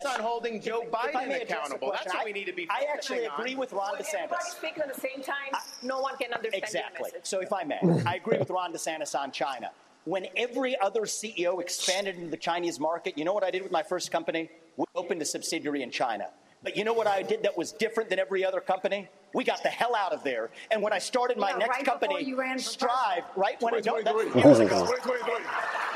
It's 0.00 0.04
on 0.14 0.20
holding 0.20 0.60
Joe 0.60 0.82
If 0.82 0.90
Biden 0.90 1.14
may 1.14 1.40
address 1.40 1.48
the 1.48 1.54
accountable. 1.54 1.90
That's 1.90 2.02
question, 2.02 2.18
what 2.18 2.24
we 2.26 2.32
need 2.32 2.44
to 2.46 2.52
be. 2.52 2.68
I 2.70 2.84
actually 2.92 3.16
focusing 3.20 3.30
on. 3.30 3.40
agree 3.40 3.54
with 3.54 3.72
Ron 3.72 3.92
When 3.92 4.00
everybody 4.02 4.34
DeSantis. 4.34 4.56
speaks 4.56 4.78
at 4.78 4.94
the 4.94 5.00
same 5.00 5.22
time, 5.22 5.60
no 5.82 6.00
one 6.00 6.16
can 6.18 6.32
understand 6.34 6.62
Exactly. 6.62 7.10
your. 7.14 7.20
So, 7.22 7.40
if 7.40 7.50
I 7.52 7.64
may, 7.64 7.78
I 8.04 8.16
agree 8.16 8.36
with 8.38 8.50
Ron 8.50 8.74
DeSantis 8.74 9.18
on 9.18 9.32
China. 9.32 9.70
When 10.04 10.26
every 10.36 10.78
other 10.80 11.02
CEO 11.02 11.60
expanded 11.62 12.16
into 12.16 12.28
the 12.30 12.36
Chinese 12.36 12.78
market, 12.78 13.16
you 13.16 13.24
know 13.24 13.32
what 13.32 13.42
I 13.42 13.50
did 13.50 13.62
with 13.62 13.72
my 13.72 13.82
first 13.82 14.12
company? 14.12 14.50
We 14.76 14.84
opened 14.94 15.22
a 15.22 15.24
subsidiary 15.24 15.82
in 15.82 15.90
China. 15.90 16.26
But 16.62 16.76
you 16.76 16.84
know 16.84 16.92
what 16.92 17.06
I 17.06 17.22
did 17.22 17.42
that 17.44 17.56
was 17.56 17.72
different 17.72 18.10
than 18.10 18.18
every 18.18 18.44
other 18.44 18.60
company? 18.60 19.08
We 19.34 19.44
got 19.44 19.62
the 19.62 19.68
hell 19.68 19.94
out 19.96 20.12
of 20.12 20.22
there. 20.24 20.50
And 20.70 20.82
when 20.82 20.92
I 20.92 20.98
started 20.98 21.38
my 21.38 21.50
Yeah, 21.50 21.56
next 21.58 21.70
right 21.76 21.84
company, 21.84 22.22
you 22.22 22.36
ran 22.38 22.58
Strive, 22.58 23.24
right 23.36 23.60
when 23.62 23.74
I 23.74 23.78
no, 23.78 24.02
that's- 24.02 24.14
2023. 24.14 24.42
years 24.42 24.58
ago. 24.60 24.84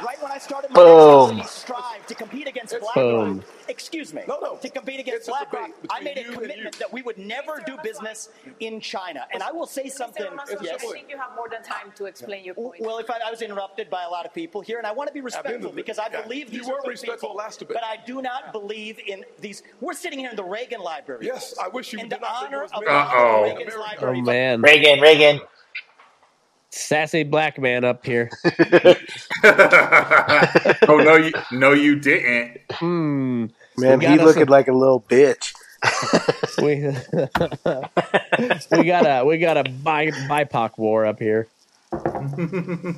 2023. 0.00 0.06
Right 0.06 0.22
when 0.22 0.32
I 0.32 0.38
started 0.38 0.70
my 0.70 0.76
Boom. 0.76 1.36
next 1.36 1.50
Strive, 1.50 2.06
to 2.06 2.14
compete 2.14 2.48
against 2.48 2.74
It's 2.74 2.82
BlackRock. 2.82 3.04
Boom. 3.04 3.44
Excuse 3.68 4.12
me. 4.14 4.22
No, 4.26 4.38
no. 4.40 4.56
To 4.56 4.68
compete 4.68 5.00
against 5.00 5.20
It's 5.20 5.28
BlackRock, 5.28 5.70
I 5.90 6.00
made 6.00 6.18
a 6.18 6.24
commitment 6.24 6.78
that 6.78 6.92
we 6.92 7.02
would 7.02 7.18
never 7.18 7.62
do 7.66 7.76
business 7.82 8.30
in 8.60 8.80
China. 8.80 9.26
And 9.32 9.42
I 9.42 9.52
will 9.52 9.66
say 9.66 9.88
something. 9.88 10.26
Yes. 10.62 10.84
I 10.84 10.92
think 10.92 11.10
you 11.10 11.18
have 11.18 11.34
more 11.36 11.48
than 11.48 11.62
time 11.62 11.92
to 11.96 12.06
explain 12.06 12.44
your 12.44 12.54
point. 12.54 12.80
Well, 12.80 12.98
if 12.98 13.10
I, 13.10 13.18
I 13.26 13.30
was 13.30 13.42
interrupted 13.42 13.90
by 13.90 14.04
a 14.04 14.08
lot 14.08 14.26
of 14.26 14.34
people 14.34 14.60
here, 14.60 14.78
and 14.78 14.86
I 14.86 14.92
want 14.92 15.08
to 15.08 15.14
be 15.14 15.20
respectful 15.20 15.72
because 15.72 15.98
I 15.98 16.08
yeah. 16.10 16.22
believe 16.22 16.52
You 16.52 16.60
these 16.60 16.68
were 16.68 16.80
are 16.80 16.88
respectful 16.88 17.30
people, 17.30 17.36
last 17.36 17.58
debate. 17.60 17.74
But 17.74 17.84
I 17.84 17.98
do 18.06 18.22
not 18.22 18.52
believe 18.52 18.98
in 19.06 19.24
these. 19.40 19.62
We're 19.80 19.94
sitting 19.94 20.18
here 20.18 20.30
in 20.30 20.36
the 20.36 20.44
Reagan 20.44 20.80
Library. 20.80 21.26
Yes, 21.26 21.54
I 21.62 21.68
wish 21.68 21.92
you 21.92 21.98
in 22.00 22.08
did 22.08 22.18
the 22.18 22.20
not 22.20 22.40
think 22.40 22.52
it 22.52 22.54
honor 22.54 22.64
of 22.64 22.80
me. 22.80 22.86
Ronald 22.86 23.12
Uh-oh. 23.14 23.42
Reagan's 23.42 23.74
Oh 24.02 24.20
man, 24.20 24.62
Reagan, 24.62 25.00
Reagan. 25.00 25.40
Sassy 26.70 27.22
black 27.24 27.58
man 27.58 27.84
up 27.84 28.04
here. 28.06 28.30
oh 29.44 30.98
no, 31.04 31.16
you 31.16 31.32
no, 31.52 31.72
you 31.72 31.96
didn't. 31.96 32.60
Hmm. 32.72 33.46
Man, 33.76 33.98
We 33.98 34.06
he 34.06 34.16
got 34.16 34.26
looking 34.26 34.48
a- 34.48 34.50
like 34.50 34.68
a 34.68 34.72
little 34.72 35.00
bitch. 35.02 35.54
We 36.60 36.84
we 38.76 38.84
got 38.84 39.06
a 39.06 39.24
we 39.24 39.38
got 39.38 39.56
a 39.56 39.64
bi- 39.64 40.10
BIPOC 40.28 40.76
war 40.76 41.06
up 41.06 41.18
here. 41.18 41.48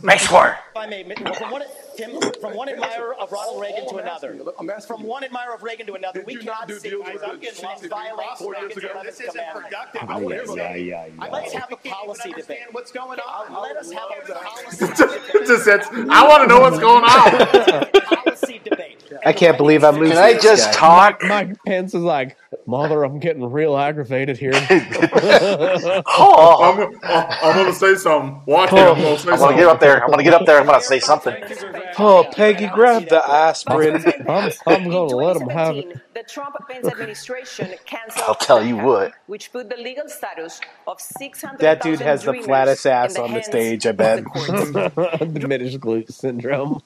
Nice 0.03 0.29
war. 0.31 0.59
If 0.71 0.77
I 0.77 0.87
may, 0.87 1.05
well, 1.05 1.35
from 1.35 1.51
one, 1.53 1.63
Tim, 1.97 2.21
from 2.41 2.57
one 2.57 2.69
admirer 2.69 3.15
of 3.15 3.31
Ronald 3.33 3.61
Reagan 3.61 3.89
to 3.89 3.97
another, 3.99 4.39
from 4.87 5.03
one 5.03 5.25
admirer 5.25 5.55
of 5.55 5.63
Reagan 5.63 5.87
to 5.87 5.95
another, 5.95 6.23
we 6.27 6.35
you 6.35 6.43
not 6.43 6.55
cannot 6.55 6.69
do 6.69 6.79
see 6.79 6.91
deals 6.91 7.07
with 7.13 7.23
I'm 7.25 7.35
the 7.37 7.41
getting 7.41 7.63
Chinese 7.63 7.87
violates 7.87 8.39
four 8.41 8.55
years 8.57 8.77
Reagan's 8.77 8.85
ago? 8.85 9.01
11th 9.01 9.05
This 9.05 9.21
isn't 9.21 9.31
commandment. 9.33 9.65
productive. 9.67 10.11
I 10.11 10.17
want 10.19 10.35
Yeah, 10.35 10.43
to 10.43 10.57
yeah, 10.57 10.75
yeah, 10.75 11.07
yeah. 11.07 11.25
Let's 11.33 11.53
have 11.53 11.73
a 11.73 11.77
We 11.77 11.77
can't 11.77 11.87
even 11.87 11.93
policy 12.07 12.33
debate. 12.33 12.59
what's 12.73 12.93
going 12.93 13.19
on. 13.21 13.63
Let 13.63 13.77
us 13.77 13.93
have 13.93 14.03
a 14.29 14.33
policy 14.35 14.87
Just 15.47 15.65
said, 15.65 15.83
I 16.11 16.27
want 16.29 16.43
to 16.43 16.49
know 16.49 16.61
what's 16.61 16.79
going 16.79 17.05
on. 17.05 17.87
policy 18.25 18.61
debate. 18.65 18.82
I 19.25 19.33
can't 19.33 19.57
believe 19.57 19.85
I'm 19.85 19.97
losing. 19.97 20.17
Can 20.17 20.23
I 20.25 20.39
just 20.39 20.67
guy. 20.73 20.73
talk? 20.73 21.23
Mike 21.25 21.57
Pence 21.65 21.95
is 21.95 22.03
like, 22.03 22.37
mother, 22.67 23.05
I'm 23.05 23.19
getting 23.19 23.45
real 23.51 23.77
aggravated 23.77 24.37
here. 24.39 24.53
Oh, 26.15 26.63
I'm, 26.63 26.99
I'm 27.05 27.55
going 27.55 27.67
to 27.67 27.73
say 27.73 27.95
something. 27.97 28.41
Watch 28.47 28.73
it. 28.73 28.79
I'm 28.79 28.95
going 29.01 29.17
to 29.17 29.23
say 29.23 29.29
I 29.31 29.33
want 29.33 29.39
to 29.39 29.39
something. 29.39 29.57
get 29.57 29.67
up 29.69 29.81
there. 29.81 30.03
I 30.03 30.07
want 30.07 30.19
to 30.19 30.25
get 30.25 30.35
up 30.35 30.47
there. 30.47 30.59
I'm 30.59 30.67
going 30.67 30.81
to 30.81 30.85
say 30.87 31.01
something. 31.01 31.35
Oh, 31.99 32.25
Peggy, 32.33 32.69
grab 32.69 33.09
the 33.09 33.23
aspirin. 33.29 34.05
I'm, 34.29 34.53
I'm 34.67 34.89
going 34.89 35.09
to 35.09 35.17
let 35.17 35.37
him 35.37 35.49
have 35.49 35.77
it. 35.77 36.15
the 36.15 36.23
Trump 36.23 36.57
Pence 36.69 36.87
administration 36.87 37.75
canceled 37.87 38.25
I'll 38.27 38.35
tell 38.35 38.65
you 38.65 38.77
what. 38.77 39.13
which 39.27 39.53
put 39.53 39.69
the 39.71 39.77
legal 39.77 40.09
status 40.09 40.61
of 40.87 41.01
600 41.01 41.59
That 41.61 41.83
dude 41.83 42.01
has 42.01 42.23
the 42.23 42.33
dreamers 42.33 42.47
flattest 42.47 42.87
ass 42.87 43.15
the 43.15 43.23
on 43.23 43.33
the 43.33 43.43
stage, 43.43 43.87
I 43.87 43.93
bet. 43.93 44.23
the 44.25 44.31
courts. 44.31 45.19
Diminished 45.33 45.81
glute 45.81 46.13
syndrome. 46.13 46.81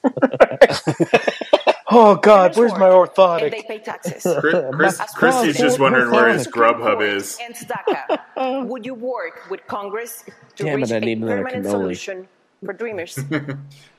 Oh 1.89 2.15
God, 2.15 2.55
where's 2.57 2.71
my 2.73 2.87
and 2.87 2.93
orthotic? 2.95 3.51
they 3.51 3.63
pay 3.63 3.79
taxes. 3.79 4.23
Chris, 4.41 4.65
Chris, 4.73 4.97
Christie's 5.15 5.57
just 5.57 5.79
wondering 5.79 6.11
where 6.11 6.29
his 6.33 6.47
Grubhub 6.47 7.01
is. 7.01 7.37
Ends 7.41 7.63
DACA. 8.37 8.67
Would 8.67 8.85
you 8.85 8.93
work 8.93 9.49
with 9.49 9.65
Congress 9.67 10.23
to 10.57 10.63
Damn 10.63 10.79
it, 10.79 10.81
reach 10.83 10.91
I 10.91 10.95
a 10.97 10.99
need 10.99 11.17
another 11.19 11.37
permanent 11.37 11.65
cannoli. 11.65 11.71
solution 11.71 12.27
for 12.65 12.73
dreamers? 12.73 13.17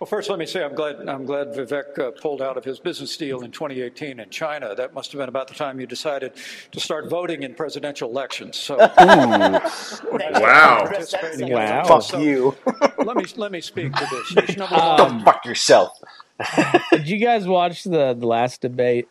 Well, 0.01 0.07
first, 0.07 0.31
let 0.31 0.39
me 0.39 0.47
say 0.47 0.63
I'm 0.63 0.77
glad 0.77 1.09
I'm 1.09 1.25
glad 1.25 1.49
Vivek 1.49 1.99
uh, 1.99 2.13
pulled 2.13 2.41
out 2.41 2.57
of 2.57 2.65
his 2.65 2.79
business 2.79 3.17
deal 3.17 3.41
in 3.41 3.51
2018 3.51 4.21
in 4.21 4.31
China. 4.31 4.77
That 4.77 4.95
must 4.95 5.11
have 5.11 5.19
been 5.19 5.29
about 5.29 5.49
the 5.49 5.55
time 5.55 5.81
you 5.81 5.87
decided 5.89 6.35
to 6.71 6.79
start 6.79 7.11
voting 7.11 7.43
in 7.43 7.53
presidential 7.55 8.09
elections. 8.09 8.57
So, 8.59 8.77
Wow. 8.77 9.61
Wow. 11.41 11.85
Fuck 11.85 12.21
you. 12.21 12.55
let 12.99 13.17
me 13.17 13.25
let 13.37 13.51
me 13.51 13.61
speak 13.61 13.93
to 13.95 14.07
this. 14.09 14.37
Issue 14.51 14.59
number 14.61 14.77
Um, 14.77 14.99
one. 15.17 15.25
Fuck 15.25 15.45
yourself. 15.45 15.99
Did 16.93 17.09
you 17.09 17.19
guys 17.19 17.47
watch 17.47 17.85
the, 17.85 18.15
the 18.15 18.27
last 18.27 18.61
debate? 18.61 19.09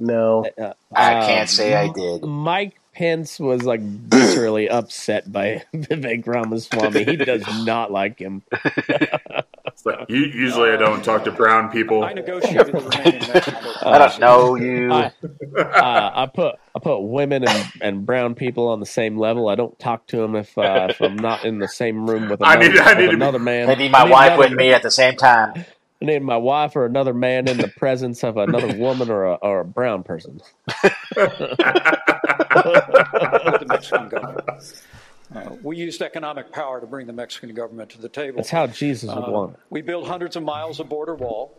No. 0.00 0.44
Uh, 0.60 0.72
I 0.94 1.14
um, 1.20 1.26
can't 1.26 1.48
say 1.48 1.74
I 1.74 1.88
did. 1.92 2.22
Mike 2.24 2.74
Pence 2.94 3.38
was 3.38 3.62
like 3.64 3.80
viscerally 4.08 4.68
upset 4.70 5.30
by 5.30 5.62
Vivek 5.74 6.26
Ramaswamy. 6.26 7.04
He 7.04 7.16
does 7.16 7.42
not 7.64 7.90
like 7.92 8.18
him. 8.18 8.42
It's 8.52 9.86
like, 9.86 10.08
u- 10.08 10.16
usually 10.26 10.70
I 10.70 10.76
don't 10.76 11.02
talk 11.04 11.24
to 11.24 11.32
brown 11.32 11.70
people. 11.70 12.04
I 12.04 12.12
negotiated 12.12 12.74
the 12.74 12.80
remaining 12.80 13.22
I 13.82 13.98
don't 13.98 14.20
know 14.20 14.54
you. 14.56 14.92
I, 14.92 15.12
uh, 15.58 16.12
I 16.14 16.26
put 16.26 16.56
I 16.74 16.78
put 16.80 17.00
women 17.00 17.44
and, 17.48 17.72
and 17.80 18.06
brown 18.06 18.34
people 18.34 18.68
on 18.68 18.80
the 18.80 18.86
same 18.86 19.16
level. 19.16 19.48
I 19.48 19.54
don't 19.54 19.76
talk 19.78 20.06
to 20.08 20.16
them 20.18 20.36
if 20.36 20.56
uh, 20.58 20.88
if 20.90 21.00
I'm 21.00 21.16
not 21.16 21.44
in 21.44 21.58
the 21.58 21.68
same 21.68 22.08
room 22.08 22.28
with 22.28 22.42
I 22.42 22.54
another, 22.54 22.68
need- 22.72 22.78
I 22.80 22.94
need 22.94 23.02
to 23.02 23.08
be- 23.10 23.14
another 23.14 23.38
man. 23.38 23.70
I 23.70 23.74
need 23.74 23.90
my 23.92 24.00
I 24.00 24.04
wife 24.10 24.26
another- 24.32 24.48
with 24.50 24.52
me 24.58 24.72
at 24.72 24.82
the 24.82 24.90
same 24.90 25.16
time. 25.16 25.64
I 26.04 26.06
need 26.06 26.22
my 26.22 26.36
wife 26.36 26.76
or 26.76 26.84
another 26.84 27.14
man 27.14 27.48
in 27.48 27.56
the 27.56 27.68
presence 27.68 28.22
of 28.24 28.36
another 28.36 28.66
woman 28.76 29.10
or 29.10 29.24
a, 29.24 29.34
or 29.36 29.60
a 29.60 29.64
brown 29.64 30.02
person. 30.02 30.38
the 31.14 31.24
Mexican 33.66 34.10
government. 34.10 34.82
Uh, 35.34 35.56
we 35.62 35.78
used 35.78 36.02
economic 36.02 36.52
power 36.52 36.78
to 36.78 36.86
bring 36.86 37.06
the 37.06 37.12
Mexican 37.14 37.54
government 37.54 37.88
to 37.90 37.98
the 38.02 38.08
table. 38.10 38.36
That's 38.36 38.50
how 38.50 38.66
Jesus 38.66 39.08
would 39.14 39.24
Uh, 39.24 39.30
want 39.30 39.54
it. 39.54 39.60
We 39.70 39.80
built 39.80 40.06
hundreds 40.06 40.36
of 40.36 40.42
miles 40.42 40.78
of 40.78 40.90
border 40.90 41.14
wall, 41.14 41.56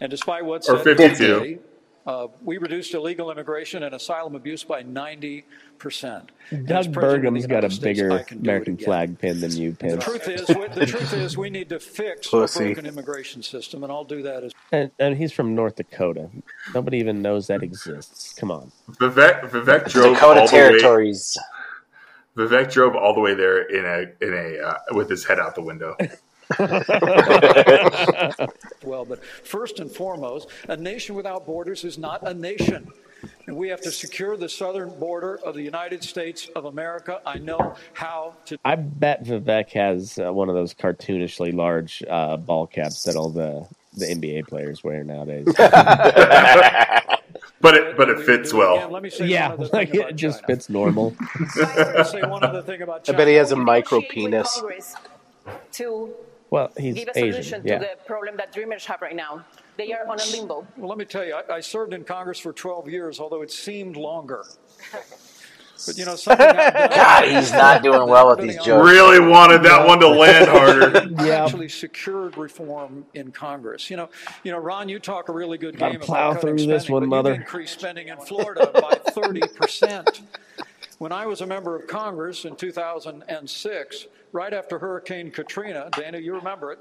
and 0.00 0.10
despite 0.10 0.44
what's 0.44 0.68
Or 0.68 0.78
said 0.78 0.96
52. 0.96 1.14
today, 1.40 1.58
uh, 2.04 2.26
we 2.42 2.58
reduced 2.58 2.92
illegal 2.94 3.30
immigration 3.30 3.84
and 3.84 3.94
asylum 3.94 4.34
abuse 4.34 4.64
by 4.64 4.82
90 4.82 5.44
percent. 5.78 6.30
Doug 6.64 6.92
Burgum's 6.92 7.46
got 7.46 7.62
a 7.64 7.68
bigger 7.80 8.24
American 8.30 8.76
flag 8.78 9.18
pin 9.18 9.40
than 9.40 9.52
you, 9.56 9.72
The 9.72 9.76
Pin. 9.76 9.98
truth 10.00 10.28
is, 10.28 10.48
we- 10.48 10.68
the 10.68 10.86
truth 10.86 11.12
is, 11.12 11.36
we 11.36 11.50
need 11.50 11.68
to 11.68 11.78
fix 11.78 12.26
a 12.28 12.30
Pussy. 12.30 12.64
broken 12.72 12.86
immigration 12.86 13.42
system, 13.42 13.82
and 13.84 13.92
I'll 13.92 14.04
do 14.04 14.22
that 14.22 14.44
as 14.44 14.52
And, 14.72 14.90
and 14.98 15.16
he's 15.16 15.32
from 15.32 15.54
North 15.54 15.76
Dakota. 15.76 16.30
Nobody 16.74 16.98
even 16.98 17.20
knows 17.22 17.46
that 17.48 17.62
exists. 17.62 18.32
Come 18.34 18.50
on. 18.50 18.72
Vivek 18.92 19.42
Vivek 19.50 19.88
drove 19.90 20.14
Dakota 20.14 20.40
all 20.40 20.46
the 20.46 20.50
territories. 20.50 21.36
Way, 22.36 22.46
Vivek 22.46 22.70
drove 22.72 22.94
all 22.96 23.12
the 23.14 23.20
way 23.20 23.34
there 23.34 23.62
in 23.62 23.84
a 23.84 24.24
in 24.24 24.32
a 24.32 24.58
uh, 24.68 24.74
with 24.92 25.10
his 25.10 25.24
head 25.26 25.38
out 25.38 25.54
the 25.54 25.62
window. 25.62 25.96
well. 28.84 29.04
But 29.04 29.22
first 29.44 29.80
and 29.80 29.90
foremost, 29.90 30.48
a 30.68 30.76
nation 30.76 31.14
without 31.14 31.44
borders 31.44 31.84
is 31.84 31.98
not 31.98 32.26
a 32.26 32.32
nation. 32.32 32.88
And 33.46 33.56
we 33.56 33.68
have 33.68 33.80
to 33.82 33.90
secure 33.90 34.36
the 34.36 34.48
southern 34.48 34.90
border 34.98 35.38
of 35.44 35.54
the 35.54 35.62
United 35.62 36.04
States 36.04 36.48
of 36.54 36.64
America. 36.66 37.20
I 37.26 37.38
know 37.38 37.74
how 37.94 38.34
to. 38.46 38.58
I 38.64 38.76
bet 38.76 39.24
Vivek 39.24 39.70
has 39.72 40.18
uh, 40.18 40.32
one 40.32 40.48
of 40.48 40.54
those 40.54 40.74
cartoonishly 40.74 41.52
large 41.54 42.02
uh, 42.08 42.36
ball 42.36 42.66
caps 42.66 43.02
that 43.04 43.16
all 43.16 43.30
the, 43.30 43.66
the 43.94 44.06
NBA 44.06 44.46
players 44.48 44.84
wear 44.84 45.02
nowadays. 45.04 45.46
but 47.60 47.74
it 47.74 47.96
but 47.96 48.08
it 48.08 48.20
fits 48.24 48.52
well. 48.54 48.88
Let 48.90 49.02
me 49.02 49.10
say 49.10 49.26
yeah, 49.26 49.54
like 49.72 49.94
it 49.94 50.14
just 50.16 50.40
China. 50.40 50.46
fits 50.46 50.68
normal. 50.68 51.16
Let 51.56 51.96
me 51.98 52.04
say 52.04 52.22
one 52.22 52.44
other 52.44 52.62
thing 52.62 52.82
about 52.82 53.00
I 53.00 53.04
China. 53.04 53.18
bet 53.18 53.28
he 53.28 53.34
has 53.34 53.52
a 53.52 53.56
micro 53.56 54.00
penis. 54.02 54.62
To 55.72 56.14
Well, 56.50 56.70
he's 56.76 56.94
give 56.94 57.08
a 57.08 57.18
Asian. 57.18 57.32
solution 57.42 57.62
Yeah. 57.64 57.78
to 57.78 57.86
the 57.86 58.04
problem 58.06 58.36
that 58.36 58.52
dreamers 58.52 58.84
have 58.86 59.00
right 59.02 59.16
now. 59.16 59.44
They 59.78 59.92
are 59.92 60.06
on 60.08 60.18
a 60.20 60.26
limbo. 60.32 60.66
Well, 60.76 60.88
let 60.88 60.98
me 60.98 61.04
tell 61.04 61.24
you, 61.24 61.34
I, 61.48 61.54
I 61.54 61.60
served 61.60 61.94
in 61.94 62.02
Congress 62.02 62.40
for 62.40 62.52
12 62.52 62.88
years, 62.88 63.20
although 63.20 63.42
it 63.42 63.52
seemed 63.52 63.96
longer. 63.96 64.44
But 65.86 65.96
you 65.96 66.04
know, 66.04 66.16
something 66.16 66.46
God, 66.46 67.24
he's 67.24 67.52
not 67.52 67.84
doing 67.84 68.08
well 68.08 68.28
with 68.30 68.40
these 68.40 68.56
jokes. 68.56 68.90
Really 68.90 69.20
wanted 69.20 69.62
that 69.62 69.86
one 69.86 70.00
to 70.00 70.08
land 70.08 70.48
harder. 70.48 71.08
yeah. 71.24 71.44
Actually 71.44 71.68
secured 71.68 72.36
reform 72.36 73.06
in 73.14 73.30
Congress. 73.30 73.88
You 73.88 73.98
know, 73.98 74.08
you 74.42 74.50
know, 74.50 74.58
Ron, 74.58 74.88
you 74.88 74.98
talk 74.98 75.28
a 75.28 75.32
really 75.32 75.58
good 75.58 75.78
Gotta 75.78 75.92
game 75.92 76.00
plow 76.00 76.30
about 76.30 76.40
through 76.40 76.56
this 76.56 76.84
spending, 76.86 76.92
one, 76.94 77.08
mother. 77.08 77.46
you've 77.52 77.68
spending 77.68 78.08
in 78.08 78.18
Florida 78.18 78.68
by 78.74 78.98
30 79.12 79.42
percent. 79.54 80.22
When 80.98 81.12
I 81.12 81.26
was 81.26 81.40
a 81.42 81.46
member 81.46 81.76
of 81.76 81.86
Congress 81.86 82.44
in 82.44 82.56
2006, 82.56 84.06
right 84.32 84.52
after 84.52 84.80
Hurricane 84.80 85.30
Katrina, 85.30 85.88
Dana, 85.92 86.18
you 86.18 86.34
remember 86.34 86.72
it, 86.72 86.80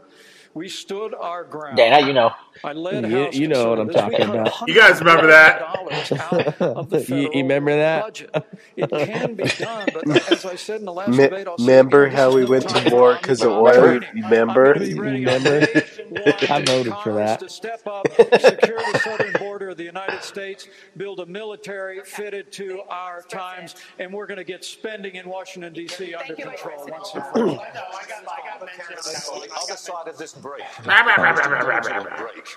we 0.53 0.69
stood 0.69 1.13
our 1.13 1.43
ground. 1.43 1.77
Dana, 1.77 2.05
you 2.05 2.13
know. 2.13 2.31
I 2.63 2.73
led 2.73 3.09
You, 3.09 3.25
House 3.25 3.35
you 3.35 3.47
know 3.47 3.69
what 3.69 3.79
I'm 3.79 3.89
talking 3.89 4.21
about. 4.21 4.67
You 4.67 4.73
guys 4.73 4.99
remember 4.99 5.27
that? 5.27 5.61
you, 7.09 7.15
you 7.17 7.29
remember 7.33 7.75
that? 7.75 8.01
budget. 8.03 8.35
It 8.75 8.89
can 8.89 9.35
be 9.35 9.43
done, 9.43 9.87
but 9.93 10.31
as 10.31 10.45
I 10.45 10.55
said 10.55 10.79
in 10.79 10.85
the 10.85 10.93
last 10.93 11.09
Me- 11.09 11.25
debate, 11.25 11.47
I'll 11.47 11.57
remember 11.57 12.07
how 12.09 12.33
we 12.33 12.45
went 12.45 12.67
to 12.69 12.89
war 12.91 13.17
because 13.21 13.41
of 13.41 13.51
oil? 13.51 13.99
Remember? 14.13 14.73
Remember? 14.73 15.67
I 16.49 16.63
voted 16.63 16.93
for 17.03 17.13
that. 17.15 17.39
to 17.39 17.49
step 17.49 17.85
up, 17.87 18.07
secure 18.39 18.77
the 18.77 18.99
southern 19.03 19.33
border 19.33 19.69
of 19.69 19.77
the 19.77 19.83
United 19.83 20.23
States, 20.23 20.67
build 20.97 21.19
a 21.19 21.25
military 21.25 22.01
fitted 22.03 22.51
to 22.53 22.81
our 22.89 23.21
times, 23.23 23.75
and 23.99 24.13
we're 24.13 24.27
going 24.27 24.37
to 24.37 24.43
get 24.43 24.63
spending 24.63 25.15
in 25.15 25.27
Washington, 25.27 25.73
D.C. 25.73 26.13
under 26.13 26.35
control 26.35 26.87
once 26.89 27.13
and 27.13 27.23
for 27.25 27.47
all. 27.47 27.59
on 27.59 29.41
the 29.41 29.49
other 29.63 29.75
side 29.77 30.07
of 30.07 30.17
this 30.17 30.33
break. 30.33 30.63
Break. 30.83 32.47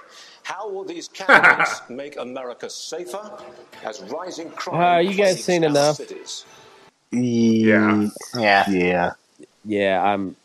How 0.42 0.70
will 0.70 0.84
these 0.84 1.08
candidates 1.08 1.82
make 1.88 2.16
America 2.16 2.68
safer 2.70 3.30
as 3.84 4.00
rising 4.02 4.50
crime 4.50 4.80
Uh, 4.80 4.98
you 4.98 5.14
guys 5.14 5.42
seen 5.42 5.64
our 5.64 5.70
enough? 5.70 5.96
cities? 5.96 6.44
Yeah. 7.10 8.08
Yeah. 8.36 8.70
Yeah. 8.70 9.12
Yeah, 9.64 10.02
I'm, 10.02 10.36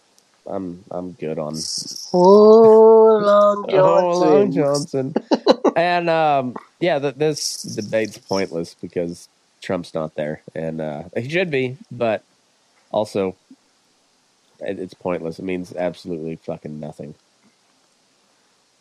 I'm, 0.47 0.85
I'm 0.91 1.13
good 1.13 1.39
on. 1.39 1.67
Oh, 2.13 3.17
Long 3.21 3.67
Oh, 3.67 4.19
Long 4.19 4.51
Johnson. 4.51 4.53
Johnson. 4.53 5.15
and 5.75 6.09
um, 6.09 6.59
yeah, 6.79 6.99
th- 6.99 7.15
this 7.15 7.63
debate's 7.63 8.17
pointless 8.19 8.75
because 8.75 9.29
Trump's 9.63 9.93
not 9.95 10.15
there, 10.15 10.43
and 10.55 10.81
uh, 10.81 11.03
he 11.17 11.29
should 11.29 11.51
be, 11.51 11.79
but 11.91 12.25
also 12.91 13.37
it- 14.59 14.79
it's 14.79 14.95
pointless. 14.95 15.39
It 15.39 15.45
means 15.45 15.73
absolutely 15.75 16.37
fucking 16.37 16.79
nothing. 16.79 17.15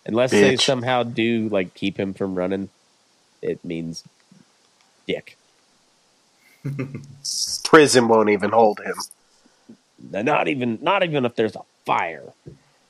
Unless 0.07 0.39
they 0.39 0.57
somehow 0.57 1.05
do 1.05 1.49
like 1.51 1.74
keep 1.74 1.99
him 1.99 2.15
from 2.15 2.36
running, 2.36 2.70
it 3.43 3.65
means 3.65 4.05
dick. 5.09 5.39
Prison 7.65 8.09
won't 8.09 8.31
even 8.31 8.51
hold 8.53 8.81
him. 8.81 8.97
Not 10.11 10.49
even, 10.49 10.79
not 10.83 11.03
even 11.03 11.25
if 11.25 11.35
there's 11.37 11.57
a 11.57 11.63
fire. 11.87 12.33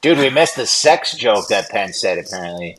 Dude, 0.00 0.18
we 0.18 0.30
missed 0.30 0.56
the 0.56 0.66
sex 0.66 1.16
joke 1.16 1.48
that 1.48 1.68
Penn 1.70 1.92
said, 1.92 2.18
apparently. 2.18 2.76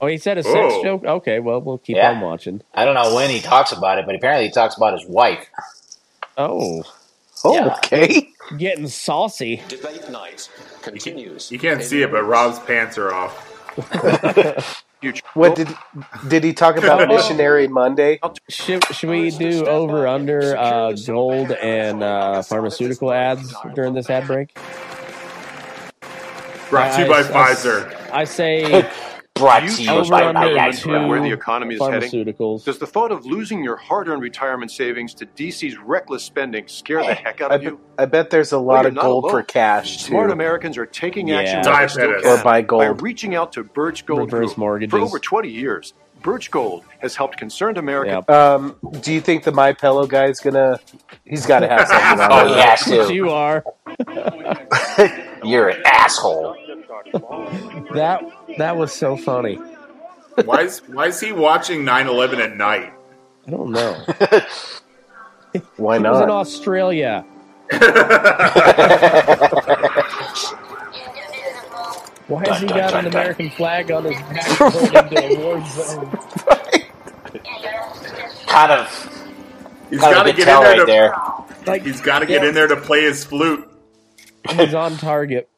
Oh, 0.00 0.06
he 0.06 0.18
said 0.18 0.38
a 0.38 0.42
sex 0.42 0.56
Oh. 0.56 0.82
joke. 0.82 1.04
Okay, 1.04 1.38
well 1.38 1.60
we'll 1.60 1.78
keep 1.78 1.96
Yeah. 1.96 2.10
on 2.10 2.20
watching. 2.20 2.62
I 2.74 2.84
don't 2.84 2.94
know 2.94 3.14
when 3.14 3.30
he 3.30 3.40
talks 3.40 3.72
about 3.72 3.98
it, 3.98 4.06
but 4.06 4.14
apparently 4.14 4.46
he 4.46 4.52
talks 4.52 4.76
about 4.76 4.98
his 4.98 5.06
wife. 5.08 5.46
Oh, 6.36 6.82
Yeah. 7.44 7.74
Okay. 7.76 8.28
getting 8.58 8.88
saucy. 8.88 9.62
Debate 9.68 10.08
night 10.10 10.48
continues. 10.82 11.50
You 11.52 11.58
can't 11.58 11.82
see 11.82 12.02
it, 12.02 12.10
but 12.10 12.22
Rob's 12.24 12.58
pants 12.60 12.98
are 12.98 13.12
off. 13.14 13.50
What 15.34 15.56
did 15.56 15.68
did 16.28 16.44
he 16.44 16.52
talk 16.52 16.76
about 16.76 17.08
Missionary 17.14 17.68
Monday? 17.68 18.20
Should, 18.48 18.84
should 18.94 19.10
we 19.10 19.30
do 19.30 19.66
over 19.66 20.06
under 20.06 20.56
uh, 20.56 20.92
gold 21.06 21.52
and 21.52 22.02
uh, 22.02 22.42
pharmaceutical 22.42 23.12
ads 23.12 23.54
during 23.74 23.94
this 23.94 24.08
ad 24.10 24.26
break? 24.26 24.56
Brought 26.70 26.94
to 26.96 27.02
you 27.02 27.08
by 27.08 27.20
I- 27.20 27.22
Pfizer. 27.22 28.10
I 28.12 28.24
say 28.24 28.88
Brought 29.34 29.62
Do 29.62 29.66
to 29.68 29.72
you 29.82 29.88
you 29.88 29.94
trust 29.96 30.10
by 30.12 30.22
our 30.22 30.32
government 30.32 31.08
where 31.08 31.20
the 31.20 31.32
economy 31.32 31.74
is 31.74 31.80
heading? 31.80 32.24
Does 32.64 32.78
the 32.78 32.86
thought 32.86 33.10
of 33.10 33.26
losing 33.26 33.64
your 33.64 33.74
hard-earned 33.74 34.22
retirement 34.22 34.70
savings 34.70 35.12
to 35.14 35.26
DC's 35.26 35.76
reckless 35.76 36.22
spending 36.22 36.68
scare 36.68 37.02
the 37.02 37.14
heck 37.14 37.40
out 37.40 37.50
I, 37.50 37.56
of 37.56 37.60
bet- 37.62 37.70
you? 37.72 37.80
I 37.98 38.04
bet 38.04 38.30
there's 38.30 38.52
a 38.52 38.58
lot 38.58 38.82
you're 38.82 38.90
of 38.90 38.94
gold 38.94 39.30
for 39.30 39.42
cash 39.42 39.98
Smart. 40.04 40.30
Americans 40.30 40.78
are 40.78 40.86
taking 40.86 41.26
Yeah. 41.26 41.38
action 41.40 41.62
while 41.64 41.80
they 41.80 41.88
still 41.88 42.20
can 42.20 42.26
Or 42.30 42.36
buy 42.44 42.62
by 42.62 42.62
gold. 42.62 43.02
reaching 43.02 43.34
out 43.34 43.52
to 43.54 43.64
Birch 43.64 44.06
Gold 44.06 44.32
Reverse 44.32 44.50
Group. 44.50 44.58
mortgages. 44.58 44.90
For 44.92 45.00
over 45.00 45.18
20 45.18 45.48
years, 45.48 45.94
Birch 46.22 46.52
Gold 46.52 46.84
has 47.00 47.16
helped 47.16 47.36
concerned 47.36 47.76
Americans. 47.76 48.24
Yep. 48.28 48.30
Um, 48.30 48.76
do 49.00 49.12
you 49.12 49.20
think 49.20 49.42
the 49.42 49.50
My 49.52 49.72
Pillow 49.72 50.06
guy's 50.06 50.38
gonna? 50.38 50.78
He's 51.24 51.44
got 51.44 51.58
to 51.60 51.68
have 51.68 51.88
something 51.88 52.20
on. 52.20 52.30
Oh, 52.30 53.00
it. 53.02 53.08
he. 53.10 53.14
You 53.16 53.30
are 53.30 53.64
You're 55.44 55.68
an 55.70 55.82
asshole. 55.84 56.56
that. 57.94 58.22
That 58.58 58.76
was 58.76 58.92
so 58.92 59.16
funny. 59.16 59.58
Why 60.44 60.62
is 60.62 60.80
why 60.88 61.06
is 61.06 61.20
he 61.20 61.32
watching 61.32 61.84
9/11 61.84 62.38
at 62.38 62.56
night? 62.56 62.92
I 63.46 63.50
don't 63.50 63.70
know. 63.70 63.92
Why 65.76 65.98
He 65.98 66.02
was 66.02 66.20
in? 66.20 66.30
Australia. 66.30 67.24
Why 72.26 72.42
has 72.48 72.60
he 72.60 72.66
got 72.66 72.94
an 72.94 73.06
American 73.06 73.50
flag 73.50 73.90
on 73.90 74.04
his 74.04 74.16
back 74.16 74.58
going 74.58 74.74
into 75.12 75.22
a 75.22 75.36
war 75.44 75.64
zone? 75.68 76.10
Kind 78.46 78.72
of. 78.72 79.10
He's 79.90 80.00
Kind 80.00 80.12
of 80.12 80.18
got 80.18 80.22
to 80.24 80.32
get 80.32 80.38
in 80.40 80.46
there 80.46 80.60
right 80.62 80.78
to. 80.78 80.84
there. 80.86 81.14
Like 81.66 81.82
He's 81.82 82.00
got 82.00 82.20
to 82.20 82.26
get 82.26 82.42
in 82.44 82.54
there 82.54 82.66
to 82.66 82.76
play 82.76 83.02
his 83.02 83.24
flute. 83.24 83.68
he's 84.50 84.74
on 84.74 84.96
target. 84.96 85.48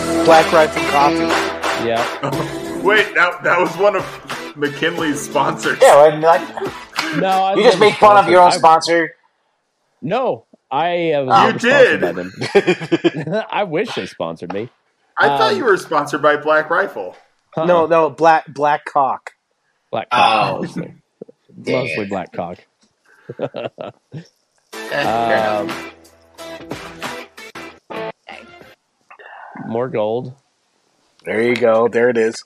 Huh. 0.00 0.24
Black 0.24 0.52
Rifle 0.52 0.82
Coffee. 0.90 1.86
Yeah. 1.86 2.80
Wait, 2.82 3.14
that 3.14 3.42
that 3.42 3.58
was 3.58 3.76
one 3.76 3.96
of 3.96 4.56
McKinley's 4.56 5.20
sponsors. 5.20 5.78
Yeah, 5.82 5.96
well, 5.96 6.20
like, 6.20 7.16
No, 7.16 7.28
I 7.28 7.54
you 7.54 7.62
just 7.64 7.78
never 7.78 7.90
make 7.90 7.94
fun 7.96 8.16
of 8.24 8.30
your 8.30 8.40
own 8.42 8.52
sponsored. 8.52 9.10
sponsor. 9.10 9.14
No, 10.02 10.44
I 10.70 11.12
uh, 11.12 11.24
was 11.24 11.62
You 11.64 11.70
did. 11.70 12.00
by 12.00 12.12
them. 12.12 12.32
I 13.50 13.64
wish 13.64 13.94
they 13.94 14.06
sponsored 14.06 14.52
me. 14.52 14.68
I 15.16 15.26
thought 15.36 15.52
Um, 15.52 15.56
you 15.58 15.64
were 15.64 15.76
sponsored 15.76 16.22
by 16.22 16.36
Black 16.36 16.70
Rifle. 16.70 17.16
Uh-uh. 17.56 17.66
No, 17.66 17.86
no, 17.86 18.10
Black 18.10 18.46
Black 18.46 18.84
Cock. 18.84 19.32
Black 19.90 20.08
cock 20.10 20.54
Oh. 20.54 20.60
mostly. 20.62 20.94
Mostly 21.66 22.06
black 22.06 22.32
cock. 22.32 22.58
um, 24.92 25.92
more 29.66 29.88
gold. 29.88 30.34
There 31.24 31.42
you 31.42 31.54
go. 31.56 31.88
There 31.88 32.08
it 32.08 32.16
is. 32.16 32.42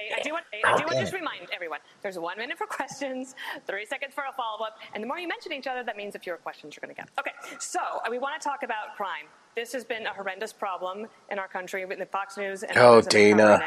I 0.00 0.20
do 0.22 0.32
want, 0.32 0.44
I 0.64 0.76
do 0.76 0.82
want 0.84 0.96
to 0.96 1.00
just 1.00 1.12
remind 1.14 1.46
everyone 1.54 1.78
there's 2.02 2.18
one 2.18 2.36
minute 2.36 2.58
for 2.58 2.66
questions, 2.66 3.34
three 3.68 3.86
seconds 3.86 4.12
for 4.12 4.24
a 4.28 4.32
follow 4.36 4.64
up, 4.66 4.76
and 4.94 5.02
the 5.02 5.06
more 5.06 5.18
you 5.18 5.28
mention 5.28 5.52
each 5.52 5.68
other, 5.68 5.84
that 5.84 5.96
means 5.96 6.12
the 6.14 6.18
fewer 6.18 6.36
questions 6.38 6.74
you're 6.76 6.80
going 6.84 6.94
to 6.94 7.00
get. 7.00 7.08
Okay, 7.20 7.30
so 7.60 7.78
uh, 7.80 8.08
we 8.10 8.18
want 8.18 8.38
to 8.40 8.44
talk 8.46 8.64
about 8.64 8.96
crime. 8.96 9.26
This 9.54 9.72
has 9.72 9.84
been 9.84 10.06
a 10.06 10.12
horrendous 10.12 10.52
problem 10.52 11.06
in 11.30 11.38
our 11.38 11.46
country 11.46 11.84
with 11.84 11.98
the 12.00 12.06
Fox 12.06 12.36
News 12.36 12.62
and 12.64 12.76
Oh, 12.76 12.94
others 12.94 13.06
Dana. 13.06 13.60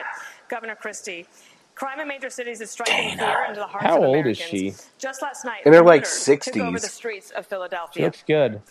Governor 0.50 0.76
Christie. 0.76 1.26
Crime 1.76 2.00
in 2.00 2.08
major 2.08 2.30
cities 2.30 2.62
is 2.62 2.70
striking 2.72 3.18
fear 3.18 3.46
into 3.48 3.60
the 3.60 3.68
hearts 3.68 3.86
How 3.86 3.98
of 3.98 4.04
old 4.04 4.16
Americans. 4.16 4.40
is 4.40 4.48
she? 4.48 4.74
Just 4.98 5.22
last 5.22 5.44
night, 5.46 5.62
and 5.66 5.74
they're 5.74 5.84
like, 5.84 6.02
looters 6.04 6.26
took 6.26 6.58
over 6.58 6.78
60s. 6.78 6.82
the 6.82 6.88
streets 6.88 7.32
of 7.32 7.46
She 7.46 7.50
Philadelphia. 7.50 8.06
looks 8.06 8.24
good. 8.28 8.62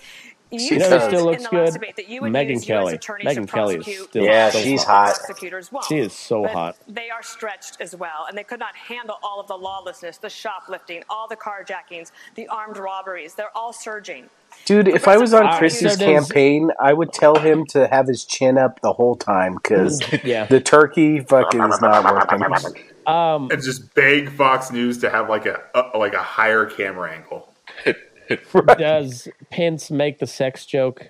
You 0.50 0.60
You 0.60 0.78
know 0.78 0.98
who 1.00 1.06
still 1.08 1.24
looks 1.24 1.46
good? 1.48 1.72
that 1.96 2.08
you 2.08 2.20
would 2.20 2.32
Megyn 2.32 2.64
Kelly. 2.64 2.96
Megyn 2.98 3.48
Kelly 3.48 3.76
is 3.76 4.04
still 4.04 4.22
Yeah, 4.24 4.50
so 4.50 4.58
she's 4.60 4.84
hot. 4.84 5.06
hot. 5.08 5.16
prosecutors 5.16 5.72
won't. 5.72 5.86
She 5.86 5.98
is 5.98 6.12
so 6.12 6.42
But 6.42 6.52
hot. 6.52 6.76
They 6.86 7.10
are 7.10 7.22
stretched 7.22 7.78
as 7.80 7.96
well, 7.96 8.26
and 8.28 8.38
they 8.38 8.44
could 8.44 8.60
not 8.60 8.76
handle 8.76 9.16
all 9.22 9.40
of 9.40 9.48
the 9.48 9.56
lawlessness, 9.56 10.18
the 10.18 10.28
shoplifting, 10.30 11.02
all 11.10 11.26
the 11.26 11.36
carjackings, 11.36 12.12
the 12.36 12.46
armed 12.48 12.76
robberies. 12.76 13.34
They're 13.34 13.56
all 13.56 13.72
surging. 13.72 14.28
Dude, 14.66 14.86
if 14.86 15.08
I 15.08 15.16
was 15.16 15.34
on 15.34 15.46
Uh, 15.46 15.58
Christie's 15.58 15.94
so 15.94 15.98
does- 15.98 16.28
campaign, 16.28 16.70
I 16.80 16.92
would 16.92 17.12
tell 17.12 17.34
him 17.36 17.66
to 17.70 17.88
have 17.88 18.06
his 18.06 18.24
chin 18.24 18.56
up 18.56 18.80
the 18.80 18.92
whole 18.92 19.16
time 19.16 19.54
because 19.54 20.00
Yeah. 20.24 20.44
the 20.46 20.60
turkey 20.60 21.18
fucking 21.20 21.60
is 21.60 21.80
not 21.80 22.04
working. 22.04 22.84
Um, 23.06 23.50
and 23.50 23.60
just 23.60 23.92
beg 23.94 24.30
Fox 24.30 24.70
News 24.70 24.98
to 24.98 25.10
have 25.10 25.28
like 25.28 25.46
a, 25.46 25.60
a 25.74 25.98
like 25.98 26.14
a 26.14 26.22
higher 26.22 26.64
camera 26.66 27.10
angle. 27.12 27.48
does 28.78 29.28
Pence 29.50 29.90
make 29.90 30.18
the 30.18 30.26
sex 30.26 30.66
joke 30.66 31.06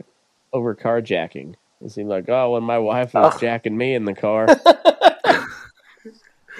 over 0.52 0.74
carjacking? 0.74 1.54
Is 1.80 1.94
he 1.94 2.04
like, 2.04 2.28
oh, 2.28 2.52
when 2.52 2.62
my 2.62 2.78
wife 2.78 3.14
was 3.14 3.34
Oh. 3.34 3.38
jacking 3.38 3.76
me 3.76 3.94
in 3.94 4.04
the 4.04 4.14
car? 4.14 4.46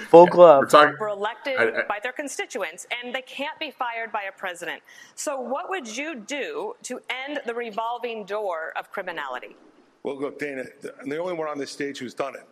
Full 0.09 0.27
glove. 0.27 0.71
were 0.99 1.07
elected 1.07 1.55
I- 1.57 1.79
I- 1.81 1.83
by 1.87 1.99
their 2.03 2.11
constituents, 2.11 2.85
and 3.03 3.15
they 3.15 3.21
can't 3.21 3.57
be 3.59 3.71
fired 3.71 4.11
by 4.11 4.23
a 4.23 4.31
president. 4.31 4.81
So, 5.15 5.39
what 5.39 5.69
would 5.69 5.87
you 5.97 6.15
do 6.15 6.75
to 6.83 6.99
end 7.09 7.39
the 7.45 7.53
revolving 7.53 8.25
door 8.25 8.73
of 8.75 8.91
criminality? 8.91 9.55
Well, 10.03 10.19
look, 10.19 10.37
Dana, 10.37 10.65
I'm 11.01 11.09
the 11.09 11.17
only 11.17 11.33
one 11.33 11.47
on 11.47 11.57
this 11.57 11.71
stage 11.71 11.97
who's 11.99 12.13
done 12.13 12.35
it. 12.35 12.43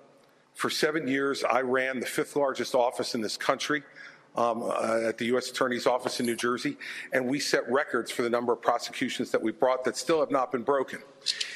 For 0.56 0.70
seven 0.70 1.08
years, 1.08 1.44
I 1.44 1.62
ran 1.62 2.00
the 2.00 2.06
fifth 2.06 2.36
largest 2.36 2.76
office 2.76 3.14
in 3.14 3.22
this 3.22 3.38
country 3.38 3.84
um, 4.36 4.64
uh, 4.64 5.02
at 5.08 5.18
the 5.18 5.26
U.S. 5.26 5.50
Attorney's 5.50 5.86
Office 5.86 6.20
in 6.20 6.26
New 6.26 6.36
Jersey, 6.36 6.78
and 7.12 7.28
we 7.28 7.40
set 7.40 7.70
records 7.72 8.12
for 8.12 8.22
the 8.24 8.30
number 8.30 8.54
of 8.54 8.62
prosecutions 8.62 9.32
that 9.32 9.42
we 9.42 9.52
brought 9.52 9.84
that 9.84 9.96
still 9.96 10.20
have 10.20 10.32
not 10.32 10.52
been 10.52 10.64
broken. 10.64 11.00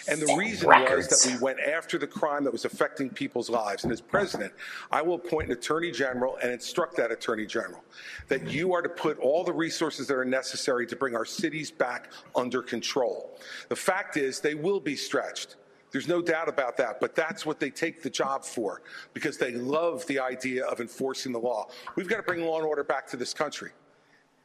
And 0.07 0.21
the 0.21 0.33
reason 0.37 0.69
Records. 0.69 1.09
was 1.09 1.23
that 1.23 1.31
we 1.33 1.39
went 1.43 1.59
after 1.59 1.97
the 1.97 2.07
crime 2.07 2.43
that 2.45 2.51
was 2.51 2.65
affecting 2.65 3.09
people's 3.09 3.49
lives. 3.49 3.83
And 3.83 3.91
as 3.91 3.99
president, 3.99 4.53
I 4.91 5.01
will 5.01 5.15
appoint 5.15 5.47
an 5.47 5.57
attorney 5.57 5.91
general 5.91 6.37
and 6.41 6.51
instruct 6.51 6.95
that 6.97 7.11
attorney 7.11 7.45
general 7.45 7.83
that 8.27 8.49
you 8.49 8.73
are 8.73 8.81
to 8.81 8.89
put 8.89 9.19
all 9.19 9.43
the 9.43 9.53
resources 9.53 10.07
that 10.07 10.15
are 10.15 10.25
necessary 10.25 10.87
to 10.87 10.95
bring 10.95 11.15
our 11.15 11.25
cities 11.25 11.71
back 11.71 12.11
under 12.35 12.61
control. 12.61 13.39
The 13.69 13.75
fact 13.75 14.17
is, 14.17 14.39
they 14.39 14.55
will 14.55 14.79
be 14.79 14.95
stretched. 14.95 15.55
There's 15.91 16.07
no 16.07 16.21
doubt 16.21 16.49
about 16.49 16.77
that, 16.77 16.99
but 16.99 17.15
that's 17.15 17.45
what 17.45 17.59
they 17.59 17.69
take 17.69 18.03
the 18.03 18.09
job 18.09 18.43
for 18.43 18.81
because 19.13 19.37
they 19.37 19.51
love 19.51 20.05
the 20.07 20.19
idea 20.19 20.65
of 20.65 20.81
enforcing 20.81 21.31
the 21.31 21.39
law. 21.39 21.67
We've 21.95 22.09
got 22.09 22.17
to 22.17 22.23
bring 22.23 22.41
law 22.45 22.57
and 22.57 22.65
order 22.65 22.83
back 22.83 23.07
to 23.07 23.17
this 23.17 23.33
country, 23.33 23.71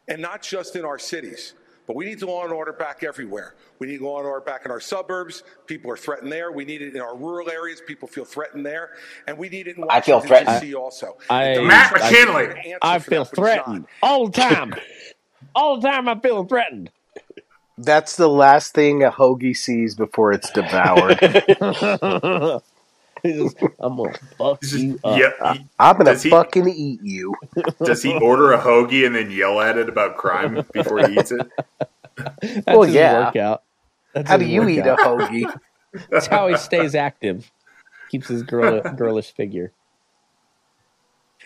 and 0.09 0.23
not 0.23 0.43
just 0.43 0.77
in 0.77 0.85
our 0.85 0.99
cities. 0.99 1.55
But 1.87 1.97
we 1.97 2.05
need 2.05 2.21
the 2.21 2.27
law 2.27 2.45
and 2.45 2.53
order 2.53 2.73
back 2.73 3.03
everywhere. 3.03 3.57
We 3.81 3.89
need 3.89 4.01
law 4.01 4.19
and 4.19 4.27
order 4.27 4.45
back 4.45 4.65
in 4.65 4.71
our 4.71 4.81
suburbs. 4.81 5.43
People 5.67 5.91
are 5.91 5.97
threatened 5.97 6.31
there. 6.31 6.53
We 6.53 6.65
need 6.65 6.81
it 6.81 6.95
in 6.95 7.01
our 7.01 7.17
rural 7.17 7.51
areas. 7.51 7.83
People 7.85 8.07
feel 8.07 8.25
threatened 8.25 8.65
there, 8.65 8.91
and 9.27 9.37
we 9.37 9.49
need 9.49 9.67
it 9.67 9.77
in 9.77 9.85
I 9.91 10.01
feel 10.01 10.21
threatened. 10.21 10.61
D.C. 10.61 10.75
also. 10.75 11.19
I, 11.29 11.59
Matt 11.59 11.93
McKinley. 11.93 12.77
I 12.81 13.01
feel 13.01 13.25
threatened 13.25 13.87
all 14.01 14.29
the 14.29 14.41
time. 14.41 14.75
all 15.57 15.81
the 15.81 15.89
time 15.89 16.09
I 16.09 16.19
feel 16.21 16.45
threatened. 16.45 16.91
That's 17.79 18.17
the 18.17 18.29
last 18.29 18.75
thing 18.75 19.03
a 19.03 19.11
hoagie 19.11 19.57
sees 19.57 19.95
before 19.95 20.33
it's 20.33 20.51
devoured. 20.51 21.19
Just, 23.25 23.57
I'm 23.79 23.97
gonna 23.97 24.13
fuck 24.37 24.59
you 24.73 24.99
up. 25.05 25.17
Yeah, 25.19 25.53
he- 25.55 25.67
I'm 25.79 25.97
gonna 25.97 26.11
Does 26.13 26.25
he- 26.25 26.31
fucking 26.31 26.69
eat 26.69 27.01
you. 27.03 27.35
does 27.85 28.03
he 28.03 28.13
order 28.19 28.53
a 28.53 28.59
hoagie 28.61 29.07
and 29.07 29.15
then 29.15 29.31
yell 29.31 29.61
at 29.61 29.79
it 29.79 29.89
about 29.89 30.17
crime 30.17 30.65
before 30.73 31.07
he 31.07 31.19
eats 31.21 31.31
it? 31.31 31.49
That's 32.43 32.67
Well, 32.67 32.83
his 32.83 32.95
yeah. 32.97 33.27
workout. 33.27 33.63
That's 34.13 34.29
How 34.29 34.37
do 34.39 34.45
his 34.45 34.53
you 34.55 34.69
eat 34.69 34.81
a 34.81 34.97
workout. 35.01 35.21
hoagie? 35.31 35.61
That's 36.11 36.27
how 36.27 36.49
he 36.49 36.57
stays 36.57 36.97
active. 36.97 37.51
Keeps 38.11 38.27
his 38.29 38.43
girl, 38.43 38.81
girlish 38.81 39.31
figure. 39.33 39.73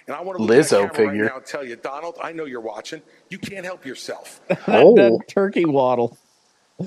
And 0.06 0.16
I 0.16 0.22
want 0.22 0.38
to 0.38 0.44
Lizzo 0.44 0.88
figure. 0.94 1.24
right 1.24 1.30
now 1.32 1.36
and 1.38 1.46
tell 1.46 1.64
you, 1.64 1.76
Donald, 1.76 2.16
I 2.22 2.32
know 2.32 2.44
you're 2.46 2.60
watching. 2.60 3.02
You 3.28 3.38
can't 3.38 3.64
help 3.64 3.84
yourself. 3.84 4.40
Oh. 4.68 4.94
that 4.96 5.28
turkey 5.28 5.64
waddle. 5.64 6.16
Uh, 6.80 6.86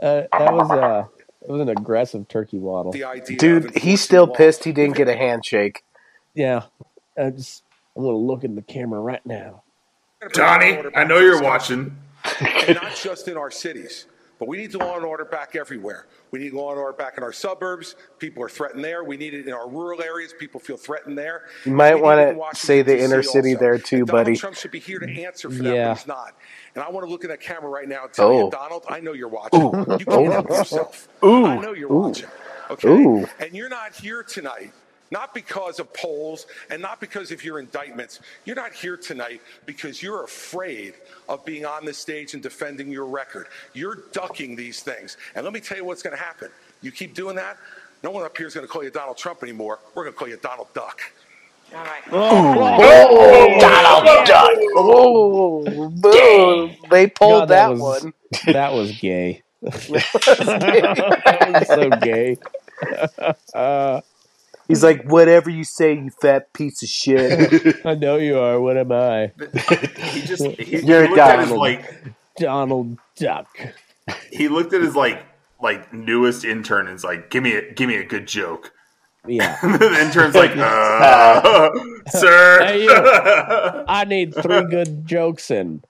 that 0.00 0.52
was 0.52 0.70
uh, 0.70 1.04
it 1.42 1.50
was 1.50 1.60
an 1.60 1.68
aggressive 1.68 2.26
turkey 2.28 2.58
waddle. 2.58 2.92
The 2.92 3.04
idea 3.04 3.36
Dude, 3.36 3.78
he's 3.78 4.00
still 4.00 4.26
law. 4.26 4.34
pissed 4.34 4.64
he 4.64 4.72
didn't 4.72 4.96
get 4.96 5.08
a 5.08 5.16
handshake. 5.16 5.84
Yeah, 6.34 6.62
I 7.16 7.30
just 7.30 7.62
I'm 7.96 8.02
gonna 8.02 8.16
look 8.16 8.42
in 8.44 8.54
the 8.56 8.62
camera 8.62 9.00
right 9.00 9.24
now. 9.24 9.62
Donnie, 10.32 10.78
I 10.94 11.04
know 11.04 11.18
you're 11.18 11.42
watching. 11.42 11.96
and 12.66 12.76
not 12.80 12.94
just 12.96 13.26
in 13.28 13.36
our 13.36 13.50
cities. 13.50 14.06
But 14.42 14.48
we 14.48 14.56
need 14.56 14.72
the 14.72 14.78
law 14.78 14.96
and 14.96 15.04
order 15.04 15.24
back 15.24 15.54
everywhere. 15.54 16.08
We 16.32 16.40
need 16.40 16.52
law 16.52 16.72
and 16.72 16.80
order 16.80 16.96
back 16.96 17.16
in 17.16 17.22
our 17.22 17.32
suburbs. 17.32 17.94
People 18.18 18.42
are 18.42 18.48
threatened 18.48 18.82
there. 18.82 19.04
We 19.04 19.16
need 19.16 19.34
it 19.34 19.46
in 19.46 19.52
our 19.52 19.68
rural 19.68 20.02
areas. 20.02 20.34
People 20.36 20.58
feel 20.58 20.76
threatened 20.76 21.16
there. 21.16 21.44
You 21.64 21.70
might 21.70 21.94
want 21.94 22.18
to 22.36 22.56
say 22.60 22.82
the 22.82 23.00
inner 23.00 23.22
city 23.22 23.50
also. 23.50 23.60
there 23.60 23.78
too, 23.78 23.98
Donald 23.98 24.08
buddy. 24.10 24.34
Trump 24.34 24.56
should 24.56 24.72
be 24.72 24.80
here 24.80 24.98
to 24.98 25.08
answer 25.22 25.48
for 25.48 25.62
that, 25.62 25.72
Yeah. 25.72 25.88
but 25.90 25.98
he's 25.98 26.06
not. 26.08 26.34
And 26.74 26.82
I 26.82 26.90
want 26.90 27.06
to 27.06 27.10
look 27.12 27.22
in 27.22 27.30
that 27.30 27.40
camera 27.40 27.70
right 27.70 27.88
now 27.88 28.02
and 28.02 28.12
tell 28.12 28.26
Oh. 28.30 28.44
you, 28.46 28.50
Donald, 28.50 28.84
I 28.88 28.98
know 28.98 29.12
you're 29.12 29.28
watching. 29.28 29.62
Ooh. 29.62 29.96
You 29.96 30.04
can't 30.06 30.32
help 30.32 30.46
oh. 30.50 30.56
yourself. 30.58 31.08
Ooh. 31.22 31.46
I 31.46 31.58
know 31.58 31.72
you're 31.72 31.92
Ooh. 31.92 31.98
watching. 32.08 32.26
Okay? 32.68 32.88
Ooh. 32.88 33.24
And 33.38 33.54
you're 33.54 33.68
not 33.68 33.94
here 33.94 34.24
tonight. 34.24 34.72
Not 35.12 35.34
because 35.34 35.78
of 35.78 35.92
polls 35.92 36.46
and 36.70 36.80
not 36.80 36.98
because 36.98 37.30
of 37.32 37.44
your 37.44 37.58
indictments. 37.58 38.20
You're 38.46 38.56
not 38.56 38.72
here 38.72 38.96
tonight 38.96 39.42
because 39.66 40.02
you're 40.02 40.24
afraid 40.24 40.94
of 41.28 41.44
being 41.44 41.66
on 41.66 41.84
the 41.84 41.92
stage 41.92 42.32
and 42.32 42.42
defending 42.42 42.90
your 42.90 43.04
record. 43.04 43.48
You're 43.74 44.04
ducking 44.12 44.56
these 44.56 44.82
things. 44.82 45.18
And 45.34 45.44
let 45.44 45.52
me 45.52 45.60
tell 45.60 45.76
you 45.76 45.84
what's 45.84 46.02
going 46.02 46.16
to 46.16 46.22
happen. 46.22 46.48
You 46.80 46.90
keep 46.90 47.12
doing 47.12 47.36
that, 47.36 47.58
no 48.02 48.10
one 48.10 48.24
up 48.24 48.34
here 48.34 48.46
is 48.46 48.54
going 48.54 48.66
to 48.66 48.72
call 48.72 48.82
you 48.82 48.90
Donald 48.90 49.18
Trump 49.18 49.42
anymore. 49.42 49.80
We're 49.94 50.04
going 50.04 50.14
to 50.14 50.18
call 50.18 50.28
you 50.28 50.38
Donald 50.38 50.72
Duck. 50.72 51.02
All 51.74 51.84
right. 51.84 52.02
Oh, 52.10 53.60
Donald 53.60 54.26
Duck. 54.26 54.50
Oh, 54.76 55.90
boom. 55.90 56.74
They 56.90 57.06
pulled 57.08 57.42
God, 57.42 57.48
that, 57.50 57.70
was, 57.72 58.02
one. 58.02 58.14
That 58.46 58.72
was 58.72 58.98
gay. 58.98 59.42
that 59.60 61.50
was 61.52 61.68
so 61.68 61.90
gay. 62.00 62.38
Uh, 63.54 64.00
He's 64.68 64.82
like, 64.82 65.04
whatever 65.04 65.50
you 65.50 65.64
say, 65.64 65.94
you 65.94 66.10
fat 66.10 66.52
piece 66.52 66.82
of 66.82 66.88
shit. 66.88 67.76
I 67.84 67.94
know 67.94 68.16
you 68.16 68.38
are. 68.38 68.60
What 68.60 68.76
am 68.76 68.92
I? 68.92 69.32
He 69.96 70.22
just 70.22 70.44
he, 70.44 70.84
You're 70.84 71.02
he 71.02 71.08
looked 71.08 71.18
at 71.18 71.40
his 71.40 71.48
Donald. 71.48 71.58
like 71.58 71.94
Donald 72.36 72.98
Duck. 73.16 73.48
he 74.30 74.48
looked 74.48 74.72
at 74.72 74.80
his 74.80 74.96
like 74.96 75.22
like 75.60 75.92
newest 75.92 76.44
intern 76.44 76.86
and 76.86 76.94
was 76.94 77.04
like, 77.04 77.30
give 77.30 77.42
me 77.42 77.54
a 77.54 77.72
give 77.72 77.88
me 77.88 77.96
a 77.96 78.04
good 78.04 78.26
joke. 78.26 78.72
Yeah. 79.26 79.58
the 79.62 79.98
intern's 80.00 80.34
like, 80.34 80.50
uh, 80.56 81.70
sir. 82.08 82.64
Hey, 82.64 82.82
you. 82.84 82.90
I 82.92 84.04
need 84.04 84.34
three 84.34 84.64
good 84.64 85.06
jokes 85.06 85.50
and 85.50 85.84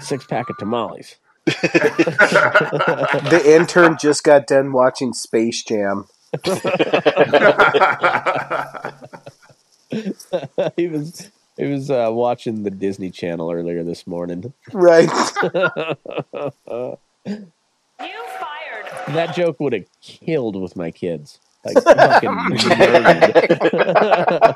six 0.00 0.24
pack 0.26 0.50
of 0.50 0.56
tamales. 0.58 1.16
the 1.46 3.42
intern 3.44 3.96
just 4.00 4.24
got 4.24 4.46
done 4.46 4.72
watching 4.72 5.12
Space 5.12 5.62
Jam. 5.62 6.06
he 10.76 10.88
was 10.88 11.30
he 11.56 11.64
was 11.66 11.90
uh, 11.90 12.08
watching 12.10 12.62
the 12.64 12.70
Disney 12.70 13.10
Channel 13.10 13.50
earlier 13.50 13.82
this 13.84 14.06
morning. 14.06 14.52
Right. 14.72 15.08
You 17.26 18.22
fired 18.38 18.86
That 19.14 19.34
joke 19.34 19.58
would 19.60 19.72
have 19.72 19.86
killed 20.02 20.60
with 20.60 20.76
my 20.76 20.90
kids. 20.90 21.38
Like 21.64 21.82
fucking 21.84 22.30
murdered. 22.30 22.72
a 22.76 24.54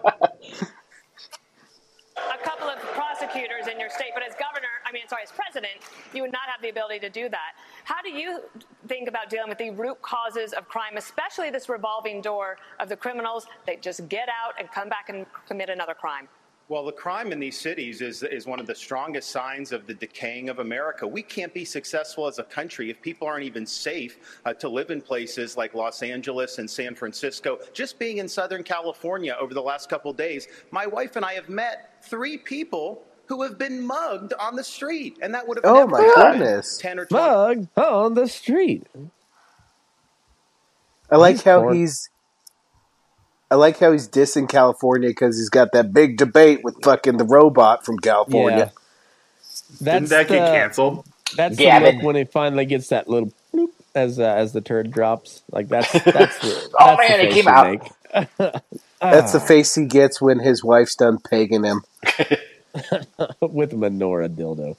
couple 2.43 2.69
of 2.69 2.79
prosecutors 2.93 3.69
in 3.73 3.81
your 3.81 3.89
state, 3.89 4.11
but 4.13 4.23
as 4.23 4.35
governor, 4.35 4.69
I 4.89 4.93
mean, 4.93 5.03
sorry, 5.07 5.23
as 5.23 5.33
president, 5.33 5.75
you 6.15 6.23
would 6.23 6.33
not 6.33 6.49
have 6.49 6.63
the 6.63 6.71
ability 6.71 7.01
to 7.01 7.11
do 7.11 7.29
that. 7.29 7.53
How 7.85 8.01
do 8.03 8.11
you 8.11 8.41
think 8.87 9.07
about 9.07 9.29
dealing 9.29 9.51
with 9.51 9.59
the 9.59 9.71
root 9.71 10.01
causes 10.01 10.55
of 10.55 10.67
crime, 10.67 10.97
especially 10.97 11.51
this 11.51 11.69
revolving 11.69 12.23
door 12.23 12.57
of 12.81 12.89
the 12.89 12.97
criminals 12.97 13.47
that 13.67 13.83
just 13.83 14.09
get 14.09 14.29
out 14.29 14.55
and 14.59 14.71
come 14.71 14.89
back 14.89 15.11
and 15.11 15.27
commit 15.47 15.69
another 15.69 15.95
crime? 15.95 16.27
Well, 16.71 16.85
the 16.85 16.93
crime 16.93 17.33
in 17.33 17.41
these 17.41 17.59
cities 17.59 18.03
is, 18.03 18.23
is 18.23 18.47
one 18.47 18.61
of 18.61 18.67
the 18.67 18.75
strongest 18.75 19.31
signs 19.31 19.73
of 19.73 19.87
the 19.87 19.95
decaying 19.95 20.51
of 20.51 20.59
America. 20.59 21.07
We 21.07 21.23
can't 21.23 21.53
be 21.55 21.65
successful 21.65 22.27
as 22.27 22.39
a 22.39 22.45
country 22.45 22.91
if 22.91 23.01
people 23.01 23.27
aren't 23.27 23.45
even 23.45 23.65
safe 23.65 24.41
uh, 24.45 24.53
to 24.55 24.69
live 24.69 24.91
in 24.91 25.01
places 25.01 25.57
like 25.57 25.73
Los 25.75 26.03
Angeles 26.03 26.59
and 26.59 26.69
San 26.69 26.95
Francisco. 26.95 27.59
Just 27.73 27.99
being 27.99 28.19
in 28.19 28.29
Southern 28.29 28.63
California 28.63 29.35
over 29.41 29.55
the 29.55 29.63
last 29.63 29.89
couple 29.89 30.13
days, 30.13 30.47
my 30.71 30.87
wife 30.87 31.17
and 31.17 31.25
I 31.25 31.33
have 31.33 31.49
met 31.49 32.05
three 32.05 32.37
people 32.37 33.08
who 33.29 33.43
have 33.43 33.59
been 33.59 33.87
mugged 33.87 34.33
on 34.41 34.57
the 34.57 34.65
street, 34.65 35.19
and 35.23 35.35
that 35.35 35.47
would 35.47 35.59
have 35.59 35.65
Oh 35.65 35.75
never 35.81 35.91
my 35.91 36.01
happened 36.03 36.41
goodness. 36.41 36.79
10 36.79 36.99
or 36.99 37.07
20 37.07 37.25
Mug 37.25 37.69
on 37.77 38.15
the 38.15 38.27
street. 38.29 38.87
I 41.11 41.17
like 41.17 41.37
He's 41.37 41.45
how 41.45 41.61
born- 41.63 41.77
he's. 41.77 42.11
I 43.51 43.55
like 43.55 43.79
how 43.79 43.93
he's 43.93 44.07
dissing 44.09 44.47
California 44.49 45.09
because 45.09 45.39
he's 45.39 45.49
got 45.49 45.73
that 45.73 45.95
big 45.95 46.19
debate 46.19 46.61
with 46.63 46.77
fucking 46.83 47.17
the 47.17 47.25
robot 47.25 47.83
from 47.85 47.99
California. 47.99 48.73
That's 49.81 50.11
that 50.11 50.29
get 50.29 50.41
the- 50.41 50.51
canceled? 50.53 51.07
That's 51.37 51.57
the 51.57 51.67
look 51.81 52.03
when 52.03 52.17
he 52.17 52.25
finally 52.25 52.65
gets 52.67 52.89
that 52.89 53.09
little 53.09 53.33
bloop 53.55 53.69
as 53.95 54.19
uh, 54.19 54.23
as 54.25 54.53
the 54.53 54.61
turd 54.61 54.91
drops. 54.91 55.43
Like 55.51 55.69
that's 55.69 55.91
that's 56.05 56.39
the, 56.41 56.71
Oh, 56.79 56.97
that's 56.97 57.09
the 57.11 57.17
man, 57.17 57.27
it 57.27 57.33
came 57.33 57.49
out. 57.49 58.63
That's 59.01 59.31
the 59.33 59.39
face 59.39 59.77
he 59.77 59.85
gets 59.87 60.21
when 60.21 60.41
his 60.41 60.65
wife's 60.65 60.97
done 60.97 61.19
pegging 61.19 61.63
him. 61.63 61.83
with 63.41 63.73
menorah 63.73 64.29
dildo. 64.29 64.77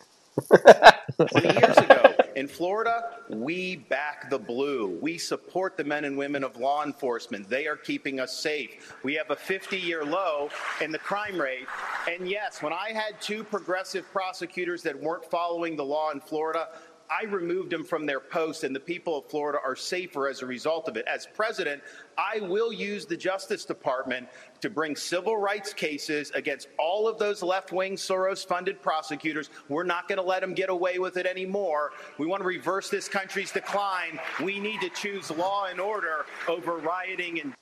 20 1.28 1.60
years 1.60 1.78
ago. 1.78 2.16
In 2.36 2.48
Florida, 2.48 3.18
we 3.30 3.76
back 3.76 4.30
the 4.30 4.40
blue. 4.40 4.98
We 5.02 5.18
support 5.18 5.76
the 5.76 5.84
men 5.84 6.06
and 6.06 6.18
women 6.18 6.44
of 6.44 6.56
law 6.56 6.86
enforcement. 6.86 7.50
They 7.50 7.68
are 7.68 7.76
keeping 7.76 8.22
us 8.22 8.38
safe. 8.38 8.96
We 9.04 9.16
have 9.16 9.30
a 9.32 9.36
50 9.36 9.78
year 9.78 10.06
low 10.06 10.50
in 10.82 10.92
the 10.92 11.00
crime 11.00 11.40
rate. 11.40 11.68
And 12.10 12.30
yes, 12.30 12.62
when 12.62 12.72
I 12.72 12.94
had 12.94 13.20
two 13.20 13.44
progressive 13.44 14.10
prosecutors 14.14 14.82
that 14.84 14.98
weren't 14.98 15.26
following 15.26 15.76
the 15.76 15.84
law 15.84 16.12
in 16.12 16.22
Florida, 16.22 16.70
I 17.10 17.26
removed 17.26 17.72
them 17.72 17.84
from 17.84 18.06
their 18.06 18.20
posts, 18.20 18.64
and 18.64 18.76
the 18.76 18.80
people 18.80 19.18
of 19.18 19.26
Florida 19.26 19.60
are 19.66 19.76
safer 19.76 20.28
as 20.28 20.42
a 20.42 20.46
result 20.46 20.88
of 20.88 20.98
it. 20.98 21.06
As 21.08 21.28
president, 21.34 21.82
I 22.18 22.42
will 22.42 22.74
use 22.74 23.06
the 23.06 23.18
Justice 23.18 23.66
Department 23.66 24.28
to 24.62 24.70
bring 24.70 24.96
civil 24.96 25.38
rights 25.38 25.74
cases 25.74 26.32
against 26.36 26.70
all 26.78 27.08
of 27.08 27.18
those 27.20 27.44
left 27.44 27.72
wing 27.72 27.96
Soros 27.96 28.46
funded 28.46 28.82
prosecutors. 28.82 29.50
We're 29.70 29.84
not 29.86 30.08
going 30.08 30.20
to 30.20 30.24
let 30.24 30.42
them 30.42 30.54
get 30.54 30.70
away 30.70 31.00
with 31.00 31.18
it 31.18 31.26
anymore. 31.26 31.94
We 32.20 32.28
want 32.28 32.42
to 32.44 32.48
reverse 32.48 32.90
this 32.90 33.08
country's 33.10 33.52
decline. 33.52 34.20
We 34.44 34.60
need 34.60 34.82
to 34.82 34.90
choose 34.90 35.32
law 35.32 35.66
and 35.66 35.80
order 35.80 36.26
over 36.48 36.78
rioting 36.78 37.42
and 37.42 37.54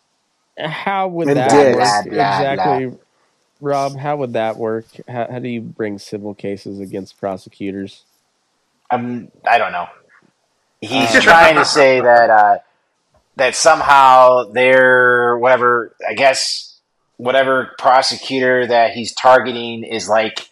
How 0.58 1.08
would 1.10 1.30
And 1.30 1.38
that 1.38 1.50
dicks. 1.50 1.76
work 1.76 2.10
Blah, 2.10 2.46
blah, 2.52 2.84
exactly, 2.84 2.98
Rob? 3.62 3.98
How 3.98 4.18
would 4.18 4.34
that 4.34 4.58
work? 4.58 4.88
How, 5.08 5.28
how 5.32 5.40
do 5.40 5.50
you 5.50 5.62
bring 5.62 6.00
civil 6.00 6.36
cases 6.36 6.80
against 6.80 7.20
prosecutors? 7.20 8.06
I'm, 8.90 9.32
I 9.48 9.58
don't 9.58 9.72
know. 9.72 9.88
He's 10.82 11.14
Um, 11.16 11.22
trying 11.22 11.56
to 11.56 11.66
say 11.66 12.00
that 12.02 12.30
uh, 12.30 12.58
that 13.36 13.56
somehow 13.56 14.44
they're 14.52 15.38
whatever. 15.38 15.96
I 16.08 16.14
guess 16.14 16.80
whatever 17.18 17.72
prosecutor 17.80 18.68
that 18.68 18.92
he's 18.92 19.14
targeting 19.14 19.84
is 19.84 20.08
like 20.08 20.50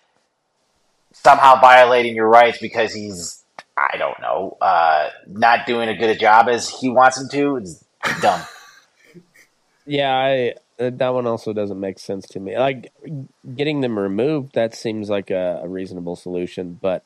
somehow 1.13 1.59
violating 1.61 2.15
your 2.15 2.27
rights 2.27 2.57
because 2.59 2.93
he's 2.93 3.43
I 3.77 3.97
don't 3.97 4.19
know 4.19 4.57
uh, 4.61 5.09
not 5.27 5.65
doing 5.67 5.89
a 5.89 5.95
good 5.95 6.09
a 6.09 6.15
job 6.15 6.47
as 6.49 6.67
he 6.69 6.89
wants 6.89 7.19
him 7.21 7.29
to. 7.29 7.57
It's 7.57 7.83
dumb. 8.21 8.41
Yeah, 9.87 10.11
I 10.15 10.55
uh, 10.83 10.89
that 10.95 11.09
one 11.09 11.27
also 11.27 11.53
doesn't 11.53 11.79
make 11.79 11.99
sense 11.99 12.25
to 12.29 12.39
me. 12.39 12.57
Like 12.57 12.91
getting 13.55 13.81
them 13.81 13.99
removed, 13.99 14.55
that 14.55 14.73
seems 14.73 15.11
like 15.11 15.29
a, 15.29 15.61
a 15.63 15.67
reasonable 15.67 16.15
solution, 16.15 16.79
but 16.81 17.05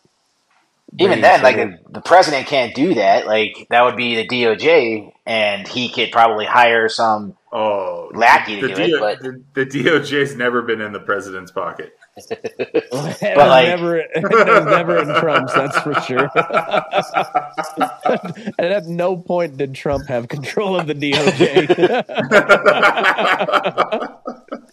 Even 0.98 1.20
bringing 1.20 1.22
then, 1.22 1.42
like 1.44 1.56
the, 1.58 1.78
the 1.92 2.02
president 2.02 2.48
can't 2.48 2.74
do 2.74 2.96
that. 2.96 3.28
Like 3.28 3.68
that 3.70 3.84
would 3.84 3.96
be 3.96 4.16
the 4.16 4.28
DOJ, 4.28 5.12
and 5.26 5.68
he 5.68 5.90
could 5.90 6.12
probably 6.12 6.46
hire 6.46 6.90
some 6.90 7.38
oh 7.54 8.10
lackey 8.14 8.60
to 8.60 8.68
the, 8.68 8.74
do 8.74 8.86
D- 8.86 8.92
it. 8.94 9.00
But 9.00 9.20
the, 9.20 9.44
the 9.54 9.66
DOJ's 9.66 10.36
never 10.36 10.62
been 10.64 10.82
in 10.82 10.92
the 10.92 11.00
president's 11.00 11.52
pocket. 11.52 11.94
it 12.18 12.88
was 12.92 13.22
like- 13.22 13.68
never, 13.68 13.98
it 13.98 14.24
was 14.24 14.66
never 14.66 14.98
in 14.98 15.08
Trump's. 15.22 15.54
That's 15.54 15.80
for 15.80 15.94
sure. 16.02 16.30
and 18.58 18.74
at 18.74 18.88
no 18.88 19.16
point 19.16 19.58
did 19.58 19.76
Trump 19.76 20.08
have 20.08 20.28
control 20.28 20.78
of 20.80 20.88
the 20.88 20.96
DOJ. 20.96 21.70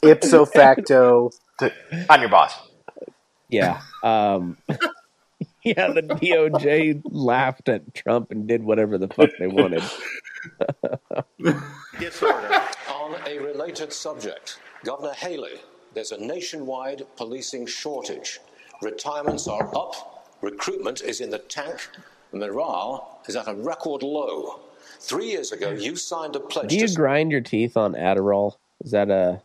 Ipso 0.02 0.46
facto, 0.46 1.30
I'm 2.08 2.20
your 2.20 2.30
boss. 2.30 2.54
yeah, 3.48 3.80
um, 4.02 4.56
yeah. 5.76 5.92
The 5.92 6.02
DOJ 6.02 7.02
laughed 7.04 7.68
at 7.68 7.92
Trump 7.92 8.30
and 8.30 8.46
did 8.46 8.62
whatever 8.62 8.98
the 8.98 9.08
fuck 9.08 9.30
they 9.38 9.48
wanted. 9.48 9.82
disorder. 11.98 12.62
On 12.88 13.16
a 13.26 13.38
related 13.38 13.92
subject, 13.92 14.60
Governor 14.84 15.14
Haley, 15.14 15.60
there's 15.92 16.12
a 16.12 16.20
nationwide 16.20 17.02
policing 17.16 17.66
shortage. 17.66 18.38
Retirements 18.80 19.48
are 19.48 19.76
up, 19.76 20.28
recruitment 20.40 21.00
is 21.00 21.20
in 21.20 21.30
the 21.30 21.38
tank, 21.38 21.88
morale 22.32 23.20
is 23.26 23.34
at 23.34 23.48
a 23.48 23.54
record 23.54 24.04
low. 24.04 24.60
Three 25.00 25.30
years 25.30 25.50
ago, 25.50 25.70
you 25.70 25.96
signed 25.96 26.36
a 26.36 26.40
pledge 26.40 26.68
Do 26.68 26.78
you 26.78 26.86
to 26.86 26.94
grind 26.94 27.32
your 27.32 27.40
teeth 27.40 27.76
on 27.76 27.94
Adderall? 27.94 28.56
Is 28.84 28.92
that 28.92 29.10
a, 29.10 29.40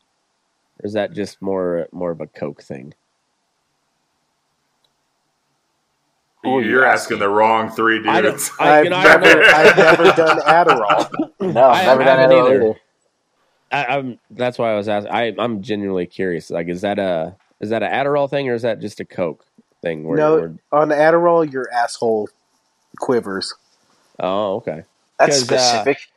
or 0.80 0.86
is 0.86 0.94
that 0.94 1.14
just 1.14 1.42
more 1.42 1.88
more 1.92 2.12
of 2.12 2.22
a 2.22 2.28
coke 2.28 2.62
thing? 2.62 2.94
You're 6.44 6.86
asking 6.86 7.20
the 7.20 7.30
wrong 7.30 7.70
three 7.70 8.02
dudes. 8.02 8.52
I- 8.60 8.82
you 8.82 8.90
know, 8.90 8.96
I 8.98 9.18
don't 9.18 9.22
know. 9.22 9.44
I've 9.54 9.78
never 9.78 10.04
done 10.16 10.40
Adderall. 10.40 11.10
No, 11.54 11.64
I've 11.70 11.86
never 11.86 12.04
done 12.04 12.20
haven't 12.20 12.38
either. 12.38 12.76
I, 13.72 13.86
I'm 13.86 14.20
that's 14.30 14.58
why 14.60 14.72
I 14.72 14.76
was 14.76 14.88
asking. 14.88 15.12
I, 15.12 15.34
I'm 15.40 15.62
genuinely 15.64 16.06
curious. 16.06 16.50
Like, 16.52 16.68
is 16.68 16.82
that 16.82 17.00
a 17.00 17.36
is 17.60 17.70
that 17.72 17.82
an 17.84 17.92
Adderall 17.92 18.30
thing 18.30 18.48
or 18.50 18.54
is 18.54 18.62
that 18.64 18.80
just 18.80 19.00
a 19.00 19.06
coke 19.06 19.44
thing? 19.82 20.04
Where, 20.04 20.18
no, 20.18 20.36
where- 20.40 20.56
on 20.72 20.90
Adderall, 20.90 21.52
your 21.52 21.68
asshole 21.74 22.30
quivers. 23.00 23.54
oh, 24.20 24.56
okay. 24.58 24.84
That's 25.20 25.40
'Cause, 25.44 25.52
uh, 25.52 25.58
specific. 25.82 26.11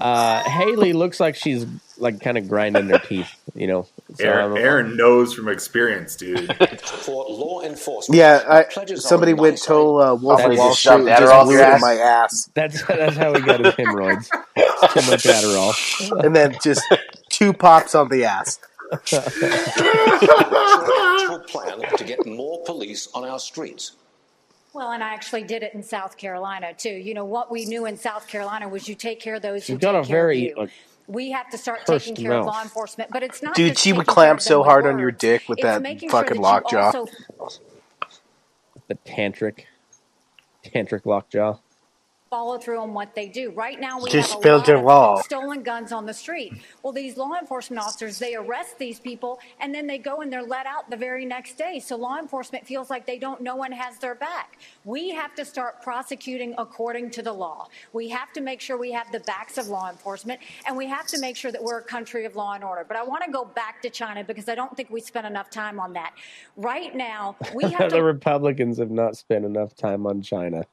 Uh, 0.00 0.42
Haley 0.42 0.92
looks 0.92 1.20
like 1.20 1.36
she's 1.36 1.66
like 1.98 2.20
kind 2.20 2.36
of 2.36 2.48
grinding 2.48 2.88
her 2.88 2.98
teeth. 2.98 3.28
You 3.54 3.68
know, 3.68 3.86
So 4.16 4.24
Aaron, 4.24 4.56
Aaron 4.58 4.96
knows 4.96 5.32
from 5.34 5.48
experience, 5.48 6.16
dude. 6.16 6.38
support 6.84 7.30
law 7.30 7.62
enforcement. 7.62 8.18
Yeah, 8.18 8.42
I, 8.48 8.94
somebody 8.96 9.34
went 9.34 9.54
nice 9.54 9.64
told 9.64 10.02
uh, 10.02 10.14
Wolf 10.16 10.40
That 10.40 10.50
of 10.50 10.58
Wall 10.58 10.74
Street 10.74 10.94
and 10.94 11.08
Adderall 11.08 11.18
just 11.20 11.32
up 11.32 11.44
blew 11.44 11.52
your 11.54 11.62
it 11.62 11.66
in 11.68 11.74
ass? 11.74 11.80
my 11.80 11.94
ass, 11.94 12.50
That's 12.54 12.82
that's 12.84 13.16
how 13.16 13.34
he 13.34 13.40
got 13.40 13.64
his 13.64 13.74
hemorrhoids. 13.74 14.28
Too 14.28 15.02
much 15.10 15.24
Adderall. 15.24 16.20
and 16.24 16.34
then 16.34 16.56
just 16.62 16.82
two 17.28 17.52
pops 17.52 17.94
on 17.94 18.08
the 18.08 18.24
ass. 18.24 18.58
plan 21.46 21.80
to 21.96 22.04
get 22.04 22.26
more 22.26 22.62
police 22.64 23.08
on 23.14 23.24
our 23.24 23.38
streets. 23.38 23.92
Well, 24.74 24.90
and 24.90 25.04
I 25.04 25.14
actually 25.14 25.44
did 25.44 25.62
it 25.62 25.72
in 25.74 25.82
South 25.84 26.16
Carolina 26.16 26.74
too. 26.74 26.90
You 26.90 27.14
know 27.14 27.24
what 27.24 27.50
we 27.50 27.64
knew 27.64 27.86
in 27.86 27.96
South 27.96 28.26
Carolina 28.28 28.68
was 28.68 28.88
you 28.88 28.96
take 28.96 29.20
care 29.20 29.36
of 29.36 29.42
those 29.42 29.68
who 29.68 29.74
She's 29.74 29.78
got 29.78 29.92
take 29.92 30.02
a 30.02 30.04
care 30.04 30.16
very 30.16 30.38
of 30.38 30.56
you. 30.56 30.56
like, 30.56 30.70
we 31.06 31.30
have 31.32 31.48
to 31.50 31.58
start 31.58 31.86
pursed 31.86 32.06
taking 32.06 32.16
care 32.16 32.32
of 32.34 32.46
mouth. 32.46 32.46
law 32.46 32.62
enforcement, 32.62 33.10
but 33.12 33.22
it's 33.22 33.42
not. 33.42 33.54
Dude, 33.54 33.72
just 33.72 33.82
she 33.82 33.92
would 33.92 34.06
taking 34.06 34.14
care 34.14 34.14
clamp 34.14 34.38
of 34.38 34.42
so 34.42 34.58
them 34.58 34.64
hard 34.64 34.86
on 34.86 34.98
your 34.98 35.08
words. 35.08 35.18
dick 35.20 35.48
with 35.48 35.58
It's 35.58 35.64
that 35.64 35.82
making 35.82 36.10
sure 36.10 36.24
fucking 36.24 36.40
that 36.40 36.40
you 36.40 36.42
lockjaw. 36.42 36.78
also 36.78 37.06
the 38.88 38.96
tantric 39.06 39.64
tantric 40.64 41.06
lockjaw. 41.06 41.58
Follow 42.34 42.58
through 42.58 42.80
on 42.80 42.92
what 42.92 43.14
they 43.14 43.28
do. 43.28 43.52
Right 43.52 43.78
now, 43.78 44.00
we 44.00 44.10
Just 44.10 44.30
have 44.32 44.40
a 44.40 44.42
build 44.42 44.62
lot 44.62 44.68
your 44.68 44.78
of 44.78 44.82
wall. 44.82 45.22
stolen 45.22 45.62
guns 45.62 45.92
on 45.92 46.04
the 46.04 46.12
street. 46.12 46.52
Well, 46.82 46.92
these 46.92 47.16
law 47.16 47.34
enforcement 47.40 47.80
officers, 47.80 48.18
they 48.18 48.34
arrest 48.34 48.76
these 48.76 48.98
people 48.98 49.38
and 49.60 49.72
then 49.72 49.86
they 49.86 49.98
go 49.98 50.20
and 50.20 50.32
they're 50.32 50.42
let 50.42 50.66
out 50.66 50.90
the 50.90 50.96
very 50.96 51.24
next 51.26 51.56
day. 51.56 51.78
So 51.78 51.94
law 51.94 52.18
enforcement 52.18 52.66
feels 52.66 52.90
like 52.90 53.06
they 53.06 53.18
don't, 53.20 53.40
no 53.40 53.54
one 53.54 53.70
has 53.70 53.98
their 53.98 54.16
back. 54.16 54.58
We 54.84 55.10
have 55.10 55.32
to 55.36 55.44
start 55.44 55.80
prosecuting 55.80 56.56
according 56.58 57.10
to 57.12 57.22
the 57.22 57.32
law. 57.32 57.68
We 57.92 58.08
have 58.08 58.32
to 58.32 58.40
make 58.40 58.60
sure 58.60 58.76
we 58.76 58.90
have 58.90 59.12
the 59.12 59.20
backs 59.20 59.56
of 59.56 59.68
law 59.68 59.88
enforcement 59.88 60.40
and 60.66 60.76
we 60.76 60.88
have 60.88 61.06
to 61.08 61.20
make 61.20 61.36
sure 61.36 61.52
that 61.52 61.62
we're 61.62 61.78
a 61.78 61.84
country 61.84 62.24
of 62.24 62.34
law 62.34 62.54
and 62.54 62.64
order. 62.64 62.84
But 62.88 62.96
I 62.96 63.04
want 63.04 63.22
to 63.24 63.30
go 63.30 63.44
back 63.44 63.80
to 63.82 63.90
China 63.90 64.24
because 64.24 64.48
I 64.48 64.56
don't 64.56 64.76
think 64.76 64.90
we 64.90 65.00
spent 65.00 65.24
enough 65.24 65.50
time 65.50 65.78
on 65.78 65.92
that. 65.92 66.14
Right 66.56 66.96
now, 66.96 67.36
we 67.54 67.70
have 67.70 67.90
the 67.90 68.00
to 68.00 68.02
Republicans 68.02 68.78
have 68.78 68.90
not 68.90 69.16
spent 69.16 69.44
enough 69.44 69.76
time 69.76 70.04
on 70.04 70.20
China. 70.20 70.64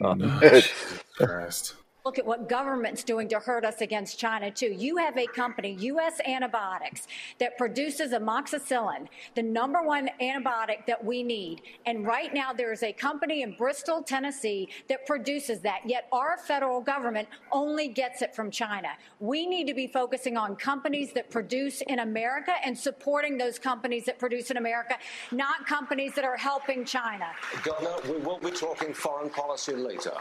Um, 0.00 0.40
Christ. 1.16 1.74
Look 2.08 2.18
at 2.18 2.24
what 2.24 2.48
government's 2.48 3.04
doing 3.04 3.28
to 3.28 3.38
hurt 3.38 3.66
us 3.66 3.82
against 3.82 4.18
China, 4.18 4.50
too. 4.50 4.72
You 4.72 4.96
have 4.96 5.18
a 5.18 5.26
company, 5.26 5.76
U.S. 5.80 6.22
Antibiotics, 6.26 7.06
that 7.38 7.58
produces 7.58 8.12
amoxicillin, 8.12 9.08
the 9.34 9.42
number 9.42 9.82
one 9.82 10.08
antibiotic 10.18 10.86
that 10.86 11.04
we 11.04 11.22
need. 11.22 11.60
And 11.84 12.06
right 12.06 12.32
now, 12.32 12.54
there 12.54 12.72
is 12.72 12.82
a 12.82 12.94
company 12.94 13.42
in 13.42 13.54
Bristol, 13.58 14.02
Tennessee, 14.02 14.70
that 14.88 15.04
produces 15.04 15.60
that. 15.60 15.80
Yet 15.84 16.08
our 16.10 16.38
federal 16.38 16.80
government 16.80 17.28
only 17.52 17.88
gets 17.88 18.22
it 18.22 18.34
from 18.34 18.50
China. 18.50 18.88
We 19.20 19.44
need 19.44 19.66
to 19.66 19.74
be 19.74 19.86
focusing 19.86 20.38
on 20.38 20.56
companies 20.56 21.12
that 21.12 21.28
produce 21.28 21.82
in 21.82 21.98
America 21.98 22.54
and 22.64 22.78
supporting 22.78 23.36
those 23.36 23.58
companies 23.58 24.06
that 24.06 24.18
produce 24.18 24.50
in 24.50 24.56
America, 24.56 24.94
not 25.30 25.66
companies 25.66 26.14
that 26.14 26.24
are 26.24 26.38
helping 26.38 26.86
China. 26.86 27.26
Governor, 27.62 27.96
we 28.10 28.16
will 28.24 28.38
be 28.38 28.50
talking 28.50 28.94
foreign 28.94 29.28
policy 29.28 29.74
later. 29.74 30.14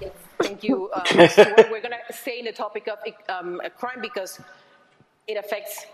Yes, 0.00 0.10
thank 0.40 0.64
you. 0.64 0.87
Um, 0.94 1.28
Stuart. 1.28 1.70
We're 1.70 1.80
going 1.86 1.94
to 2.06 2.12
stay 2.12 2.38
in 2.38 2.44
the 2.44 2.52
topic 2.52 2.88
of 2.88 2.98
um, 3.28 3.60
crime 3.78 4.00
because 4.00 4.40
it 5.26 5.36
affects 5.36 5.86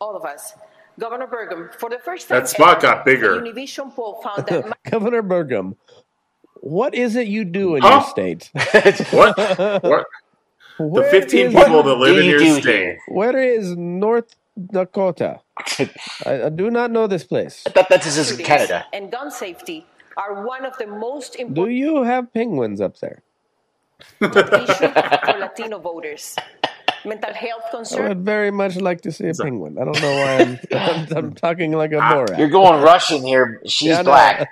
all 0.00 0.16
of 0.16 0.24
us. 0.24 0.52
Governor 0.98 1.26
Burgum, 1.26 1.74
for 1.78 1.90
the 1.90 1.98
first 1.98 2.28
time 2.28 2.40
That 2.40 2.48
spot 2.48 2.80
got 2.80 3.02
a 3.02 3.04
bigger. 3.04 3.40
Univision 3.40 3.94
poll 3.94 4.20
found 4.22 4.46
that 4.46 4.76
Governor 4.90 5.22
Burgum, 5.22 5.76
what 6.60 6.94
is 6.94 7.16
it 7.16 7.26
you 7.26 7.44
do 7.44 7.76
in 7.76 7.82
Huh? 7.82 8.00
your 8.00 8.02
state? 8.08 8.50
what? 9.12 9.36
What? 9.82 10.06
The 10.78 10.84
Where 10.84 11.10
15 11.10 11.46
is- 11.48 11.54
people 11.54 11.82
that 11.82 11.94
live 11.94 12.18
in 12.18 12.24
your 12.26 12.60
state. 12.60 12.98
Where 13.08 13.38
is 13.38 13.76
North 13.76 14.34
Dakota? 14.72 15.40
I, 16.26 16.44
I 16.44 16.48
do 16.50 16.70
not 16.70 16.90
know 16.90 17.06
this 17.06 17.24
place. 17.24 17.62
I 17.66 17.70
thought 17.70 17.88
that 17.90 18.02
this 18.02 18.16
is 18.16 18.36
Canada. 18.38 18.84
and 18.92 19.10
gun 19.12 19.30
safety 19.30 19.86
are 20.16 20.44
one 20.46 20.64
of 20.64 20.76
the 20.78 20.86
most 20.86 21.36
important. 21.36 21.54
Do 21.56 21.68
you 21.72 22.02
have 22.04 22.32
penguins 22.32 22.80
up 22.80 22.98
there? 23.00 23.22
Issues 24.20 24.76
for 24.78 25.38
Latino 25.38 25.78
voters. 25.78 26.36
Mental 27.04 27.32
health 27.32 27.92
I 27.92 28.08
would 28.08 28.24
very 28.24 28.50
much 28.50 28.76
like 28.76 29.02
to 29.02 29.12
see 29.12 29.28
a 29.28 29.34
penguin. 29.34 29.78
I 29.78 29.84
don't 29.84 30.00
know 30.02 30.12
why 30.12 30.36
I'm, 30.38 30.58
I'm, 30.72 31.16
I'm 31.16 31.34
talking 31.34 31.70
like 31.72 31.92
a 31.92 31.96
Borat. 31.96 32.36
You're 32.38 32.48
going 32.48 32.82
Russian 32.82 33.22
here. 33.22 33.60
She's 33.64 33.88
Yeah, 33.90 34.00
I 34.00 34.02
black. 34.02 34.48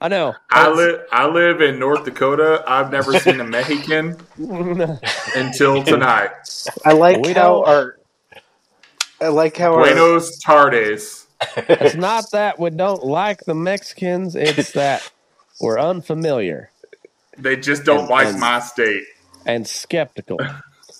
I 0.00 0.08
know. 0.08 0.34
I 0.50 0.68
live. 0.70 1.00
I 1.12 1.26
live 1.26 1.60
in 1.60 1.78
North 1.78 2.04
Dakota. 2.04 2.64
I've 2.66 2.90
never 2.90 3.18
seen 3.18 3.40
a 3.40 3.44
Mexican 3.44 4.16
until 5.36 5.82
tonight. 5.82 6.30
I 6.84 6.92
like 6.92 7.20
We 7.22 7.32
how 7.32 7.64
don't- 7.64 7.68
our. 7.68 7.98
I 9.20 9.28
like 9.28 9.56
how 9.56 9.74
our. 9.74 9.84
Buenos 9.84 10.38
tardes. 10.38 11.26
It's 11.56 11.94
not 11.96 12.30
that 12.32 12.58
we 12.58 12.70
don't 12.70 13.04
like 13.04 13.44
the 13.44 13.54
Mexicans, 13.54 14.34
it's 14.36 14.72
that 14.72 15.10
we're 15.60 15.78
unfamiliar 15.78 16.70
They 17.38 17.56
just 17.56 17.84
don't 17.84 18.00
And- 18.00 18.08
like 18.08 18.26
and- 18.28 18.40
my 18.40 18.60
state. 18.60 19.04
and 19.46 19.66
skeptical. 19.66 20.38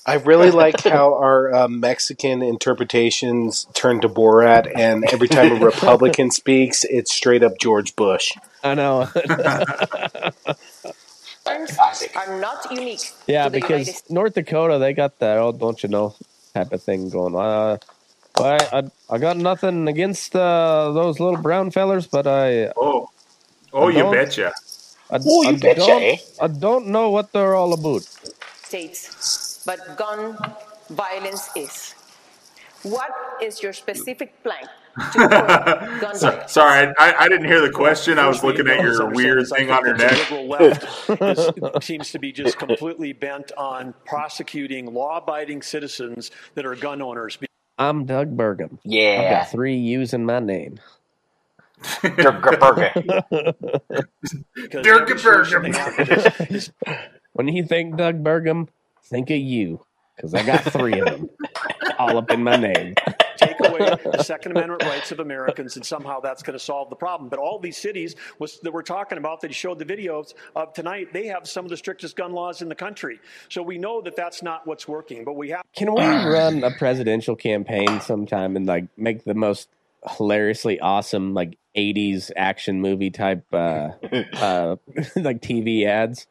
I 0.06 0.16
really 0.16 0.50
like 0.50 0.82
how 0.82 1.14
our 1.14 1.54
uh, 1.54 1.66
Mexican 1.68 2.42
interpretations 2.42 3.66
turn 3.72 4.02
to 4.02 4.08
Borat, 4.10 4.70
and 4.76 5.02
every 5.10 5.28
time 5.28 5.52
a 5.52 5.64
Republican 5.64 6.30
speaks, 6.42 6.84
it's 6.84 7.10
straight 7.14 7.42
up 7.42 7.58
George 7.58 7.96
Bush. 7.96 8.32
I 8.62 8.74
know. 8.74 9.08
are 11.46 12.40
not 12.40 12.70
unique 12.70 13.00
yeah, 13.26 13.44
to 13.44 13.50
the 13.50 13.58
United 13.60 13.78
because 13.86 14.02
North 14.10 14.34
Dakota, 14.34 14.78
they 14.78 14.92
got 14.92 15.18
that, 15.20 15.38
oh, 15.38 15.52
don't 15.52 15.82
you 15.82 15.88
know, 15.88 16.14
type 16.54 16.72
of 16.72 16.82
thing 16.82 17.08
going 17.10 17.34
on. 17.34 17.78
Uh, 18.36 18.42
I, 18.42 18.78
I, 18.78 18.82
I 19.14 19.18
got 19.18 19.36
nothing 19.36 19.88
against 19.88 20.34
uh, 20.36 20.92
those 20.92 21.20
little 21.20 21.40
brown 21.40 21.70
fellers, 21.70 22.06
but 22.06 22.26
I. 22.26 22.66
Oh, 22.76 23.08
oh, 23.72 23.88
I 23.88 23.92
you 23.92 24.10
betcha. 24.10 24.52
I, 25.10 25.18
Oh, 25.24 25.42
you 25.42 25.48
I 25.50 25.52
betcha, 25.56 25.80
don't, 25.80 26.02
eh? 26.02 26.16
I 26.40 26.46
don't 26.48 26.86
know 26.88 27.10
what 27.10 27.32
they're 27.32 27.54
all 27.54 27.72
about. 27.72 28.02
States, 28.62 29.62
but 29.66 29.96
gun 29.96 30.36
violence 30.90 31.48
is. 31.56 31.94
What 32.82 33.10
is 33.42 33.62
your 33.62 33.72
specific 33.72 34.42
plan 34.42 34.64
to 35.12 35.18
curb 35.28 36.00
gun 36.00 36.16
So- 36.16 36.42
sorry, 36.46 36.92
I, 36.98 37.10
I, 37.10 37.14
I 37.24 37.28
didn't 37.28 37.46
hear 37.46 37.60
the 37.60 37.70
question. 37.70 38.18
I 38.18 38.26
was 38.28 38.42
looking 38.44 38.68
at 38.68 38.80
your 38.82 39.10
weird 39.10 39.46
thing 39.48 39.70
on 39.70 39.84
your 39.86 39.96
neck. 39.96 40.30
liberal 40.30 40.48
left 40.48 41.82
seems 41.84 42.10
to 42.12 42.18
be 42.18 42.32
just 42.32 42.58
completely 42.58 43.12
bent 43.12 43.52
on 43.56 43.94
prosecuting 44.06 44.92
law-abiding 44.92 45.62
citizens 45.62 46.30
that 46.54 46.66
are 46.66 46.74
gun 46.76 47.00
owners. 47.00 47.38
I'm 47.78 48.04
Doug 48.06 48.36
Burgum. 48.36 48.74
I've 48.74 48.78
Yeah. 48.84 49.40
got 49.40 49.50
three 49.50 49.76
U's 49.76 50.12
in 50.14 50.24
my 50.26 50.38
name. 50.40 50.78
Because 54.54 54.84
Dirk 54.84 55.10
every 55.10 55.70
Burgum. 55.70 56.70
When 57.32 57.48
you 57.48 57.64
think 57.64 57.96
Doug 57.96 58.22
Burgum, 58.22 58.68
think 59.02 59.30
of 59.30 59.38
you, 59.38 59.84
because 60.16 60.34
I 60.34 60.44
got 60.44 60.60
three 60.62 61.00
of 61.00 61.06
them 61.06 61.30
all 61.98 62.16
up 62.18 62.30
in 62.30 62.42
my 62.42 62.56
name. 62.56 62.94
take 63.36 63.56
away 63.60 63.96
the 64.04 64.22
Second 64.22 64.52
Amendment 64.52 64.82
rights 64.84 65.12
of 65.12 65.20
Americans, 65.20 65.76
and 65.76 65.84
somehow 65.84 66.20
that's 66.20 66.42
going 66.42 66.58
to 66.58 66.64
solve 66.64 66.90
the 66.90 66.96
problem. 66.96 67.28
But 67.28 67.38
all 67.38 67.58
these 67.58 67.76
cities 67.76 68.14
was, 68.38 68.58
that 68.60 68.72
we're 68.72 68.82
talking 68.82 69.18
about 69.18 69.40
that 69.40 69.48
he 69.48 69.54
showed 69.54 69.78
the 69.78 69.84
videos 69.84 70.34
of 70.54 70.72
tonight, 70.72 71.12
they 71.12 71.26
have 71.26 71.48
some 71.48 71.64
of 71.64 71.70
the 71.70 71.76
strictest 71.76 72.16
gun 72.16 72.32
laws 72.32 72.62
in 72.62 72.68
the 72.68 72.74
country. 72.74 73.20
So 73.48 73.62
we 73.62 73.78
know 73.78 74.00
that 74.02 74.16
that's 74.16 74.42
not 74.42 74.66
what's 74.66 74.86
working. 74.88 75.24
But 75.24 75.34
we 75.34 75.50
have. 75.50 75.62
Can 75.74 75.92
we 75.92 76.02
run 76.02 76.62
a 76.64 76.70
presidential 76.70 77.36
campaign 77.36 78.00
sometime 78.00 78.56
and 78.56 78.66
like 78.66 78.86
make 78.96 79.24
the 79.24 79.34
most 79.34 79.68
hilariously 80.06 80.80
awesome 80.80 81.34
like 81.34 81.58
80s 81.76 82.30
action 82.36 82.80
movie 82.80 83.10
type 83.10 83.44
uh 83.52 83.90
uh 84.34 84.76
like 85.16 85.40
TV 85.40 85.86
ads? 85.86 86.26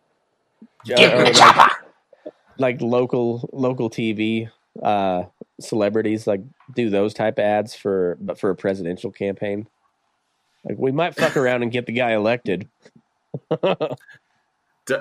Get 0.86 1.14
Or, 1.14 1.24
like, 1.34 1.72
like 2.58 2.82
local 2.82 3.50
local 3.54 3.90
TV 3.90 4.50
uh 4.82 5.24
celebrities 5.60 6.26
like 6.26 6.42
do 6.74 6.90
those 6.90 7.14
type 7.14 7.38
of 7.38 7.46
ads 7.46 7.76
for 7.76 8.18
but 8.20 8.40
for 8.40 8.50
a 8.50 8.56
presidential 8.56 9.12
campaign. 9.12 9.68
Like 10.64 10.78
we 10.78 10.92
might 10.92 11.16
fuck 11.16 11.36
around 11.36 11.64
and 11.64 11.72
get 11.72 11.86
the 11.86 11.94
guy 11.94 12.14
elected. 12.14 12.70
D- 14.86 14.96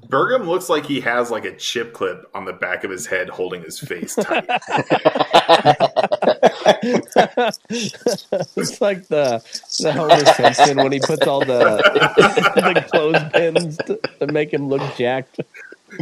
d- 0.00 0.08
Burgum 0.08 0.46
looks 0.46 0.68
like 0.68 0.86
he 0.86 1.00
has 1.00 1.30
like 1.30 1.44
a 1.44 1.56
chip 1.56 1.92
clip 1.92 2.28
on 2.34 2.44
the 2.44 2.52
back 2.52 2.84
of 2.84 2.90
his 2.90 3.06
head 3.06 3.28
holding 3.28 3.62
his 3.62 3.78
face 3.78 4.14
tight. 4.14 4.46
it's 8.56 8.80
like 8.80 9.08
the 9.08 9.42
the 9.80 9.92
Homer 9.92 10.24
Simpson 10.34 10.78
when 10.78 10.92
he 10.92 11.00
puts 11.00 11.26
all 11.26 11.40
the 11.40 11.76
the 12.56 12.84
clothespins 12.90 13.78
to, 13.78 14.00
to 14.20 14.26
make 14.26 14.52
him 14.52 14.68
look 14.68 14.82
jacked. 14.96 15.40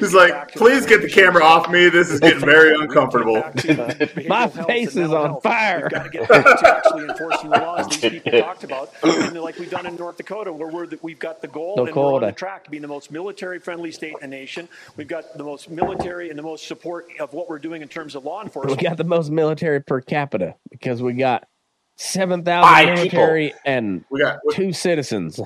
He's 0.00 0.14
like, 0.14 0.52
please 0.52 0.84
get 0.86 1.00
the 1.02 1.08
camera 1.10 1.42
off 1.42 1.70
me. 1.70 1.88
This 1.88 2.10
is 2.10 2.20
getting 2.20 2.40
very 2.40 2.74
uncomfortable. 2.74 3.36
My 4.28 4.48
face 4.48 4.96
is 4.96 5.10
on 5.12 5.40
fire. 5.40 5.88
Got 5.88 6.04
to 6.04 6.10
get 6.10 6.28
back 6.28 6.44
to 6.44 6.76
actually 6.76 7.04
enforcing 7.04 7.50
the 7.50 7.58
laws 7.58 7.88
these 7.88 8.10
people 8.10 8.38
talked 8.40 8.64
about, 8.64 8.92
and 9.02 9.34
like 9.40 9.58
we've 9.58 9.70
done 9.70 9.86
in 9.86 9.96
North 9.96 10.18
Dakota, 10.18 10.52
where 10.52 10.68
we're 10.68 10.86
the, 10.86 10.98
we've 11.02 11.18
got 11.18 11.40
the 11.40 11.48
goal 11.48 11.84
and 11.86 11.94
we're 11.94 12.14
on 12.14 12.20
the 12.22 12.32
track 12.32 12.64
to 12.64 12.70
being 12.70 12.82
the 12.82 12.88
most 12.88 13.10
military-friendly 13.10 13.92
state 13.92 14.14
in 14.20 14.30
the 14.30 14.36
nation. 14.36 14.68
We've 14.96 15.08
got 15.08 15.36
the 15.36 15.44
most 15.44 15.70
military 15.70 16.28
and 16.30 16.38
the 16.38 16.42
most 16.42 16.66
support 16.66 17.06
of 17.18 17.32
what 17.32 17.48
we're 17.48 17.58
doing 17.58 17.82
in 17.82 17.88
terms 17.88 18.14
of 18.14 18.24
law 18.24 18.42
enforcement. 18.42 18.80
We 18.80 18.86
got 18.88 18.96
the 18.98 19.04
most 19.04 19.30
military 19.30 19.82
per 19.82 20.00
capita 20.00 20.54
because 20.70 21.02
we 21.02 21.14
got 21.14 21.48
seven 21.96 22.44
thousand 22.44 22.72
Five 22.74 22.88
thousand 22.88 23.10
people. 23.10 23.58
and 23.64 24.04
We 24.10 24.20
got 24.20 24.38
two 24.52 24.72
citizens. 24.72 25.40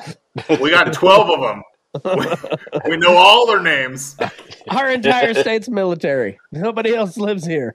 we 0.60 0.70
got 0.70 0.92
twelve 0.92 1.30
of 1.30 1.40
them. 1.40 1.62
We, 2.04 2.90
we 2.90 2.96
know 2.98 3.16
all 3.16 3.48
their 3.48 3.60
names. 3.60 4.16
Our 4.68 4.90
entire 4.90 5.34
state's 5.34 5.68
military. 5.68 6.38
Nobody 6.52 6.94
else 6.94 7.16
lives 7.16 7.44
here. 7.44 7.74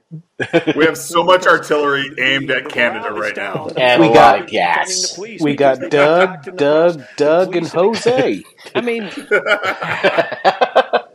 We 0.74 0.86
have 0.86 0.96
so 0.96 1.22
much 1.22 1.46
artillery 1.46 2.10
aimed 2.18 2.50
at 2.50 2.70
Canada 2.70 3.12
right 3.12 3.36
now. 3.36 3.68
And 3.76 4.00
We 4.02 4.08
a 4.08 4.14
got- 4.14 4.34
lot 4.36 4.40
of 4.44 4.46
gas. 4.48 5.18
We 5.18 5.54
got 5.54 5.90
Doug, 5.90 6.56
Doug, 6.56 7.02
Doug, 7.16 7.56
and 7.56 7.68
Jose. 7.68 8.42
I 8.74 8.80
mean, 8.80 9.02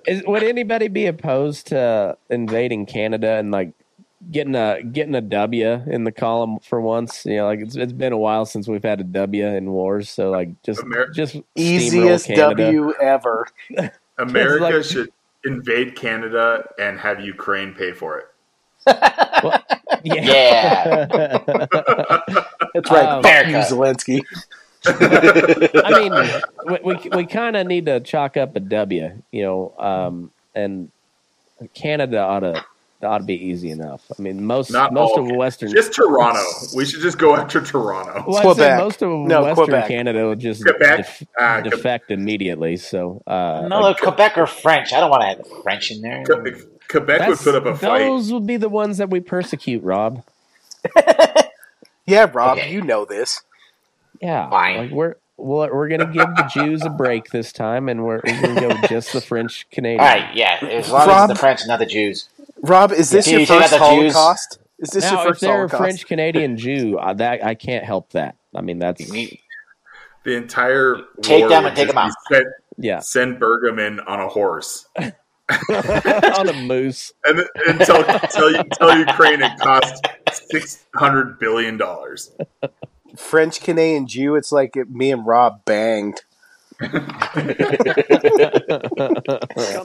is, 0.08 0.24
would 0.26 0.44
anybody 0.44 0.88
be 0.88 1.08
opposed 1.08 1.68
to 1.68 2.18
invading 2.30 2.86
Canada 2.86 3.34
and 3.34 3.52
like 3.52 3.74
getting 4.32 4.56
a 4.56 4.84
getting 4.84 5.16
a 5.16 5.22
W 5.22 5.82
in 5.88 6.04
the 6.04 6.12
column 6.12 6.60
for 6.60 6.80
once? 6.82 7.26
You 7.26 7.38
know, 7.38 7.46
like 7.46 7.60
it's 7.60 7.76
it's 7.76 7.94
been 7.94 8.14
a 8.14 8.18
while 8.18 8.46
since 8.46 8.68
we've 8.68 8.84
had 8.84 9.00
a 9.00 9.04
W 9.04 9.46
in 9.46 9.72
wars, 9.72 10.10
so 10.10 10.30
like 10.30 10.62
just 10.64 10.82
Amer- 10.82 11.10
just 11.10 11.38
Easiest 11.56 12.28
Canada. 12.28 12.66
W 12.66 12.94
ever. 13.02 13.48
America 14.18 14.64
like- 14.64 14.84
should 14.86 15.12
invade 15.46 15.96
Canada 15.96 16.68
and 16.78 17.00
have 17.00 17.20
Ukraine 17.22 17.74
pay 17.74 17.94
for 17.94 18.20
it. 18.20 18.28
Yeah. 20.04 21.06
That's 22.74 22.90
right. 22.90 23.06
Um, 23.06 23.24
Fuck 23.24 23.48
you, 23.48 23.56
America. 23.58 23.74
Zelensky. 23.74 24.22
I 25.84 26.00
mean, 26.00 26.82
we 26.84 26.96
we, 26.96 27.10
we 27.18 27.26
kind 27.28 27.56
of 27.56 27.68
need 27.68 27.86
to 27.86 28.00
chalk 28.00 28.36
up 28.38 28.56
a 28.56 28.60
W, 28.60 29.22
you 29.32 29.44
know, 29.44 29.74
um, 29.78 30.32
and 30.56 30.90
Canada 31.76 32.20
ought 32.20 32.40
to 32.40 32.66
ought 33.04 33.20
to 33.20 33.24
be 33.24 33.36
easy 33.36 33.70
enough. 33.72 34.04
I 34.18 34.22
mean, 34.22 34.46
most 34.46 34.72
Not 34.72 34.94
most 34.94 35.12
all 35.18 35.30
of 35.30 35.36
Western 35.36 35.72
Just 35.72 35.94
Toronto. 35.94 36.42
We 36.76 36.86
should 36.86 37.02
just 37.02 37.18
go 37.18 37.36
after 37.36 37.62
Toronto. 37.62 38.24
Well, 38.28 38.48
I'd 38.50 38.56
say 38.58 38.78
most 38.78 39.02
of 39.02 39.10
No, 39.28 39.44
Western 39.44 39.66
Quebec. 39.66 39.88
Canada 39.88 40.26
will 40.28 40.36
just 40.36 40.64
Quebec? 40.64 40.98
def- 40.98 41.24
Quebec. 41.38 41.64
defect 41.66 42.12
immediately. 42.12 42.78
So 42.78 43.22
uh, 43.28 43.68
No, 43.68 43.94
Quebec 43.94 44.38
or 44.38 44.48
French. 44.48 44.94
I 44.94 45.00
don't 45.00 45.10
want 45.10 45.22
to 45.22 45.28
have 45.28 45.38
the 45.40 45.62
French 45.64 45.92
in 45.92 46.02
there. 46.02 46.24
Quebec 46.26 47.28
would 47.28 47.38
put 47.40 47.56
up 47.56 47.66
a 47.66 47.76
fight. 47.76 48.00
Those 48.00 48.32
would 48.34 48.46
be 48.46 48.58
the 48.58 48.70
ones 48.70 48.98
that 48.98 49.10
we 49.10 49.20
persecute, 49.20 49.84
Rob. 49.84 50.24
Yeah, 52.06 52.30
Rob, 52.34 52.58
Okay. 52.58 52.72
you 52.74 52.82
know 52.82 53.06
this. 53.06 53.42
Yeah, 54.22 54.50
Fine. 54.50 54.78
like 54.78 54.92
we're 54.92 55.16
we're, 55.38 55.74
we're 55.74 55.88
gonna 55.88 56.12
give 56.12 56.28
the 56.36 56.50
Jews 56.54 56.84
a 56.84 56.90
break 56.90 57.30
this 57.30 57.52
time, 57.54 57.90
and 57.90 58.04
we're, 58.04 58.22
we're 58.24 58.42
gonna 58.42 58.60
go 58.82 58.88
just 58.88 59.14
the 59.14 59.22
French 59.22 59.68
Canadian. 59.72 60.02
All 60.02 60.08
right, 60.08 60.36
yeah. 60.36 60.58
As 60.62 60.90
long 60.92 61.02
as 61.04 61.08
Rob- 61.08 61.30
it's 61.30 61.40
the 61.40 61.42
French, 61.42 61.62
not 61.68 61.80
the 61.80 61.86
Jews. 61.86 62.28
Rob, 62.62 62.92
is 62.92 63.10
this 63.10 63.28
Yeah. 63.28 63.32
your 63.34 63.40
You 63.42 63.46
first 63.48 63.72
the 63.72 63.78
Jews? 63.78 64.14
Holocaust? 64.14 64.60
Is 64.80 64.90
this 64.90 65.04
now, 65.04 65.12
your 65.12 65.20
if 65.22 65.28
first 65.28 65.42
they're 65.42 65.64
a 65.66 65.70
French 65.70 66.08
Canadian 66.08 66.58
Jew, 66.58 66.98
uh, 66.98 67.14
that 67.14 67.44
I 67.44 67.54
can't 67.56 67.84
help 67.86 68.12
that. 68.14 68.36
I 68.56 68.62
mean, 68.62 68.80
that's 68.80 69.04
The 70.24 70.36
entire 70.36 70.98
Take 71.22 71.42
war 71.42 71.50
them 71.50 71.66
and 71.66 71.76
take 71.76 71.88
them 71.88 71.96
be 71.96 72.00
out. 72.02 72.12
Send, 72.32 72.46
yeah, 72.78 73.00
send 73.00 73.40
Burgum 73.40 73.80
in 73.80 74.00
on 74.02 74.20
a 74.20 74.28
horse. 74.28 74.88
on 75.70 76.48
a 76.48 76.54
moose. 76.54 77.12
And, 77.26 77.44
and 77.68 77.80
tell, 77.82 78.04
tell, 78.04 78.54
tell 78.72 78.98
Ukraine 78.98 79.42
it 79.42 79.60
cost 79.60 80.06
six 80.32 80.86
hundred 80.96 81.40
billion 81.40 81.78
dollars. 81.78 82.32
French 83.18 83.60
Canadian 83.62 84.08
Jew. 84.08 84.36
It's 84.36 84.52
like 84.52 84.78
it, 84.78 84.90
me 84.90 85.12
and 85.12 85.26
Rob 85.26 85.66
banged. 85.66 86.22
Become 86.82 87.06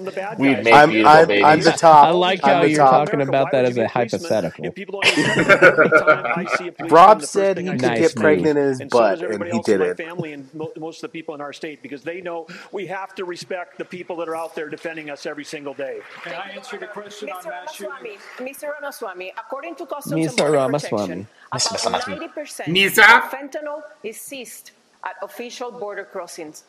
the 0.05 0.13
bad 0.15 0.39
We'd 0.39 0.55
guys. 0.57 0.65
make 0.65 0.75
I'm, 0.75 0.91
beautiful 0.91 1.17
I'm, 1.19 1.29
babies. 1.29 1.45
I'm 1.45 1.61
the 1.61 1.71
top. 1.73 2.05
I 2.07 2.11
like 2.11 2.45
I'm 2.45 2.51
how 2.55 2.63
the 2.63 2.71
you're 2.71 2.79
top. 2.79 3.07
talking 3.07 3.21
about 3.23 3.51
that 3.53 3.65
as 3.65 3.77
a 3.77 3.87
hypothetical. 3.89 4.65
If 4.65 4.75
people 4.75 5.01
don't 5.01 5.19
understand, 5.19 5.51
every 5.63 5.89
time 5.91 6.27
I 6.37 6.45
see 6.57 6.69
a 6.69 6.73
policeman, 6.73 6.89
Rob 6.89 7.19
the 7.21 7.27
first 7.27 7.33
said 7.33 7.57
thing 7.57 7.67
he 7.67 7.71
I 7.71 7.75
could 7.79 7.81
say 7.83 7.89
Nice 7.89 8.01
is 8.01 8.13
get 8.15 8.21
pregnant 8.23 8.59
in 8.59 8.65
his 8.67 8.81
and 8.81 8.91
so 8.91 8.99
butt, 8.99 9.11
does 9.11 9.21
and 9.23 9.27
everybody 9.35 9.51
he 9.53 9.57
else 9.59 9.69
in 9.69 9.79
my 9.79 9.85
didn't. 9.87 10.07
family 10.09 10.33
and 10.33 10.55
mo- 10.55 10.73
most 10.79 10.97
of 10.99 11.03
the 11.03 11.09
people 11.09 11.35
in 11.35 11.41
our 11.41 11.53
state 11.53 11.83
because 11.83 12.03
they 12.03 12.21
know 12.21 12.47
we 12.73 12.87
have 12.87 13.15
to 13.17 13.25
respect 13.25 13.79
the 13.79 13.85
people 13.85 14.17
that 14.17 14.29
are 14.29 14.37
out 14.37 14.55
there 14.55 14.69
defending 14.69 15.11
us 15.11 15.27
every 15.27 15.45
single 15.45 15.75
day. 15.75 16.01
Can 16.23 16.35
I 16.35 16.51
answer 16.51 16.79
the 16.79 16.87
question 16.87 17.31
on 17.31 17.43
Mr. 17.43 17.47
mass 17.51 17.75
shooting? 17.75 17.93
Ramaswamy, 17.93 18.19
Mr. 18.53 18.69
Ramaswamy, 18.81 19.33
according 19.39 19.75
to 19.77 19.87
Customs 19.87 20.25
Mr. 20.25 20.29
and 20.29 20.37
Border 20.37 20.53
Ramaswamy. 20.53 21.27
Protection, 21.53 21.89
about 21.93 22.03
90% 22.03 22.65
Misa? 22.67 23.19
of 23.19 23.31
fentanyl 23.31 23.83
is 24.03 24.21
seized 24.21 24.71
at 25.05 25.15
official 25.23 25.71
border 25.71 26.05
crossings, 26.05 26.65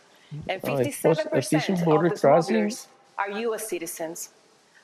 and 0.50 0.62
Oh, 0.64 0.68
57% 0.68 1.26
official 1.34 1.76
of 1.76 1.86
border 1.86 2.10
the 2.10 2.16
crossings? 2.20 2.80
smugglers 2.80 2.88
are 3.18 3.40
U.S. 3.42 3.70
citizens. 3.70 4.30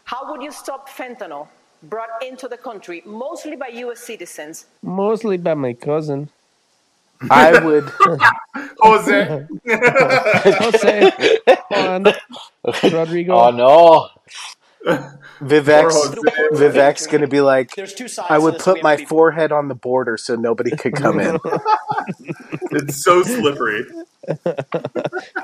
How 0.06 0.30
would 0.32 0.42
you 0.42 0.52
stop 0.52 0.90
fentanyl 0.90 1.48
brought 1.84 2.24
into 2.24 2.48
the 2.48 2.58
country, 2.58 3.02
mostly 3.06 3.56
by 3.56 3.68
U.S. 3.68 4.00
citizens? 4.00 4.66
Mostly 4.82 5.38
by 5.38 5.54
my 5.54 5.74
cousin. 5.74 6.30
I 7.30 7.58
would. 7.64 7.86
Jose. 8.80 9.48
Jose 9.66 11.40
Juan 11.72 12.14
Rodrigo. 12.92 13.34
Oh 13.34 13.50
no! 13.52 14.10
Vivek's, 14.86 16.16
Vivek's 16.60 17.08
going 17.08 17.22
to 17.22 17.28
be 17.28 17.42
like, 17.42 17.74
There's 17.76 17.94
two 17.94 18.08
sides 18.08 18.28
I 18.30 18.38
would 18.38 18.60
put 18.60 18.76
We 18.76 18.82
my 18.82 18.96
be- 18.98 19.06
forehead 19.06 19.52
on 19.52 19.68
the 19.68 19.76
border 19.76 20.18
so 20.18 20.36
nobody 20.36 20.76
could 20.76 20.94
come 20.96 21.20
in. 21.20 21.38
It's 22.72 23.04
so 23.04 23.22
slippery. 23.24 23.86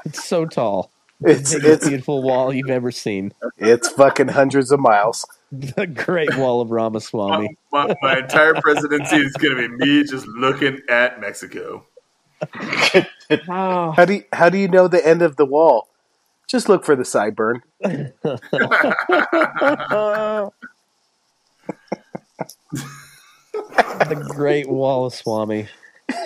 It's 0.05 0.23
so 0.27 0.45
tall. 0.45 0.91
It's 1.21 1.53
Biggest 1.53 1.65
it's 1.83 1.87
beautiful 1.89 2.23
wall 2.23 2.53
you've 2.53 2.69
ever 2.69 2.91
seen. 2.91 3.33
it's 3.57 3.89
fucking 3.89 4.29
hundreds 4.29 4.71
of 4.71 4.79
miles. 4.79 5.25
The 5.51 5.85
Great 5.87 6.35
Wall 6.37 6.61
of 6.61 6.71
Ramaswamy. 6.71 7.57
My, 7.71 7.93
my 8.01 8.19
entire 8.19 8.53
presidency 8.61 9.17
is 9.17 9.33
going 9.33 9.57
to 9.57 9.67
be 9.67 9.85
me 9.85 10.03
just 10.05 10.25
looking 10.27 10.79
at 10.89 11.19
Mexico. 11.19 11.85
Oh. 13.49 13.91
How 13.95 14.05
do 14.05 14.13
you, 14.13 14.23
how 14.31 14.49
do 14.49 14.57
you 14.57 14.69
know 14.69 14.87
the 14.87 15.05
end 15.05 15.21
of 15.21 15.35
the 15.35 15.45
wall? 15.45 15.88
Just 16.49 16.67
look 16.67 16.83
for 16.83 16.95
the 16.95 17.03
sideburn. 17.03 17.61
the 24.09 24.27
Great 24.29 24.67
Wall 24.67 25.05
of 25.05 25.13
Swami. 25.13 25.67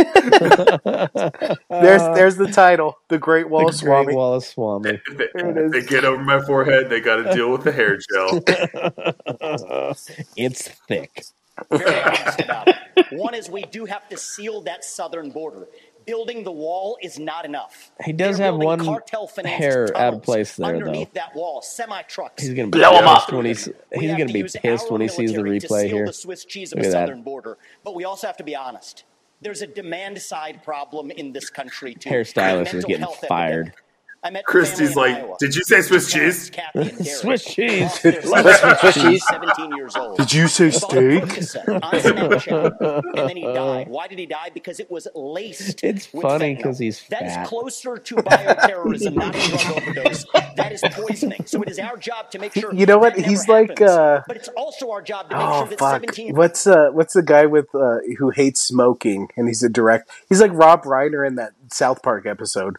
There's 1.70 2.02
there's 2.16 2.38
the 2.38 2.50
title, 2.50 2.98
the 3.10 3.18
Great 3.18 3.50
Wall 3.50 3.64
the 3.64 3.68
of 3.68 3.76
Swami. 3.76 4.06
Great 4.06 4.16
Wall 4.16 4.36
of 4.36 4.46
Swami. 4.46 4.92
If 4.92 5.18
they, 5.18 5.28
There 5.34 5.50
it 5.50 5.66
if 5.66 5.72
they 5.74 5.82
get 5.82 6.06
over 6.06 6.24
my 6.24 6.42
forehead, 6.46 6.90
they 6.90 7.02
got 7.02 7.18
to 7.18 7.34
deal 7.34 7.52
with 7.52 7.66
the 7.66 7.74
hair 7.74 7.98
gel. 7.98 8.42
it's 10.38 10.70
thick. 10.88 11.26
very 11.70 12.00
honest 12.02 12.40
about 12.40 12.70
it. 12.70 12.78
One 13.12 13.36
is 13.36 13.50
we 13.50 13.64
do 13.64 13.84
have 13.84 14.08
to 14.08 14.18
seal 14.18 14.62
that 14.62 14.86
southern 14.86 15.32
border. 15.32 15.68
Building 16.06 16.44
the 16.44 16.52
wall 16.52 16.98
is 17.02 17.20
not 17.20 17.46
enough. 17.46 17.92
He 18.04 18.14
does 18.14 18.38
They're 18.38 18.48
have 18.48 18.60
building 18.60 18.68
one 18.68 18.80
cartel-financed 18.86 19.58
hair 19.64 19.88
out 19.98 20.14
of 20.16 20.22
place 20.24 20.56
there, 20.56 20.68
though. 20.72 20.78
Underneath 20.78 21.14
that 21.14 21.36
wall, 21.36 21.62
semi 21.62 22.02
trucks. 22.04 22.44
He's 22.44 22.54
gonna 22.54 22.68
be 22.70 22.80
Blow 22.80 22.92
'em 22.98 23.04
pissed 23.04 23.28
up. 23.30 23.34
when 23.34 23.46
he's 23.46 23.66
he's 23.94 24.12
gonna 24.12 24.28
to 24.28 24.34
be 24.34 24.44
pissed 24.44 24.92
when 24.92 25.02
he 25.02 25.08
sees 25.08 25.34
the 25.34 25.42
replay 25.42 25.88
here. 25.88 26.06
The 26.06 26.14
Swiss 26.14 26.46
cheese 26.46 26.72
of 26.74 26.78
Look 26.78 26.84
the 26.84 26.90
at 26.90 26.92
that. 26.92 27.08
southern 27.08 27.22
border, 27.24 27.58
but 27.84 27.96
we 27.96 28.04
also 28.04 28.28
have 28.28 28.38
to 28.38 28.44
be 28.44 28.56
honest. 28.56 29.04
There's 29.42 29.62
a 29.62 29.68
demand 29.68 30.22
side 30.22 30.64
problem 30.64 31.12
in 31.12 31.34
this 31.34 31.50
country 31.50 31.96
too. 31.96 32.10
Hairstylist 32.10 32.74
is 32.74 32.86
getting 32.86 33.06
fired. 33.28 33.68
epidemic. 33.68 33.80
I 34.26 34.30
met 34.30 34.46
Christie's 34.46 34.96
like, 34.96 35.16
Iowa. 35.18 35.36
did 35.40 35.54
you 35.56 35.64
say 35.64 35.82
Swiss 35.82 36.12
cheese? 36.12 36.50
Kathy 36.50 36.80
and 36.80 36.90
Derek, 37.04 37.08
Swiss 37.18 37.44
cheese. 37.44 37.82
lost 37.82 38.02
Swiss- 38.02 38.22
Swiss 38.22 38.64
when 38.64 38.76
he 38.76 38.86
was 38.86 38.94
cheese? 38.96 39.26
17 39.30 39.76
years 39.76 39.96
old. 39.98 40.18
Did 40.18 40.34
you 40.34 40.48
say 40.48 40.70
He 40.70 40.80
bought 40.80 40.94
a 40.94 41.20
steak? 41.20 41.24
Percocet 41.24 41.84
on 41.84 41.92
Snapchat, 41.92 43.04
and 43.20 43.30
then 43.30 43.36
he 43.38 43.44
died. 43.54 43.88
Why 43.90 44.08
did 44.08 44.20
he 44.20 44.26
die? 44.26 44.50
Because 44.54 44.80
it 44.80 44.90
was 44.90 45.08
laced. 45.14 45.84
It's 45.84 46.12
with 46.14 46.22
funny 46.22 46.56
because 46.56 46.80
he's 46.80 47.04
That 47.10 47.24
is 47.24 47.48
closer 47.50 47.98
to 47.98 48.16
bioterrorism, 48.16 49.14
not 49.16 49.36
a 49.36 49.58
drug 49.58 49.78
overdose. 49.84 50.26
That 50.56 50.72
is 50.72 50.82
poisoning. 50.92 51.46
So 51.46 51.62
it 51.62 51.70
is 51.70 51.80
our 51.80 51.98
job 51.98 52.32
to 52.32 52.40
make 52.40 52.54
sure. 52.54 52.74
You 52.74 52.86
know 52.86 52.98
what? 53.00 53.16
that 53.16 53.26
He's 53.26 53.48
like, 53.48 53.82
uh, 53.82 54.22
but 54.28 54.38
it's 54.38 54.48
also 54.50 54.92
our 54.92 55.02
job 55.02 55.30
to 55.32 55.36
make 55.38 55.46
Oh 55.46 55.60
sure 55.62 55.68
that 55.68 55.80
fuck! 55.80 55.92
17 56.02 56.36
What's 56.36 56.66
uh 56.68 56.90
what's 56.92 57.14
the 57.14 57.24
guy 57.24 57.46
with 57.46 57.74
uh 57.76 57.98
who 58.18 58.30
hates 58.30 58.62
smoking 58.62 59.30
and 59.36 59.48
he's 59.48 59.64
a 59.64 59.70
direct? 59.70 60.10
He's 60.30 60.40
like 60.42 60.52
Rob 60.54 60.84
Reiner 60.84 61.28
in 61.28 61.36
that 61.36 61.52
South 61.72 62.02
Park 62.02 62.26
episode. 62.26 62.78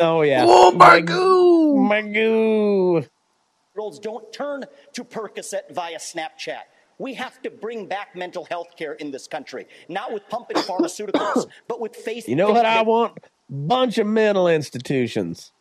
Oh 0.00 0.22
yeah. 0.22 0.44
Oh 0.48 0.72
my 0.72 1.00
goo! 1.02 1.76
My 1.76 2.00
goo. 2.00 3.04
olds 3.76 3.98
don't 3.98 4.32
turn 4.32 4.64
to 4.94 5.04
Percocet 5.04 5.70
via 5.70 5.98
Snapchat. 5.98 6.62
We 6.98 7.14
have 7.14 7.40
to 7.42 7.50
bring 7.50 7.86
back 7.86 8.16
mental 8.16 8.46
health 8.46 8.76
care 8.76 8.94
in 8.94 9.10
this 9.10 9.26
country, 9.26 9.66
not 9.88 10.12
with 10.12 10.26
pumping 10.28 10.56
pharmaceuticals, 10.68 11.46
but 11.68 11.80
with 11.80 11.94
face. 11.94 12.26
You 12.26 12.36
know 12.36 12.50
what 12.50 12.64
I 12.64 12.80
want? 12.82 13.18
Bunch 13.50 13.98
of 13.98 14.06
mental 14.06 14.48
institutions. 14.48 15.52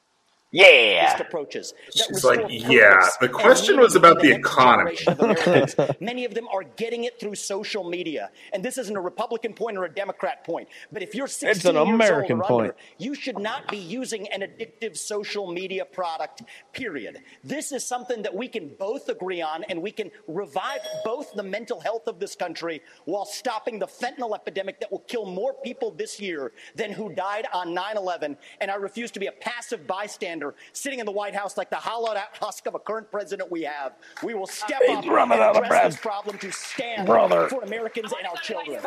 Yeah. 0.52 1.20
approaches. 1.20 1.74
She's 1.94 2.24
like, 2.24 2.46
yeah. 2.50 3.08
The 3.22 3.30
question 3.30 3.80
was 3.80 3.96
about 3.96 4.20
to 4.22 4.28
the 4.28 4.34
economy. 4.36 4.96
generation 4.96 5.14
of 5.14 5.20
Americans. 5.20 5.76
Many 6.00 6.26
of 6.26 6.34
them 6.34 6.48
are 6.52 6.64
getting 6.64 7.04
it 7.04 7.20
through 7.20 7.36
social 7.36 7.88
media, 7.88 8.32
and 8.54 8.64
this 8.64 8.78
isn't 8.78 8.96
a 8.96 9.02
Republican 9.02 9.54
point 9.54 9.78
or 9.78 9.86
a 9.86 9.94
Democrat 9.94 10.44
point. 10.44 10.68
But 10.92 11.04
if 11.04 11.14
you're 11.14 11.28
16 11.28 11.50
It's 11.50 11.66
an 11.66 11.76
years 11.76 12.10
old 12.12 12.42
point. 12.44 12.62
under, 12.62 12.76
you 12.98 13.14
should 13.14 13.38
not 13.38 13.68
be 13.68 13.78
using 13.78 14.28
an 14.30 14.42
addictive 14.42 14.98
social 14.98 15.52
media 15.52 15.86
product. 15.86 16.42
Period. 16.74 17.20
This 17.44 17.72
is 17.72 17.86
something 17.86 18.24
that 18.24 18.34
we 18.34 18.48
can 18.48 18.72
both 18.80 19.10
agree 19.10 19.42
on, 19.42 19.64
and 19.66 19.82
we 19.82 19.92
can 19.92 20.10
revive 20.28 20.80
both 21.04 21.34
the 21.34 21.44
mental 21.44 21.80
health 21.80 22.08
of 22.08 22.20
this 22.20 22.36
country 22.36 22.82
while 23.06 23.26
stopping 23.26 23.78
the 23.80 23.88
fentanyl 23.88 24.34
epidemic 24.34 24.80
that 24.80 24.92
will 24.92 25.00
kill 25.08 25.26
more 25.26 25.54
people 25.64 25.92
this 25.92 26.20
year 26.20 26.54
than 26.76 26.92
who 26.92 27.14
died 27.14 27.48
on 27.54 27.76
9/11. 27.76 28.36
And 28.62 28.72
I 28.72 28.76
refuse 28.76 29.12
to 29.12 29.20
be 29.20 29.28
a 29.28 29.32
passive 29.32 29.86
bystander 29.86 30.39
sitting 30.74 31.00
in 31.00 31.06
the 31.06 31.12
White 31.12 31.36
House 31.36 31.58
like 31.58 31.70
the 31.70 31.76
hollowed 31.76 32.18
out 32.18 32.28
husk 32.42 32.66
of 32.68 32.76
a 32.76 32.80
current 32.80 33.12
president 33.12 33.52
we 33.52 33.64
have. 33.64 33.94
We 34.24 34.34
will 34.34 34.48
step 34.48 34.82
up 34.90 35.04
and 35.04 35.12
running 35.12 35.40
out 35.40 35.58
address 35.64 35.94
this 35.94 36.02
problem 36.02 36.38
to 36.40 36.52
stand 36.52 37.06
Brother. 37.08 37.48
for 37.50 37.64
Americans 37.64 38.14
and 38.18 38.28
our 38.28 38.36
children. 38.38 38.80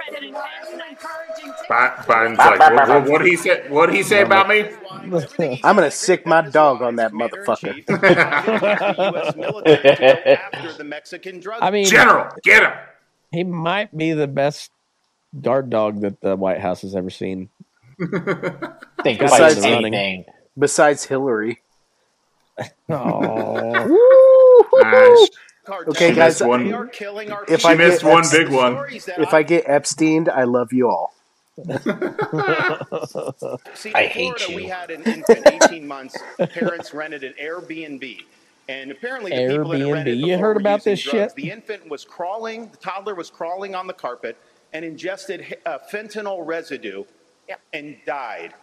Bi- 1.69 1.95
Biden's 2.07 2.39
like, 2.39 2.59
what, 2.61 2.89
what, 2.89 3.09
what 3.09 3.19
did 3.19 3.29
he 3.29 3.37
say? 3.37 3.65
What 3.69 3.87
did 3.87 3.95
he 3.97 4.03
say 4.03 4.23
about 4.23 4.49
me? 4.49 4.65
I'm 5.65 5.77
gonna 5.77 5.91
sick 5.91 6.27
my 6.27 6.43
dog 6.43 6.83
on 6.83 6.97
that 6.97 7.13
motherfucker. 7.13 7.77
U.S. 7.89 9.37
military 9.37 9.77
to 9.83 9.97
go 9.97 10.59
after 10.59 10.73
the 10.79 10.85
Mexican 10.85 11.41
drug. 11.41 11.63
I 11.63 11.71
mean, 11.71 11.87
General, 11.87 12.29
get 12.43 12.63
him. 12.63 12.73
He 13.31 13.45
might 13.45 13.97
be 13.97 14.13
the 14.13 14.29
best 14.29 14.71
guard 15.41 15.71
dog 15.71 16.03
that 16.03 16.21
the 16.21 16.37
White 16.37 16.61
House 16.61 16.83
has 16.83 16.95
ever 16.95 17.11
seen. 17.11 17.49
Think 17.99 19.21
Got 19.21 19.29
about 19.29 19.57
in 19.57 19.63
running. 19.63 19.95
anything. 19.95 20.25
Besides 20.59 21.05
Hillary. 21.05 21.63
Oh, 22.89 24.69
Gosh. 24.81 25.29
Okay, 25.89 26.11
She 26.11 26.15
guys, 26.17 26.41
missed 26.41 26.47
one. 26.47 26.67
They 26.67 26.73
are 26.73 26.87
killing 26.87 27.31
our 27.33 27.45
If 27.49 27.61
She 27.63 27.69
I 27.69 27.75
missed 27.75 28.03
one 28.05 28.23
Epst- 28.25 28.33
big 28.33 28.49
one. 28.51 28.73
stories 28.75 29.05
that 29.07 29.21
If 29.21 29.33
I 29.33 29.43
get 29.43 29.65
Epstein, 29.69 30.29
I 30.29 30.43
love 30.45 30.73
you 30.73 30.89
all. 30.91 31.15
See, 33.75 33.93
I 33.95 34.07
hate 34.07 34.39
Florida, 34.39 34.47
you. 34.51 34.57
we 34.57 34.65
had 34.65 34.91
an 34.91 35.03
infant, 35.05 35.47
18 35.65 35.87
months. 35.87 36.17
Parents 36.51 36.93
rented 36.93 37.23
an 37.25 37.35
Airbnb, 37.41 38.25
And 38.69 38.91
apparently, 38.91 39.31
the 39.31 39.49
people 39.57 39.71
that 39.71 39.79
Airbnb. 39.81 40.17
You 40.17 40.27
before 40.27 40.39
heard 40.39 40.57
were 40.57 40.61
about 40.61 40.79
using 40.87 40.93
this 40.93 41.03
drugs. 41.03 41.17
shit? 41.33 41.35
The 41.37 41.51
infant 41.51 41.89
was 41.89 42.05
crawling, 42.05 42.69
the 42.71 42.77
toddler 42.79 43.15
was 43.15 43.31
crawling 43.31 43.75
on 43.75 43.87
the 43.87 43.93
carpet 43.93 44.37
and 44.73 44.85
ingested 44.85 45.57
uh, 45.67 45.79
fentanyl 45.93 46.45
residue 46.45 47.05
and 47.73 47.97
died. 48.07 48.55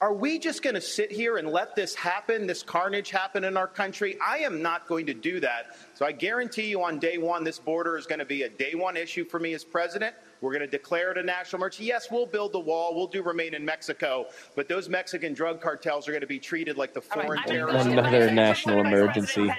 Are 0.00 0.12
we 0.12 0.38
just 0.38 0.62
going 0.62 0.74
to 0.74 0.80
sit 0.80 1.10
here 1.10 1.38
and 1.38 1.48
let 1.48 1.74
this 1.74 1.94
happen, 1.94 2.46
this 2.46 2.62
carnage 2.62 3.10
happen 3.10 3.44
in 3.44 3.56
our 3.56 3.66
country? 3.66 4.18
I 4.20 4.38
am 4.38 4.60
not 4.60 4.86
going 4.86 5.06
to 5.06 5.14
do 5.14 5.40
that. 5.40 5.76
So 5.94 6.04
I 6.04 6.12
guarantee 6.12 6.68
you 6.68 6.82
on 6.82 6.98
day 6.98 7.16
one, 7.16 7.42
this 7.42 7.58
border 7.58 7.96
is 7.96 8.04
going 8.04 8.18
to 8.18 8.24
be 8.26 8.42
a 8.42 8.50
day 8.50 8.74
one 8.74 8.98
issue 8.98 9.24
for 9.24 9.38
me 9.38 9.54
as 9.54 9.64
president. 9.64 10.14
We're 10.42 10.50
going 10.50 10.60
to 10.60 10.66
declare 10.66 11.12
it 11.12 11.16
a 11.16 11.22
national 11.22 11.60
emergency. 11.60 11.86
Yes, 11.86 12.08
we'll 12.10 12.26
build 12.26 12.52
the 12.52 12.60
wall. 12.60 12.94
We'll 12.94 13.06
do 13.06 13.22
remain 13.22 13.54
in 13.54 13.64
Mexico. 13.64 14.26
But 14.56 14.68
those 14.68 14.90
Mexican 14.90 15.32
drug 15.32 15.62
cartels 15.62 16.06
are 16.06 16.10
going 16.10 16.20
to 16.20 16.26
be 16.26 16.38
treated 16.38 16.76
like 16.76 16.92
the 16.92 17.00
foreign 17.00 17.42
terrorists. 17.44 17.86
Another 17.86 18.30
national 18.30 18.80
emergency. 18.80 19.50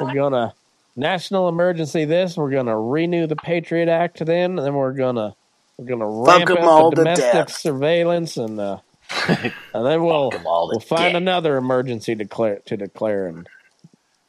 We're 0.00 0.14
gonna 0.14 0.54
national 0.96 1.48
emergency 1.48 2.04
this. 2.04 2.36
We're 2.36 2.50
gonna 2.50 2.78
renew 2.80 3.26
the 3.26 3.36
Patriot 3.36 3.88
Act 3.88 4.24
then, 4.24 4.58
and 4.58 4.66
then 4.66 4.74
we're 4.74 4.92
gonna 4.92 5.34
we're 5.78 5.86
gonna 5.86 6.06
Fuck 6.24 6.50
ramp 6.50 6.56
'em 6.56 6.64
up 6.64 6.68
all 6.68 6.92
the 6.92 7.04
domestic 7.04 7.14
death. 7.14 7.50
surveillance, 7.50 8.36
and 8.36 8.60
uh, 8.60 8.78
and 9.28 9.86
then 9.86 10.02
we'll 10.04 10.12
all 10.46 10.70
we'll 10.70 10.80
find 10.80 11.14
death. 11.14 11.16
another 11.16 11.56
emergency 11.56 12.14
declare 12.14 12.60
to 12.66 12.76
declare, 12.76 13.28
and 13.28 13.48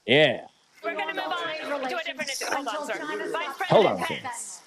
yeah, 0.08 0.42
We're 0.84 0.96
going 0.96 1.10
to 1.10 1.16
move 1.16 1.32
on 1.32 1.90
to 1.90 1.98
a 1.98 2.04
different 2.04 2.30
issue. 2.32 2.46
Hold 2.50 2.68
on, 2.68 2.82
sir. 2.84 2.96
Vice 3.32 3.58
hold 3.70 3.88
on. 3.88 3.98
President 3.98 4.08
sir. 4.08 4.20
Pence. 4.24 4.62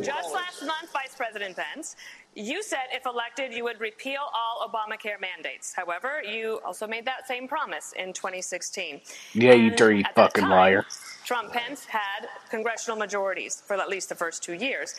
Just 0.00 0.34
last 0.34 0.62
month, 0.64 0.92
Vice 0.92 1.14
President 1.16 1.56
Pence, 1.56 1.96
you 2.34 2.62
said 2.62 2.86
if 2.92 3.06
elected, 3.06 3.52
you 3.54 3.64
would 3.64 3.80
repeal 3.80 4.20
all 4.34 4.68
Obamacare 4.68 5.20
mandates. 5.20 5.74
However, 5.74 6.22
you 6.24 6.60
also 6.64 6.86
made 6.86 7.06
that 7.06 7.26
same 7.28 7.48
promise 7.48 7.92
in 7.96 8.12
2016. 8.12 9.00
Yeah, 9.34 9.54
you 9.54 9.70
dirty 9.70 10.04
at 10.04 10.16
that 10.16 10.34
fucking 10.34 10.44
time, 10.44 10.50
liar. 10.50 10.86
Trump 11.24 11.52
Pence 11.52 11.86
had 11.86 12.28
congressional 12.50 12.98
majorities 12.98 13.62
for 13.66 13.76
at 13.76 13.88
least 13.88 14.08
the 14.10 14.16
first 14.16 14.42
two 14.42 14.54
years, 14.54 14.94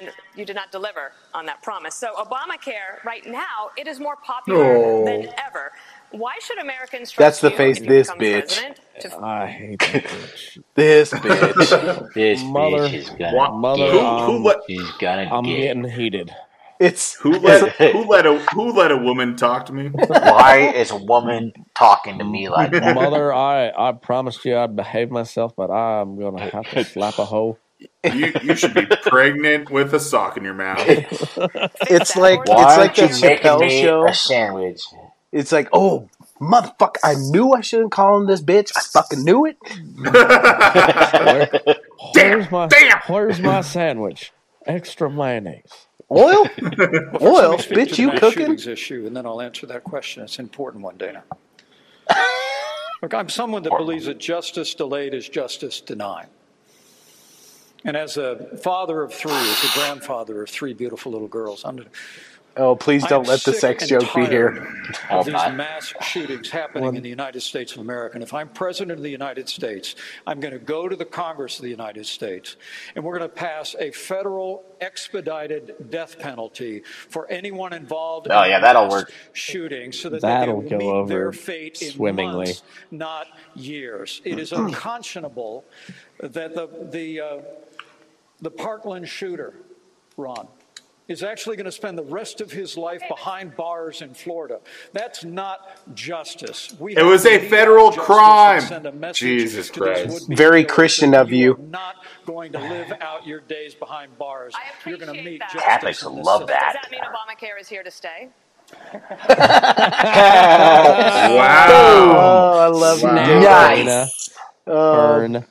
and 0.00 0.12
you 0.36 0.44
did 0.44 0.56
not 0.56 0.72
deliver 0.72 1.12
on 1.34 1.46
that 1.46 1.62
promise. 1.62 1.94
So, 1.94 2.14
Obamacare, 2.16 3.04
right 3.04 3.26
now, 3.26 3.70
it 3.76 3.88
is 3.88 4.00
more 4.00 4.16
popular 4.16 4.80
No. 4.98 5.04
than 5.04 5.26
ever. 5.46 5.72
Why 6.12 6.34
should 6.40 6.58
Americans 6.58 7.10
trust 7.10 7.26
That's 7.26 7.40
the 7.40 7.50
you 7.50 7.56
face 7.56 7.80
if 7.84 7.84
this 7.86 8.12
bitch. 8.12 8.64
to 9.00 9.10
I 9.22 9.46
hate 9.46 9.82
that 9.84 10.04
bitch. 10.08 10.58
This 10.76 11.14
bitch. 11.14 11.78
This 12.14 12.44
Mother, 12.52 12.90
bitch 12.90 12.94
is 12.94 13.10
gonna 13.10 13.50
mother, 13.50 13.74
get. 13.74 14.06
um, 14.06 14.54
She's 14.68 14.92
gonna 14.92 15.26
I'm 15.30 15.44
get. 15.44 15.56
getting 15.56 15.84
heated. 15.88 16.32
It's 16.80 17.18
Who 17.22 17.38
let 17.40 17.62
who 17.92 18.04
let 18.04 18.26
a 18.26 18.48
who 18.54 18.72
let 18.72 18.92
a 18.92 18.96
woman 18.98 19.36
talk 19.36 19.66
to 19.66 19.74
me? 19.74 19.92
Why 20.20 20.58
is 20.60 20.90
a 20.90 20.96
woman 20.98 21.52
talking 21.76 22.18
to 22.18 22.24
me 22.24 22.48
like 22.50 22.78
that? 22.80 22.98
Mother, 23.00 23.32
I 23.34 23.70
I 23.70 23.92
promised 23.92 24.44
you 24.44 24.56
I'd 24.56 24.76
behave 24.76 25.10
myself, 25.10 25.54
but 25.56 25.70
I'm 25.70 26.18
gonna 26.18 26.42
have 26.52 26.68
to 26.70 26.80
slap 26.84 27.18
a 27.18 27.26
hoe. 27.26 27.60
You 28.04 28.32
you 28.42 28.54
should 28.56 28.74
be 28.74 28.86
pregnant 28.86 29.70
with 29.70 29.94
a 29.94 30.00
sock 30.00 30.36
in 30.36 30.44
your 30.44 30.54
mouth. 30.54 30.80
it's 31.82 32.16
like 32.16 32.46
Why 32.46 32.64
it's 32.64 32.76
like 32.78 32.94
the 32.96 33.02
you 33.02 33.08
making 33.20 33.38
Chappelle 33.38 33.70
show. 33.82 34.06
a 34.06 34.14
sandwich? 34.14 34.82
It's 35.32 35.52
like, 35.52 35.68
oh 35.72 36.08
motherfucker, 36.40 36.96
I 37.04 37.14
knew 37.14 37.52
I 37.52 37.60
shouldn't 37.60 37.92
call 37.92 38.18
him 38.20 38.26
this 38.26 38.40
bitch. 38.42 38.72
I 38.76 38.80
fucking 38.80 39.24
knew 39.24 39.46
it. 39.46 39.56
Where, 39.98 41.50
where's 42.14 42.50
my 42.50 42.66
damn. 42.68 42.98
where's 43.08 43.40
my 43.40 43.60
sandwich? 43.60 44.32
Extra 44.66 45.10
mayonnaise. 45.10 45.86
Oil? 46.10 46.46
Well, 47.20 47.56
first 47.56 47.70
let 47.70 47.78
Oil? 47.80 47.86
me 47.86 47.86
Bitch, 47.86 47.98
you 47.98 48.06
the 48.06 48.12
mass 48.12 48.20
cooking? 48.20 48.32
shootings 48.32 48.66
issue, 48.66 49.04
and 49.06 49.16
then 49.16 49.26
I'll 49.26 49.40
answer 49.42 49.66
that 49.66 49.84
question. 49.84 50.22
It's 50.22 50.38
an 50.38 50.46
important 50.46 50.84
one, 50.84 50.96
Dana. 50.96 51.22
Look, 53.02 53.14
I'm 53.14 53.28
someone 53.28 53.62
that 53.64 53.76
believes 53.76 54.06
that 54.06 54.18
justice 54.18 54.74
delayed 54.74 55.14
is 55.14 55.28
justice 55.28 55.80
denied. 55.80 56.28
And 57.84 57.96
as 57.96 58.16
a 58.16 58.56
father 58.58 59.02
of 59.02 59.12
three, 59.14 59.32
as 59.32 59.64
a 59.64 59.74
grandfather 59.78 60.42
of 60.42 60.50
three 60.50 60.74
beautiful 60.74 61.12
little 61.12 61.28
girls, 61.28 61.64
I'm 61.64 61.84
Oh, 62.56 62.74
please 62.74 63.04
don't 63.06 63.24
am 63.24 63.30
let 63.30 63.44
the 63.44 63.52
sex 63.52 63.86
joke 63.86 64.12
be 64.16 64.26
here. 64.26 64.66
Of 65.10 65.26
these 65.26 65.34
mass 65.34 65.94
shootings 66.02 66.50
happening 66.50 66.96
in 66.96 67.04
the 67.04 67.08
United 67.08 67.40
States 67.42 67.72
of 67.74 67.78
America. 67.78 68.14
And 68.14 68.22
if 68.24 68.34
I'm 68.34 68.48
president 68.48 68.98
of 68.98 69.04
the 69.04 69.10
United 69.10 69.48
States, 69.48 69.94
I'm 70.26 70.40
going 70.40 70.52
to 70.52 70.58
go 70.58 70.88
to 70.88 70.96
the 70.96 71.04
Congress 71.04 71.58
of 71.58 71.62
the 71.62 71.70
United 71.70 72.04
States 72.06 72.56
and 72.96 73.04
we're 73.04 73.16
going 73.16 73.30
to 73.30 73.34
pass 73.36 73.76
a 73.78 73.92
federal 73.92 74.64
expedited 74.80 75.90
death 75.90 76.18
penalty 76.18 76.82
for 77.08 77.30
anyone 77.30 77.72
involved 77.72 78.26
Oh, 78.28 78.42
in 78.42 78.50
yeah, 78.50 78.58
a 78.58 78.60
that'll 78.60 78.84
mass 78.84 78.92
work. 78.92 79.12
shooting 79.34 79.92
so 79.92 80.08
that 80.08 80.20
That'll 80.22 80.62
they 80.62 80.62
go 80.62 80.68
can 80.70 80.78
meet 80.78 80.86
over 80.88 81.08
their 81.08 81.32
fate 81.32 81.80
in 81.80 81.90
swimmingly. 81.92 82.46
months, 82.46 82.62
not 82.90 83.28
years. 83.54 84.20
It 84.24 84.40
is 84.40 84.52
unconscionable 84.52 85.64
that 86.18 86.54
the, 86.56 86.68
the, 86.90 87.20
uh, 87.20 87.38
the 88.40 88.50
Parkland 88.50 89.08
shooter, 89.08 89.54
Ron, 90.16 90.48
is 91.08 91.22
actually 91.22 91.56
going 91.56 91.64
to 91.64 91.72
spend 91.72 91.96
the 91.96 92.02
rest 92.04 92.40
of 92.42 92.52
his 92.52 92.76
life 92.76 93.00
behind 93.08 93.56
bars 93.56 94.02
in 94.02 94.12
Florida. 94.12 94.60
That's 94.92 95.24
not 95.24 95.60
justice. 95.94 96.74
We 96.78 96.96
It 96.96 97.02
was 97.02 97.24
a 97.24 97.38
federal 97.48 97.90
crime. 97.92 98.60
send 98.60 98.86
a 98.86 99.12
Jesus 99.12 99.70
Christ. 99.70 100.28
Very 100.28 100.64
Christian 100.64 101.14
of 101.14 101.32
you. 101.32 101.54
are 101.54 101.58
not 101.58 101.96
going 102.26 102.52
to 102.52 102.58
live 102.58 102.92
out 103.00 103.26
your 103.26 103.40
days 103.40 103.74
behind 103.74 104.16
bars. 104.18 104.54
You're 104.84 104.98
going 104.98 105.14
to 105.16 105.22
meet 105.22 105.40
justice. 105.40 105.62
Catholics 105.62 106.02
in 106.02 106.16
this 106.16 106.26
love 106.26 106.40
system. 106.42 106.56
that. 106.60 106.72
Does 106.74 106.90
that 106.90 106.90
mean 106.90 107.00
Obamacare 107.00 107.58
is 107.60 107.68
here 107.68 107.82
to 107.82 107.90
stay? 107.90 108.28
Wow. 111.28 112.14
Oh, 112.16 112.58
I 112.58 112.66
love 112.66 112.96
you, 112.98 113.08
Snap, 113.08 113.26
Dana. 113.26 113.76
Dana. 113.76 114.08
Oh, 114.66 114.92
Burn. 114.92 115.46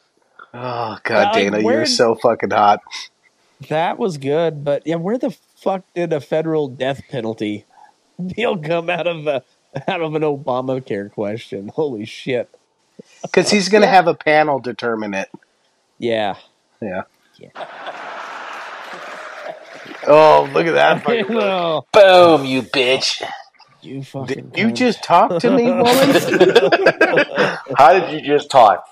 Oh 0.58 0.98
God, 1.04 1.34
Dana, 1.34 1.60
you're 1.60 1.86
so 1.86 2.16
fucking 2.16 2.52
hot. 2.52 2.82
That 3.70 3.98
was 3.98 4.18
good, 4.18 4.64
but 4.64 4.86
yeah, 4.86 4.96
where 4.96 5.18
the 5.18 5.36
fuck 5.56 5.84
did 5.96 6.14
a 6.14 6.22
federal 6.22 6.68
death 6.68 7.02
penalty 7.10 7.66
deal 8.24 8.58
come 8.58 8.90
out 8.90 9.08
of 9.08 9.26
a 9.28 9.44
out 9.88 10.02
of 10.02 10.14
an 10.16 10.22
Obamacare 10.22 11.12
question? 11.12 11.68
Holy 11.76 12.06
shit! 12.06 12.50
Because 13.24 13.50
he's 13.50 13.70
gonna 13.70 13.88
have 13.88 14.08
a 14.08 14.14
panel 14.14 14.60
determine 14.60 15.14
it. 15.14 15.30
Yeah. 15.98 16.36
Yeah. 16.82 17.04
Oh, 20.08 20.50
look 20.54 20.66
at 20.68 20.74
that 20.74 21.04
Boom, 21.94 22.46
you 22.46 22.62
bitch. 22.62 23.22
you 23.82 24.04
fucking. 24.04 24.54
You 24.56 24.68
cunt. 24.68 24.76
just 24.76 25.04
talked 25.04 25.42
to 25.42 25.52
me, 25.52 25.66
woman. 25.66 25.88
How 27.78 27.94
did 28.00 28.14
you 28.14 28.22
just 28.22 28.50
talk? 28.50 28.86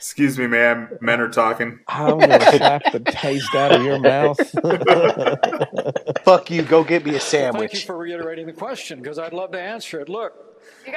Excuse 0.00 0.38
me, 0.38 0.46
ma'am. 0.46 0.96
Men 1.02 1.20
are 1.20 1.28
talking. 1.28 1.80
I'm 1.86 2.18
gonna 2.18 2.40
slap 2.56 2.90
the 2.90 3.00
taste 3.00 3.54
out 3.54 3.72
of 3.72 3.82
your 3.82 3.98
mouth. 3.98 4.38
Fuck 6.24 6.50
you. 6.50 6.62
Go 6.62 6.82
get 6.84 7.04
me 7.04 7.10
a 7.10 7.12
Well, 7.14 7.20
thank 7.20 7.32
you 7.34 7.38
sandwich. 7.78 7.84
for 7.84 7.98
reiterating 7.98 8.46
the 8.46 8.54
question 8.54 9.02
because 9.02 9.18
I'd 9.18 9.34
love 9.34 9.52
to 9.52 9.60
answer 9.60 10.00
it. 10.00 10.08
Look, 10.08 10.32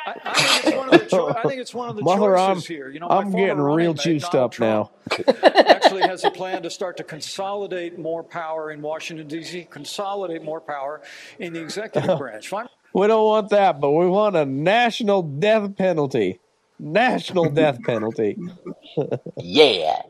I, 0.06 0.16
I 0.24 0.34
think 0.34 0.66
it's 0.66 0.76
one 0.78 0.94
of 0.94 1.00
the, 1.02 1.06
cho- 1.08 1.30
I 1.36 1.42
think 1.44 1.60
it's 1.60 1.74
one 1.74 1.90
of 1.90 1.96
the 1.98 2.02
Mother, 2.02 2.38
I'm, 2.38 2.56
choices 2.56 2.68
here. 2.70 2.90
You 2.90 3.02
know, 3.02 3.10
I'm 3.10 3.32
getting 3.32 3.60
real 3.60 3.94
juiced 3.94 4.32
Donald 4.32 4.46
up 4.46 4.52
Trump, 4.54 4.90
now. 5.12 5.34
actually 5.68 6.04
has 6.04 6.24
a 6.24 6.32
plan 6.32 6.64
to 6.64 6.70
start 6.70 6.96
to 6.98 7.04
consolidate 7.04 8.00
more 8.00 8.24
power 8.24 8.72
in 8.72 8.82
Washington 8.82 9.28
D.C., 9.28 9.68
consolidate 9.70 10.44
more 10.44 10.62
power 10.62 11.02
in 11.40 11.52
the 11.52 11.62
executive 11.62 12.18
branch. 12.18 12.46
If 12.48 12.54
I'm 12.54 12.68
We 12.94 13.08
don't 13.08 13.26
want 13.26 13.50
that, 13.50 13.82
but 13.82 13.92
we 13.92 14.08
want 14.08 14.38
a 14.38 14.46
national 14.46 15.24
death 15.24 15.76
penalty. 15.76 16.40
National 16.84 17.50
death 17.50 17.82
penalty. 17.84 18.38
Yeah. 19.38 20.02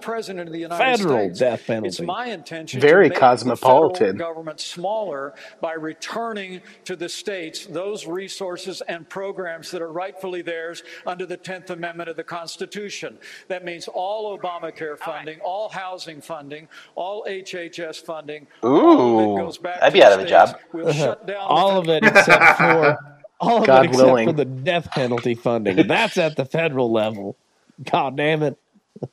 president 0.00 0.46
of 0.48 0.52
the 0.52 0.60
United 0.60 0.82
Federal 0.98 1.18
States, 1.18 1.38
death 1.38 1.68
it's 1.84 2.00
my 2.00 2.26
intention 2.26 2.80
Very 2.80 3.08
to 3.08 3.10
make 3.14 3.18
cosmopolitan. 3.18 3.92
the 4.08 4.12
federal 4.12 4.28
government 4.34 4.60
smaller 4.60 5.34
by 5.60 5.72
returning 5.72 6.60
to 6.84 6.96
the 6.96 7.08
states 7.08 7.66
those 7.66 8.06
resources 8.06 8.82
and 8.88 9.08
programs 9.08 9.70
that 9.70 9.82
are 9.82 9.90
rightfully 9.92 10.42
theirs 10.42 10.82
under 11.06 11.26
the 11.26 11.36
10th 11.36 11.70
Amendment 11.70 12.08
of 12.08 12.16
the 12.16 12.24
Constitution. 12.24 13.18
That 13.48 13.64
means 13.64 13.88
all 13.88 14.38
Obamacare 14.38 14.98
funding, 14.98 15.40
all 15.40 15.68
housing 15.70 16.20
funding, 16.20 16.68
all 16.94 17.24
HHS 17.28 18.02
funding. 18.04 18.46
all 18.62 19.18
of 19.18 19.20
it 19.20 19.32
Ooh, 19.32 19.36
goes 19.44 19.58
back 19.58 19.82
I'd 19.82 19.88
to 19.90 19.92
be 19.92 20.02
out 20.04 20.12
of 20.12 20.20
a 20.20 20.26
job. 20.26 20.58
We'll 20.72 20.92
shut 20.92 21.26
down 21.26 21.46
all 21.48 21.78
of 21.78 21.88
it 21.88 22.04
except 22.04 22.58
for 22.58 22.98
all 23.40 23.66
of 23.66 23.66
God 23.66 23.86
it 23.86 23.86
except 23.86 24.06
willing. 24.06 24.26
for 24.26 24.32
the 24.32 24.44
death 24.44 24.90
penalty 24.92 25.34
funding. 25.34 25.86
That's 25.86 26.16
at 26.18 26.36
the 26.36 26.44
federal 26.44 26.92
level. 26.92 27.36
God 27.84 28.16
damn 28.16 28.42
it. 28.42 28.58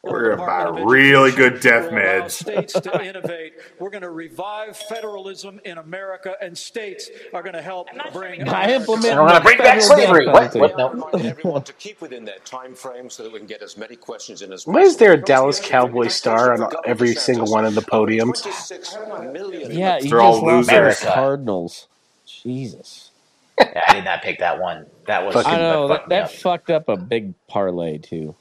We're 0.03 0.31
Department 0.31 0.69
about 0.71 0.79
of 0.81 0.91
really 0.91 1.31
good 1.31 1.59
death 1.61 1.91
meds. 1.91 2.31
States 2.31 2.73
to 2.73 3.03
innovate. 3.05 3.53
We're 3.79 3.89
going 3.89 4.03
to 4.03 4.09
revive 4.11 4.77
federalism 4.77 5.59
in 5.65 5.77
America, 5.77 6.35
and 6.41 6.57
states 6.57 7.09
are 7.33 7.43
going 7.43 7.55
to 7.55 7.61
help 7.61 7.89
bring. 8.13 8.47
I 8.47 8.71
implement 8.73 9.15
we're 9.17 9.27
gonna 9.27 9.41
bring 9.41 9.57
back 9.59 9.81
slavery. 9.81 10.27
What? 10.27 10.55
What? 10.55 10.77
No. 10.77 11.09
everyone 11.19 11.63
to 11.63 11.73
keep 11.73 12.01
within 12.01 12.25
their 12.25 12.39
time 12.45 12.75
frame 12.75 13.09
so 13.09 13.23
that 13.23 13.31
we 13.33 13.39
can 13.39 13.47
get 13.47 13.61
as 13.61 13.77
many 13.77 13.95
questions 13.95 14.41
in 14.41 14.53
as 14.53 14.65
Why 14.65 14.81
is 14.81 14.97
there 14.97 15.13
a. 15.13 15.17
Dallas 15.17 15.59
Cowboy 15.59 16.07
star 16.07 16.53
on 16.53 16.71
every 16.85 17.15
single 17.15 17.47
one 17.51 17.65
of 17.65 17.75
the 17.75 17.81
podiums? 17.81 18.41
26 18.43 18.97
million 19.33 19.71
Yeah, 19.71 19.99
you 19.99 20.09
They're 20.09 20.21
all 20.21 20.33
just 20.33 20.43
lost 20.43 20.69
to 20.69 20.75
the 20.75 20.81
losers. 20.81 20.99
Cardinals. 21.13 21.87
Jesus. 22.25 23.11
Yeah, 23.59 23.83
I 23.87 23.93
did 23.93 24.05
not 24.05 24.21
pick 24.21 24.39
that 24.39 24.59
one. 24.59 24.85
That 25.07 25.25
was 25.25 25.35
I 25.35 25.57
know 25.57 25.87
that 25.87 26.09
that, 26.09 26.29
that 26.29 26.31
fucked 26.31 26.69
up 26.69 26.89
a 26.89 26.97
big 26.97 27.33
parlay 27.47 27.97
too. 27.97 28.35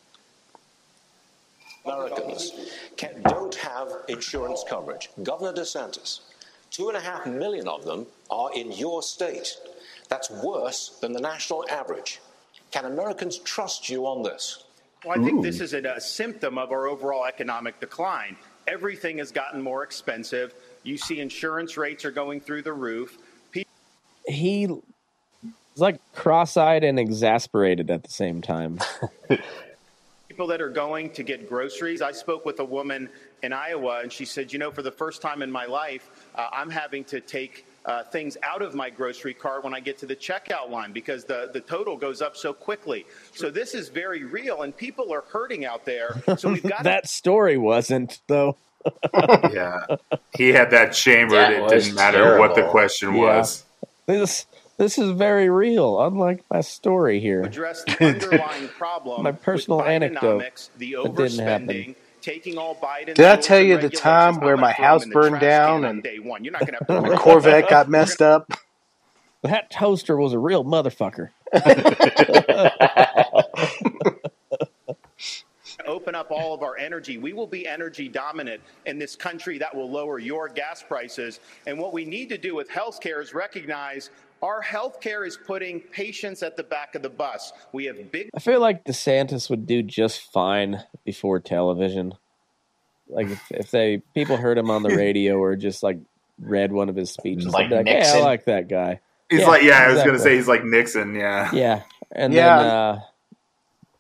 Americans 1.84 2.52
can, 2.97 3.22
don't 3.22 3.55
have 3.56 3.89
insurance 4.09 4.64
coverage. 4.68 5.10
Governor 5.22 5.52
DeSantis, 5.52 6.20
two 6.70 6.89
and 6.89 6.97
a 6.97 7.01
half 7.01 7.26
million 7.26 7.66
of 7.66 7.84
them 7.84 8.06
are 8.30 8.51
in 8.55 8.70
your 8.72 9.02
state. 9.02 9.56
That's 10.09 10.30
worse 10.30 10.98
than 11.01 11.12
the 11.12 11.20
national 11.20 11.64
average. 11.68 12.20
Can 12.70 12.84
Americans 12.84 13.39
trust 13.39 13.89
you 13.89 14.06
on 14.06 14.22
this? 14.22 14.64
Well, 15.05 15.18
I 15.18 15.22
think 15.22 15.43
this 15.43 15.60
is 15.60 15.74
a, 15.74 15.82
a 15.82 16.01
symptom 16.01 16.59
of 16.59 16.70
our 16.70 16.86
overall 16.86 17.24
economic 17.26 17.80
decline. 17.80 18.36
Everything 18.68 19.18
has 19.18 19.32
gotten 19.32 19.60
more 19.60 19.82
expensive. 19.82 20.55
You 20.84 20.97
see 20.97 21.18
insurance 21.20 21.76
rates 21.76 22.05
are 22.05 22.12
going 22.12 22.40
through 22.40 22.62
the 22.62 22.72
roof. 22.72 23.18
He 24.28 24.68
was 25.74 25.80
like 25.80 26.00
cross-eyed 26.14 26.84
and 26.84 26.98
exasperated 26.98 27.90
at 27.90 28.02
the 28.04 28.10
same 28.10 28.40
time. 28.42 28.78
people 30.28 30.46
that 30.46 30.60
are 30.62 30.70
going 30.70 31.10
to 31.10 31.22
get 31.22 31.48
groceries. 31.48 32.00
I 32.00 32.12
spoke 32.12 32.46
with 32.46 32.58
a 32.60 32.64
woman 32.64 33.08
in 33.42 33.52
Iowa, 33.52 34.00
and 34.02 34.10
she 34.12 34.24
said, 34.24 34.52
You 34.52 34.58
know, 34.58 34.70
for 34.70 34.82
the 34.82 34.90
first 34.90 35.20
time 35.20 35.42
in 35.42 35.50
my 35.50 35.66
life, 35.66 36.08
uh, 36.34 36.48
I'm 36.52 36.70
having 36.70 37.04
to 37.04 37.20
take 37.20 37.66
uh, 37.84 38.04
things 38.04 38.36
out 38.42 38.62
of 38.62 38.74
my 38.74 38.88
grocery 38.88 39.34
cart 39.34 39.64
when 39.64 39.74
I 39.74 39.80
get 39.80 39.98
to 39.98 40.06
the 40.06 40.14
checkout 40.16 40.70
line 40.70 40.92
because 40.92 41.24
the, 41.24 41.50
the 41.52 41.60
total 41.60 41.96
goes 41.96 42.22
up 42.22 42.36
so 42.36 42.52
quickly. 42.52 43.04
So 43.34 43.50
this 43.50 43.74
is 43.74 43.88
very 43.88 44.24
real, 44.24 44.62
and 44.62 44.74
people 44.76 45.12
are 45.12 45.24
hurting 45.32 45.64
out 45.64 45.84
there. 45.84 46.22
So 46.38 46.50
we've 46.52 46.62
got 46.68 46.84
that 46.84 47.08
story 47.08 47.58
wasn't 47.58 48.20
though. 48.28 48.56
yeah, 49.14 49.84
he 50.36 50.48
had 50.50 50.70
that 50.70 50.92
chambered. 50.92 51.38
That 51.38 51.52
it 51.52 51.68
didn't 51.68 51.94
matter 51.94 52.38
what 52.38 52.54
the 52.54 52.62
question 52.68 53.14
Yeah. 53.14 53.20
was. 53.38 53.64
This 54.06 54.46
this 54.78 54.98
is 54.98 55.10
very 55.10 55.48
real, 55.48 56.00
unlike 56.02 56.44
my 56.50 56.60
story 56.60 57.20
here. 57.20 57.42
address 57.42 57.84
the 57.84 58.04
underlying 58.04 58.68
problem. 58.68 59.22
my 59.22 59.32
personal 59.32 59.82
anecdote. 59.82 60.70
The 60.78 60.94
That 60.94 61.16
didn't 61.16 61.38
happen. 61.38 61.68
overspending, 61.68 61.94
taking 62.20 62.58
all 62.58 62.74
Biden's 62.74 63.14
Did 63.14 63.26
I 63.26 63.36
tell 63.36 63.60
you 63.60 63.78
the 63.78 63.90
time 63.90 64.40
where 64.40 64.56
my 64.56 64.72
house 64.72 65.04
burned 65.06 65.40
down 65.40 65.80
can 65.80 65.84
on 65.84 65.90
and 65.96 66.02
day 66.02 66.18
one? 66.18 66.44
You're 66.44 66.52
not 66.52 66.60
going 66.66 66.78
to 66.78 66.92
have 66.92 67.02
my 67.02 67.16
Corvette 67.16 67.68
got 67.68 67.88
messed 67.88 68.22
up? 68.22 68.50
That 69.42 69.70
toaster 69.70 70.16
was 70.16 70.32
a 70.32 70.38
real 70.38 70.64
motherfucker. 70.64 71.30
open 75.86 76.14
up 76.14 76.30
all 76.30 76.54
of 76.54 76.62
our 76.62 76.76
energy. 76.78 77.18
We 77.18 77.32
will 77.32 77.46
be 77.46 77.66
energy 77.66 78.08
dominant 78.08 78.62
in 78.86 78.98
this 78.98 79.16
country. 79.16 79.58
That 79.58 79.74
will 79.74 79.90
lower 79.90 80.18
your 80.18 80.48
gas 80.48 80.82
prices. 80.82 81.40
And 81.66 81.78
what 81.78 81.92
we 81.92 82.04
need 82.04 82.28
to 82.30 82.38
do 82.38 82.54
with 82.54 82.68
healthcare 82.68 83.20
is 83.20 83.34
recognize 83.34 84.10
our 84.43 84.62
healthcare 84.62 85.27
is 85.27 85.36
putting 85.36 85.81
patients 85.81 86.43
at 86.43 86.56
the 86.56 86.62
back 86.64 86.94
of 86.94 87.02
the 87.02 87.09
bus. 87.09 87.52
We 87.73 87.85
have 87.86 88.10
big 88.10 88.28
I 88.35 88.40
feel 88.40 88.60
like 88.60 88.85
DeSantis 88.85 89.48
would 89.48 89.66
do 89.66 89.82
just 89.82 90.20
fine 90.32 90.82
before 91.05 91.39
television. 91.40 92.14
Like 93.09 93.28
if, 93.28 93.52
if 93.52 93.70
they 93.70 94.02
people 94.14 94.36
heard 94.36 94.59
him 94.59 94.70
on 94.70 94.82
the 94.82 94.97
radio 94.97 95.36
or 95.36 95.55
just 95.56 95.82
like 95.82 95.98
read 96.40 96.73
one 96.73 96.89
of 96.89 96.97
his 96.97 97.10
speeches, 97.10 97.47
Like 97.47 97.70
they'd 97.70 97.86
like, 97.86 97.86
"Hey, 97.86 98.10
I 98.19 98.20
like 98.20 98.44
that 98.47 98.69
guy." 98.69 99.01
He's 99.31 99.47
like, 99.47 99.62
yeah, 99.62 99.78
I 99.89 99.93
was 99.93 100.02
going 100.02 100.12
to 100.14 100.19
say 100.19 100.35
he's 100.36 100.48
like 100.48 100.62
Nixon. 100.64 101.14
Yeah. 101.14 101.51
yeah, 101.55 101.82
and 102.10 102.35
Yeah. 102.35 102.59
then 102.59 102.66
uh, 102.70 103.01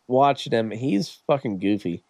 watching 0.06 0.52
him, 0.52 0.70
he's 0.70 1.08
fucking 1.26 1.58
goofy. 1.58 2.02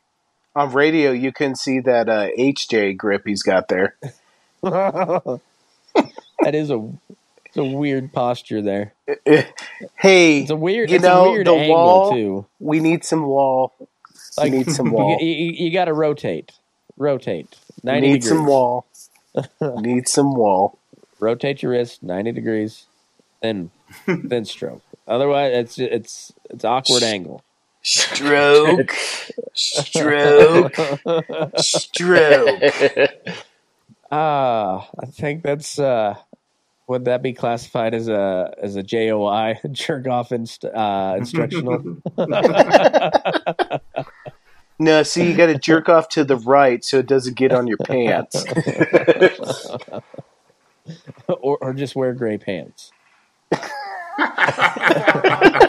On 0.56 0.72
radio, 0.72 1.12
you 1.12 1.32
can 1.32 1.54
see 1.54 1.78
that 1.80 2.08
uh, 2.08 2.28
HJ 2.38 2.96
grip 2.96 3.22
he's 3.24 3.42
got 3.42 3.68
there. 3.68 3.96
that 4.62 5.40
is 6.44 6.70
a 6.70 6.78
it's 7.52 7.58
a 7.58 7.64
weird 7.64 8.12
posture 8.14 8.62
there. 8.62 8.94
Hey, 9.98 10.40
It's 10.40 10.50
a 10.50 10.56
weird, 10.56 10.90
you 10.90 10.98
know 11.00 11.26
a 11.26 11.30
weird 11.32 11.46
the 11.46 11.52
angle 11.52 11.74
wall. 11.76 12.12
too. 12.12 12.46
We 12.58 12.80
need 12.80 13.04
some 13.04 13.26
wall. 13.26 13.72
we 14.42 14.48
need 14.48 14.70
some 14.70 14.90
wall. 14.90 15.18
You, 15.20 15.26
you, 15.28 15.70
got 15.70 15.84
to 15.84 15.92
rotate, 15.92 16.52
rotate 16.96 17.54
ninety 17.82 18.08
need 18.12 18.22
degrees. 18.22 18.28
some 18.38 18.46
wall. 18.46 18.86
need 19.80 20.08
some 20.08 20.34
wall. 20.34 20.78
Rotate 21.20 21.62
your 21.62 21.72
wrist 21.72 22.02
ninety 22.02 22.32
degrees, 22.32 22.86
then 23.42 23.70
then 24.06 24.44
stroke. 24.46 24.82
Otherwise, 25.06 25.52
it's 25.54 25.78
it's 25.78 26.32
it's 26.50 26.64
awkward 26.64 27.02
angle. 27.02 27.42
Stroke. 27.82 28.94
Stroke. 29.54 30.74
Stroke. 31.56 32.62
Ah, 34.10 34.88
I 35.00 35.06
think 35.06 35.42
that's 35.42 35.78
uh, 35.78 36.16
would 36.88 37.04
that 37.06 37.22
be 37.22 37.32
classified 37.32 37.94
as 37.94 38.08
a 38.08 38.52
as 38.60 38.76
a 38.76 38.82
JOI 38.82 39.58
jerk 39.72 40.06
off 40.08 40.32
inst- 40.32 40.64
uh, 40.64 41.14
instructional? 41.18 41.98
No, 44.78 45.02
see, 45.04 45.30
you 45.30 45.36
got 45.36 45.46
to 45.46 45.58
jerk 45.58 45.88
off 45.88 46.08
to 46.10 46.24
the 46.24 46.36
right 46.36 46.84
so 46.84 46.98
it 46.98 47.06
doesn't 47.06 47.36
get 47.36 47.52
on 47.52 47.68
your 47.68 47.76
pants. 47.76 48.44
or 51.28 51.58
or 51.58 51.72
just 51.72 51.94
wear 51.94 52.12
gray 52.14 52.36
pants. 52.36 52.90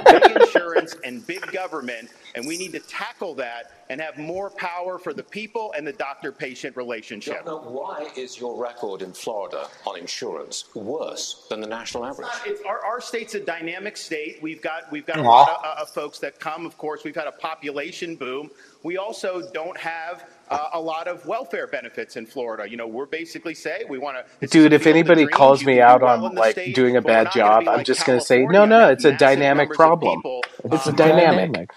Big 0.05 0.41
insurance 0.41 0.95
and 1.03 1.25
big 1.25 1.45
government, 1.51 2.09
and 2.35 2.45
we 2.47 2.57
need 2.57 2.71
to 2.73 2.79
tackle 2.79 3.33
that 3.35 3.71
and 3.89 4.01
have 4.01 4.17
more 4.17 4.49
power 4.49 4.97
for 4.97 5.13
the 5.13 5.23
people 5.23 5.73
and 5.77 5.85
the 5.85 5.93
doctor-patient 5.93 6.75
relationship. 6.75 7.45
Governor, 7.45 7.69
why 7.71 8.09
is 8.15 8.39
your 8.39 8.61
record 8.61 9.01
in 9.01 9.13
Florida 9.13 9.67
on 9.85 9.97
insurance 9.97 10.65
worse 10.75 11.45
than 11.49 11.61
the 11.61 11.67
national 11.67 12.05
average? 12.05 12.27
It's, 12.45 12.61
our, 12.63 12.83
our 12.83 13.01
state's 13.01 13.35
a 13.35 13.39
dynamic 13.39 13.97
state. 13.97 14.39
We've 14.41 14.61
got 14.61 14.91
we've 14.91 15.05
got 15.05 15.17
a 15.17 15.21
lot 15.21 15.49
of, 15.49 15.57
uh, 15.63 15.81
of 15.81 15.89
folks 15.89 16.19
that 16.19 16.39
come. 16.39 16.65
Of 16.65 16.77
course, 16.77 17.03
we've 17.03 17.15
had 17.15 17.27
a 17.27 17.31
population 17.31 18.15
boom. 18.15 18.49
We 18.83 18.97
also 18.97 19.49
don't 19.53 19.77
have 19.77 20.25
uh, 20.53 20.69
a 20.73 20.81
lot 20.81 21.07
of 21.07 21.25
welfare 21.25 21.67
benefits 21.67 22.15
in 22.15 22.25
Florida. 22.25 22.69
You 22.69 22.77
know, 22.77 22.87
we're 22.87 23.05
basically 23.05 23.53
say 23.53 23.83
we 23.89 23.97
want 23.97 24.17
to. 24.39 24.47
Dude, 24.47 24.73
if 24.73 24.87
anybody 24.87 25.25
calls 25.25 25.63
me 25.65 25.79
out 25.81 26.03
on 26.03 26.35
like 26.35 26.55
doing 26.73 26.95
a 26.95 27.01
bad 27.01 27.31
job, 27.31 27.67
I'm 27.67 27.83
just 27.83 28.05
going 28.05 28.19
to 28.19 28.25
say, 28.25 28.45
no, 28.45 28.65
no, 28.65 28.89
it's 28.89 29.05
a 29.05 29.15
dynamic 29.17 29.71
problem. 29.71 30.21
It's 30.65 30.87
a 30.87 30.93
dynamic. 30.93 31.71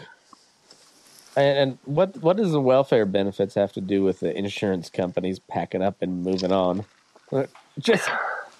And, 1.37 1.59
and 1.59 1.79
what 1.85 2.17
what 2.19 2.37
does 2.37 2.53
the 2.53 2.61
welfare 2.61 3.05
benefits 3.05 3.55
have 3.57 3.73
to 3.75 3.81
do 3.81 4.03
with 4.03 4.21
the 4.21 4.37
insurance 4.37 4.89
companies 4.89 5.39
packing 5.39 5.83
up 5.83 6.01
and 6.01 6.23
moving 6.23 6.53
on? 6.53 6.85
Just 7.79 8.09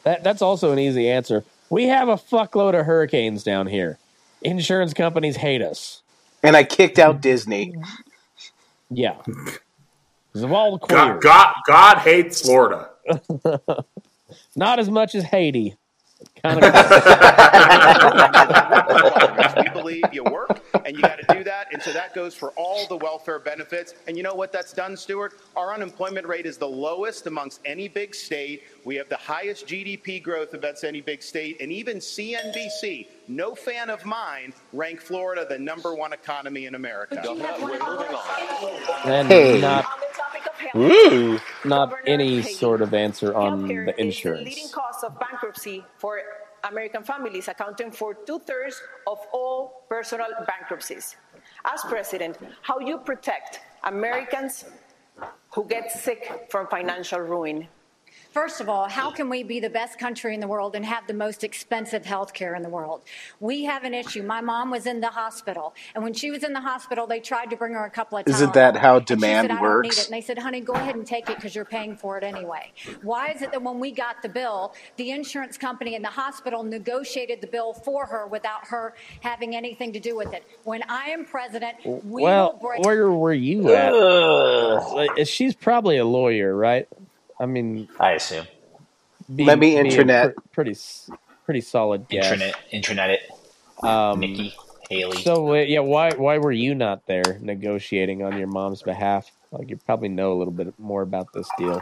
that 0.03 0.23
that's 0.23 0.43
also 0.43 0.73
an 0.73 0.79
easy 0.79 1.09
answer. 1.09 1.45
We 1.71 1.85
have 1.87 2.09
a 2.09 2.17
fuckload 2.17 2.79
of 2.79 2.87
hurricanes 2.87 3.43
down 3.43 3.67
here. 3.67 3.99
Insurance 4.43 4.93
companies 4.95 5.37
hate 5.37 5.63
us. 5.63 6.03
And 6.43 6.55
I 6.55 6.65
kicked 6.65 6.99
out 6.99 7.21
Disney. 7.21 7.75
Yeah. 8.91 9.17
Because 10.37 10.45
of 10.45 10.53
all 10.53 10.73
the 10.73 10.79
queers. 10.79 11.01
God, 11.01 11.23
God, 11.23 11.55
God 11.67 11.99
hates 12.01 12.43
Florida. 12.43 12.91
Not 14.57 14.79
as 14.79 14.91
much 14.91 15.15
as 15.15 15.25
Haiti. 15.25 15.77
Kind 16.43 16.61
we 19.57 19.69
believe 19.73 20.05
you 20.13 20.25
work 20.25 20.61
and 20.85 20.97
you 20.97 21.03
got 21.03 21.19
to 21.19 21.35
do 21.35 21.45
that. 21.45 21.69
And 21.73 21.83
so 21.83 21.93
that 21.93 22.15
goes 22.15 22.35
for 22.35 22.51
all 22.57 22.87
the 22.87 22.97
welfare 22.97 23.39
benefits. 23.39 23.95
And 24.07 24.17
you 24.17 24.23
know 24.23 24.35
what 24.35 24.53
that's 24.53 24.73
done, 24.73 24.97
Stuart? 24.97 25.35
Our 25.57 25.75
unemployment 25.75 26.27
rate 26.27 26.47
is 26.47 26.59
the 26.59 26.69
lowest 26.69 27.27
amongst 27.27 27.61
any 27.65 27.89
big 27.89 28.15
state. 28.15 28.63
We 28.85 28.97
have 28.97 29.09
the 29.09 29.17
highest 29.17 29.67
GDP 29.67 30.23
growth 30.23 30.55
amongst 30.55 30.85
any 30.85 31.01
big 31.01 31.23
state. 31.23 31.61
And 31.61 31.73
even 31.73 31.99
CNBC, 31.99 33.09
no 33.29 33.55
fan 33.55 33.91
of 33.91 34.05
mine, 34.05 34.53
ranked 34.73 35.03
Florida 35.03 35.47
the 35.49 35.59
number 35.59 35.95
one 35.95 36.13
economy 36.13 36.67
in 36.67 36.75
America. 36.75 37.23
and 39.05 39.29
Hey. 39.29 39.61
not 39.61 39.87
Ooh. 40.77 41.39
not 41.65 41.95
any 42.07 42.43
sort 42.43 42.83
of 42.83 42.95
answer 42.95 43.35
on 43.35 43.67
the 43.67 43.75
the 43.87 44.01
insurance. 44.01 44.45
leading 44.47 44.69
cause 44.69 45.03
of 45.05 45.19
bankruptcy 45.19 45.85
for 45.99 46.21
American 46.69 47.03
families, 47.03 47.49
accounting 47.49 47.91
for 47.91 48.15
two 48.15 48.39
thirds 48.41 48.81
of 49.07 49.19
all 49.33 49.85
personal 49.89 50.29
bankruptcies. 50.47 51.17
As 51.65 51.83
president, 51.83 52.39
how 52.63 52.79
you 52.79 52.99
protect 52.99 53.61
Americans 53.85 54.65
who 55.53 55.65
get 55.65 55.91
sick 55.91 56.47
from 56.51 56.67
financial 56.69 57.21
ruin? 57.21 57.69
First 58.37 58.61
of 58.61 58.69
all, 58.69 58.87
how 58.87 59.11
can 59.11 59.31
we 59.31 59.45
be 59.45 59.61
the 59.61 59.71
best 59.71 59.99
country 59.99 60.35
in 60.35 60.41
the 60.41 60.47
world 60.47 60.77
and 60.77 60.85
have 60.85 61.07
the 61.07 61.15
most 61.15 61.43
expensive 61.43 62.05
health 62.05 62.35
care 62.35 62.55
in 62.55 62.63
the 62.63 62.69
world? 62.69 63.01
We 63.41 63.65
have 63.65 63.83
an 63.85 63.95
issue. 63.95 64.23
My 64.23 64.43
mom 64.43 64.71
was 64.71 64.85
in 64.85 65.01
the 65.01 65.09
hospital, 65.09 65.75
and 65.95 66.05
when 66.05 66.13
she 66.13 66.31
was 66.31 66.45
in 66.45 66.53
the 66.53 66.61
hospital, 66.61 67.07
they 67.07 67.19
tried 67.19 67.49
to 67.49 67.57
bring 67.57 67.73
her 67.73 67.87
a 67.87 67.91
couple 67.91 68.19
of 68.19 68.29
Isn't 68.29 68.51
Tylenol, 68.51 68.53
that 68.53 68.77
how 68.77 68.99
and 68.99 69.07
demand 69.07 69.49
said, 69.49 69.51
I 69.53 69.55
don't 69.55 69.63
need 69.63 69.87
works? 69.87 70.05
And 70.05 70.13
they 70.13 70.21
said, 70.21 70.37
honey, 70.37 70.61
go 70.61 70.75
ahead 70.75 70.97
and 70.97 71.07
take 71.07 71.31
it 71.31 71.37
because 71.37 71.55
you're 71.55 71.65
paying 71.65 71.97
for 71.97 72.19
it 72.19 72.25
anyway. 72.25 72.73
Why 73.01 73.29
is 73.29 73.41
it 73.41 73.53
that 73.53 73.63
when 73.63 73.81
we 73.81 73.91
got 73.91 74.21
the 74.21 74.29
bill, 74.29 74.75
the 74.99 75.13
insurance 75.13 75.57
company 75.57 75.95
and 75.95 76.05
the 76.05 76.11
hospital 76.11 76.63
negotiated 76.63 77.41
the 77.41 77.47
bill 77.47 77.73
for 77.73 78.05
her 78.05 78.27
without 78.27 78.67
her 78.67 78.93
having 79.23 79.57
anything 79.57 79.95
to 79.95 79.99
do 79.99 80.15
with 80.15 80.35
it? 80.35 80.45
When 80.65 80.83
I 80.91 81.07
am 81.07 81.25
president, 81.25 81.77
we 81.87 82.25
well, 82.25 82.53
will 82.53 82.69
break. 82.69 82.85
where 82.85 83.11
were 83.11 83.33
you 83.33 83.73
at? 83.73 83.95
Ugh. 83.95 85.27
She's 85.27 85.55
probably 85.55 85.97
a 85.97 86.05
lawyer, 86.05 86.55
right? 86.55 86.87
I 87.39 87.47
mean, 87.47 87.89
I 88.01 88.13
assume. 88.13 88.47
be- 89.35 89.45
Let 89.45 89.59
me 89.59 89.71
be 89.73 89.77
internet. 89.77 90.35
pr- 90.35 90.41
pretty. 90.53 90.77
pretty 91.45 91.61
solid 91.61 92.09
guess. 92.09 92.33
Intranet, 92.33 92.55
intranet 92.73 93.09
it. 93.11 93.85
Um, 93.85 94.21
Nikki 94.21 94.55
Haley. 94.89 95.23
So 95.23 95.51
uh, 95.51 95.55
yeah, 95.57 95.81
why 95.81 96.13
why 96.13 96.39
were 96.39 96.53
you 96.53 96.75
not 96.75 97.07
there 97.07 97.39
negotiating 97.41 98.23
on 98.23 98.39
your 98.39 98.47
mom's 98.49 98.83
behalf? 98.83 99.31
Like 99.53 99.69
you 99.71 99.77
probably 99.77 100.09
know 100.09 100.33
a 100.33 100.37
little 100.39 100.53
bit 100.53 100.73
more 100.79 101.03
about 101.03 101.33
this 101.33 101.49
deal 101.59 101.81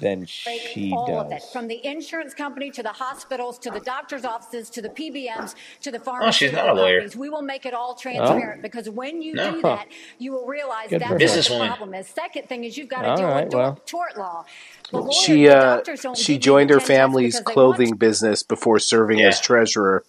than 0.00 0.26
she 0.26 0.92
all 0.96 1.20
of 1.20 1.26
it, 1.32 1.40
does. 1.40 1.50
from 1.52 1.68
the 1.68 1.84
insurance 1.86 2.34
company 2.34 2.70
to 2.70 2.82
the 2.82 2.90
hospitals 2.92 3.58
to 3.60 3.70
the 3.70 3.80
doctor's 3.80 4.24
offices 4.24 4.70
to 4.70 4.82
the 4.82 4.88
PBMs 4.88 5.54
to 5.82 5.90
the 5.90 6.00
Oh, 6.06 6.30
she's 6.30 6.52
not 6.52 6.68
a 6.68 6.72
lawyer. 6.74 6.98
companies. 7.00 7.16
We 7.16 7.28
will 7.28 7.42
make 7.42 7.66
it 7.66 7.74
all 7.74 7.94
transparent 7.94 8.62
because 8.62 8.88
when 8.90 9.22
you 9.22 9.34
No. 9.34 9.52
do 9.52 9.62
that, 9.62 9.86
you 10.18 10.32
will 10.32 10.46
realize 10.46 10.90
Good 10.90 11.00
that's 11.00 11.08
for 11.08 11.14
what 11.14 11.20
her. 11.22 11.26
the 11.28 11.40
Businesswoman. 11.40 11.66
problem 11.66 11.94
is. 11.94 12.06
Second 12.08 12.48
thing 12.48 12.64
is 12.64 12.76
you've 12.76 12.88
got 12.88 13.02
to 13.02 13.08
All 13.10 13.16
deal 13.16 13.26
right, 13.26 13.44
with 13.46 13.54
well. 13.54 13.72
tort, 13.74 13.86
tort 13.86 14.16
law. 14.18 14.44
The 14.90 14.98
lawyers, 14.98 15.14
She 15.16 15.48
uh 15.48 15.76
doctors 15.76 16.00
don't 16.02 16.16
she 16.16 16.38
joined 16.38 16.70
her 16.70 16.80
family's 16.80 17.34
because 17.36 17.44
they 17.46 17.52
clothing 17.52 17.96
business 17.96 18.42
before 18.42 18.78
serving 18.78 19.22
as 19.22 19.40
treasurer. 19.40 20.04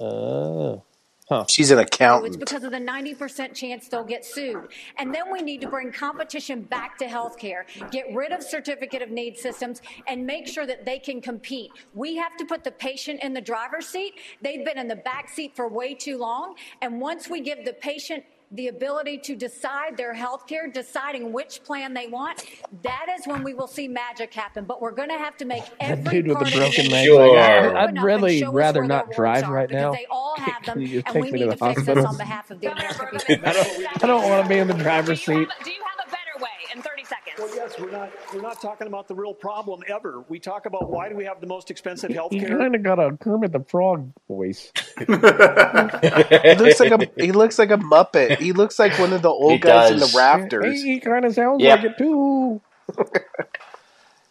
Oh. 0.00 0.82
Huh. 1.30 1.44
She's 1.48 1.70
an 1.70 1.86
So 1.92 2.24
it's 2.24 2.36
because 2.36 2.64
of 2.64 2.72
the 2.72 2.78
90% 2.78 3.54
chance 3.54 3.86
they'll 3.86 4.02
get 4.02 4.24
sued. 4.24 4.66
And 4.98 5.14
then 5.14 5.30
we 5.30 5.42
need 5.42 5.60
to 5.60 5.68
bring 5.68 5.92
competition 5.92 6.62
back 6.62 6.98
to 6.98 7.06
healthcare, 7.06 7.62
get 7.92 8.12
rid 8.12 8.32
of 8.32 8.42
certificate 8.42 9.00
of 9.00 9.10
need 9.10 9.38
systems, 9.38 9.80
and 10.08 10.26
make 10.26 10.48
sure 10.48 10.66
that 10.66 10.84
they 10.84 10.98
can 10.98 11.20
compete. 11.20 11.70
We 11.94 12.16
have 12.16 12.36
to 12.38 12.44
put 12.44 12.64
the 12.64 12.72
patient 12.72 13.22
in 13.22 13.32
the 13.32 13.40
driver's 13.40 13.86
seat. 13.86 14.14
They've 14.42 14.64
been 14.64 14.76
in 14.76 14.88
the 14.88 14.96
back 14.96 15.28
seat 15.28 15.54
for 15.54 15.68
way 15.68 15.94
too 15.94 16.18
long. 16.18 16.56
And 16.82 17.00
once 17.00 17.28
we 17.28 17.40
give 17.40 17.64
the 17.64 17.74
patient 17.74 18.24
the 18.52 18.68
ability 18.68 19.18
to 19.18 19.36
decide 19.36 19.96
their 19.96 20.12
health 20.12 20.46
care, 20.46 20.68
deciding 20.68 21.32
which 21.32 21.62
plan 21.62 21.94
they 21.94 22.08
want, 22.08 22.44
that 22.82 23.06
is 23.18 23.26
when 23.26 23.44
we 23.44 23.54
will 23.54 23.68
see 23.68 23.86
magic 23.86 24.34
happen. 24.34 24.64
But 24.64 24.82
we're 24.82 24.90
going 24.90 25.08
to 25.10 25.18
have 25.18 25.36
to 25.38 25.44
make 25.44 25.62
every 25.78 26.02
That 26.04 26.10
dude 26.10 26.26
with 26.26 26.38
the 26.40 26.50
broken 26.56 26.90
leg. 26.90 27.06
Sure. 27.06 27.38
I, 27.38 27.66
open 27.66 27.76
I'd 27.98 28.02
really 28.02 28.42
rather 28.44 28.84
not 28.84 29.12
drive 29.12 29.48
right 29.48 29.70
now. 29.70 29.92
They 29.92 30.06
all 30.10 30.36
have 30.36 30.64
them, 30.64 30.74
Can 30.74 30.82
you 30.82 30.88
just 31.02 31.06
and 31.06 31.14
take 31.14 31.22
we 31.22 31.30
me 31.32 31.38
need 31.40 31.44
to 31.46 31.52
to 31.52 31.56
the 31.58 31.64
fix 31.74 31.86
this 31.86 32.04
hospital? 32.04 32.06
on 32.08 32.16
behalf 32.16 32.50
of 32.50 32.60
the 32.60 32.72
American 32.72 33.18
people. 33.20 33.48
I 33.48 33.52
don't, 33.52 34.02
I 34.04 34.06
don't 34.06 34.28
want 34.28 34.42
to 34.44 34.48
be 34.48 34.58
in 34.58 34.68
the 34.68 34.74
driver's 34.74 35.20
seat. 35.22 35.48
Do 35.64 35.70
you 35.70 35.82
have 35.82 36.06
a 36.06 36.10
better 36.10 36.42
way 36.42 36.50
in 36.74 36.82
30 36.82 37.04
seconds? 37.04 37.29
Well, 37.40 37.56
yes, 37.56 37.78
we're 37.80 37.90
not 37.90 38.12
we're 38.34 38.42
not 38.42 38.60
talking 38.60 38.86
about 38.86 39.08
the 39.08 39.14
real 39.14 39.32
problem 39.32 39.80
ever. 39.88 40.22
We 40.28 40.38
talk 40.38 40.66
about 40.66 40.90
why 40.90 41.08
do 41.08 41.16
we 41.16 41.24
have 41.24 41.40
the 41.40 41.46
most 41.46 41.70
expensive 41.70 42.10
health 42.10 42.32
He 42.32 42.40
care. 42.40 42.58
kind 42.58 42.74
of 42.74 42.82
got 42.82 42.98
a 42.98 43.16
Kermit 43.16 43.52
the 43.52 43.60
Frog 43.60 44.12
voice. 44.28 44.70
he 44.98 45.06
looks 45.06 46.80
like 46.80 46.92
a 46.92 47.10
he 47.16 47.32
looks 47.32 47.58
like 47.58 47.70
a 47.70 47.78
muppet. 47.78 48.36
He 48.38 48.52
looks 48.52 48.78
like 48.78 48.98
one 48.98 49.14
of 49.14 49.22
the 49.22 49.30
old 49.30 49.52
He 49.52 49.58
guys 49.58 49.90
in 49.90 49.98
the 50.00 50.12
rafters. 50.14 50.82
He, 50.82 51.00
kind 51.00 51.24
of 51.24 51.32
sounds 51.34 51.62
Yep. 51.62 51.78
like 51.82 51.90
it 51.92 51.98
too. 51.98 52.60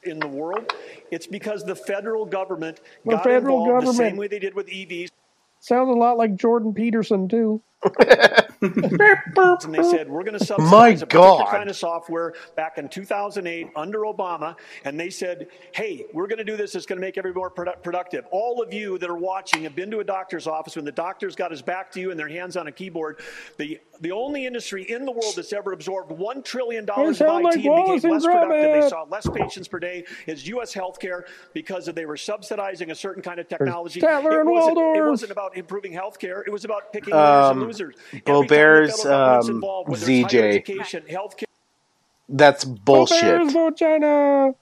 in 0.04 0.20
the 0.20 0.28
world. 0.28 0.72
It's 1.10 1.26
because 1.26 1.64
the 1.64 1.76
federal 1.76 2.28
government 2.28 2.80
The 3.06 3.12
got 3.12 3.24
federal 3.24 3.64
involved 3.64 3.88
the 3.88 3.94
same 3.94 4.18
way 4.18 4.28
they 4.28 4.40
did 4.40 4.54
with 4.54 4.68
EVs. 4.68 5.10
Sounds 5.62 5.90
a 5.90 5.94
lot 5.98 6.16
like 6.18 6.36
Jordan 6.36 6.76
Peterson 6.76 7.28
too. 7.28 7.64
And 9.66 9.74
they 9.74 9.84
said, 9.84 10.10
we're 10.10 10.24
going 10.24 10.38
to 10.38 10.46
subsidize 10.46 10.72
My 10.72 10.90
a 10.90 10.94
particular 11.06 11.38
God. 11.46 11.48
kind 11.52 11.70
of 11.70 11.76
software 11.78 12.34
back 12.56 12.78
in 12.78 12.90
2008 12.90 13.70
under 13.76 14.00
Obama. 14.02 14.56
And 14.84 15.00
they 15.00 15.10
said, 15.10 15.48
hey, 15.74 16.06
we're 16.14 16.28
going 16.28 16.40
to 16.40 16.44
do 16.44 16.58
this. 16.58 16.76
It's 16.76 16.86
going 16.86 16.98
to 17.00 17.06
make 17.06 17.18
everyone 17.18 17.38
more 17.38 17.52
produ- 17.52 17.82
productive. 17.84 18.26
All 18.32 18.62
of 18.62 18.74
you 18.74 18.98
that 18.98 19.10
are 19.10 19.18
watching 19.18 19.64
have 19.64 19.76
been 19.76 19.92
to 19.92 20.00
a 20.00 20.04
doctor's 20.04 20.48
office 20.48 20.76
when 20.76 20.86
the 20.86 20.92
doctor's 20.92 21.36
got 21.36 21.52
his 21.52 21.62
back 21.62 21.92
to 21.94 22.00
you 22.02 22.12
and 22.12 22.20
their 22.20 22.28
hands 22.28 22.58
on 22.58 22.68
a 22.68 22.72
keyboard. 22.72 23.20
The, 23.58 23.80
the 24.02 24.12
only 24.12 24.46
industry 24.46 24.84
in 24.90 25.06
the 25.06 25.12
world 25.12 25.34
that's 25.36 25.54
ever 25.54 25.72
absorbed 25.72 26.12
$1 26.12 26.44
trillion 26.44 26.86
They 26.86 26.92
of 26.92 27.22
IT 27.22 27.44
like 27.44 27.54
and 27.56 27.64
became 27.64 27.72
Waldorf 27.72 28.04
and 28.04 28.14
less 28.14 28.26
productive. 28.26 28.84
They 28.84 28.90
saw 28.90 29.04
less 29.04 29.28
patients 29.30 29.68
per 29.68 29.80
day 29.80 30.06
is 30.28 30.48
U.S. 30.50 30.74
healthcare 30.74 31.24
because 31.54 31.86
they 31.86 32.06
were 32.06 32.18
subsidizing 32.18 32.92
a 32.92 32.96
certain 32.96 33.22
kind 33.24 33.40
of 33.40 33.48
technology. 33.48 34.02
Statler 34.02 34.34
it, 34.34 34.40
and 34.42 34.50
wasn't, 34.50 34.78
it 34.98 35.06
wasn't 35.06 35.32
about 35.32 35.56
improving 35.56 35.94
healthcare. 35.94 36.44
It 36.46 36.52
was 36.52 36.66
about 36.66 36.92
picking 36.92 37.14
winners 37.14 37.50
and 37.52 37.62
Um, 37.62 37.69
losers. 37.70 37.96
Every 38.26 38.48
time 38.48 38.48
the 38.48 38.56
Boebert's 38.56 39.04
federal 39.04 39.20
government's 39.20 39.50
um, 39.50 39.56
involved, 39.56 39.90
whether 39.90 40.12
it's 40.12 40.34
higher 40.34 40.62
ZJ. 40.62 41.10
healthcare. 41.10 41.44
That's 42.30 42.66
bullshit. 42.66 43.22
Bears 43.22 43.54
vote 43.54 44.56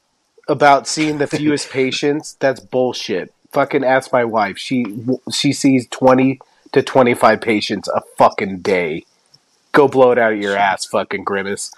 About 0.47 0.87
seeing 0.87 1.17
the 1.17 1.27
fewest 1.27 1.69
patients. 1.71 2.37
That's 2.39 2.59
bullshit. 2.59 3.33
Fucking 3.51 3.83
ask 3.83 4.11
my 4.11 4.25
wife. 4.25 4.57
She 4.57 4.85
she 5.33 5.53
sees 5.53 5.87
twenty 5.87 6.39
to 6.71 6.81
twenty 6.81 7.13
five 7.13 7.41
patients 7.41 7.87
a 7.89 8.01
fucking 8.17 8.59
day. 8.59 9.05
Go 9.71 9.87
blow 9.87 10.11
it 10.11 10.17
out 10.17 10.33
of 10.33 10.39
your 10.39 10.55
ass, 10.55 10.85
fucking 10.85 11.23
grimace. 11.23 11.71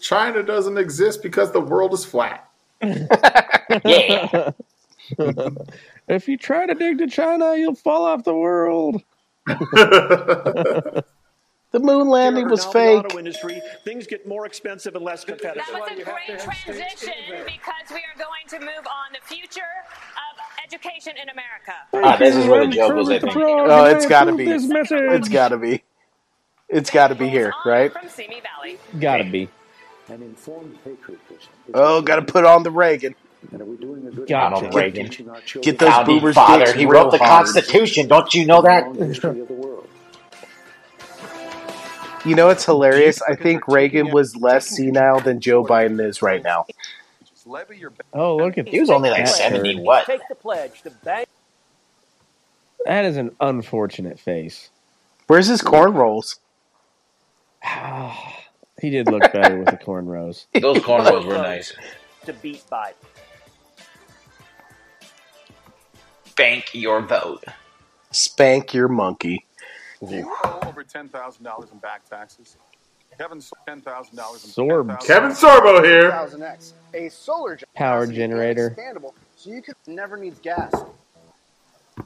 China 0.00 0.42
doesn't 0.42 0.78
exist 0.78 1.22
because 1.22 1.52
the 1.52 1.60
world 1.60 1.92
is 1.92 2.04
flat. 2.04 2.48
Yeah. 3.84 4.50
if 6.08 6.28
you 6.28 6.36
try 6.36 6.66
to 6.66 6.74
dig 6.74 6.98
to 6.98 7.06
China, 7.06 7.56
you'll 7.56 7.74
fall 7.74 8.04
off 8.04 8.24
the 8.24 8.34
world. 8.34 9.02
The 11.72 11.78
moon 11.78 12.08
landing 12.08 12.48
was 12.48 12.64
fake. 12.64 13.02
The 13.02 13.08
auto 13.08 13.18
industry, 13.18 13.62
things 13.84 14.08
get 14.08 14.26
more 14.26 14.44
expensive 14.44 14.96
and 14.96 15.04
less 15.04 15.24
competitive. 15.24 15.62
That 15.70 15.80
was 15.80 15.90
a 15.92 16.02
great 16.02 16.40
transition 16.40 17.12
because 17.46 17.90
we 17.90 17.98
are 17.98 18.18
going 18.18 18.48
to 18.48 18.58
move 18.58 18.86
on 18.86 19.12
the 19.12 19.24
future 19.24 19.60
of 19.60 20.64
education 20.64 21.12
in 21.22 21.28
America. 21.28 21.74
Ah, 21.94 22.16
this 22.16 22.34
is 22.34 22.46
where 22.48 22.66
the 22.66 22.72
joke 22.72 22.94
was, 22.94 23.08
I 23.08 23.20
think. 23.20 23.32
Frog, 23.32 23.70
Oh, 23.70 23.84
and 23.84 23.96
it's 23.96 24.06
I 24.06 24.08
gotta 24.08 24.34
be. 24.34 24.50
It's 24.50 25.28
gotta 25.28 25.58
be. 25.58 25.84
It's 26.68 26.90
gotta 26.90 27.14
be 27.14 27.28
here, 27.28 27.52
right? 27.64 27.92
From 27.92 28.08
Simi 28.08 28.40
Valley. 28.40 28.78
Gotta 28.98 29.24
be. 29.24 29.48
An 30.08 30.22
informed 30.22 30.76
patriotism. 30.82 31.52
Oh, 31.72 32.02
gotta 32.02 32.22
put 32.22 32.44
on 32.44 32.64
the 32.64 32.72
Reagan. 32.72 33.14
And 33.52 33.60
are 33.62 33.64
we 33.64 33.76
doing 33.76 34.06
a 34.06 34.10
good 34.10 34.28
Gotcha. 34.28 34.62
job 34.66 34.74
Reagan. 34.74 35.08
teaching 35.08 35.30
Get 35.62 35.78
those 35.78 35.88
Founding 35.88 36.18
boomers' 36.18 36.34
father. 36.34 36.64
dicks 36.66 36.76
He 36.76 36.84
real 36.84 36.90
wrote 37.04 37.10
the 37.10 37.18
hard. 37.18 37.46
Constitution. 37.46 38.06
Don't 38.06 38.32
you 38.34 38.46
know 38.46 38.62
that? 38.62 38.84
long 38.84 38.94
history 39.08 39.40
of 39.40 39.48
the 39.48 39.54
world? 39.54 39.88
You 42.24 42.34
know 42.34 42.50
it's 42.50 42.66
hilarious? 42.66 43.22
I 43.22 43.34
think 43.34 43.66
Reagan 43.66 44.10
was 44.10 44.36
less 44.36 44.66
senile 44.66 45.20
than 45.20 45.40
Joe 45.40 45.64
Biden 45.64 46.04
is 46.04 46.20
right 46.20 46.42
now. 46.42 46.66
Oh, 48.12 48.36
look 48.36 48.58
at 48.58 48.68
He 48.68 48.78
was 48.78 48.90
only 48.90 49.10
like 49.10 49.24
that 49.24 49.34
seventy. 49.34 49.74
What? 49.74 50.06
Take 50.06 50.20
the 50.28 50.34
pledge. 50.34 50.82
The 50.82 50.90
bank. 50.90 51.26
That 52.84 53.04
is 53.06 53.16
an 53.16 53.34
unfortunate 53.40 54.20
face. 54.20 54.70
Where's 55.26 55.46
his 55.46 55.62
cornrows? 55.62 56.38
he 58.80 58.90
did 58.90 59.10
look 59.10 59.32
better 59.32 59.58
with 59.58 59.68
the 59.68 59.76
cornrows. 59.78 60.46
Those 60.60 60.78
cornrows 60.82 61.24
were 61.24 61.34
nice. 61.34 61.72
To 62.26 62.32
beat 62.34 62.62
Biden. 62.70 62.94
Bank 66.36 66.70
your 66.74 67.00
vote. 67.02 67.44
Spank 68.10 68.74
your 68.74 68.88
monkey. 68.88 69.44
Do 70.06 70.14
you 70.16 70.34
owe 70.44 70.60
over 70.66 70.82
ten 70.82 71.08
thousand 71.08 71.44
dollars 71.44 71.70
in 71.72 71.78
back 71.78 72.08
taxes? 72.08 72.56
Kevin 73.18 73.42
ten 73.66 73.80
thousand 73.80 74.16
dollars 74.16 74.44
in 74.44 74.50
Sorb. 74.50 75.06
Kevin 75.06 75.30
Sorbo 75.32 75.84
here. 75.84 76.10
1000X. 76.10 76.72
A 76.94 77.08
solar 77.10 77.58
Power 77.74 78.06
generator. 78.06 78.74
so 79.36 79.50
you 79.50 79.60
could 79.62 79.74
never 79.86 80.16
needs 80.16 80.38
gas. 80.38 80.72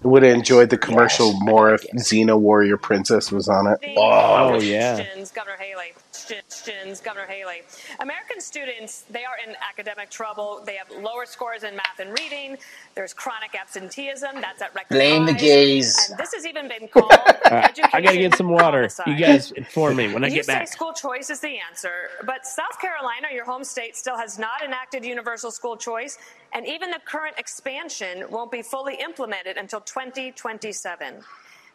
Would 0.02 0.24
have 0.24 0.34
enjoyed 0.34 0.70
the 0.70 0.76
commercial 0.78 1.32
more 1.40 1.72
if 1.72 1.82
Xena 1.92 2.38
Warrior 2.38 2.76
Princess 2.76 3.30
was 3.30 3.48
on 3.48 3.68
it. 3.68 3.78
Oh, 3.96 4.60
yeah. 4.60 4.96
Governor 5.34 5.56
Haley. 5.58 5.92
Questions, 6.28 7.00
Governor 7.00 7.26
Haley. 7.26 7.62
American 8.00 8.40
students, 8.40 9.04
they 9.10 9.24
are 9.24 9.36
in 9.46 9.54
academic 9.68 10.10
trouble. 10.10 10.62
They 10.64 10.76
have 10.76 10.90
lower 10.90 11.26
scores 11.26 11.64
in 11.64 11.76
math 11.76 11.98
and 12.00 12.10
reading. 12.18 12.56
There's 12.94 13.12
chronic 13.12 13.54
absenteeism. 13.54 14.40
That's 14.40 14.62
at 14.62 14.74
record 14.74 14.94
Blame 14.94 15.26
the 15.26 15.34
gays. 15.34 16.10
And 16.10 16.18
this 16.18 16.32
has 16.34 16.46
even 16.46 16.68
been 16.68 16.88
called 16.88 17.12
All 17.12 17.18
right, 17.50 17.78
I 17.92 18.00
gotta 18.00 18.16
get 18.16 18.36
some 18.36 18.48
water. 18.48 18.88
You 19.06 19.16
guys 19.16 19.52
inform 19.52 19.96
me 19.96 20.12
when 20.14 20.24
I 20.24 20.28
you 20.28 20.34
get 20.36 20.46
say 20.46 20.54
back. 20.54 20.68
school 20.68 20.92
choice 20.94 21.28
is 21.30 21.40
the 21.40 21.58
answer, 21.70 22.08
but 22.24 22.46
South 22.46 22.80
Carolina, 22.80 23.28
your 23.32 23.44
home 23.44 23.64
state, 23.64 23.96
still 23.96 24.16
has 24.16 24.38
not 24.38 24.62
enacted 24.64 25.04
universal 25.04 25.50
school 25.50 25.76
choice, 25.76 26.18
and 26.52 26.66
even 26.66 26.90
the 26.90 27.00
current 27.04 27.36
expansion 27.38 28.24
won't 28.30 28.50
be 28.50 28.62
fully 28.62 28.96
implemented 28.96 29.56
until 29.58 29.80
2027. 29.80 31.22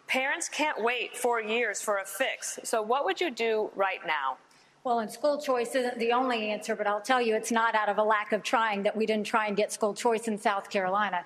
Parents 0.10 0.49
can't 0.49 0.81
wait 0.84 1.15
four 1.15 1.40
years 1.40 1.84
for 1.84 1.99
a 1.99 2.03
fix. 2.03 2.57
So, 2.64 2.81
what 2.81 3.06
would 3.06 3.22
you 3.22 3.30
do 3.30 3.69
right 3.76 3.99
now? 4.07 4.38
Well, 4.84 4.99
and 4.99 5.11
school 5.11 5.40
choice 5.40 5.76
isn't 5.76 5.99
the 5.99 6.14
only 6.14 6.49
answer, 6.49 6.76
but 6.76 6.88
I'll 6.88 6.99
tell 6.99 7.22
you 7.22 7.36
it's 7.36 7.52
not 7.52 7.76
out 7.76 7.90
of 7.90 7.99
a 7.99 8.03
lack 8.03 8.31
of 8.31 8.41
trying 8.41 8.81
that 8.84 8.98
we 8.98 9.06
didn't 9.06 9.27
try 9.27 9.45
and 9.45 9.56
get 9.56 9.72
school 9.72 9.94
choice 9.94 10.27
in 10.27 10.36
South 10.40 10.72
Carolina. 10.72 11.23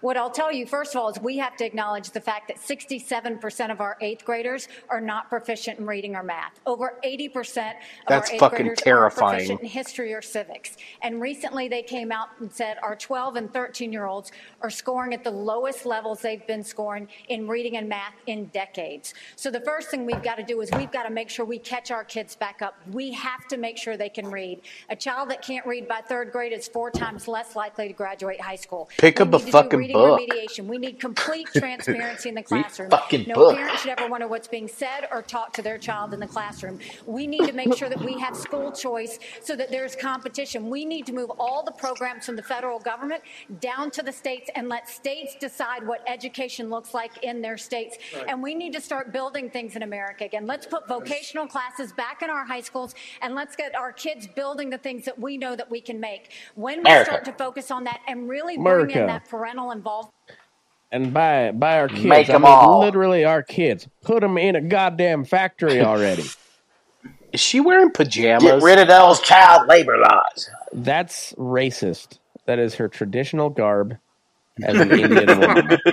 What 0.00 0.16
I'll 0.16 0.30
tell 0.30 0.52
you, 0.52 0.66
first 0.66 0.94
of 0.94 1.00
all, 1.00 1.08
is 1.10 1.20
we 1.20 1.36
have 1.38 1.56
to 1.56 1.64
acknowledge 1.64 2.10
the 2.10 2.20
fact 2.20 2.48
that 2.48 2.56
67% 2.58 3.70
of 3.70 3.80
our 3.80 3.96
eighth 4.00 4.24
graders 4.24 4.68
are 4.88 5.00
not 5.00 5.28
proficient 5.28 5.78
in 5.78 5.86
reading 5.86 6.16
or 6.16 6.22
math. 6.22 6.58
Over 6.66 6.98
80% 7.04 7.36
of 7.36 7.74
That's 8.08 8.30
our 8.30 8.34
eighth 8.34 8.40
fucking 8.40 8.56
graders 8.58 8.78
terrifying. 8.78 9.34
are 9.34 9.36
proficient 9.36 9.60
in 9.60 9.66
history 9.66 10.14
or 10.14 10.22
civics. 10.22 10.76
And 11.02 11.20
recently 11.20 11.68
they 11.68 11.82
came 11.82 12.10
out 12.10 12.28
and 12.40 12.52
said 12.52 12.78
our 12.82 12.96
12 12.96 13.36
and 13.36 13.52
13 13.52 13.92
year 13.92 14.06
olds 14.06 14.32
are 14.62 14.70
scoring 14.70 15.14
at 15.14 15.24
the 15.24 15.30
lowest 15.30 15.86
levels 15.86 16.20
they've 16.20 16.46
been 16.46 16.64
scoring 16.64 17.08
in 17.28 17.46
reading 17.46 17.76
and 17.76 17.88
math 17.88 18.14
in 18.26 18.46
decades. 18.46 19.14
So 19.36 19.50
the 19.50 19.60
first 19.60 19.90
thing 19.90 20.06
we've 20.06 20.22
got 20.22 20.36
to 20.36 20.42
do 20.42 20.60
is 20.60 20.70
we've 20.76 20.92
got 20.92 21.04
to 21.04 21.10
make 21.10 21.28
sure 21.28 21.44
we 21.44 21.58
catch 21.58 21.90
our 21.90 22.04
kids 22.04 22.34
back 22.34 22.62
up 22.62 22.74
We 22.90 23.12
have 23.12 23.46
to 23.48 23.56
make 23.56 23.76
sure 23.76 23.96
they 23.96 24.08
can 24.08 24.30
read. 24.30 24.62
A 24.88 24.96
child 24.96 25.30
that 25.30 25.42
can't 25.42 25.66
read 25.66 25.86
by 25.88 26.00
third 26.00 26.32
grade 26.32 26.52
is 26.52 26.68
four 26.68 26.90
times 26.90 27.28
less 27.28 27.54
likely 27.56 27.88
to 27.88 27.94
graduate 27.94 28.40
high 28.40 28.56
school. 28.56 28.88
Pick 28.98 29.18
We 29.18 29.22
up 29.22 29.28
a 29.28 29.32
need 29.32 29.38
to 29.40 29.46
do 29.46 29.52
fucking 29.52 29.81
reading 29.82 29.96
book. 29.96 30.20
remediation. 30.20 30.66
We 30.66 30.78
need 30.78 30.98
complete 31.00 31.48
transparency 31.54 32.28
in 32.28 32.34
the 32.34 32.40
Read 32.50 32.64
classroom. 32.64 32.90
fucking 32.90 33.26
no 33.28 33.34
book. 33.34 33.56
parent 33.56 33.78
should 33.78 33.90
ever 33.98 34.08
wonder 34.08 34.28
what's 34.28 34.48
being 34.48 34.68
said 34.68 35.08
or 35.12 35.22
taught 35.22 35.54
to 35.54 35.62
their 35.62 35.78
child 35.78 36.14
in 36.14 36.20
the 36.20 36.26
classroom. 36.26 36.78
We 37.06 37.26
need 37.26 37.46
to 37.46 37.52
make 37.52 37.74
sure 37.76 37.88
that 37.88 38.00
we 38.00 38.18
have 38.20 38.36
school 38.36 38.72
choice 38.72 39.18
so 39.42 39.56
that 39.56 39.70
there's 39.70 39.96
competition. 39.96 40.70
We 40.70 40.84
need 40.84 41.06
to 41.06 41.12
move 41.12 41.30
all 41.38 41.64
the 41.64 41.72
programs 41.72 42.26
from 42.26 42.36
the 42.36 42.42
federal 42.42 42.78
government 42.78 43.22
down 43.60 43.90
to 43.92 44.02
the 44.02 44.12
states 44.12 44.50
and 44.54 44.68
let 44.68 44.88
states 44.88 45.36
decide 45.40 45.86
what 45.86 46.02
education 46.08 46.70
looks 46.70 46.94
like 46.94 47.22
in 47.24 47.42
their 47.42 47.58
states. 47.58 47.98
Right. 48.14 48.26
And 48.28 48.42
we 48.42 48.54
need 48.54 48.72
to 48.74 48.80
start 48.80 49.12
building 49.12 49.50
things 49.50 49.76
in 49.76 49.82
America 49.82 50.24
again. 50.24 50.46
Let's 50.46 50.66
put 50.66 50.88
vocational 50.88 51.46
classes 51.46 51.92
back 51.92 52.22
in 52.22 52.30
our 52.30 52.44
high 52.44 52.60
schools 52.60 52.94
and 53.20 53.34
let's 53.34 53.56
get 53.56 53.74
our 53.74 53.92
kids 53.92 54.26
building 54.28 54.70
the 54.70 54.78
things 54.78 55.04
that 55.04 55.18
we 55.18 55.36
know 55.38 55.56
that 55.56 55.70
we 55.70 55.80
can 55.80 56.00
make. 56.00 56.30
When 56.54 56.78
we 56.78 56.82
America. 56.82 57.10
start 57.10 57.24
to 57.26 57.32
focus 57.32 57.70
on 57.70 57.84
that 57.84 58.00
and 58.08 58.28
really 58.28 58.56
bring 58.56 58.66
America. 58.66 59.00
in 59.00 59.06
that 59.08 59.28
parental 59.28 59.71
involvement. 59.72 60.14
And 60.90 61.12
by 61.14 61.52
by 61.52 61.78
our 61.80 61.88
kids, 61.88 62.04
Make 62.04 62.28
I 62.30 62.34
'em 62.34 62.42
mean 62.42 62.50
all. 62.52 62.80
literally 62.80 63.24
our 63.24 63.42
kids. 63.42 63.88
Put 64.02 64.20
them 64.20 64.36
in 64.38 64.56
a 64.56 64.60
goddamn 64.60 65.24
factory 65.24 65.80
already. 65.80 66.24
Is 67.32 67.40
she 67.40 67.60
wearing 67.60 67.90
pajamas? 67.90 68.42
Get 68.44 68.62
rid 68.62 68.78
of 68.78 68.88
those 68.88 69.20
child 69.20 69.66
labor 69.66 69.96
laws. 69.96 70.50
That's 70.72 71.32
racist. 71.38 72.18
That 72.44 72.58
is 72.58 72.74
her 72.74 72.88
traditional 72.88 73.48
garb 73.48 73.96
as 74.62 74.78
an 74.78 74.90
Indian 74.90 75.38
woman. 75.40 75.78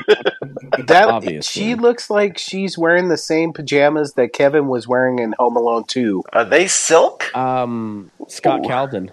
That 0.87 1.07
Obviously. 1.07 1.61
she 1.61 1.75
looks 1.75 2.09
like 2.09 2.37
she's 2.37 2.77
wearing 2.77 3.07
the 3.09 3.17
same 3.17 3.53
pajamas 3.53 4.13
that 4.13 4.33
Kevin 4.33 4.67
was 4.67 4.87
wearing 4.87 5.19
in 5.19 5.33
Home 5.39 5.55
Alone 5.55 5.83
2. 5.85 6.23
Are 6.33 6.45
they 6.45 6.67
silk? 6.67 7.35
Um, 7.35 8.11
Scott 8.27 8.63
Calvin. 8.63 9.11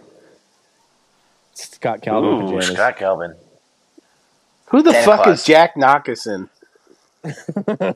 Scott 1.54 2.02
Calvin 2.02 2.30
Ooh, 2.30 2.40
pajamas. 2.42 2.68
Scott 2.72 2.96
Calvin. 2.96 3.34
Who 4.70 4.82
the 4.82 4.92
fuck 4.92 5.22
Claus. 5.24 5.40
is 5.40 5.46
Jack 5.46 5.74
Knockerson? 5.76 6.48
that's 7.66 7.90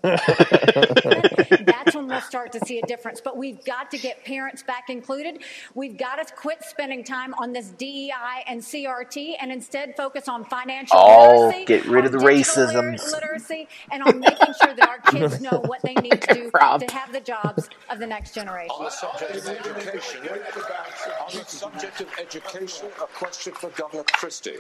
when 1.95 2.09
we'll 2.09 2.21
start 2.21 2.51
to 2.53 2.59
see 2.67 2.81
a 2.81 2.87
difference. 2.87 3.21
But 3.21 3.37
we've 3.37 3.65
got 3.65 3.91
to 3.93 3.99
get 3.99 4.25
parents 4.25 4.63
back 4.65 4.91
included. 4.91 5.43
We've 5.75 5.97
got 5.97 6.17
to 6.27 6.35
quit 6.35 6.65
spending 6.65 7.05
time 7.05 7.33
on 7.35 7.53
this 7.53 7.69
DEI 7.69 8.43
and 8.49 8.61
CRT 8.61 9.37
and 9.41 9.53
instead 9.53 9.95
focus 9.97 10.27
on 10.29 10.45
financial 10.47 10.97
Oh, 10.99 11.47
literacy, 11.47 11.65
get 11.65 11.85
rid 11.87 12.07
of 12.07 12.13
the 12.13 12.19
on 12.19 12.25
digital 12.27 12.65
racisms. 12.67 13.03
lit- 13.05 13.13
literacy, 13.13 13.69
and 13.93 14.03
on 14.03 14.19
making 14.19 14.53
sure 14.65 14.75
that 14.75 14.89
our 14.89 14.99
kids 15.13 15.41
know 15.41 15.63
what 15.67 15.81
they 15.83 15.95
need 15.95 16.21
to 16.23 16.35
do 16.35 16.51
Rob. 16.53 16.81
to 16.87 16.93
have 16.95 17.13
the 17.13 17.21
jobs 17.21 17.69
of 17.89 17.99
the 18.01 18.07
next 18.07 18.35
generation. 18.35 18.71
On 18.71 18.85
the 18.85 18.91
subject 18.91 19.37
of 19.37 19.49
education, 19.49 20.29
on 20.29 20.39
the 21.39 21.45
subject 21.47 22.01
of 22.01 22.09
education, 22.19 22.89
a 23.01 23.07
question 23.07 23.53
for 23.55 23.71
Governor 23.71 24.03
Christie. 24.13 24.57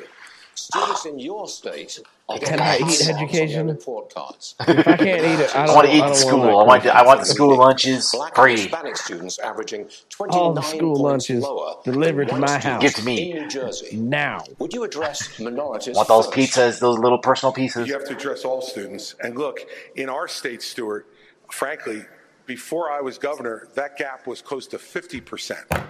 Students 0.60 1.06
in 1.06 1.18
your 1.18 1.48
state 1.48 1.98
are 2.28 2.38
Can 2.38 2.58
getting 2.58 2.60
I 2.60 2.76
eat 2.76 2.84
discounts 2.86 3.08
on 3.10 3.14
their 3.16 3.24
education? 3.24 3.66
report 3.68 4.14
cards. 4.14 4.54
If 4.60 4.86
I 4.86 4.96
can't 4.96 5.24
eat 5.24 5.40
it, 5.40 5.56
I 5.56 5.62
I 5.62 5.66
don't 5.66 5.74
want 5.76 5.88
to 5.88 5.96
eat 5.96 6.02
I 6.02 6.08
in 6.08 6.14
school. 6.14 6.38
want 6.40 6.52
I 6.52 6.64
want, 6.64 6.86
I 6.86 7.02
want 7.06 7.20
the 7.20 7.26
school 7.26 7.56
lunches 7.56 8.10
Black 8.12 8.34
free. 8.36 8.52
Hispanic 8.56 8.96
students 8.96 9.38
averaging 9.38 9.88
29 10.10 10.40
All 10.40 10.52
the 10.52 10.62
school 10.62 10.96
lunches 10.96 11.44
delivered 11.84 12.28
to 12.28 12.36
my 12.36 12.40
white 12.52 12.64
house. 12.64 12.82
Give 12.82 12.94
to 12.94 13.02
me. 13.04 13.32
in 13.32 13.42
New 13.42 13.48
Jersey. 13.48 13.96
now. 13.96 14.44
Would 14.58 14.72
you 14.74 14.84
address 14.84 15.38
minorities 15.40 15.96
Want 15.96 16.08
those 16.08 16.26
first? 16.26 16.36
pizzas, 16.36 16.78
those 16.80 16.98
little 16.98 17.18
personal 17.18 17.52
pieces? 17.52 17.88
You 17.88 17.94
have 17.94 18.04
to 18.06 18.14
address 18.14 18.44
all 18.44 18.60
students. 18.62 19.14
And 19.20 19.36
look, 19.38 19.60
in 19.96 20.08
our 20.08 20.28
state, 20.28 20.62
Stuart, 20.62 21.06
frankly, 21.50 22.04
before 22.46 22.90
I 22.90 23.00
was 23.00 23.16
governor, 23.18 23.68
that 23.74 23.96
gap 23.96 24.26
was 24.26 24.42
close 24.42 24.66
to 24.68 24.76
50%. 24.78 25.84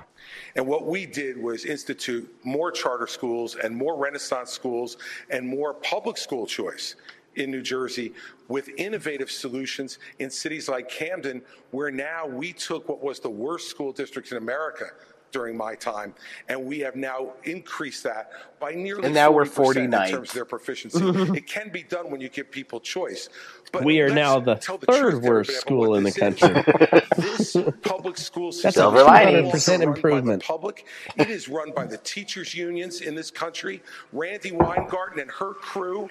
And 0.56 0.66
what 0.66 0.86
we 0.86 1.06
did 1.06 1.40
was 1.40 1.64
institute 1.64 2.32
more 2.44 2.70
charter 2.70 3.06
schools 3.06 3.56
and 3.56 3.74
more 3.74 3.97
Renaissance 3.97 4.51
schools 4.51 4.97
and 5.31 5.47
more 5.47 5.74
public 5.74 6.16
school 6.16 6.47
choice 6.47 6.97
in 7.36 7.51
New 7.51 7.62
Jersey 7.62 8.12
with 8.48 8.68
innovative 8.77 9.31
solutions 9.31 9.98
in 10.18 10.31
cities 10.31 10.68
like 10.68 10.89
Camden, 10.89 11.43
where 11.70 11.90
now 11.90 12.27
we 12.27 12.52
took 12.52 12.89
what 12.89 13.02
was 13.02 13.20
the 13.20 13.31
worst 13.31 13.68
school 13.68 13.93
district 13.93 14.32
in 14.32 14.39
America 14.39 14.86
during 15.32 15.56
my 15.56 15.74
time, 15.74 16.14
and 16.48 16.64
we 16.64 16.81
have 16.81 16.97
now 16.97 17.32
increased 17.44 18.02
that 18.02 18.32
by 18.59 18.72
nearly 18.72 19.05
And 19.05 19.14
now 19.14 19.31
we're 19.31 19.44
40% 19.44 19.77
in 19.77 19.90
terms 20.10 20.31
of 20.31 20.35
their 20.35 20.44
proficiency. 20.44 20.98
it 21.36 21.47
can 21.47 21.70
be 21.70 21.82
done 21.82 22.10
when 22.10 22.20
you 22.20 22.28
give 22.28 22.51
people 22.51 22.81
choice. 22.81 23.28
But 23.72 23.84
we 23.84 24.01
are 24.01 24.10
now 24.10 24.40
the 24.40 24.55
the 24.56 24.86
third 24.86 25.22
worst 25.22 25.52
school 25.60 25.94
in 25.94 26.02
the 26.05 26.12
country. 26.12 26.48
this 27.16 27.56
public 27.82 28.18
school 28.18 28.52
system 28.52 28.68
That's 28.68 28.76
a 28.76 28.80
Silver 28.80 29.05
lining. 29.05 29.47
is 29.47 29.68
also 29.68 29.72
200% 29.72 29.78
run 29.78 29.78
by 29.80 29.86
the 29.86 29.97
improvement. 29.97 30.42
public. 30.42 30.86
It 31.16 31.30
is 31.30 31.48
run 31.48 31.72
by 31.72 31.86
the 31.86 31.98
teachers' 31.98 32.55
unions 32.55 33.01
in 33.01 33.14
this 33.14 33.30
country. 33.30 33.82
Randi 34.12 34.52
Weingarten 34.52 35.20
and 35.20 35.30
her 35.30 35.55
crew 35.55 36.10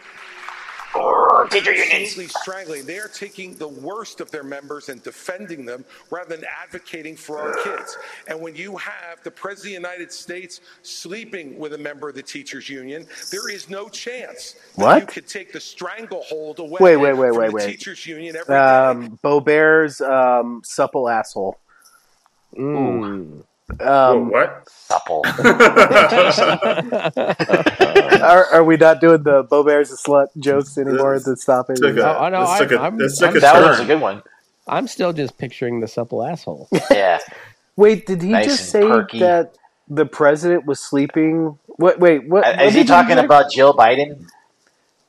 Teacher 1.49 1.73
unions. 1.73 2.33
strangling. 2.41 2.85
They 2.85 2.97
are 2.99 3.07
taking 3.07 3.55
the 3.55 3.67
worst 3.67 4.21
of 4.21 4.29
their 4.31 4.43
members 4.43 4.89
and 4.89 5.01
defending 5.03 5.65
them 5.65 5.85
rather 6.11 6.35
than 6.35 6.45
advocating 6.63 7.15
for 7.15 7.39
our 7.39 7.55
kids. 7.63 7.97
And 8.27 8.39
when 8.39 8.55
you 8.55 8.75
have 8.77 9.23
the 9.23 9.31
President 9.31 9.77
of 9.77 9.83
the 9.83 9.89
United 9.89 10.11
States 10.11 10.61
sleeping 10.83 11.57
with 11.57 11.73
a 11.73 11.77
member 11.77 12.09
of 12.09 12.15
the 12.15 12.23
teachers' 12.23 12.69
union, 12.69 13.07
there 13.31 13.49
is 13.49 13.69
no 13.69 13.89
chance 13.89 14.53
that 14.77 14.83
What? 14.83 15.01
you 15.01 15.07
could 15.07 15.27
take 15.27 15.51
the 15.53 15.59
stranglehold 15.59 16.59
away 16.59 16.77
Wait, 16.79 16.97
wait, 16.97 17.13
wait, 17.13 17.29
from 17.29 17.37
wait, 17.37 17.47
the 17.49 17.53
wait. 17.53 17.65
teachers' 17.71 18.05
union 18.05 18.35
every 18.35 18.53
day. 18.53 18.59
Um, 18.59 19.19
Boebert's 19.23 20.01
um, 20.01 20.61
supple 20.63 21.09
asshole. 21.09 21.57
Mm. 22.57 23.43
Um, 23.79 24.31
what? 24.31 24.67
Supple. 24.69 25.23
are, 28.21 28.45
are 28.53 28.63
we 28.63 28.77
not 28.77 28.99
doing 29.01 29.23
the 29.23 29.43
Boebert's 29.43 29.91
a 29.91 29.95
slut 29.97 30.27
jokes 30.39 30.77
anymore? 30.77 31.19
To 31.19 31.35
stop 31.35 31.69
it. 31.69 31.75
Took 31.77 31.97
a- 31.97 32.17
Oh, 32.17 32.19
I 32.23 32.29
know. 32.29 32.41
this 32.41 32.49
I, 32.49 32.59
took 32.59 32.71
a- 32.71 32.79
I'm, 32.81 32.97
this 32.97 33.17
took 33.17 33.29
I'm, 33.31 33.37
a 33.37 33.39
That 33.39 33.53
turn. 33.53 33.69
was 33.69 33.79
a 33.79 33.85
good 33.85 34.01
one. 34.01 34.23
I'm 34.67 34.87
still 34.87 35.13
just 35.13 35.37
picturing 35.37 35.79
the 35.79 35.87
supple 35.87 36.23
asshole. 36.23 36.67
Yeah. 36.91 37.19
Wait, 37.75 38.05
did 38.05 38.21
he 38.21 38.29
Nice 38.29 38.45
just 38.45 38.69
say 38.71 38.81
perky. 38.81 39.19
that 39.19 39.55
the 39.87 40.05
president 40.05 40.65
was 40.65 40.79
sleeping? 40.81 41.57
What? 41.67 41.99
Wait, 41.99 42.27
what? 42.27 42.43
what 42.43 42.61
Is 42.61 42.73
he 42.73 42.83
talking 42.83 43.15
say? 43.15 43.23
about 43.23 43.51
Jill 43.51 43.73
Biden? 43.73 44.27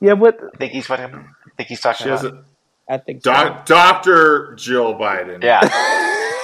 Yeah, 0.01 0.12
what? 0.12 0.39
I 0.55 0.57
think 0.57 0.73
he's 0.73 0.87
talking. 0.87 1.07
I 1.07 1.51
think 1.57 1.69
he's 1.69 1.81
talking 1.81 2.05
She 2.07 2.11
about. 2.11 2.24
a, 2.27 2.45
I 2.89 2.99
think 2.99 3.23
so. 3.24 3.61
Dr. 3.65 4.55
Jill 4.57 4.95
Biden. 4.95 5.43
Yeah, 5.43 5.61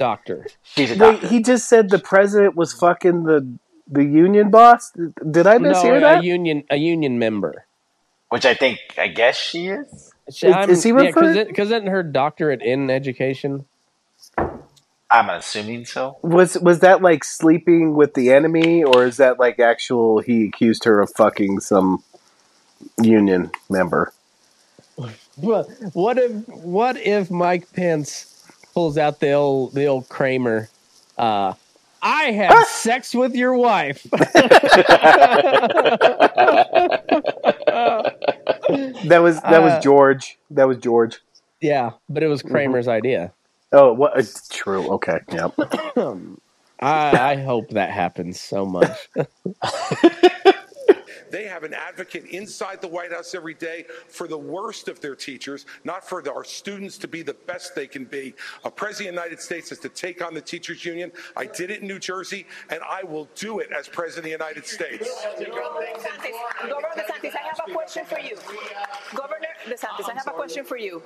doctor. 0.00 0.46
she's 0.62 0.90
a 0.92 0.96
Wait, 0.96 1.22
he 1.22 1.40
just 1.42 1.68
said 1.68 1.90
the 1.90 1.98
president 2.00 2.56
was 2.56 2.72
fucking 2.72 3.24
the 3.24 3.46
the 3.86 4.04
union 4.04 4.50
boss. 4.50 4.92
Did 5.30 5.46
I 5.46 5.58
No, 5.58 5.70
mishear 5.72 5.98
a 5.98 6.00
that? 6.00 6.24
union 6.24 6.64
a 6.70 6.76
union 6.76 7.18
member. 7.18 7.66
Which 8.30 8.46
I 8.46 8.54
think, 8.54 8.78
I 8.96 9.08
guess 9.08 9.36
she 9.36 9.68
is. 9.68 10.12
She- 10.32 10.46
Is- 10.46 10.68
is 10.68 10.82
he 10.84 10.90
yeah, 10.90 10.96
referring- 11.10 11.46
Because 11.48 11.70
isn't 11.72 11.88
her 11.88 12.02
doctorate 12.04 12.62
in 12.62 12.88
education? 12.90 13.66
I'm 14.38 15.28
assuming 15.28 15.86
so. 15.86 16.18
Was 16.22 16.56
was 16.58 16.78
that 16.80 17.02
like 17.02 17.24
sleeping 17.24 17.94
with 17.94 18.14
the 18.14 18.30
enemy, 18.32 18.84
or 18.84 19.04
is 19.04 19.16
that 19.16 19.40
like 19.40 19.58
actual? 19.58 20.20
He 20.20 20.44
accused 20.46 20.84
her 20.84 21.00
of 21.00 21.10
fucking 21.16 21.60
some 21.60 22.02
union 23.02 23.50
member. 23.68 24.12
What 25.36 25.68
what 25.94 26.18
if 26.18 26.32
what 26.48 26.96
if 26.98 27.30
Mike 27.30 27.72
Pence 27.72 28.29
pulls 28.74 28.96
out 28.98 29.20
the 29.20 29.32
old 29.32 29.74
the 29.74 29.86
old 29.86 30.08
Kramer? 30.08 30.68
Uh, 31.18 31.54
I 32.02 32.32
had 32.32 32.64
sex 32.66 33.14
with 33.14 33.34
your 33.34 33.54
wife. 33.56 34.06
That 39.04 39.18
was 39.22 39.40
that 39.42 39.62
was 39.62 39.72
Uh, 39.72 39.80
George. 39.80 40.38
That 40.50 40.68
was 40.68 40.78
George. 40.78 41.18
yeah, 41.60 41.90
but 42.08 42.22
it 42.22 42.28
was 42.28 42.42
Kramer's 42.42 42.88
idea. 42.88 43.32
Oh, 43.72 43.92
what? 43.92 44.16
It's 44.18 44.48
true. 44.48 44.88
Okay. 44.94 45.18
Yep. 45.32 45.54
I, 46.80 47.32
I 47.32 47.36
hope 47.36 47.70
that 47.70 47.90
happens 47.90 48.40
so 48.40 48.64
much. 48.66 49.08
They 51.60 51.66
have 51.66 51.72
an 51.72 51.78
advocate 51.88 52.24
inside 52.26 52.80
the 52.80 52.88
White 52.88 53.12
House 53.12 53.34
every 53.34 53.52
day 53.52 53.84
for 54.08 54.26
the 54.26 54.38
worst 54.38 54.88
of 54.88 55.00
their 55.00 55.14
teachers, 55.14 55.66
not 55.84 56.08
for 56.08 56.26
our 56.30 56.44
students 56.44 56.96
to 56.98 57.08
be 57.08 57.22
the 57.22 57.34
best 57.34 57.74
they 57.74 57.86
can 57.86 58.04
be. 58.04 58.34
A 58.64 58.70
president 58.70 59.10
of 59.10 59.14
the 59.16 59.20
United 59.22 59.42
States 59.42 59.70
is 59.70 59.78
to 59.80 59.90
take 59.90 60.24
on 60.24 60.32
the 60.32 60.40
teachers 60.40 60.84
union. 60.84 61.12
I 61.36 61.44
did 61.44 61.70
it 61.70 61.82
in 61.82 61.88
New 61.88 61.98
Jersey, 61.98 62.46
and 62.70 62.80
I 62.88 63.02
will 63.02 63.28
do 63.34 63.58
it 63.58 63.70
as 63.72 63.88
president 63.88 64.18
of 64.18 64.24
the 64.24 64.44
United 64.44 64.66
States. 64.66 65.06
Governor 65.36 66.88
DeSantis, 66.96 67.34
I 67.34 67.42
have 67.42 67.60
a 67.68 67.72
question 67.72 68.04
for 68.06 68.18
you. 68.18 68.36
Governor 69.14 69.48
DeSantis, 69.66 70.08
I 70.08 70.14
have 70.14 70.26
a 70.28 70.30
question 70.30 70.64
for 70.64 70.78
you. 70.78 71.02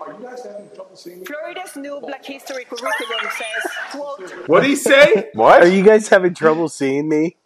Florida's 1.27 1.77
new 1.77 2.01
Black 2.01 2.25
History 2.25 2.65
curriculum 2.65 3.27
says, 3.37 3.73
quote, 3.91 4.31
What'd 4.49 4.69
he 4.69 4.77
say? 4.77 5.31
What? 5.35 5.63
Are 5.63 5.69
you 5.69 5.83
guys 5.83 6.09
having 6.09 6.35
trouble 6.35 6.69
seeing 6.69 7.09
me? 7.09 7.37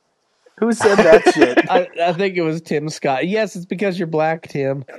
Who 0.61 0.73
said 0.73 0.97
that 0.97 1.35
shit? 1.35 1.71
I, 1.71 1.89
I 2.03 2.13
think 2.13 2.37
it 2.37 2.43
was 2.43 2.61
Tim 2.61 2.89
Scott. 2.89 3.27
Yes, 3.27 3.57
it's 3.57 3.67
because 3.67 3.99
you're 3.99 4.07
black, 4.07 4.49
Tim. 4.49 4.85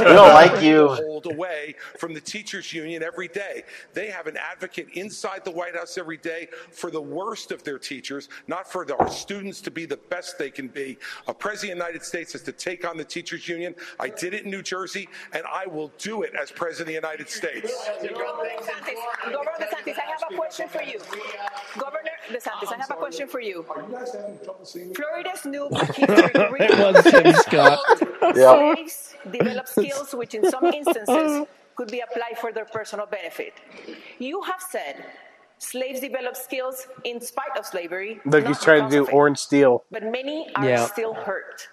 We 0.00 0.16
don't 0.16 0.34
like 0.34 0.62
you. 0.62 0.88
Hold 0.88 1.26
away 1.26 1.74
from 1.98 2.14
the 2.14 2.20
teachers 2.20 2.72
union 2.72 3.02
every 3.02 3.28
day. 3.28 3.64
They 3.92 4.08
have 4.08 4.26
an 4.26 4.36
advocate 4.36 4.88
inside 4.94 5.44
the 5.44 5.50
White 5.50 5.76
House 5.76 5.98
every 5.98 6.16
day 6.16 6.48
for 6.72 6.90
the 6.90 7.00
worst 7.00 7.52
of 7.52 7.62
their 7.62 7.78
teachers, 7.78 8.28
not 8.48 8.70
for 8.70 8.86
our 8.98 9.10
students 9.10 9.60
to 9.62 9.70
be 9.70 9.86
the 9.86 9.96
best 9.96 10.38
they 10.38 10.50
can 10.50 10.68
be. 10.68 10.98
A 11.28 11.34
president 11.34 11.72
of 11.72 11.78
the 11.78 11.84
United 11.84 12.04
States 12.04 12.32
has 12.32 12.42
to 12.42 12.52
take 12.52 12.86
on 12.88 12.96
the 12.96 13.04
teachers 13.04 13.48
union. 13.48 13.74
I 13.98 14.08
did 14.08 14.34
it 14.34 14.44
in 14.44 14.50
New 14.50 14.62
Jersey, 14.62 15.08
and 15.32 15.44
I 15.46 15.66
will 15.66 15.92
do 15.98 16.22
it 16.22 16.34
as 16.34 16.50
president 16.50 16.80
of 16.80 16.86
the 17.02 17.08
United 17.08 17.28
States. 17.28 17.72
Governor 18.00 18.50
DeSantis, 19.60 19.98
I 19.98 20.10
have 20.10 20.24
a 20.30 20.34
question 20.36 20.68
for 20.68 20.82
you. 20.82 20.98
Governor 21.78 22.10
DeSantis, 22.28 22.72
I 22.72 22.76
have 22.78 22.90
a 22.90 22.94
question 22.94 23.28
for 23.28 23.40
you. 23.40 23.64
Florida's 24.94 25.44
new 25.44 25.68
Black 25.70 25.90
It 25.98 26.78
was 26.78 27.04
Tim 27.04 27.32
Scott. 27.34 27.78
slaves 28.34 29.14
develop 29.30 29.66
skills 29.68 30.14
which 30.14 30.34
in 30.34 30.48
some 30.50 30.64
instances 30.66 31.46
could 31.76 31.90
be 31.90 32.00
applied 32.00 32.38
for 32.38 32.52
their 32.52 32.64
personal 32.66 33.06
benefit. 33.06 33.54
You 34.18 34.42
have 34.42 34.60
said 34.70 35.04
slaves 35.58 36.00
develop 36.00 36.36
skills 36.36 36.86
in 37.04 37.20
spite 37.20 37.56
of 37.58 37.64
slavery. 37.66 38.20
Look, 38.24 38.46
he's 38.46 38.60
trying 38.60 38.88
to 38.88 38.90
do 38.90 39.06
orange 39.10 39.38
steel. 39.38 39.84
But 39.90 40.04
many 40.04 40.48
are 40.56 40.64
Yeah. 40.68 40.86
still 40.86 41.14
hurt. 41.14 41.68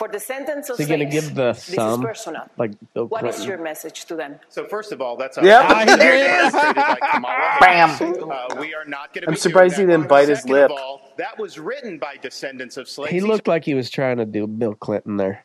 For 0.00 0.08
descendants 0.08 0.70
of 0.70 0.80
Is 0.80 0.86
he 0.88 0.94
gonna 0.96 1.10
slaves, 1.10 1.26
give 1.26 1.34
the 1.34 1.52
this 1.52 1.68
is 1.68 1.98
personal. 1.98 2.48
like 2.56 2.72
Bill 2.94 3.06
What 3.06 3.26
is 3.26 3.34
Clinton? 3.36 3.48
your 3.50 3.62
message 3.62 4.06
to 4.06 4.16
them? 4.16 4.40
So 4.48 4.64
first 4.64 4.92
of 4.92 5.02
all, 5.02 5.18
that's 5.18 5.36
a 5.36 5.44
Yep. 5.44 5.64
Ah, 5.68 5.84
There 5.98 6.14
it 6.14 6.46
is. 6.46 6.54
illustrated 6.54 6.74
by 6.74 6.98
Kamala 7.12 7.56
Bam. 7.60 7.88
Harris. 7.90 8.18
Uh, 8.22 8.56
we 8.58 8.74
are 8.74 8.86
not 8.86 9.12
going 9.12 9.24
to. 9.24 9.28
I'm 9.28 9.36
surprised 9.36 9.76
he 9.76 9.84
didn't 9.84 10.08
bite 10.08 10.30
his 10.30 10.46
lip. 10.46 10.70
All, 10.70 11.02
that 11.18 11.38
was 11.38 11.58
written 11.58 11.98
by 11.98 12.16
descendants 12.16 12.78
of 12.78 12.88
slaves. 12.88 13.12
He 13.12 13.20
looked 13.20 13.46
like 13.46 13.66
he 13.66 13.74
was 13.74 13.90
trying 13.90 14.16
to 14.16 14.24
do 14.24 14.46
Bill 14.46 14.74
Clinton 14.74 15.18
there. 15.18 15.44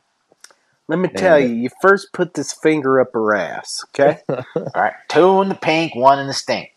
Let 0.88 0.99
me 0.99 1.10
Damn 1.10 1.18
tell 1.18 1.38
it. 1.38 1.48
you, 1.49 1.56
you 1.56 1.69
first 1.82 2.14
put 2.14 2.36
this 2.36 2.53
finger 2.53 3.02
up 3.02 3.10
her 3.14 3.36
ass, 3.36 3.84
okay? 3.90 4.19
All 4.30 4.44
right, 4.73 4.94
two 5.10 5.41
in 5.41 5.49
the 5.49 5.56
pink, 5.56 5.95
one 5.95 6.19
in 6.19 6.27
the 6.27 6.34
stink. 6.34 6.72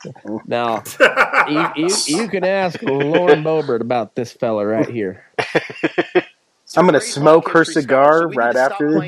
Now, 0.47 0.83
you, 1.49 1.69
you, 1.77 1.97
you 2.07 2.29
can 2.29 2.43
ask 2.43 2.83
Lauren 2.83 3.45
Boebert 3.45 3.83
about 3.83 4.17
this 4.17 4.33
fella 4.33 4.67
right 4.67 4.89
here. 4.89 5.25
I'm 6.77 6.85
gonna 6.85 7.01
smoke 7.01 7.49
her 7.51 7.65
cigar 7.65 8.29
right 8.29 8.55
after 8.55 8.93
the 8.93 9.01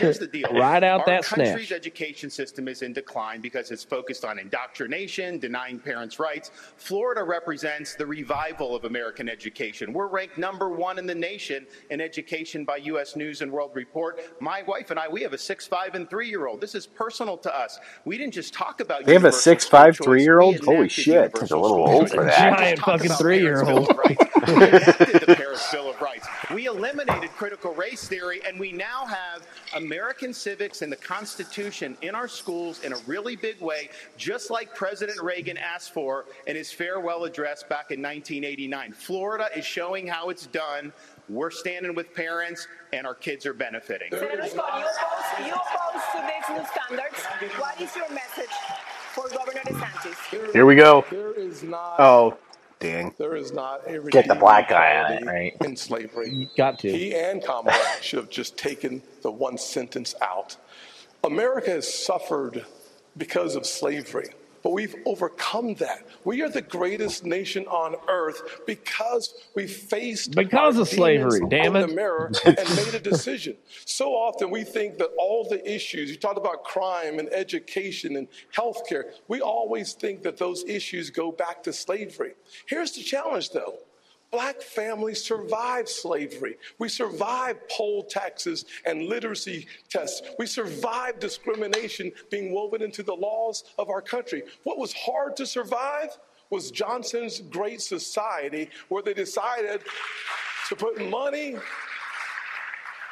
Here's 0.00 0.18
the 0.18 0.26
debate. 0.26 0.32
deal. 0.32 0.48
Right 0.58 0.82
out 0.82 1.00
Our 1.00 1.06
that 1.06 1.24
country's 1.24 1.70
education 1.70 2.28
system 2.28 2.66
is 2.66 2.82
in 2.82 2.92
decline 2.92 3.40
because 3.40 3.70
it's 3.70 3.84
focused 3.84 4.24
on 4.24 4.38
indoctrination, 4.38 5.38
denying 5.38 5.78
parents' 5.78 6.18
rights. 6.18 6.50
Florida 6.76 7.22
represents 7.22 7.94
the 7.94 8.06
revival 8.06 8.74
of 8.74 8.84
American 8.84 9.28
education. 9.28 9.92
We're 9.92 10.08
ranked 10.08 10.38
number 10.38 10.68
one 10.70 10.98
in 10.98 11.06
the 11.06 11.14
nation 11.14 11.66
in 11.90 12.00
education 12.00 12.64
by 12.64 12.78
U.S. 12.78 13.14
News 13.14 13.42
and 13.42 13.52
World 13.52 13.70
Report. 13.74 14.20
My 14.40 14.62
wife 14.62 14.90
and 14.90 14.98
I, 14.98 15.06
we 15.08 15.22
have 15.22 15.32
a 15.32 15.38
six, 15.38 15.66
five, 15.66 15.94
and 15.94 16.10
three-year-old. 16.10 16.60
This 16.60 16.74
is 16.74 16.86
personal 16.86 17.36
to 17.38 17.56
us. 17.56 17.78
We 18.04 18.18
didn't 18.18 18.34
just 18.34 18.52
talk 18.52 18.80
about. 18.80 19.04
They 19.04 19.12
have 19.12 19.22
a 19.22 19.26
universal 19.26 19.40
six, 19.40 19.66
school 19.66 19.78
five, 19.78 19.94
choice, 19.96 20.04
three 20.04 20.22
year 20.22 20.40
old? 20.40 20.58
Holy 20.64 20.88
shit. 20.88 21.06
universal 21.06 21.40
He's 21.42 21.50
a 21.52 21.58
little 21.58 21.88
old 21.88 22.08
choice. 22.08 22.14
for 22.14 22.24
that. 22.24 22.58
Giant 22.58 22.80
fucking 22.80 23.10
three 23.12 23.40
year 23.40 23.64
parents' 23.64 23.88
Bill 25.72 25.90
of 25.90 26.00
Rights. 26.00 26.26
We 26.52 26.68
enacted 26.68 26.80
the 26.80 26.80
Paris 26.80 26.80
Bill 26.80 26.80
of 26.80 26.98
Rights. 26.98 27.08
We 27.08 27.10
eliminated 27.26 27.30
critical 27.36 27.74
race 27.74 28.08
theory, 28.08 28.40
and 28.46 28.58
we 28.58 28.72
now 28.72 29.06
have 29.06 29.46
American 29.76 30.32
civics 30.32 30.82
and 30.82 30.90
the 30.90 30.96
Constitution 30.96 31.96
in 32.02 32.14
our 32.14 32.28
schools 32.28 32.82
in 32.84 32.92
a 32.92 32.98
really 33.06 33.36
big 33.36 33.60
way, 33.60 33.90
just 34.16 34.50
like 34.50 34.74
President 34.74 35.20
Reagan 35.22 35.56
asked 35.56 35.92
for 35.92 36.26
in 36.46 36.56
his 36.56 36.72
farewell 36.72 37.24
address 37.24 37.62
back 37.62 37.90
in 37.90 38.00
1989. 38.00 38.92
Florida 38.92 39.48
is 39.56 39.64
showing 39.64 40.06
how 40.06 40.30
it's 40.30 40.46
done. 40.46 40.92
We're 41.28 41.50
standing 41.50 41.94
with 41.94 42.14
parents, 42.14 42.66
and 42.92 43.06
our 43.06 43.14
kids 43.14 43.44
are 43.44 43.52
benefiting. 43.52 44.10
Senator 44.10 44.46
Scott, 44.48 44.78
you 44.78 44.86
oppose, 44.86 45.46
you 45.46 45.52
oppose 45.52 46.02
to 46.12 46.20
these 46.26 46.58
new 46.58 46.64
standards. 46.72 47.24
What 47.58 47.80
is 47.80 47.94
your 47.94 48.08
message 48.08 48.54
for 49.12 49.28
Governor 49.28 49.60
DeSantis? 49.60 50.52
Here 50.52 50.64
we 50.64 50.74
go. 50.74 51.04
There 51.10 51.34
is 51.34 51.62
not. 51.62 52.00
Oh, 52.00 52.38
dang. 52.80 53.14
There 53.18 53.36
is 53.36 53.52
not 53.52 53.82
a 53.88 54.00
Get 54.10 54.28
the 54.28 54.34
redeeming 54.34 54.40
black 54.40 54.68
guy 54.70 54.98
on 55.02 55.12
it, 55.12 55.24
right? 55.26 55.56
In 55.60 55.76
slavery, 55.76 56.50
Got 56.56 56.80
to. 56.80 56.90
he 56.90 57.14
and 57.14 57.44
Kamala 57.44 57.78
should 58.02 58.18
have 58.20 58.30
just 58.30 58.58
taken 58.58 59.02
the 59.22 59.30
one 59.32 59.58
sentence 59.58 60.14
out. 60.22 60.56
America 61.24 61.70
has 61.70 61.92
suffered 61.92 62.66
because 63.16 63.56
of 63.56 63.66
slavery, 63.66 64.30
but 64.62 64.72
we've 64.72 64.94
overcome 65.06 65.74
that. 65.74 66.06
We 66.24 66.42
are 66.42 66.48
the 66.48 66.62
greatest 66.62 67.24
nation 67.24 67.66
on 67.66 67.96
earth 68.08 68.60
because 68.66 69.34
we 69.54 69.66
faced 69.66 70.34
Because 70.34 70.78
of 70.78 70.88
slavery, 70.88 71.40
damn 71.48 71.76
in 71.76 71.82
it. 71.82 71.86
the 71.88 71.94
mirror 71.94 72.32
and 72.44 72.56
made 72.76 72.94
a 72.94 73.00
decision. 73.00 73.56
So 73.84 74.10
often 74.12 74.50
we 74.50 74.64
think 74.64 74.98
that 74.98 75.10
all 75.18 75.48
the 75.48 75.60
issues, 75.70 76.10
you 76.10 76.16
talked 76.16 76.38
about 76.38 76.64
crime 76.64 77.18
and 77.18 77.28
education 77.32 78.16
and 78.16 78.28
healthcare, 78.54 79.04
we 79.28 79.40
always 79.40 79.92
think 79.94 80.22
that 80.22 80.36
those 80.36 80.64
issues 80.64 81.10
go 81.10 81.32
back 81.32 81.62
to 81.64 81.72
slavery. 81.72 82.32
Here's 82.66 82.92
the 82.92 83.02
challenge 83.02 83.50
though. 83.50 83.78
Black 84.30 84.60
families 84.60 85.22
survived 85.22 85.88
slavery. 85.88 86.56
We 86.78 86.88
survived 86.88 87.60
poll 87.70 88.04
taxes 88.04 88.66
and 88.84 89.04
literacy 89.04 89.66
tests. 89.88 90.22
We 90.38 90.46
survived 90.46 91.18
discrimination 91.18 92.12
being 92.30 92.52
woven 92.52 92.82
into 92.82 93.02
the 93.02 93.14
laws 93.14 93.64
of 93.78 93.88
our 93.88 94.02
country. 94.02 94.42
What 94.64 94.78
was 94.78 94.92
hard 94.92 95.36
to 95.36 95.46
survive 95.46 96.18
was 96.50 96.70
Johnson's 96.70 97.40
Great 97.40 97.80
Society, 97.80 98.70
where 98.88 99.02
they 99.02 99.14
decided 99.14 99.82
to 100.68 100.76
put 100.76 101.00
money 101.08 101.56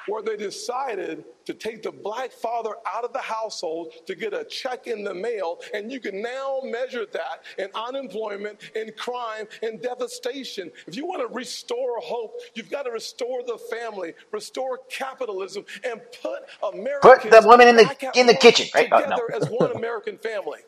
where 0.09 0.23
they 0.23 0.37
decided 0.37 1.25
to 1.47 1.55
take 1.55 1.83
the 1.83 1.93
black 1.93 2.33
father 2.33 2.71
out 2.93 3.05
of 3.05 3.13
the 3.13 3.21
household 3.21 3.93
to 4.07 4.15
get 4.15 4.35
a 4.35 4.45
check 4.45 4.87
in 4.87 5.05
the 5.05 5.15
mail. 5.15 5.61
And 5.75 5.91
you 5.91 6.01
can 6.01 6.21
now 6.23 6.61
measure 6.65 7.07
that 7.13 7.45
in 7.59 7.69
unemployment, 7.75 8.61
in 8.75 8.93
crime, 8.97 9.47
in 9.63 9.79
devastation. 9.81 10.71
If 10.87 10.97
you 10.97 11.07
want 11.07 11.27
to 11.29 11.35
restore 11.35 11.99
hope, 12.01 12.35
you've 12.55 12.71
got 12.71 12.85
to 12.85 12.91
restore 12.91 13.43
the 13.45 13.59
family, 13.71 14.15
restore 14.33 14.81
capitalism, 14.91 15.65
and 15.85 16.01
put 16.23 16.41
Americans 16.75 17.23
Put 17.23 17.31
the 17.31 17.49
women 17.49 17.69
in 17.69 17.77
the 17.77 18.11
in 18.15 18.27
the 18.27 18.35
kitchen, 18.35 18.67
right? 18.75 18.89
Oh, 18.93 19.01
no. 19.09 19.37
as 19.37 19.49
one 19.49 19.73
American 19.77 20.19
family. 20.19 20.61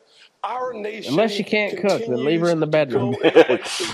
Our 0.43 0.73
nation 0.73 1.13
Unless 1.13 1.37
you 1.37 1.43
can't 1.43 1.77
cook, 1.77 2.01
then 2.07 2.23
leave 2.23 2.39
her 2.41 2.49
in 2.49 2.61
the 2.61 2.67
bedroom. 2.67 3.13
in 3.15 3.19
the 3.21 3.31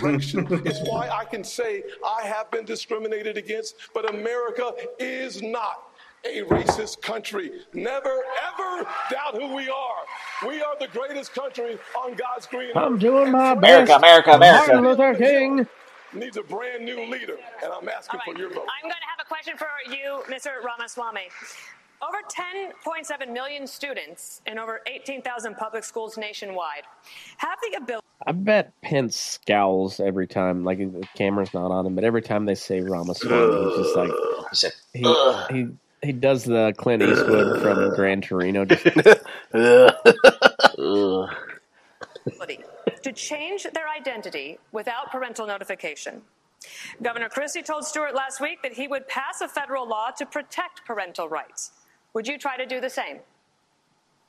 right. 0.03 0.65
It's 0.65 0.87
why 0.87 1.09
I 1.09 1.25
can 1.25 1.43
say 1.43 1.83
I 2.05 2.25
have 2.25 2.51
been 2.51 2.65
discriminated 2.65 3.35
against, 3.35 3.75
but 3.95 4.07
America 4.13 4.71
is 4.99 5.41
not 5.41 5.89
a 6.23 6.43
racist 6.43 7.01
country. 7.01 7.51
Never, 7.73 8.09
ever 8.09 8.87
doubt 9.09 9.33
who 9.33 9.55
we 9.55 9.69
are. 9.69 10.47
We 10.47 10.61
are 10.61 10.75
the 10.79 10.87
greatest 10.87 11.33
country 11.33 11.77
on 11.97 12.13
God's 12.13 12.45
green 12.47 12.69
earth. 12.69 12.77
I'm 12.77 12.99
doing 12.99 13.31
my 13.31 13.53
America, 13.53 13.87
best. 13.87 14.03
America, 14.03 14.31
America. 14.31 14.73
Martin 14.73 14.83
Luther 14.83 15.15
King. 15.15 15.67
Needs 16.13 16.37
a 16.37 16.43
brand 16.43 16.85
new 16.85 17.05
leader, 17.09 17.37
and 17.63 17.73
I'm 17.73 17.89
asking 17.89 18.21
for 18.23 18.37
your 18.37 18.49
vote. 18.49 18.65
I'm 18.69 18.83
going 18.83 18.93
to 18.93 19.09
have 19.09 19.19
a 19.19 19.27
question 19.27 19.57
for 19.57 19.67
you, 19.91 20.21
Mr. 20.33 20.63
Ramaswamy. 20.63 21.27
Over 22.01 22.17
10.7 22.29 23.31
million 23.31 23.65
students 23.65 24.41
in 24.45 24.59
over 24.59 24.81
18,000 24.87 25.55
public 25.55 25.83
schools 25.83 26.17
nationwide 26.17 26.83
have 27.37 27.57
the 27.61 27.77
ability. 27.77 28.05
I 28.27 28.31
bet 28.31 28.73
Pence 28.81 29.15
scowls 29.15 29.99
every 29.99 30.27
time, 30.27 30.63
like 30.63 30.79
the 30.79 31.07
camera's 31.15 31.53
not 31.53 31.71
on 31.71 31.85
him, 31.85 31.95
but 31.95 32.03
every 32.03 32.21
time 32.21 32.45
they 32.45 32.55
say 32.55 32.81
Ramaswamy, 32.81 33.65
he's 33.65 33.77
just 33.77 33.95
like 33.95 34.11
He 34.93 35.01
he 35.01 35.05
he 35.53 35.67
he 36.01 36.11
does 36.11 36.43
the 36.43 36.73
Clint 36.77 37.03
Eastwood 37.03 37.61
from 37.61 37.95
Gran 37.95 38.21
Torino. 38.21 38.65
Just 38.65 38.83
to 43.03 43.13
change 43.13 43.67
their 43.73 43.87
identity 43.89 44.57
without 44.71 45.11
parental 45.11 45.45
notification. 45.45 46.21
Governor 47.01 47.29
Christie 47.29 47.61
told 47.61 47.85
Stuart 47.85 48.15
last 48.15 48.41
week 48.41 48.61
that 48.63 48.73
he 48.73 48.87
would 48.87 49.07
pass 49.07 49.41
a 49.41 49.47
federal 49.47 49.87
law 49.87 50.09
to 50.17 50.25
protect 50.25 50.85
parental 50.85 51.29
rights. 51.29 51.71
Would 52.15 52.27
you 52.27 52.37
try 52.37 52.55
to 52.55 52.65
do 52.65 52.79
the 52.79 52.89
same? 52.89 53.19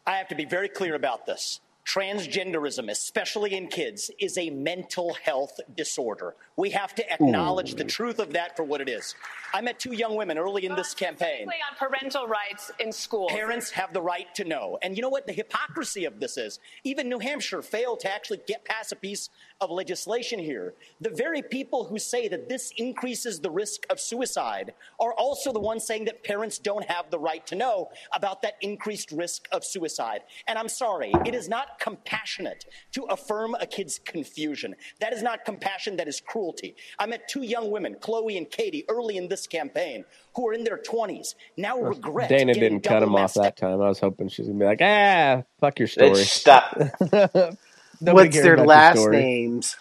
I 0.06 0.16
have 0.16 0.28
to 0.28 0.34
be 0.34 0.44
very 0.44 0.68
clear 0.68 0.96
about 0.96 1.24
this. 1.24 1.60
Transgenderism, 1.86 2.90
especially 2.90 3.54
in 3.54 3.68
kids, 3.68 4.10
is 4.18 4.36
a 4.36 4.50
mental 4.50 5.14
health 5.14 5.60
disorder. 5.76 6.34
We 6.56 6.70
have 6.70 6.96
to 6.96 7.12
acknowledge 7.12 7.76
the 7.76 7.84
truth 7.84 8.18
of 8.18 8.32
that 8.32 8.56
for 8.56 8.64
what 8.64 8.80
it 8.80 8.88
is. 8.88 9.14
I 9.54 9.60
met 9.60 9.78
two 9.78 9.92
young 9.92 10.16
women 10.16 10.36
early 10.36 10.66
in 10.66 10.74
this 10.74 10.94
campaign. 10.94 11.46
On 11.46 11.88
parental 11.88 12.26
rights 12.26 12.72
in 12.80 12.90
schools. 12.90 13.30
Parents 13.30 13.70
have 13.70 13.92
the 13.92 14.02
right 14.02 14.34
to 14.34 14.42
know. 14.42 14.78
And 14.82 14.96
you 14.96 15.02
know 15.02 15.08
what 15.08 15.28
the 15.28 15.32
hypocrisy 15.32 16.06
of 16.06 16.18
this 16.18 16.36
is? 16.36 16.58
Even 16.82 17.08
New 17.08 17.20
Hampshire 17.20 17.62
failed 17.62 18.00
to 18.00 18.12
actually 18.12 18.40
get 18.48 18.64
past 18.64 18.90
a 18.90 18.96
piece 18.96 19.30
of 19.60 19.70
legislation 19.70 20.38
here. 20.38 20.74
The 21.00 21.10
very 21.10 21.42
people 21.42 21.84
who 21.84 21.98
say 21.98 22.28
that 22.28 22.48
this 22.48 22.72
increases 22.76 23.40
the 23.40 23.50
risk 23.50 23.86
of 23.90 23.98
suicide 23.98 24.74
are 25.00 25.14
also 25.14 25.52
the 25.52 25.60
ones 25.60 25.86
saying 25.86 26.04
that 26.06 26.24
parents 26.24 26.58
don't 26.58 26.84
have 26.84 27.10
the 27.10 27.18
right 27.18 27.46
to 27.46 27.54
know 27.54 27.88
about 28.12 28.42
that 28.42 28.54
increased 28.60 29.12
risk 29.12 29.48
of 29.52 29.64
suicide. 29.64 30.20
And 30.46 30.58
I'm 30.58 30.68
sorry, 30.68 31.12
it 31.24 31.34
is 31.34 31.48
not 31.48 31.78
compassionate 31.80 32.66
to 32.92 33.04
affirm 33.04 33.54
a 33.54 33.66
kid's 33.66 33.98
confusion. 33.98 34.74
That 35.00 35.12
is 35.12 35.22
not 35.22 35.44
compassion, 35.44 35.96
that 35.96 36.08
is 36.08 36.20
cruelty. 36.20 36.76
I 36.98 37.06
met 37.06 37.28
two 37.28 37.42
young 37.42 37.70
women, 37.70 37.96
Chloe 38.00 38.36
and 38.36 38.50
Katie, 38.50 38.84
early 38.88 39.16
in 39.16 39.28
this 39.28 39.46
campaign, 39.46 40.04
who 40.34 40.48
are 40.48 40.52
in 40.52 40.64
their 40.64 40.78
20s, 40.78 41.34
now 41.56 41.78
regret 41.78 42.28
Dana 42.28 42.52
didn't 42.52 42.80
cut 42.80 43.00
double 43.00 43.16
him 43.16 43.24
off 43.24 43.34
that 43.34 43.56
time. 43.56 43.80
I 43.80 43.88
was 43.88 43.98
hoping 44.00 44.28
she 44.28 44.42
was 44.42 44.48
gonna 44.48 44.58
be 44.58 44.66
like, 44.66 44.82
ah, 44.82 45.42
fuck 45.60 45.78
your 45.78 45.88
story. 45.88 46.24
stop. 46.24 46.76
Nobody 48.00 48.28
What's 48.28 48.40
their 48.42 48.56
last 48.58 48.98
story. 48.98 49.16
names? 49.18 49.76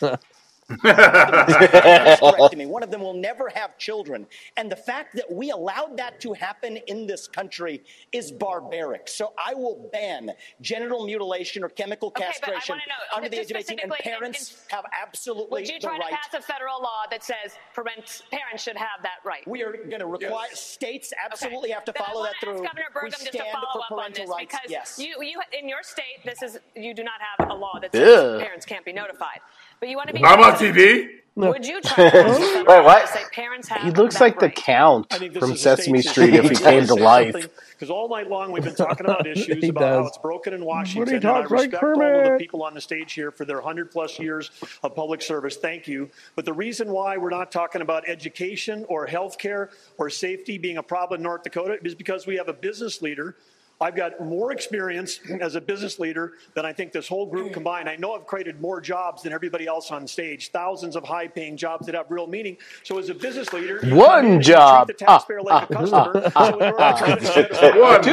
hysterectomy. 0.70 2.66
One 2.76 2.82
of 2.82 2.90
them 2.90 3.00
will 3.00 3.14
never 3.14 3.48
have 3.48 3.78
children. 3.78 4.26
And 4.56 4.70
the 4.70 4.76
fact 4.76 5.14
that 5.16 5.30
we 5.30 5.50
allowed 5.50 5.96
that 5.98 6.20
to 6.20 6.32
happen 6.32 6.78
in 6.88 7.06
this 7.06 7.28
country 7.28 7.82
is 8.12 8.32
barbaric. 8.32 9.08
So 9.08 9.32
I 9.38 9.54
will 9.54 9.88
ban 9.92 10.32
genital 10.60 11.06
mutilation 11.06 11.62
or 11.62 11.68
chemical 11.68 12.10
castration 12.10 12.78
under 13.14 13.28
the 13.28 13.40
age 13.40 13.50
of 13.50 13.56
18, 13.56 13.78
and 13.78 13.92
specifically 13.92 14.12
in- 14.12 14.18
parents 14.18 14.66
have 14.70 14.84
absolutely 15.00 15.64
the 15.64 15.72
right. 15.72 15.74
Would 15.74 15.74
you 15.74 15.80
try 15.80 15.98
right. 15.98 16.10
to 16.10 16.16
pass 16.16 16.34
a 16.34 16.42
federal 16.42 16.82
law 16.82 17.04
that 17.10 17.22
says 17.22 17.56
parents 17.74 18.22
parents 18.30 18.62
should 18.62 18.76
have 18.76 19.02
that 19.02 19.18
right? 19.24 19.46
We 19.46 19.62
are 19.62 19.72
going 19.72 20.00
to 20.00 20.06
require 20.06 20.48
states 20.52 21.12
absolutely 21.24 21.70
have 21.70 21.84
to 21.84 21.92
Then 21.92 22.04
follow 22.04 22.20
wanna 22.20 22.32
that 22.32 22.44
through. 22.44 22.64
Ask 22.64 22.64
Governor 22.64 22.86
we 22.94 23.00
Burgum 23.00 23.10
just 23.10 23.26
to 23.26 23.32
stand 23.32 23.48
follow 23.52 23.66
for 23.72 23.78
up 23.80 23.92
on 23.92 23.98
parental 23.98 24.24
this 24.24 24.30
rights. 24.30 24.54
because 24.54 24.70
yes. 24.70 24.98
you, 24.98 25.22
you 25.22 25.40
in 25.58 25.68
your 25.68 25.82
state 25.82 26.24
this 26.24 26.42
is 26.42 26.58
you 26.74 26.94
do 26.94 27.04
not 27.04 27.20
have 27.20 27.50
a 27.50 27.54
law 27.54 27.78
that 27.80 27.92
says 27.92 28.18
Ugh. 28.18 28.40
parents 28.40 28.66
can't 28.66 28.84
be 28.84 28.92
notified, 28.92 29.40
but 29.80 29.88
you 29.88 29.96
want 29.96 30.08
to 30.08 30.14
be. 30.14 30.24
I'm 30.24 30.40
on 30.40 30.52
TV. 30.54 31.08
Would 31.36 31.66
you 31.66 31.82
try 31.82 32.04
to 32.10 32.16
pass 32.16 32.40
a 32.40 32.46
federal 32.46 32.64
Wait, 32.66 32.84
what? 32.84 33.08
say 33.10 33.22
parents 33.30 33.68
have 33.68 33.82
He 33.82 33.90
looks 33.90 34.14
that 34.14 34.20
like 34.22 34.38
the 34.38 34.46
right? 34.46 34.54
Count 34.54 35.06
I 35.10 35.18
think 35.18 35.34
this 35.34 35.40
from 35.40 35.54
Sesame 35.54 36.00
Street 36.00 36.34
if 36.34 36.48
he 36.48 36.56
came 36.56 36.86
to 36.86 36.94
life. 36.94 37.34
Because 37.70 37.90
all 37.90 38.08
night 38.08 38.30
long 38.30 38.52
we've 38.52 38.64
been 38.64 38.74
talking 38.74 39.04
about 39.04 39.26
issues 39.26 39.62
He 39.62 39.68
about 39.68 39.82
how 39.82 40.06
it's 40.06 40.16
broken 40.16 40.54
in 40.54 40.60
But 40.60 40.66
Washington. 40.66 41.08
he 41.08 41.16
and 41.16 41.24
I 41.26 41.42
talks 41.42 41.50
like 41.50 41.72
respect 41.72 41.82
all 41.84 41.92
of 42.18 42.24
the 42.24 42.36
people 42.38 42.62
on 42.62 42.72
the 42.72 42.80
stage 42.80 43.12
here 43.12 43.30
for 43.30 43.44
their 43.44 43.56
100 43.58 43.90
plus 43.90 44.18
years 44.18 44.50
of 44.82 44.94
public 44.94 45.20
service. 45.20 45.56
Thank 45.58 45.86
you. 45.86 46.08
But 46.36 46.46
the 46.46 46.54
reason 46.54 46.90
why 46.90 47.18
we're 47.18 47.28
not 47.28 47.52
talking 47.52 47.82
about 47.82 48.08
education 48.08 48.86
or 48.88 49.06
health 49.06 49.36
care 49.36 49.68
or 49.98 50.08
safety 50.08 50.56
being 50.56 50.78
a 50.78 50.82
problem 50.82 51.18
in 51.18 51.22
North 51.22 51.42
Dakota 51.42 51.78
is 51.84 51.94
because 51.94 52.26
we 52.26 52.36
have 52.36 52.48
a 52.48 52.54
business 52.54 53.02
leader. 53.02 53.36
I've 53.78 53.94
got 53.94 54.20
more 54.24 54.52
experience 54.52 55.20
as 55.40 55.54
a 55.54 55.60
business 55.60 55.98
leader 55.98 56.32
than 56.54 56.64
I 56.64 56.72
think 56.72 56.92
this 56.92 57.06
whole 57.06 57.26
group 57.26 57.52
combined. 57.52 57.90
I 57.90 57.96
know 57.96 58.14
I've 58.14 58.26
created 58.26 58.58
more 58.60 58.80
jobs 58.80 59.22
than 59.22 59.34
everybody 59.34 59.66
else 59.66 59.90
on 59.90 60.06
stage, 60.06 60.50
thousands 60.50 60.96
of 60.96 61.04
high 61.04 61.28
paying 61.28 61.58
jobs 61.58 61.84
that 61.84 61.94
have 61.94 62.06
real 62.10 62.26
meaning. 62.26 62.56
So, 62.84 62.98
as 62.98 63.10
a 63.10 63.14
business 63.14 63.52
leader, 63.52 63.80
One 63.94 64.06
come 64.22 64.24
in 64.24 64.32
and 64.32 64.46
you 64.46 64.52
job. 64.54 64.86
treat 64.86 64.98
the 64.98 65.04
taxpayer 65.04 65.42
like 65.42 65.70
a 65.70 65.74
customer. 65.74 66.30
so 66.30 66.46
in 66.58 66.62
order 66.62 66.66
to 66.72 66.94
try 66.98 67.14
to 67.18 67.24
set 67.26 67.50
us 67.52 67.58
up- 67.62 68.02
Two 68.02 68.12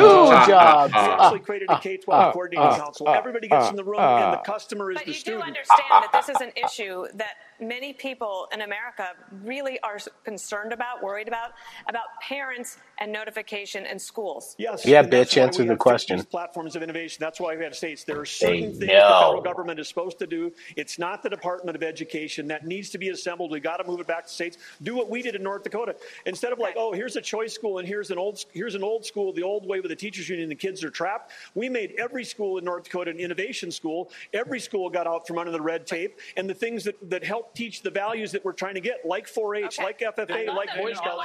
jobs. 0.52 0.94
We 0.94 1.00
actually 1.00 1.40
created 1.40 1.70
a 1.70 1.80
K 1.80 1.96
12 1.98 2.22
ah, 2.22 2.32
coordinating 2.34 2.70
ah, 2.70 2.78
council. 2.78 3.08
Everybody 3.08 3.48
gets 3.48 3.70
in 3.70 3.78
the 3.78 3.84
room, 3.86 4.02
and 4.02 4.34
the 4.34 4.38
customer 4.44 4.92
is 4.92 4.98
But 4.98 5.06
the 5.06 5.12
you 5.12 5.16
do 5.16 5.20
student. 5.22 5.44
understand 5.48 5.88
that 5.92 6.10
this 6.12 6.28
is 6.28 6.42
an 6.42 6.52
issue 6.62 7.06
that 7.16 7.36
many 7.62 7.94
people 7.94 8.48
in 8.54 8.62
America 8.62 9.10
really 9.44 9.80
are 9.80 9.98
concerned 10.26 10.74
about, 10.74 11.02
worried 11.02 11.30
about, 11.30 11.52
about 11.88 12.04
parents 12.22 12.78
and 13.00 13.12
notification 13.12 13.86
in 13.86 14.00
schools. 14.00 14.56
Yes. 14.58 14.86
Yeah, 14.86 15.02
and 15.02 15.12
that's 15.12 15.34
bitch, 15.34 15.38
why 15.38 15.44
answer 15.44 15.64
we 15.64 15.68
the 15.68 15.74
have 15.74 15.80
question. 15.80 16.18
These 16.18 16.26
platforms 16.26 16.76
of 16.76 16.84
innovation. 16.84 17.18
That's 17.20 17.40
why 17.40 17.56
we 17.56 17.64
have 17.64 17.76
states. 17.76 18.04
There 18.04 18.20
are 18.20 18.26
certain 18.26 18.62
things 18.62 18.80
the 18.80 18.88
know. 18.88 19.20
federal 19.20 19.42
government 19.42 19.80
is 19.80 19.88
supposed 19.88 20.20
to 20.20 20.28
do. 20.28 20.52
It's 20.76 21.00
not 21.00 21.24
the 21.24 21.30
Department 21.30 21.76
of 21.76 21.84
Education 21.84 22.48
that 22.48 22.66
needs 22.66 22.90
to 22.92 22.98
be 22.98 23.10
assembled. 23.10 23.52
We 23.52 23.60
got 23.60 23.78
to 23.78 23.84
move 23.84 24.00
it 24.00 24.08
back 24.08 24.26
to 24.28 24.30
states. 24.30 24.58
Do 24.82 24.96
what 24.96 25.10
we 25.10 25.22
did 25.22 25.36
in 25.36 25.44
North 25.44 25.64
Dakota. 25.64 25.96
Instead 26.26 26.54
of 26.54 26.60
like, 26.60 26.76
oh, 26.78 26.92
here's 26.92 27.16
a 27.16 27.22
choice 27.22 27.54
school 27.54 27.80
and 27.80 27.88
here's 27.88 28.12
an 28.12 28.18
old 28.18 28.44
here's 28.54 28.76
an 28.76 28.84
old 28.84 29.06
school, 29.06 29.34
the 29.34 29.44
old 29.44 29.68
way 29.68 29.80
with 29.80 29.90
the 29.90 29.96
teachers 29.96 30.30
union, 30.30 30.50
the 30.50 30.56
kids 30.56 30.84
are 30.84 30.90
trapped. 30.90 31.32
We 31.56 31.70
made 31.70 31.96
every 31.98 32.24
school 32.24 32.58
in 32.58 32.66
North 32.66 32.84
Dakota 32.84 33.12
an 33.12 33.20
innovation 33.20 33.72
school. 33.72 34.12
Every 34.34 34.60
school 34.60 34.90
got 34.90 35.08
out 35.08 35.28
from 35.28 35.38
under 35.38 35.52
the 35.52 35.62
red 35.62 35.86
tape, 35.86 36.20
and 36.38 36.50
the 36.50 36.54
things 36.54 36.84
that 36.84 36.96
that 37.10 37.24
help 37.24 37.56
teach 37.56 37.82
the 37.82 37.90
values 37.90 38.32
that 38.32 38.44
we're 38.44 38.54
trying 38.54 38.76
to 38.76 38.82
get, 38.82 39.06
like 39.06 39.28
4-H, 39.28 39.80
like 39.80 40.00
FFA, 40.00 40.48
like 40.48 40.70
Boy 40.76 40.94
Scouts. 40.94 41.24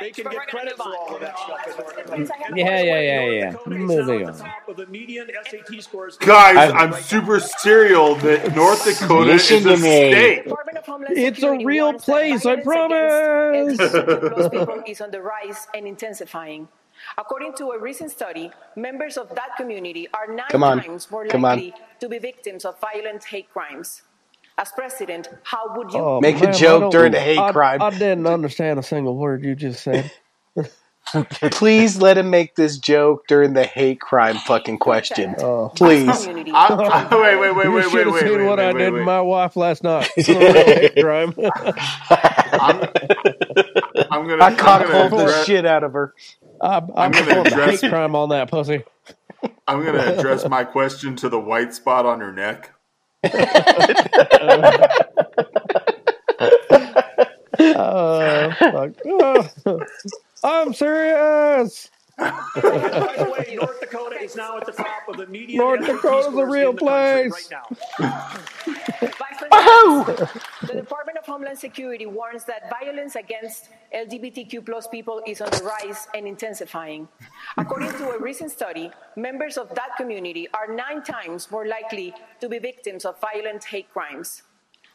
They 0.00 0.10
can 0.10 0.30
get 0.30 0.46
credit 0.48 0.76
for 0.76 0.94
all 1.00 1.14
of 1.14 1.20
that 1.20 1.38
stuff. 1.38 1.66
in 1.66 1.76
North 1.76 1.96
Dakota. 1.96 2.52
Yeah, 2.56 2.80
yeah, 2.82 3.00
yeah, 3.00 3.24
yeah. 3.30 3.56
Moving 3.66 4.26
on. 4.26 4.36
Top 4.38 4.68
of 4.68 4.76
the 4.76 4.86
median 4.86 5.28
SAT 5.48 5.82
scores. 5.82 6.16
Guys, 6.18 6.70
I'm 6.74 6.92
super 7.02 7.40
serial 7.40 8.14
that 8.16 8.54
North 8.54 8.84
Dakota 8.84 9.30
is 9.32 9.50
Listen 9.50 9.68
a 9.72 9.76
to 9.76 9.82
me. 9.82 10.12
state. 10.12 10.42
It's 11.12 11.42
a 11.42 11.56
real 11.64 11.94
place, 11.94 12.44
I 12.46 12.56
promise. 12.56 13.78
LGBTQ 13.78 14.50
people 14.52 14.82
is 14.86 15.00
on 15.00 15.10
the 15.10 15.22
rise 15.22 15.66
and 15.74 15.86
intensifying. 15.86 16.68
According 17.16 17.54
to 17.54 17.70
a 17.70 17.78
recent 17.80 18.10
study, 18.10 18.50
members 18.76 19.16
of 19.16 19.30
that 19.34 19.56
community 19.56 20.06
are 20.12 20.26
nine 20.32 20.46
Come 20.50 20.62
on. 20.62 20.82
times 20.82 21.10
more 21.10 21.24
Come 21.26 21.44
on. 21.46 21.52
likely 21.56 21.74
to 22.00 22.08
be 22.10 22.18
victims 22.18 22.64
of 22.66 22.78
violent 22.80 23.24
hate 23.24 23.50
crimes. 23.50 24.02
As 24.58 24.70
president, 24.72 25.28
how 25.44 25.74
would 25.76 25.90
you 25.92 25.98
Oh, 25.98 26.20
Make 26.20 26.36
a 26.36 26.40
man, 26.40 26.48
I 26.48 26.52
joke 26.52 26.80
don't- 26.82 26.90
during 26.92 27.12
the 27.12 27.20
hate 27.20 27.38
I- 27.38 27.52
crime. 27.52 27.80
I 27.80 27.88
didn't 27.90 28.26
understand 28.26 28.78
a 28.78 28.82
single 28.82 29.16
word 29.16 29.42
you 29.42 29.54
just 29.54 29.82
said. 29.82 30.10
Please 31.50 32.00
let 32.00 32.16
him 32.18 32.30
make 32.30 32.54
this 32.54 32.78
joke 32.78 33.26
during 33.26 33.54
the 33.54 33.64
hate 33.64 34.00
crime 34.00 34.36
fucking 34.36 34.78
question. 34.78 35.34
Oh. 35.38 35.72
Please. 35.74 36.08
I, 36.08 36.30
I, 36.52 37.16
wait, 37.20 37.36
wait, 37.40 37.56
wait, 37.56 37.64
you 37.64 37.72
wait, 37.72 37.82
should 37.84 37.92
wait, 37.94 38.04
have 38.06 38.14
wait, 38.14 38.20
seen 38.22 38.38
wait, 38.38 38.46
what 38.46 38.58
wait, 38.58 38.64
I 38.68 38.72
wait, 38.72 38.78
did 38.78 38.92
wait. 38.92 38.98
to 39.00 39.04
my 39.04 39.20
wife 39.20 39.56
last 39.56 39.82
night. 39.82 40.08
It's 40.16 40.28
a 40.28 40.38
real 40.38 40.52
hate 40.52 40.94
crime. 41.02 41.34
I'm 44.10 44.26
gonna, 44.26 44.42
I 44.44 44.48
I'm 44.48 44.56
cockhold 44.56 45.10
gonna 45.10 45.12
the 45.16 45.16
address, 45.24 45.46
shit 45.46 45.66
out 45.66 45.84
of 45.84 45.92
her. 45.94 46.14
I'm, 46.60 46.84
I'm 46.84 46.90
I'm 46.96 47.10
gonna 47.12 47.24
performing 47.26 47.52
a 47.52 47.56
address- 47.62 47.80
hate 47.80 47.90
crime 47.90 48.14
on 48.14 48.28
that 48.30 48.50
pussy. 48.50 48.84
I'm 49.66 49.84
gonna 49.84 49.98
address 50.18 50.46
my 50.48 50.64
question 50.64 51.16
to 51.16 51.28
the 51.28 51.40
white 51.40 51.74
spot 51.74 52.06
on 52.06 52.20
her 52.20 52.32
neck. 52.32 52.72
Oh, 57.58 58.50
fuck. 59.64 59.88
I'm 60.42 60.72
serious. 60.72 61.90
By 62.20 63.14
the 63.16 63.34
way, 63.36 63.56
North 63.60 63.80
Dakota 63.80 64.16
is 64.20 64.36
now 64.36 64.58
at 64.58 64.66
the 64.66 64.72
top 64.72 65.08
of 65.08 65.16
the 65.16 65.26
media. 65.26 65.56
North 65.56 65.80
SAT 65.80 65.96
Dakota's 65.96 66.34
a 66.34 66.44
real 66.46 66.70
in 66.70 66.76
the 66.76 66.84
country 66.84 67.30
place. 67.30 67.50
Right 67.50 67.50
now. 67.50 67.76
The 70.66 70.74
Department 70.74 71.18
of 71.18 71.24
Homeland 71.26 71.58
Security 71.58 72.06
warns 72.06 72.44
that 72.44 72.70
violence 72.70 73.16
against 73.16 73.70
LGBTQ 73.94 74.64
plus 74.64 74.86
people 74.86 75.22
is 75.26 75.40
on 75.40 75.50
the 75.50 75.64
rise 75.64 76.06
and 76.14 76.26
intensifying. 76.26 77.08
According 77.56 77.92
to 77.92 78.10
a 78.10 78.18
recent 78.20 78.50
study, 78.50 78.90
members 79.16 79.56
of 79.56 79.74
that 79.74 79.96
community 79.96 80.46
are 80.52 80.72
nine 80.72 81.02
times 81.02 81.50
more 81.50 81.66
likely 81.66 82.14
to 82.40 82.48
be 82.48 82.58
victims 82.58 83.04
of 83.04 83.18
violent 83.20 83.64
hate 83.64 83.90
crimes. 83.92 84.42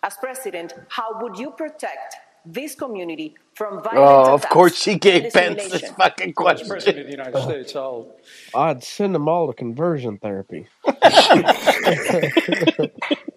As 0.04 0.16
president, 0.18 0.74
how 0.90 1.20
would 1.22 1.38
you 1.38 1.52
protect 1.52 2.16
this 2.46 2.76
community 2.76 3.36
from 3.54 3.82
violent 3.84 3.98
Oh, 3.98 4.34
of 4.34 4.48
course 4.50 4.76
she 4.76 4.98
gave 5.00 5.32
Pence 5.34 5.68
this 5.70 5.82
discrimination? 5.82 5.96
fucking 5.96 6.30
As 6.30 6.36
President 6.36 6.68
of 6.68 6.68
question. 6.68 7.06
the 7.06 7.12
United 7.12 7.42
States, 7.42 7.76
I'll 7.76 8.16
I'd 8.54 8.84
send 8.84 9.16
them 9.16 9.28
all 9.28 9.48
to 9.48 9.54
conversion 9.54 10.18
therapy. 10.18 10.68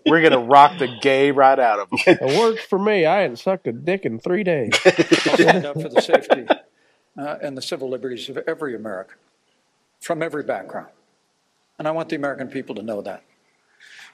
We're 0.07 0.23
gonna 0.23 0.39
rock 0.41 0.79
the 0.79 0.89
gay 1.01 1.31
right 1.31 1.59
out 1.59 1.79
of 1.81 1.91
them. 1.91 1.99
It 2.07 2.39
worked 2.39 2.61
for 2.63 2.79
me. 2.79 3.05
I 3.07 3.21
hadn't 3.23 3.37
sucked 3.37 3.67
a 3.67 3.73
dick 3.73 4.05
in 4.05 4.19
three 4.19 4.43
days. 4.45 4.73
I'll 4.87 4.93
stand 5.37 5.67
up 5.67 5.81
for 5.81 5.89
the 5.89 6.01
safety 6.01 6.47
uh, 7.19 7.37
and 7.43 7.57
the 7.57 7.63
civil 7.63 7.89
liberties 7.91 8.29
of 8.29 8.39
every 8.47 8.75
American 8.75 9.17
from 10.01 10.23
every 10.23 10.43
background. 10.43 10.89
And 11.79 11.87
I 11.87 11.91
want 11.93 12.09
the 12.09 12.17
American 12.17 12.49
people 12.49 12.75
to 12.77 12.83
know 12.83 13.03
that. 13.03 13.23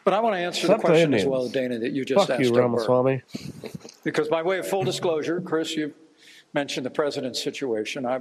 But 0.05 0.13
I 0.15 0.21
want 0.21 0.35
to 0.35 0.39
answer 0.41 0.61
Except 0.67 0.83
the 0.83 0.87
the 0.89 0.93
question 0.93 1.15
as 1.15 1.25
well, 1.25 1.49
Dana, 1.49 1.79
that 1.79 1.93
you 1.93 2.05
just 2.05 2.27
Fuck 2.29 2.39
asked. 2.39 2.43
you, 2.43 2.53
Bill 2.53 2.69
Burr. 2.69 2.77
Ramaswamy. 2.77 3.23
Because 4.03 4.29
by 4.29 4.43
way 4.43 4.59
of 4.59 4.69
full 4.69 4.85
disclosure, 4.85 5.41
Chris, 5.41 5.75
you 5.75 5.95
mentioned 6.53 6.85
the 6.85 6.91
president's 6.91 7.43
situation. 7.43 8.05
I, 8.05 8.21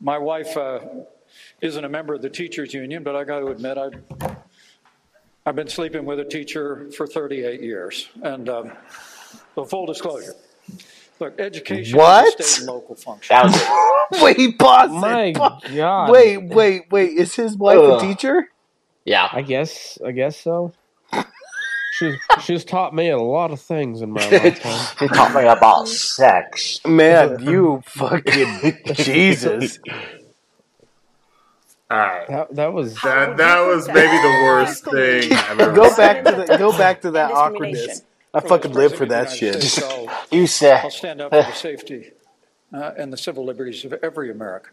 my 0.00 0.18
wife 0.18 0.56
uh, 0.56 0.80
isn't 1.60 1.84
a 1.84 1.88
member 1.88 2.14
of 2.14 2.22
the 2.22 2.30
teachers 2.30 2.74
union, 2.74 3.04
but 3.04 3.14
I 3.14 3.22
got 3.24 3.38
to 3.40 3.46
admit, 3.48 3.78
I've, 3.78 4.02
I've 5.46 5.54
been 5.56 5.68
sleeping 5.68 6.04
with 6.04 6.18
a 6.18 6.24
teacher 6.24 6.90
for 6.96 7.06
38 7.06 7.62
years. 7.62 8.08
And 8.22 8.48
um, 8.48 8.72
so 9.54 9.64
full 9.64 9.86
disclosure. 9.86 10.34
Look, 11.20 11.38
education 11.38 11.98
What? 11.98 12.26
is 12.26 12.34
a 12.34 12.42
state 12.42 12.60
and 12.62 12.68
local 12.74 12.96
function. 12.96 13.36
Wait, 14.20 14.58
pause. 14.58 14.90
My 14.90 15.32
Pa- 15.36 15.60
God. 15.74 16.10
Wait, 16.10 16.36
wait, 16.48 16.82
wait. 16.90 17.12
Is 17.12 17.34
his 17.34 17.56
wife 17.56 17.78
Ugh. 17.78 18.02
a 18.02 18.06
teacher? 18.06 18.48
Yeah. 19.04 19.28
I 19.32 19.42
guess. 19.42 19.98
I 20.04 20.12
guess 20.12 20.36
so. 20.40 20.72
She's 21.94 22.14
she's 22.42 22.64
taught 22.64 22.94
me 22.94 23.10
a 23.10 23.18
lot 23.18 23.50
of 23.50 23.60
things 23.60 24.00
in 24.00 24.10
my 24.12 24.26
lifetime. 24.30 24.96
She 24.98 25.08
taught 25.08 25.34
me 25.34 25.46
about 25.46 25.86
sex. 25.86 26.80
Man, 26.86 27.38
you 27.46 27.82
fucking 27.84 28.78
Jesus. 28.94 29.78
All 31.90 31.98
right. 31.98 32.26
That, 32.28 32.54
that 32.56 32.72
was 32.72 32.94
That 33.02 33.36
that 33.36 33.60
was 33.66 33.86
maybe 33.88 34.16
the 34.16 34.40
worst 34.44 34.84
thing 34.84 35.32
I've 35.34 35.60
ever 35.60 35.72
Go 35.74 35.88
seen. 35.88 35.96
back 35.98 36.24
to 36.24 36.30
the 36.32 36.56
go 36.56 36.72
back 36.76 37.02
to 37.02 37.10
that 37.10 37.30
awkwardness. 37.30 38.02
I 38.32 38.40
fucking 38.40 38.72
live 38.72 38.94
for 38.94 39.04
that 39.06 39.30
shit. 39.30 39.62
You 40.30 40.46
say. 40.46 40.72
I'll 40.72 40.90
stand 40.90 41.20
up 41.20 41.30
for 41.30 41.42
the 41.42 41.52
safety 41.52 42.12
uh, 42.72 42.92
and 42.96 43.12
the 43.12 43.18
civil 43.18 43.44
liberties 43.44 43.84
of 43.84 43.92
every 44.02 44.30
American 44.30 44.72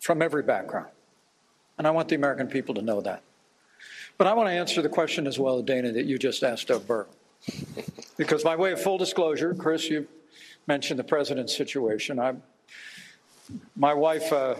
from 0.00 0.20
every 0.20 0.42
background. 0.42 0.88
And 1.78 1.86
I 1.86 1.90
want 1.92 2.08
the 2.08 2.14
American 2.16 2.48
people 2.48 2.74
to 2.74 2.82
know 2.82 3.00
that. 3.00 3.22
But 4.18 4.26
I 4.26 4.34
want 4.34 4.48
to 4.48 4.52
answer 4.52 4.80
the 4.82 4.88
question 4.88 5.26
as 5.26 5.38
well, 5.38 5.62
Dana, 5.62 5.92
that 5.92 6.06
you 6.06 6.18
just 6.18 6.42
asked 6.42 6.70
of 6.70 6.86
Burke. 6.86 7.10
Because 8.16 8.42
by 8.42 8.56
way 8.56 8.72
of 8.72 8.80
full 8.80 8.96
disclosure, 8.96 9.52
Chris, 9.52 9.90
you 9.90 10.08
mentioned 10.66 10.98
the 10.98 11.04
president's 11.04 11.54
situation. 11.54 12.18
I, 12.18 12.34
my 13.76 13.92
wife 13.92 14.32
uh, 14.32 14.54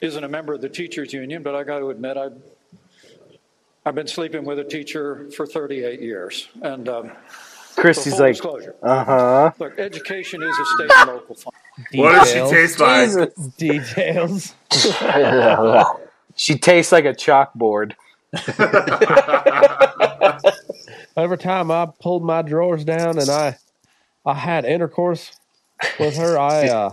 isn't 0.00 0.24
a 0.24 0.28
member 0.28 0.54
of 0.54 0.62
the 0.62 0.70
teachers 0.70 1.12
union, 1.12 1.42
but 1.42 1.54
I 1.54 1.62
got 1.62 1.80
to 1.80 1.90
admit, 1.90 2.16
I, 2.16 2.30
I've 3.84 3.94
been 3.94 4.06
sleeping 4.06 4.46
with 4.46 4.58
a 4.60 4.64
teacher 4.64 5.30
for 5.36 5.46
38 5.46 6.00
years. 6.00 6.48
And 6.62 6.88
um, 6.88 7.12
Chris 7.76 8.02
for 8.02 8.08
is 8.08 8.14
full 8.14 8.24
like, 8.24 8.32
disclosure, 8.32 8.74
uh 8.82 9.04
huh. 9.04 9.52
Look, 9.58 9.78
education 9.78 10.42
is 10.42 10.58
a 10.58 10.64
state 10.64 10.90
and 10.90 11.10
local 11.10 11.34
fund. 11.34 11.56
What 11.92 12.12
does 12.12 12.32
she 12.32 12.56
taste 12.56 12.80
like? 12.80 13.34
Details. 13.58 14.54
She 16.36 16.56
tastes 16.56 16.90
like 16.90 17.04
a 17.04 17.12
chalkboard. 17.12 17.92
Every 21.16 21.38
time 21.38 21.70
I 21.70 21.86
pulled 22.00 22.24
my 22.24 22.42
drawers 22.42 22.84
down 22.84 23.18
and 23.18 23.28
I, 23.28 23.58
I 24.24 24.34
had 24.34 24.64
intercourse 24.64 25.32
with 25.98 26.16
her, 26.16 26.38
I, 26.38 26.68
uh, 26.68 26.92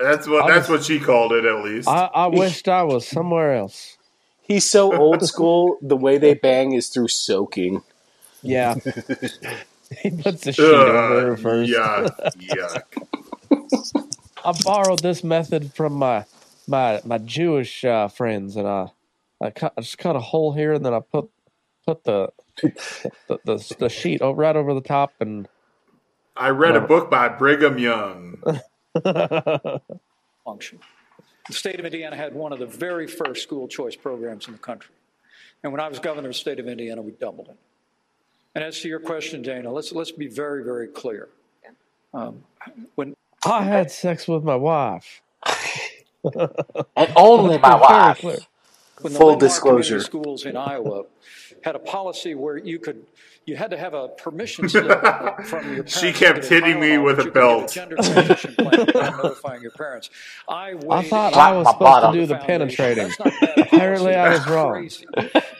That's 0.00 0.26
what 0.26 0.44
I 0.44 0.54
that's 0.54 0.68
was- 0.68 0.80
what 0.80 0.86
she 0.86 1.00
called 1.00 1.32
it 1.32 1.44
at 1.44 1.64
least. 1.64 1.88
I, 1.88 2.08
I 2.14 2.26
wished 2.28 2.68
I 2.68 2.82
was 2.84 3.06
somewhere 3.06 3.54
else. 3.54 3.96
He's 4.42 4.68
so 4.70 4.96
old 4.96 5.22
school. 5.28 5.76
The 5.82 5.96
way 5.96 6.18
they 6.18 6.34
bang 6.34 6.72
is 6.72 6.88
through 6.88 7.08
soaking. 7.08 7.82
Yeah. 8.42 8.74
he 10.00 10.10
puts 10.10 10.42
the 10.44 10.52
sheet 10.52 10.62
over 10.64 11.20
her 11.30 11.36
first. 11.36 11.72
Yuck, 11.72 12.16
yuck. 12.38 14.06
I 14.44 14.52
borrowed 14.62 15.00
this 15.00 15.24
method 15.24 15.74
from 15.74 15.94
my 15.94 16.26
my 16.68 17.00
my 17.04 17.18
Jewish 17.18 17.84
uh, 17.84 18.06
friends, 18.06 18.54
and 18.54 18.68
I 18.68 18.90
I, 19.40 19.50
cut, 19.50 19.74
I 19.76 19.80
just 19.80 19.98
cut 19.98 20.16
a 20.16 20.20
hole 20.20 20.52
here, 20.52 20.72
and 20.72 20.84
then 20.84 20.94
I 20.94 21.00
put 21.00 21.28
put 21.84 22.04
the 22.04 22.30
the, 22.62 23.38
the, 23.44 23.74
the 23.78 23.88
sheet 23.88 24.20
right 24.22 24.56
over 24.56 24.74
the 24.74 24.80
top, 24.80 25.12
and 25.20 25.48
I 26.36 26.50
read 26.50 26.76
a 26.76 26.80
book 26.80 27.10
by 27.10 27.28
Brigham 27.28 27.78
Young. 27.78 28.42
function. 30.46 30.78
The 31.48 31.54
state 31.54 31.78
of 31.78 31.84
Indiana 31.84 32.16
had 32.16 32.34
one 32.34 32.52
of 32.52 32.58
the 32.58 32.66
very 32.66 33.06
first 33.06 33.42
school 33.42 33.68
choice 33.68 33.94
programs 33.94 34.46
in 34.46 34.52
the 34.52 34.58
country. 34.58 34.94
And 35.62 35.72
when 35.72 35.80
I 35.80 35.88
was 35.88 35.98
governor 35.98 36.28
of 36.28 36.34
the 36.34 36.38
state 36.38 36.58
of 36.58 36.68
Indiana, 36.68 37.02
we 37.02 37.12
doubled 37.12 37.48
it. 37.48 37.56
And 38.54 38.64
as 38.64 38.80
to 38.80 38.88
your 38.88 39.00
question, 39.00 39.42
Dana, 39.42 39.70
let's, 39.70 39.92
let's 39.92 40.12
be 40.12 40.28
very, 40.28 40.64
very 40.64 40.86
clear. 40.86 41.28
Um, 42.14 42.44
when 42.94 43.14
I 43.44 43.62
had 43.62 43.90
sex 43.90 44.26
with 44.26 44.44
my 44.44 44.56
wife. 44.56 45.22
And 46.96 47.12
only 47.14 47.56
my 47.62 47.78
Very 47.78 47.80
wife. 47.80 48.48
Full 49.00 49.36
disclosure. 49.36 50.00
Schools 50.12 50.46
in 50.46 50.56
Iowa 50.56 51.04
had 51.62 51.76
a 51.76 51.78
policy 51.78 52.34
where 52.34 52.56
you 52.56 52.78
could 52.78 53.04
you 53.46 53.54
had 53.54 53.70
to 53.70 53.76
have 53.76 53.94
a 53.94 54.08
permission 54.08 54.68
slip 54.68 54.90
from 55.44 55.66
your 55.74 55.84
parents. 55.84 55.98
She 56.00 56.12
kept 56.12 56.44
hitting 56.46 56.80
me 56.80 56.98
with 56.98 57.20
a 57.20 57.24
you 57.24 57.30
could 57.30 57.34
get 57.34 57.34
belt. 57.34 57.72
gender 57.72 57.96
transition 57.96 58.54
plan 58.56 58.86
notifying 58.94 59.62
your 59.62 59.70
parents. 59.70 60.10
I, 60.48 60.74
I 60.90 61.02
thought 61.08 61.34
I 61.34 61.52
was 61.52 61.68
supposed 61.68 61.78
bottom. 61.80 62.12
to 62.12 62.18
do 62.20 62.26
the 62.26 62.34
foundation. 62.38 62.76
penetrating. 62.76 63.04
That's 63.04 63.18
not 63.20 63.32
bad 63.40 63.58
Apparently. 63.72 64.14
I 64.14 64.30
was 64.30 64.46
wrong. 64.48 64.90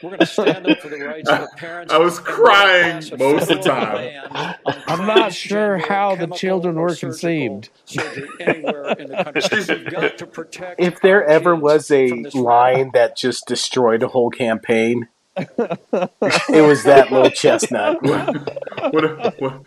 We're 0.03 0.09
going 0.09 0.19
to 0.19 0.25
stand 0.25 0.67
up 0.67 0.79
for 0.79 0.89
the 0.89 0.99
rights 0.99 1.29
of 1.29 1.39
the 1.49 1.49
parents. 1.55 1.93
I 1.93 1.97
was 1.97 2.17
and 2.17 2.27
we're 2.27 2.33
gonna 2.33 2.37
crying 2.37 3.09
most 3.17 3.49
of 3.51 3.63
the 3.63 3.63
time. 3.63 4.55
I'm 4.65 5.07
not 5.07 5.33
sure 5.33 5.77
how 5.77 6.15
the 6.15 6.27
children 6.27 6.75
were 6.75 6.93
conceived. 6.95 7.69
Surgery 7.85 8.27
anywhere 8.41 8.91
in 8.99 9.11
the 9.11 9.23
country. 9.23 9.75
We've 9.75 9.91
got 9.91 10.17
to 10.17 10.27
protect 10.27 10.81
If 10.81 10.99
there 11.01 11.25
ever 11.25 11.55
was 11.55 11.89
a 11.89 12.09
line 12.33 12.91
that 12.93 13.15
just 13.15 13.47
destroyed 13.47 14.03
a 14.03 14.09
whole 14.09 14.29
campaign, 14.29 15.07
it 15.37 16.61
was 16.67 16.83
that 16.83 17.11
little 17.11 17.29
chestnut. 17.31 17.97
What, 18.91 19.39
what, 19.41 19.61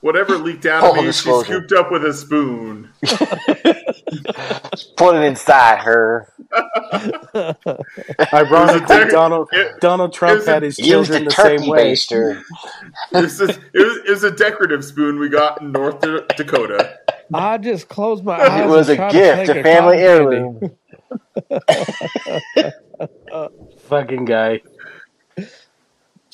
whatever 0.00 0.36
leaked 0.38 0.66
out 0.66 0.80
Full 0.82 0.90
of 0.98 1.04
me, 1.04 1.12
she 1.12 1.32
scooped 1.42 1.72
up 1.72 1.90
with 1.90 2.04
a 2.04 2.12
spoon. 2.12 2.90
Put 4.96 5.16
it 5.16 5.22
inside 5.24 5.78
her. 5.80 6.28
Ironically, 8.32 8.96
It 8.96 9.04
was 9.04 9.12
Donald 9.12 9.48
it- 9.52 9.80
Donald 9.80 10.12
Trump 10.12 10.36
was 10.36 10.46
had 10.46 10.62
his 10.62 10.78
Use 10.78 10.88
children 10.88 11.24
the 11.24 11.30
the 11.30 11.36
same 11.58 11.68
way. 11.68 11.92
baster. 11.92 12.42
It 13.12 13.22
was, 13.22 13.38
just- 13.38 13.58
it, 13.72 13.78
was, 13.78 13.96
it 14.06 14.10
was 14.10 14.24
a 14.24 14.30
decorative 14.30 14.84
spoon 14.84 15.18
we 15.18 15.28
got 15.28 15.60
in 15.60 15.72
North 15.72 16.00
Dakota. 16.36 16.98
I 17.32 17.58
just 17.58 17.88
closed 17.88 18.24
my 18.24 18.38
eyes. 18.40 18.60
It 18.60 18.68
was 18.68 18.88
a 18.90 18.96
gift, 18.96 19.46
to 19.46 19.46
take 19.46 19.56
a 19.56 19.62
family 19.62 19.96
heirloom. 19.98 20.60
Fucking 23.88 24.24
guy. 24.26 24.60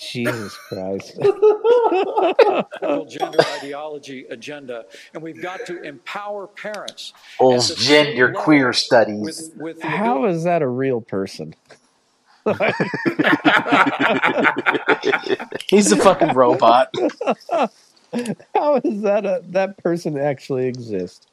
Jesus 0.00 0.56
Christ. 0.68 1.18
gender 3.08 3.38
ideology 3.62 4.26
agenda, 4.30 4.84
and 5.14 5.22
we've 5.22 5.42
got 5.42 5.66
to 5.66 5.82
empower 5.82 6.46
parents. 6.46 7.12
Old 7.38 7.64
gender 7.76 8.32
queer 8.32 8.72
studies. 8.72 9.20
With, 9.20 9.52
with 9.56 9.80
the 9.80 9.88
How 9.88 10.24
is 10.26 10.44
that 10.44 10.62
a 10.62 10.68
real 10.68 11.00
person? 11.00 11.54
He's 15.68 15.92
a 15.92 15.96
fucking 15.96 16.34
robot. 16.34 16.92
How 18.54 18.76
is 18.82 19.02
that 19.02 19.24
a 19.26 19.42
that 19.50 19.76
person 19.78 20.18
actually 20.18 20.66
exist? 20.66 21.29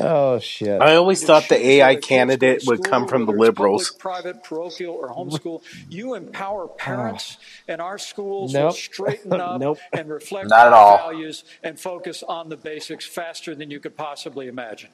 Oh 0.00 0.38
shit! 0.40 0.80
I 0.82 0.96
always 0.96 1.24
thought 1.24 1.48
the 1.48 1.54
AI 1.64 1.94
kids 1.94 1.96
go 1.96 2.00
to 2.00 2.06
candidate 2.08 2.62
would 2.66 2.82
come 2.82 3.06
from 3.06 3.24
the 3.26 3.32
liberals. 3.32 3.90
Public, 3.90 4.00
private, 4.00 4.42
parochial, 4.44 4.94
or 4.94 5.08
homeschool. 5.10 5.62
You 5.88 6.14
empower 6.14 6.66
parents, 6.66 7.36
and 7.68 7.80
our 7.80 7.96
schools 7.96 8.52
will 8.52 8.72
straighten 8.72 9.32
up 9.40 9.60
Nope. 9.60 9.78
and 9.92 10.08
reflect 10.08 10.48
Not 10.48 10.66
at 10.66 10.72
our 10.72 10.78
all. 10.78 10.96
values 10.98 11.44
and 11.62 11.78
focus 11.78 12.24
on 12.24 12.48
the 12.48 12.56
basics 12.56 13.06
faster 13.06 13.54
than 13.54 13.70
you 13.70 13.78
could 13.78 13.96
possibly 13.96 14.48
imagine. 14.48 14.90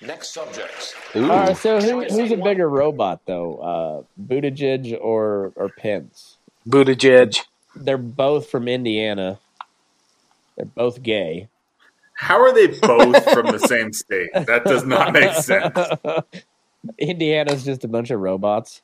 Next 0.00 0.32
subject. 0.32 0.94
All 1.16 1.22
right, 1.22 1.56
so 1.56 1.80
who, 1.80 2.04
who's 2.04 2.30
a 2.30 2.36
bigger 2.36 2.68
robot 2.68 3.22
though, 3.26 3.56
uh, 3.56 4.22
Buttigieg 4.22 4.96
or 5.00 5.52
or 5.56 5.68
Pence? 5.68 6.36
Buttigieg. 6.68 7.40
They're 7.74 7.98
both 7.98 8.48
from 8.48 8.68
Indiana. 8.68 9.40
They're 10.56 10.66
both 10.66 11.02
gay. 11.02 11.48
How 12.20 12.40
are 12.40 12.52
they 12.52 12.66
both 12.66 13.22
from 13.32 13.46
the 13.46 13.58
same 13.60 13.92
state? 13.92 14.30
That 14.34 14.64
does 14.64 14.84
not 14.84 15.12
make 15.12 15.32
sense. 15.34 15.78
Indiana's 16.98 17.64
just 17.64 17.84
a 17.84 17.88
bunch 17.88 18.10
of 18.10 18.18
robots. 18.18 18.82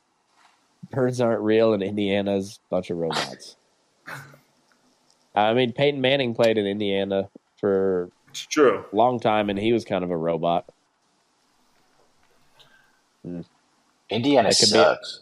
Birds 0.89 1.19
aren't 1.19 1.41
real, 1.41 1.73
and 1.73 1.83
Indiana's 1.83 2.59
a 2.65 2.69
bunch 2.69 2.89
of 2.89 2.97
robots. 2.97 3.57
I 5.35 5.53
mean, 5.53 5.73
Peyton 5.73 5.99
Manning 5.99 6.33
played 6.33 6.57
in 6.57 6.65
Indiana 6.65 7.27
for 7.57 8.09
It's 8.29 8.45
true. 8.45 8.85
a 8.91 8.95
long 8.95 9.19
time, 9.19 9.49
and 9.49 9.59
he 9.59 9.73
was 9.73 9.83
kind 9.83 10.03
of 10.05 10.11
a 10.11 10.17
robot. 10.17 10.65
Indiana 14.09 14.49
That 14.49 14.57
could 14.57 14.65
be- 14.65 14.79
sucks. 14.79 15.21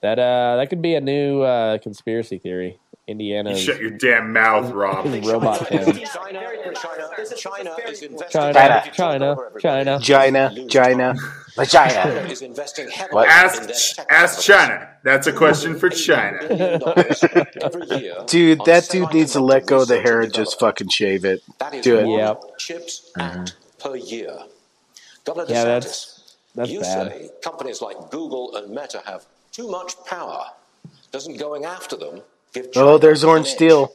That 0.00 0.18
uh, 0.18 0.56
that 0.56 0.70
could 0.70 0.80
be 0.80 0.94
a 0.94 1.00
new 1.00 1.42
uh, 1.42 1.78
conspiracy 1.78 2.38
theory. 2.38 2.78
Indiana 3.08 3.50
You 3.52 3.56
shut 3.56 3.80
your 3.80 3.90
damn 3.92 4.32
mouth, 4.34 4.70
Rob. 4.70 5.06
robot 5.24 5.66
town. 5.66 5.84
China, 5.94 6.04
China, 6.74 7.10
China 7.36 7.76
is 7.88 8.02
investing 8.02 8.30
China, 8.30 8.82
China, 8.92 9.50
China. 9.58 10.54
China, 10.68 11.14
China. 11.66 12.10
Is 12.30 12.42
investing 12.42 12.88
heavily 12.90 13.14
What? 13.14 13.56
in 13.56 13.66
their 13.66 13.70
Ask, 13.74 13.98
ask 14.10 14.42
China. 14.42 14.88
That's 15.04 15.26
a 15.26 15.32
question 15.32 15.78
for 15.78 15.88
China. 15.88 16.38
billion 16.46 16.80
dollars 16.80 17.24
every 17.62 17.86
year 17.98 18.14
Dude, 18.26 18.60
that 18.66 18.88
dude 18.90 19.12
needs 19.14 19.32
to 19.32 19.40
let 19.40 19.64
go 19.64 19.80
of 19.82 19.88
the 19.88 20.00
hair 20.02 20.20
and 20.20 20.32
just 20.32 20.60
fucking 20.60 20.88
shave 20.88 21.24
it. 21.24 21.42
Do 21.82 21.98
it. 21.98 22.06
one 22.06 22.18
Yep. 22.18 22.42
chips 22.58 23.10
Mm-hmm. 23.16 23.40
act 23.40 23.56
per 23.78 23.96
year. 23.96 24.36
Yeah, 25.48 25.64
that's 25.64 26.36
that's 26.54 26.70
you 26.70 26.80
bad. 26.80 27.12
say 27.12 27.30
companies 27.42 27.80
like 27.80 27.96
Google 28.10 28.54
and 28.56 28.70
Meta 28.70 29.02
have 29.06 29.24
too 29.52 29.68
much 29.70 29.94
power. 30.04 30.44
Doesn't 31.10 31.38
going 31.38 31.64
after 31.64 31.96
them 31.96 32.20
give 32.62 32.72
China 32.72 32.86
Oh, 32.86 32.98
there's 32.98 33.24
Orange? 33.24 33.46
Steel. 33.46 33.94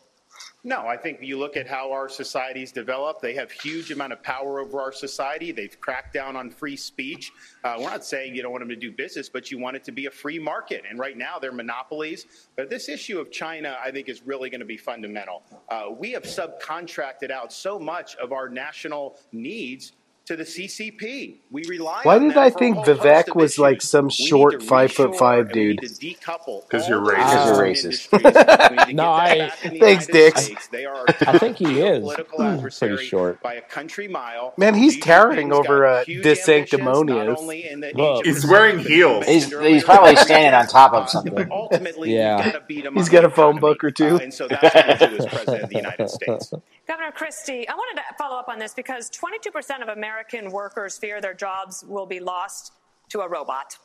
No, 0.66 0.88
I 0.88 0.96
think 0.96 1.20
you 1.22 1.38
look 1.38 1.58
at 1.58 1.68
how 1.68 1.92
our 1.92 2.08
societies 2.08 2.72
develop. 2.72 3.20
They 3.20 3.34
have 3.34 3.52
huge 3.52 3.92
amount 3.92 4.14
of 4.14 4.24
power 4.24 4.62
over 4.62 4.80
our 4.80 4.94
society. 4.94 5.52
They've 5.52 5.78
cracked 5.82 6.14
down 6.14 6.38
on 6.38 6.50
free 6.50 6.78
speech. 6.78 7.34
Uh, 7.66 7.76
we're 7.80 7.90
not 7.90 8.06
saying 8.06 8.34
you 8.34 8.42
don't 8.42 8.54
want 8.54 8.62
them 8.62 8.70
to 8.70 8.76
do 8.78 8.90
business, 8.90 9.28
but 9.28 9.52
you 9.52 9.60
want 9.60 9.76
it 9.76 9.84
to 9.84 9.92
be 9.92 10.06
a 10.06 10.12
free 10.12 10.40
market. 10.40 10.84
And 10.90 10.98
right 10.98 11.18
now, 11.18 11.38
they're 11.38 11.52
monopolies. 11.52 12.28
But 12.56 12.70
this 12.70 12.88
issue 12.88 13.20
of 13.20 13.30
China, 13.30 13.76
I 13.84 13.92
think, 13.92 14.08
is 14.08 14.22
really 14.26 14.50
going 14.50 14.62
to 14.62 14.66
be 14.66 14.78
fundamental. 14.78 15.44
Uh, 15.68 15.88
we 15.98 16.12
have 16.12 16.24
subcontracted 16.24 17.30
out 17.30 17.52
so 17.52 17.78
much 17.78 18.16
of 18.16 18.32
our 18.32 18.48
national 18.48 19.18
needs 19.34 19.92
to 20.26 20.38
the 20.38 20.44
CCP. 20.44 21.36
We 21.52 21.64
rely 21.68 22.00
Why 22.04 22.18
did 22.18 22.32
them 22.32 22.38
I 22.38 22.50
think 22.50 22.78
Vivek 22.78 23.28
of 23.30 23.36
was 23.36 23.60
like 23.60 23.82
some 23.82 24.06
We 24.06 24.12
short 24.12 24.64
five 24.64 24.94
foot 24.94 25.18
five 25.18 25.52
dude? 25.52 25.82
need 25.82 25.90
to 25.90 25.94
decouple 25.96 26.62
Because 26.68 26.88
you're 26.88 27.02
racist. 27.02 27.18
Western 27.18 27.56
You're 27.56 27.66
racist. 27.66 27.84
industries. 27.84 28.10
We 28.12 28.18
need 28.20 28.80
to 28.80 28.86
get 28.88 28.96
No, 28.96 29.12
I- 29.12 29.38
back 29.40 29.66
in 29.66 29.74
the 29.74 29.80
Thanks, 29.80 30.08
United 30.08 30.12
Dix. 30.30 30.42
States. 30.46 30.68
They 30.68 30.86
are 30.86 30.96
our 30.96 31.06
I 31.28 31.38
think 31.38 31.58
he 31.58 31.82
is 31.82 32.04
geopolitical 32.06 32.28
pretty 32.38 32.44
adversary 32.44 33.06
short. 33.06 33.42
by 33.42 33.56
a 33.56 33.62
country 33.62 34.08
mile. 34.08 34.54
Man, 34.58 34.76
he's 34.76 34.98
towering 35.00 35.52
over 35.52 35.82
got 35.82 36.02
uh, 36.02 36.06
huge 36.06 36.24
Dis 36.24 36.48
ambitions, 36.48 36.72
not 36.84 36.96
Sanctimonious. 36.96 37.40
only 37.42 37.68
in 37.70 37.80
the 37.82 37.92
Well, 37.94 38.20
Asia 38.22 38.30
He's 38.30 38.48
wearing 38.48 38.80
heels. 38.80 39.26
He's, 39.26 39.46
he's 39.60 39.84
probably 39.84 40.16
standing 40.16 40.54
on 40.54 40.68
top 40.68 40.94
of 40.94 41.10
something. 41.10 41.34
But 41.36 41.52
ultimately, 41.52 42.16
Yeah. 42.16 42.38
we've 42.46 42.54
got 42.54 42.68
beat 42.68 42.86
him 42.86 42.94
He's 42.96 43.08
on 43.08 43.12
got 43.12 43.26
a 43.26 43.30
phone 43.30 43.60
book 43.60 43.84
or 43.84 43.92
two. 43.92 44.16
Uh, 44.16 44.20
and 44.20 44.34
so 44.34 44.48
that's 44.48 44.64
what 44.74 44.88
we'll 45.02 45.10
do 45.10 45.18
as 45.18 45.26
president 45.26 45.64
of 45.64 45.70
the 45.70 45.76
United 45.76 46.10
States. 46.10 46.54
Governor 46.88 47.12
Christie, 47.12 47.68
I 47.68 47.76
wanted 47.76 48.02
to 48.02 48.16
follow 48.18 48.38
up 48.38 48.50
on 48.50 48.60
this 48.60 48.74
because 48.74 49.10
22% 49.10 49.82
of 49.82 49.88
American 49.88 50.52
workers 50.52 50.98
fear 50.98 51.22
their 51.22 51.34
jobs 51.34 51.86
will 51.88 52.06
be 52.06 52.20
lost 52.20 52.74
to 53.10 53.22
a 53.22 53.28
robot. 53.28 53.78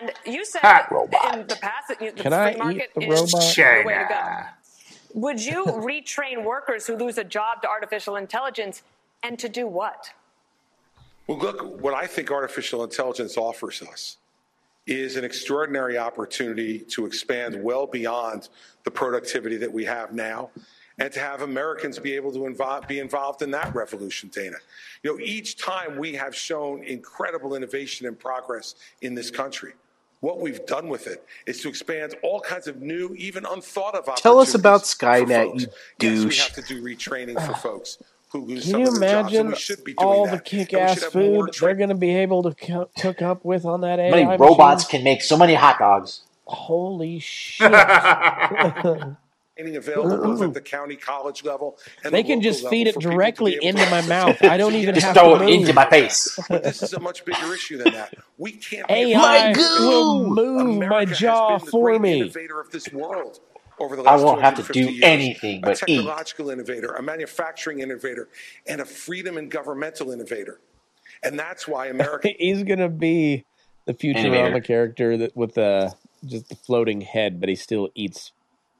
And 0.00 0.12
you 0.26 0.44
said 0.44 0.60
Ha. 0.62 0.86
in 1.34 1.46
the 1.46 1.56
past 1.56 1.88
that 1.88 2.00
you, 2.00 2.12
the 2.12 2.22
Can 2.22 2.32
free 2.32 2.38
I 2.38 2.56
market 2.56 2.90
the 2.94 3.08
is 3.08 3.32
robot? 3.32 3.54
the 3.54 3.82
way 3.86 3.94
to 3.94 4.06
go. 4.08 4.40
Would 5.14 5.44
you 5.44 5.64
retrain 5.64 6.44
workers 6.44 6.86
who 6.86 6.96
lose 6.96 7.18
a 7.18 7.24
job 7.24 7.62
to 7.62 7.68
artificial 7.68 8.16
intelligence 8.16 8.82
and 9.22 9.38
to 9.38 9.48
do 9.48 9.66
what? 9.66 10.10
Well, 11.26 11.38
look, 11.38 11.80
what 11.80 11.94
I 11.94 12.06
think 12.06 12.30
artificial 12.30 12.84
intelligence 12.84 13.36
offers 13.36 13.82
us 13.82 14.18
is 14.86 15.16
an 15.16 15.24
extraordinary 15.24 15.96
opportunity 15.98 16.80
to 16.80 17.06
expand 17.06 17.60
well 17.62 17.86
beyond 17.86 18.48
the 18.84 18.90
productivity 18.90 19.56
that 19.56 19.72
we 19.72 19.84
have 19.84 20.12
now 20.12 20.50
and 21.00 21.12
to 21.12 21.20
have 21.20 21.42
Americans 21.42 21.98
be 21.98 22.14
able 22.14 22.32
to 22.32 22.46
involve, 22.46 22.86
be 22.88 23.00
involved 23.00 23.42
in 23.42 23.50
that 23.52 23.74
revolution, 23.74 24.30
Dana. 24.32 24.56
You 25.02 25.12
know, 25.14 25.20
each 25.24 25.56
time 25.58 25.98
we 25.98 26.14
have 26.14 26.36
shown 26.36 26.84
incredible 26.84 27.56
innovation 27.56 28.06
and 28.06 28.18
progress 28.18 28.76
in 29.02 29.14
this 29.16 29.30
country. 29.30 29.72
What 30.20 30.40
we've 30.40 30.64
done 30.66 30.88
with 30.88 31.06
it 31.08 31.24
is 31.46 31.62
to 31.62 31.70
expand 31.70 32.14
all 32.22 32.40
kinds 32.40 32.68
of 32.68 32.82
new, 32.82 33.14
even 33.16 33.46
unthought 33.46 33.94
of 33.94 34.00
opportunities. 34.08 34.22
Tell 34.22 34.38
us 34.38 34.54
about 34.54 34.82
Skynet, 34.82 35.44
folks. 35.46 35.62
you 35.64 35.68
Yes, 36.00 36.24
we 36.24 36.24
douche. 36.26 36.40
have 36.40 36.52
to 36.54 36.62
do 36.62 36.82
retraining 36.82 37.44
for 37.46 37.54
folks 37.54 37.98
who 38.30 38.44
lose 38.44 38.64
Can 38.66 38.80
you 38.80 38.88
of 38.88 38.94
their 39.00 39.04
jobs, 39.22 39.38
imagine 39.38 39.48
we 39.48 39.56
should 39.56 39.84
be 39.84 39.94
doing 39.94 40.08
all 40.10 40.24
that. 40.26 40.30
the 40.44 40.56
And 40.58 40.66
we 40.66 40.66
kick-ass 40.66 40.94
should 40.94 41.02
have 41.04 41.12
food 41.12 41.54
they're 41.60 41.74
going 41.74 41.88
to 41.90 41.94
be 41.96 42.14
able 42.16 42.42
to 42.44 42.54
co- 42.54 42.90
cook 42.98 43.22
up 43.22 43.44
with 43.44 43.64
on 43.64 43.80
that 43.82 43.98
How 44.10 44.16
AI 44.16 44.26
many 44.26 44.36
robots 44.36 44.84
machine? 44.84 44.98
can 45.00 45.04
make 45.04 45.22
so 45.22 45.36
many 45.38 45.54
hot 45.54 45.78
dogs? 45.78 46.22
Holy 46.46 47.18
shit! 47.20 47.70
training 49.60 49.76
available 49.76 50.16
both 50.18 50.42
at 50.42 50.54
the 50.54 50.60
county 50.60 50.96
college 50.96 51.44
level 51.44 51.78
and 52.04 52.14
they 52.14 52.22
the 52.22 52.28
can 52.28 52.38
local 52.38 52.42
just 52.42 52.68
feed 52.68 52.86
it 52.86 52.94
for 52.94 53.00
people 53.00 53.10
to 53.10 53.16
directly 53.16 53.52
be 53.52 53.56
able 53.56 53.78
to 53.78 53.84
into 53.84 53.90
my 53.90 54.00
mouth. 54.02 54.42
I 54.42 54.56
don't 54.56 54.74
even 54.74 54.94
yes, 54.94 55.04
have 55.04 55.14
Just 55.14 55.20
throw 55.20 55.38
to 55.38 55.44
it 55.44 55.50
into 55.50 55.72
my 55.72 55.88
face. 55.88 56.38
But 56.48 56.62
this 56.64 56.82
is 56.82 56.92
a 56.92 57.00
much 57.00 57.24
bigger 57.24 57.54
issue 57.54 57.78
than 57.78 57.92
that. 57.94 58.14
We 58.38 58.52
can't 58.52 58.88
be 58.88 58.94
AI 58.94 59.48
afraid. 59.50 59.56
will 59.80 60.26
move 60.28 60.78
my 60.88 61.04
America 61.04 61.08
has 61.08 61.18
jaw 61.18 61.58
been 61.58 61.66
the 61.66 61.70
for 61.70 61.90
great 61.90 62.00
me. 62.00 62.20
innovator 62.20 62.60
of 62.60 62.70
this 62.70 62.92
world 62.92 63.40
over 63.78 63.96
the 63.96 64.02
I 64.02 64.16
won't 64.16 64.42
have 64.42 64.56
to 64.64 64.72
do 64.72 64.90
years. 64.90 65.02
anything 65.02 65.62
a 65.64 65.66
but 65.66 65.82
eat. 65.86 65.96
technological 65.96 66.50
innovator, 66.50 66.94
a 66.94 67.02
manufacturing 67.02 67.80
innovator, 67.80 68.28
and 68.66 68.80
a 68.80 68.84
freedom 68.84 69.36
and 69.38 69.50
governmental 69.50 70.10
innovator. 70.10 70.60
And 71.22 71.38
that's 71.38 71.68
why 71.68 71.86
America 71.88 72.28
He's 72.38 72.62
going 72.62 72.78
to 72.78 72.88
be 72.88 73.44
the 73.86 73.94
Futurama 73.94 74.60
Innovator. 74.60 74.60
character 74.60 75.16
that 75.18 75.36
with 75.36 75.54
the 75.54 75.94
just 76.24 76.48
the 76.48 76.56
floating 76.56 77.00
head, 77.00 77.40
but 77.40 77.48
he 77.48 77.54
still 77.54 77.88
eats 77.94 78.32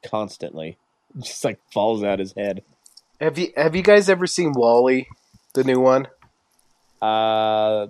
constantly. 0.03 0.77
Just 1.19 1.43
like 1.43 1.59
falls 1.73 2.03
out 2.03 2.19
his 2.19 2.33
head. 2.33 2.63
Have 3.19 3.37
you 3.37 3.51
have 3.55 3.75
you 3.75 3.83
guys 3.83 4.09
ever 4.09 4.25
seen 4.27 4.53
WALL-E, 4.53 5.07
the 5.53 5.63
new 5.63 5.79
one? 5.79 6.07
Uh, 7.01 7.87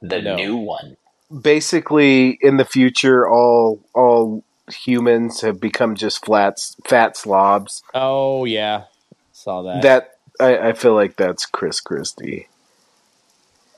The 0.00 0.20
No. 0.22 0.36
new 0.36 0.56
one. 0.56 0.96
Basically, 1.42 2.38
in 2.42 2.56
the 2.58 2.64
future, 2.64 3.28
all 3.28 3.80
all 3.94 4.44
humans 4.70 5.40
have 5.40 5.60
become 5.60 5.94
just 5.94 6.24
flats, 6.24 6.76
fat 6.86 7.16
slobs. 7.16 7.82
oh 7.94 8.44
yeah, 8.44 8.84
saw 9.32 9.62
that. 9.62 9.82
That 9.82 10.10
I, 10.40 10.68
I 10.68 10.72
feel 10.74 10.94
like 10.94 11.16
that's 11.16 11.46
Chris 11.46 11.80
Christie. 11.80 12.48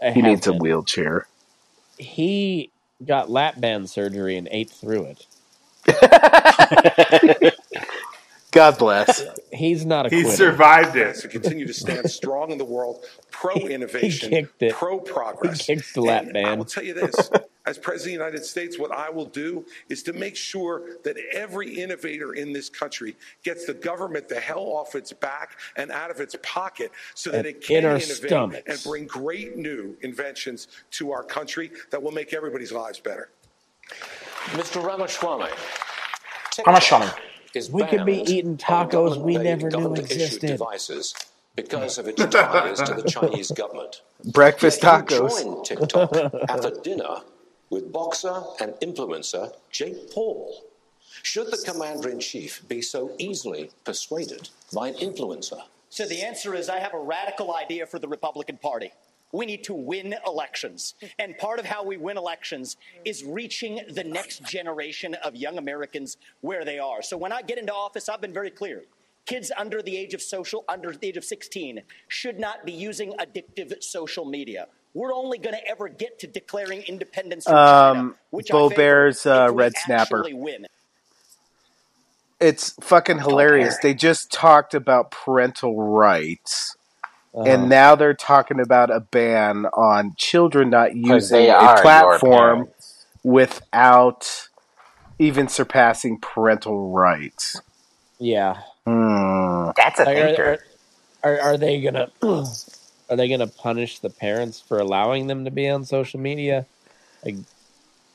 It 0.00 0.14
He 0.14 0.20
has 0.20 0.34
needs 0.34 0.46
a 0.46 0.52
wheelchair. 0.52 1.26
He 1.96 2.70
got 3.04 3.30
lap 3.30 3.60
band 3.60 3.88
surgery 3.88 4.36
and 4.36 4.48
ate 4.50 4.70
through 4.70 5.04
it. 5.04 5.26
God 8.54 8.78
bless. 8.78 9.22
He's 9.52 9.86
not 9.86 10.06
a 10.06 10.10
He 10.10 10.22
quitter. 10.22 10.36
survived 10.36 10.96
has 10.96 11.18
it. 11.18 11.22
to 11.22 11.28
continue 11.28 11.66
to 11.66 11.74
stand 11.74 12.10
strong 12.10 12.52
in 12.52 12.58
the 12.58 12.64
world, 12.64 13.04
pro 13.30 13.68
innovation, 13.68 14.30
kicked 14.30 14.62
it. 14.62 14.72
pro 14.72 15.00
progress. 15.00 15.66
He 15.66 15.76
kicked 15.76 15.94
the 15.94 16.02
lap 16.02 16.28
And 16.28 16.38
I 16.44 16.50
band. 16.50 16.58
will 16.58 16.66
tell 16.66 16.84
you 16.84 16.94
this: 16.94 17.30
as 17.66 17.78
president 17.78 18.14
of 18.14 18.20
the 18.20 18.26
United 18.26 18.44
States, 18.46 18.78
what 18.78 18.92
I 18.92 19.10
will 19.10 19.26
do 19.26 19.66
is 19.90 20.02
to 20.04 20.14
make 20.14 20.36
sure 20.36 20.82
that 21.04 21.16
every 21.34 21.70
innovator 21.78 22.34
in 22.34 22.52
this 22.52 22.70
country 22.70 23.16
gets 23.44 23.66
the 23.66 23.74
government 23.74 24.28
the 24.28 24.40
hell 24.40 24.60
off 24.64 24.94
its 24.94 25.12
back 25.12 25.58
and 25.76 25.90
out 25.92 26.10
of 26.10 26.20
its 26.20 26.36
pocket, 26.42 26.92
so 27.14 27.30
that 27.30 27.38
And 27.40 27.46
it 27.46 27.60
can 27.62 27.78
in 27.78 27.84
our 27.86 27.96
innovate 27.96 28.16
stomachs. 28.28 28.62
and 28.66 28.82
bring 28.84 29.06
great 29.06 29.56
new 29.58 29.96
inventions 30.02 30.68
to 30.92 31.12
our 31.12 31.24
country 31.24 31.72
that 31.90 32.02
will 32.02 32.12
make 32.12 32.32
everybody's 32.34 32.72
lives 32.72 33.00
better. 33.00 33.30
Mr. 34.52 34.84
Ramaswamy. 34.84 35.50
Ramaswamy. 36.66 37.10
Is 37.54 37.70
We 37.70 37.84
could 37.84 38.04
be 38.04 38.22
eating 38.22 38.56
tacos 38.56 39.16
we 39.16 39.36
never 39.36 39.70
knew 39.70 39.94
existed. 39.94 40.48
devices 40.48 41.14
because 41.54 41.98
of 41.98 42.08
its 42.08 42.20
ties 42.24 42.82
to 42.82 42.94
the 42.94 43.08
Chinese 43.08 43.52
government. 43.52 44.02
Breakfast 44.24 44.82
Yet 44.82 45.06
tacos. 45.06 45.42
joined 45.44 45.64
TikTok 45.64 46.16
at 46.48 46.64
a 46.64 46.72
dinner 46.82 47.22
with 47.70 47.92
boxer 47.92 48.42
and 48.60 48.72
influencer 48.74 49.54
Jake 49.70 50.10
Paul. 50.12 50.64
Should 51.22 51.52
the 51.52 51.62
commander 51.64 52.08
in 52.08 52.18
chief 52.18 52.62
be 52.68 52.82
so 52.82 53.12
easily 53.18 53.70
persuaded 53.84 54.48
by 54.72 54.88
an 54.88 54.94
influencer? 54.94 55.62
So 55.90 56.06
the 56.06 56.22
answer 56.22 56.56
is 56.56 56.68
I 56.68 56.80
have 56.80 56.92
a 56.92 56.98
radical 56.98 57.54
idea 57.54 57.86
for 57.86 58.00
the 58.00 58.08
Republican 58.08 58.56
Party. 58.56 58.90
We 59.34 59.46
need 59.46 59.64
to 59.64 59.74
win 59.74 60.14
elections. 60.24 60.94
And 61.18 61.36
part 61.38 61.58
of 61.58 61.66
how 61.66 61.84
we 61.84 61.96
win 61.96 62.16
elections 62.16 62.76
is 63.04 63.24
reaching 63.24 63.80
the 63.90 64.04
next 64.04 64.44
generation 64.44 65.14
of 65.24 65.34
young 65.34 65.58
Americans 65.58 66.18
where 66.40 66.64
they 66.64 66.78
are. 66.78 67.02
So 67.02 67.16
when 67.16 67.32
I 67.32 67.42
get 67.42 67.58
into 67.58 67.74
office, 67.74 68.08
I've 68.08 68.20
been 68.20 68.32
very 68.32 68.52
clear. 68.52 68.84
Kids 69.26 69.50
under 69.58 69.82
the 69.82 69.96
age 69.96 70.14
of 70.14 70.22
social, 70.22 70.64
under 70.68 70.92
the 70.92 71.08
age 71.08 71.16
of 71.16 71.24
16, 71.24 71.82
should 72.06 72.38
not 72.38 72.64
be 72.64 72.70
using 72.70 73.12
addictive 73.14 73.82
social 73.82 74.24
media. 74.24 74.68
We're 74.92 75.12
only 75.12 75.38
going 75.38 75.56
to 75.56 75.68
ever 75.68 75.88
get 75.88 76.20
to 76.20 76.28
declaring 76.28 76.82
independence 76.82 77.44
from 77.44 77.54
China, 77.54 78.00
Um, 78.00 78.16
which 78.30 78.50
Bo 78.50 78.70
I 78.70 78.74
Bear's 78.76 79.26
uh, 79.26 79.48
red 79.50 79.72
snapper. 79.76 80.24
win. 80.30 80.68
It's 82.38 82.70
fucking 82.80 83.18
hilarious. 83.18 83.78
They 83.82 83.94
just 83.94 84.30
talked 84.30 84.74
about 84.74 85.10
parental 85.10 85.82
rights. 85.82 86.76
Uh-huh. 87.34 87.48
And 87.48 87.68
now 87.68 87.96
they're 87.96 88.14
talking 88.14 88.60
about 88.60 88.90
a 88.90 89.00
ban 89.00 89.66
on 89.74 90.14
children 90.16 90.70
not 90.70 90.94
using 90.94 91.36
they 91.38 91.50
a 91.50 91.80
platform 91.82 92.68
without 93.24 94.48
even 95.18 95.48
surpassing 95.48 96.18
parental 96.20 96.92
rights. 96.92 97.60
Yeah. 98.18 98.62
Hmm. 98.86 99.70
That's 99.76 99.98
a 100.00 100.04
Like, 100.04 100.16
are, 100.16 100.26
thinker. 100.26 100.58
are, 101.24 101.30
are, 101.32 101.40
are 101.40 101.56
they 101.56 101.80
gonna 101.80 102.10
are 102.22 103.16
they 103.16 103.28
gonna 103.28 103.46
punish 103.48 103.98
the 103.98 104.10
parents 104.10 104.60
for 104.60 104.78
allowing 104.78 105.26
them 105.26 105.44
to 105.44 105.50
be 105.50 105.68
on 105.68 105.84
social 105.84 106.20
media? 106.20 106.66
Like 107.24 107.36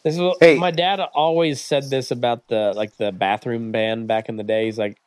this 0.04 0.14
is 0.14 0.20
what, 0.20 0.38
Hey. 0.40 0.58
my 0.58 0.72
dad 0.72 1.00
always 1.00 1.62
said 1.62 1.90
this 1.90 2.12
about 2.12 2.48
the 2.48 2.74
like 2.76 2.96
the 2.98 3.12
bathroom 3.12 3.72
ban 3.72 4.06
back 4.06 4.30
in 4.30 4.38
the 4.38 4.44
day. 4.44 4.66
He's 4.66 4.78
like, 4.78 4.98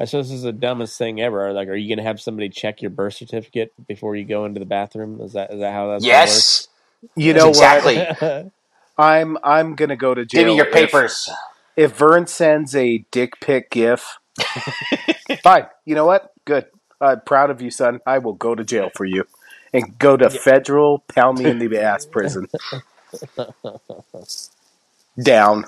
I 0.00 0.06
suppose 0.06 0.28
this 0.28 0.38
is 0.38 0.42
the 0.44 0.52
dumbest 0.52 0.96
thing 0.96 1.20
ever. 1.20 1.52
Like, 1.52 1.68
are 1.68 1.76
you 1.76 1.94
gonna 1.94 2.06
have 2.06 2.20
somebody 2.20 2.48
check 2.48 2.80
your 2.80 2.90
birth 2.90 3.14
certificate 3.14 3.72
before 3.86 4.16
you 4.16 4.24
go 4.24 4.46
into 4.46 4.58
the 4.58 4.66
bathroom? 4.66 5.20
Is 5.20 5.34
that 5.34 5.52
is 5.52 5.60
that 5.60 5.72
how 5.72 5.88
that's 5.88 6.04
Yes. 6.04 6.68
You 7.16 7.32
That's 7.32 7.44
know 7.44 7.50
exactly. 7.50 7.96
what? 7.98 8.50
I'm 8.98 9.38
I'm 9.42 9.74
gonna 9.74 9.96
go 9.96 10.14
to 10.14 10.24
jail. 10.24 10.40
Give 10.42 10.48
me 10.48 10.56
your 10.56 10.66
papers. 10.70 11.30
If, 11.76 11.96
Vern 11.96 12.26
sends 12.26 12.74
a 12.76 13.04
dick 13.10 13.40
pic 13.40 13.70
gif, 13.70 14.18
fine. 15.42 15.66
You 15.86 15.94
know 15.94 16.04
what? 16.04 16.32
Good. 16.44 16.66
I'm 17.00 17.22
proud 17.22 17.50
of 17.50 17.62
you, 17.62 17.70
son. 17.70 18.00
I 18.06 18.18
will 18.18 18.34
go 18.34 18.54
to 18.54 18.64
jail 18.64 18.90
for 18.94 19.06
you, 19.06 19.24
and 19.72 19.98
go 19.98 20.16
to 20.18 20.28
federal 20.28 20.98
pound 21.08 21.38
me 21.38 21.46
in 21.46 21.58
the 21.58 21.78
ass 21.80 22.04
prison. 22.10 22.48
Down. 25.22 25.64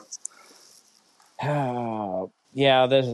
Oh, 1.42 2.30
yeah, 2.52 2.86
there's 2.86 3.06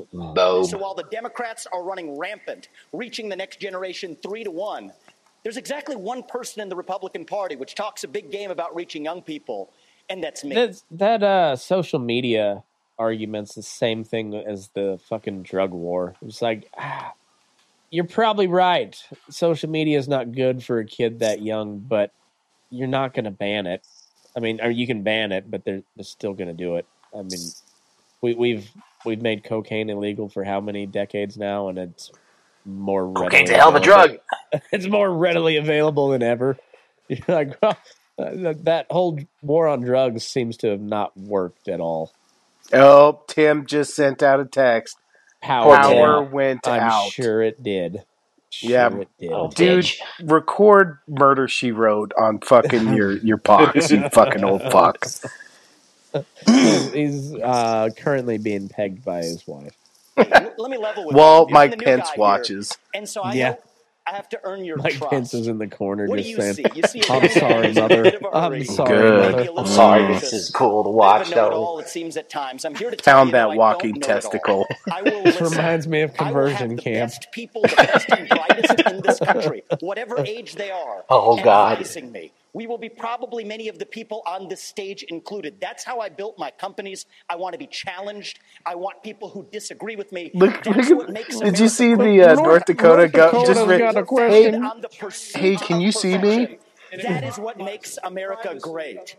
So 0.65 0.79
while 0.79 0.95
the 0.95 1.07
Democrats 1.11 1.67
are 1.73 1.83
running 1.83 2.19
rampant, 2.19 2.69
reaching 2.93 3.29
the 3.29 3.37
next 3.37 3.61
generation 3.61 4.17
three 4.23 4.45
to 4.45 4.51
one, 4.51 4.93
there's 5.43 5.57
exactly 5.57 5.97
one 5.97 6.23
person 6.23 6.63
in 6.63 6.69
the 6.69 6.77
Republican 6.77 7.25
Party 7.25 7.57
which 7.57 7.75
talks 7.75 8.05
a 8.05 8.09
big 8.09 8.31
game 8.31 8.51
about 8.51 8.75
reaching 8.75 9.05
young 9.05 9.23
people, 9.23 9.71
and 10.09 10.23
that's 10.23 10.45
me. 10.45 10.55
that 10.55 10.83
that 10.91 11.23
uh 11.23 11.57
social 11.57 11.99
media 11.99 12.65
argument's 12.99 13.55
the 13.55 13.63
same 13.63 14.03
thing 14.03 14.35
as 14.35 14.69
the 14.75 14.99
fucking 15.09 15.43
drug 15.43 15.71
war. 15.71 16.15
It's 16.23 16.43
like 16.43 16.69
ah, 16.77 17.13
you're 17.91 18.05
probably 18.05 18.47
right. 18.47 19.01
Social 19.31 19.71
media 19.71 19.99
is 19.99 20.09
not 20.09 20.33
good 20.33 20.63
for 20.63 20.79
a 20.79 20.85
kid 20.85 21.21
that 21.21 21.43
young, 21.43 21.79
but 21.79 22.13
you're 22.71 22.89
not 22.89 23.15
going 23.15 23.25
to 23.25 23.31
ban 23.31 23.67
it. 23.67 23.87
I 24.37 24.41
mean, 24.41 24.61
or 24.61 24.71
you 24.71 24.87
can 24.87 25.03
ban 25.03 25.33
it, 25.33 25.51
but 25.51 25.65
they're, 25.65 25.83
they're 25.97 26.05
still 26.05 26.35
going 26.35 26.49
to 26.49 26.55
do 26.55 26.77
it. 26.77 26.87
I 27.15 27.23
mean, 27.23 27.41
we, 28.23 28.35
we've 28.35 28.71
we've 29.05 29.23
made 29.23 29.45
cocaine 29.45 29.91
illegal 29.91 30.29
for 30.29 30.45
how 30.45 30.61
many 30.61 30.87
decades 30.87 31.37
now, 31.37 31.69
and 31.69 31.79
it's 31.79 32.11
more 32.65 33.07
readily 33.07 33.25
Cocaine's 33.31 33.51
a 33.51 33.55
hell 33.55 33.69
of 33.71 33.75
a 33.77 33.79
available- 33.81 34.19
It's 34.73 34.87
more 34.87 35.11
readily 35.11 35.57
available 35.57 36.09
than 36.09 36.23
ever. 36.23 36.57
You're 37.09 37.21
like, 37.29 37.57
well, 37.63 37.77
uh, 38.19 38.55
that 38.65 38.87
whole 38.91 39.19
war 39.43 39.69
on 39.69 39.81
drugs 39.81 40.27
seems 40.27 40.57
to 40.59 40.69
have 40.69 40.81
not 40.81 41.17
worked 41.17 41.69
at 41.69 41.81
all. 41.81 42.13
Oh, 42.73 43.23
Tim 43.29 43.65
just 43.67 43.95
sent 43.95 44.23
out 44.23 44.41
a 44.41 44.45
text. 44.45 44.99
Power, 45.41 45.77
Power 45.77 46.25
did. 46.25 46.33
went 46.33 46.69
I'm 46.69 46.81
out. 46.83 47.11
sure 47.13 47.43
it 47.43 47.63
did. 47.63 48.03
Sure 48.51 48.71
yeah, 48.71 48.89
it 48.99 49.09
did. 49.19 49.55
dude, 49.55 49.91
record 50.23 50.99
"Murder 51.07 51.49
She 51.49 51.71
Wrote" 51.71 52.13
on 52.19 52.41
fucking 52.41 52.95
your 52.95 53.13
your 53.19 53.37
box, 53.37 53.91
you 53.91 54.09
fucking 54.13 54.43
old 54.43 54.63
fuck. 54.73 55.07
He's 56.47 56.93
he's, 56.93 57.35
uh, 57.35 57.91
currently 57.97 58.39
being 58.39 58.69
pegged 58.69 59.05
by 59.05 59.19
his 59.19 59.47
wife. 59.47 59.77
Let 60.17 60.71
me 60.71 60.77
level 60.79 61.07
with 61.07 61.17
Well, 61.17 61.41
you. 61.43 61.47
I'm 61.49 61.53
Mike 61.53 61.79
Pence 61.83 62.09
guy 62.09 62.13
here, 62.15 62.21
watches. 62.21 62.77
and 62.95 63.09
so 63.09 63.23
I 63.23 63.35
Yeah. 63.35 63.51
know 63.51 63.59
I 64.11 64.13
have 64.13 64.29
to 64.31 64.41
earn 64.43 64.65
your 64.65 64.79
Mike 64.79 64.95
trust. 64.95 65.11
Pence 65.11 65.35
is 65.35 65.49
in 65.49 65.59
the 65.59 65.67
corner 65.69 66.07
What 66.07 66.17
just 66.17 66.31
saying, 66.35 66.55
see? 66.55 66.67
You 66.75 66.83
see 66.83 67.03
"I'm 67.11 67.29
sorry, 67.29 67.67
who's 67.67 67.77
in 67.77 67.85
a 67.85 67.89
mother. 67.89 68.03
bit 68.05 68.15
of 68.15 68.23
a 68.23 68.35
I'm 68.35 68.65
sorry, 68.65 68.97
Good. 68.97 69.49
I'm 69.59 69.67
sorry, 69.67 70.07
this 70.15 70.33
is 70.33 70.51
cool 70.51 70.83
to 70.85 70.89
watch, 70.91 71.29
Bit 71.29 71.29
of 71.29 71.35
though. 71.35 71.43
know-it-all, 71.51 71.79
it 71.81 71.89
seems 71.89 72.17
at 72.17 72.31
times. 72.31 72.65
I'm 72.65 72.75
here 72.75 72.91
to 72.91 72.97
Found 73.03 73.35
that 73.35 73.51
that 73.51 73.57
walking 73.59 73.93
don't 73.93 74.03
it 74.03 74.07
testicle. 74.07 74.67
This 75.05 75.41
reminds 75.43 75.87
me 75.87 76.01
of 76.01 76.15
conversion 76.15 76.79
camp. 76.79 77.13
people, 77.33 77.61
the 77.63 77.77
best 77.77 78.09
and 78.11 78.27
brightest 78.31 78.81
in 78.87 79.03
this 79.03 79.19
country, 79.21 79.63
whatever 79.81 80.21
age 80.25 80.55
they 80.55 80.71
are, 80.71 81.05
Oh, 81.11 81.37
God. 81.43 81.73
advising 81.73 82.11
me. 82.11 82.33
We 82.59 82.67
will 82.67 82.77
be 82.77 82.89
probably 82.89 83.45
many 83.45 83.69
of 83.69 83.79
the 83.79 83.87
people 83.87 84.21
on 84.27 84.49
this 84.49 84.61
stage 84.61 85.05
included. 85.05 85.61
That's 85.61 85.85
how 85.85 86.01
I 86.01 86.09
built 86.09 86.41
my 86.41 86.51
companies. 86.51 87.07
I 87.31 87.37
want 87.37 87.53
to 87.53 87.59
be 87.59 87.69
challenged. 87.69 88.41
I 88.67 88.75
want 88.75 89.01
people 89.05 89.29
who 89.29 89.47
disagree 89.53 89.95
with 89.95 90.11
me. 90.11 90.33
Look, 90.35 90.67
look 90.67 90.77
what 90.91 91.09
at, 91.09 91.13
makes 91.13 91.39
did 91.39 91.61
you 91.61 91.69
see 91.69 91.95
the 91.95 92.21
uh, 92.21 92.35
great. 92.35 92.45
North 92.45 92.65
Dakota 92.65 93.07
go? 93.07 93.31
Just 93.47 93.47
Dakota's 93.47 93.69
re- 93.69 93.79
got 93.79 93.95
a 93.95 94.01
hey, 94.01 94.05
question. 94.05 94.65
On 94.65 94.81
the 94.81 94.89
pursuit 94.89 95.41
hey, 95.41 95.55
can 95.55 95.81
you 95.81 95.93
see 95.93 96.19
me? 96.19 96.59
That 97.03 97.25
is 97.25 97.39
what 97.39 97.59
makes 97.59 97.99
America 98.03 98.57
great. 98.61 99.17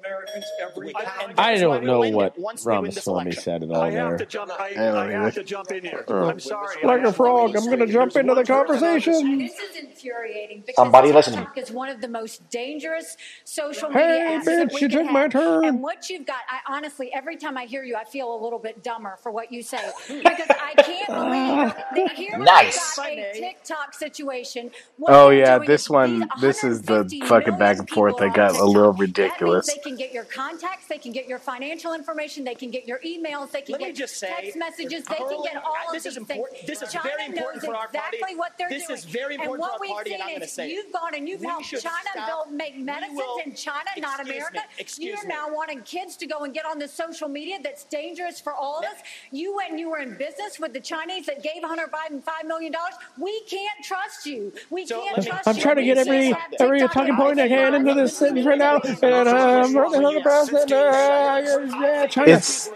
I 1.38 1.56
don't 1.58 1.84
know 1.84 2.00
what 2.10 2.38
once 2.38 2.66
we 2.66 2.74
win 2.74 2.86
this 2.86 2.96
Ramaswamy 3.08 3.32
said 3.32 3.64
at 3.64 3.72
all 3.72 3.82
I 3.82 3.92
have 3.92 4.10
there. 4.10 4.18
to 4.20 4.26
jump. 4.26 4.52
I, 4.60 4.70
I 4.70 4.74
don't 4.74 4.98
I 4.98 5.12
have 5.12 5.34
to 5.36 5.44
jump 5.44 5.72
in 5.72 5.84
here. 5.84 6.06
Oh. 6.08 6.30
I'm 6.30 6.40
sorry. 6.40 6.84
Like 6.84 7.04
a 7.04 7.14
frog, 7.14 7.56
I'm 7.56 7.66
going 7.66 7.80
to 7.80 7.88
jump 7.88 8.16
into 8.16 8.36
the 8.36 8.44
person 8.44 8.60
on 8.60 8.68
this 8.68 9.00
conversation. 9.00 9.38
This 9.40 9.60
is 9.60 9.76
infuriating 9.78 10.62
because 10.62 10.76
Somebody 10.76 11.12
listen. 11.12 11.36
TikTok 11.36 11.58
is 11.58 11.72
one 11.72 11.90
of 11.90 12.02
the 12.02 12.08
most 12.08 12.50
dangerous 12.50 13.18
social 13.44 13.90
media 13.90 14.02
apps 14.02 14.46
that 14.46 14.70
bitch, 14.70 14.82
you 14.82 14.90
can 14.90 15.06
took 15.06 15.12
my 15.12 15.28
turn. 15.28 15.66
And 15.66 15.82
what 15.82 16.10
you've 16.10 16.26
got, 16.26 16.42
I 16.50 16.74
honestly, 16.74 17.12
every 17.14 17.38
time 17.38 17.58
I 17.58 17.66
hear 17.66 17.84
you, 17.84 17.96
I 17.96 18.04
feel 18.04 18.34
a 18.34 18.40
little 18.42 18.60
bit 18.60 18.84
dumber 18.84 19.18
for 19.22 19.32
what 19.32 19.52
you 19.52 19.62
say 19.64 19.92
because 20.08 20.50
I 20.50 20.74
can't 20.78 21.08
believe 21.08 21.74
ah. 21.74 21.86
that 21.96 22.12
here 22.14 22.38
Nice. 22.38 22.98
we've 22.98 23.06
got 23.06 23.18
a 23.18 23.34
TikTok 23.34 23.94
situation. 23.94 24.72
What 24.98 25.14
Oh 25.14 25.30
yeah, 25.30 25.58
this 25.60 25.90
one. 25.90 26.28
This 26.42 26.64
is 26.64 26.82
the 26.84 27.08
fucking 27.26 27.58
back 27.60 27.78
and 27.80 27.90
forth. 27.90 28.14
people 28.18 28.26
I 28.28 28.30
are 28.32 28.36
got 28.36 28.60
a 28.60 28.66
little 28.66 28.94
TikTok. 28.94 28.98
That 28.98 29.00
means 29.00 29.00
ridiculous. 29.00 29.68
they 29.74 29.82
can 29.82 29.96
get 29.96 30.14
your 30.14 30.24
contacts, 30.24 30.88
they 30.88 30.98
can 30.98 31.12
get 31.12 31.28
your 31.28 31.40
financial 31.40 31.94
information, 31.94 32.44
they 32.44 32.56
can 32.56 32.72
get 32.72 32.88
your 32.88 33.00
emails, 33.00 33.52
they 33.52 33.62
can 33.62 33.74
Let 33.74 33.82
me 33.82 33.88
get 33.88 33.96
just 33.96 34.18
say, 34.18 34.30
text 34.30 34.58
messages, 34.58 35.04
they 35.06 35.16
can 35.16 35.44
get 35.44 35.56
all 35.58 35.76
of 35.88 35.94
this 35.94 36.06
is 36.06 36.18
important- 36.18 36.58
things. 36.58 36.68
this 36.68 36.82
is 36.82 36.92
China 36.94 37.10
very 37.10 37.26
important 37.26 37.64
knows 37.64 37.70
for 37.70 37.76
our 37.76 37.88
party. 37.90 38.36
what 38.36 38.54
they're 38.58 38.70
This 38.70 38.88
doing. 38.88 38.98
is 38.98 39.06
very 39.06 39.36
and 39.36 39.44
important 39.44 39.62
what 39.62 39.78
for 39.80 39.86
our 39.86 39.94
party, 39.96 40.14
and 40.14 40.24
I'm 40.24 40.34
gonna 40.34 40.48
say 40.48 40.70
it. 40.70 40.74
you've 40.74 40.92
gone 40.92 41.14
and 41.16 41.28
you've 41.28 41.42
We 41.42 41.48
helped 41.48 41.66
China 41.70 41.84
stop- 42.14 42.28
build 42.28 42.52
make 42.58 42.78
medicines 42.78 43.18
will- 43.18 43.40
in 43.46 43.54
China, 43.56 43.90
not 43.98 44.20
Excuse 44.20 44.52
me. 44.54 44.60
Excuse 44.78 45.08
You're 45.20 45.28
me. 45.28 45.34
now 45.36 45.48
wanting 45.54 45.82
kids 45.84 46.16
to 46.18 46.26
go 46.26 46.40
and 46.44 46.54
get 46.54 46.66
on 46.66 46.80
the 46.80 46.88
social 46.88 47.28
media 47.28 47.58
that's 47.62 47.84
dangerous 47.86 48.40
for 48.40 48.54
all 48.54 48.80
of 48.80 48.86
us. 48.86 48.98
You 49.32 49.56
went 49.56 49.72
and 49.72 49.80
you 49.80 49.90
were 49.90 50.00
in 50.00 50.16
business 50.18 50.60
with 50.60 50.74
the 50.74 50.80
Chinese 50.80 51.26
that 51.26 51.42
gave 51.44 51.64
Hunter 51.64 51.88
Biden 51.92 52.24
five 52.24 52.46
million 52.46 52.72
dollars. 52.72 52.94
We 53.18 53.42
can't 53.42 53.84
trust 53.84 54.26
you. 54.26 54.54
We 54.70 54.86
can't 54.86 55.16
trust 55.16 55.28
you. 55.28 55.52
I'm 55.52 55.56
trying 55.58 55.76
to 55.78 55.84
get 55.84 55.98
every 55.98 56.34
every 56.60 56.80
talking 56.88 57.16
point 57.16 57.40
I 57.40 57.48
can 57.50 57.74
into 57.76 57.94
this 57.96 58.18
sentence 58.18 58.46
right 58.46 58.58
now. 58.58 58.80
And 59.04 59.30
I'm 59.30 59.76
running 59.76 60.06
on 60.06 60.16
the 60.16 60.22
president. 60.22 60.70
Yeah, 60.70 62.08
China. 62.08 62.32
It's 62.32 62.70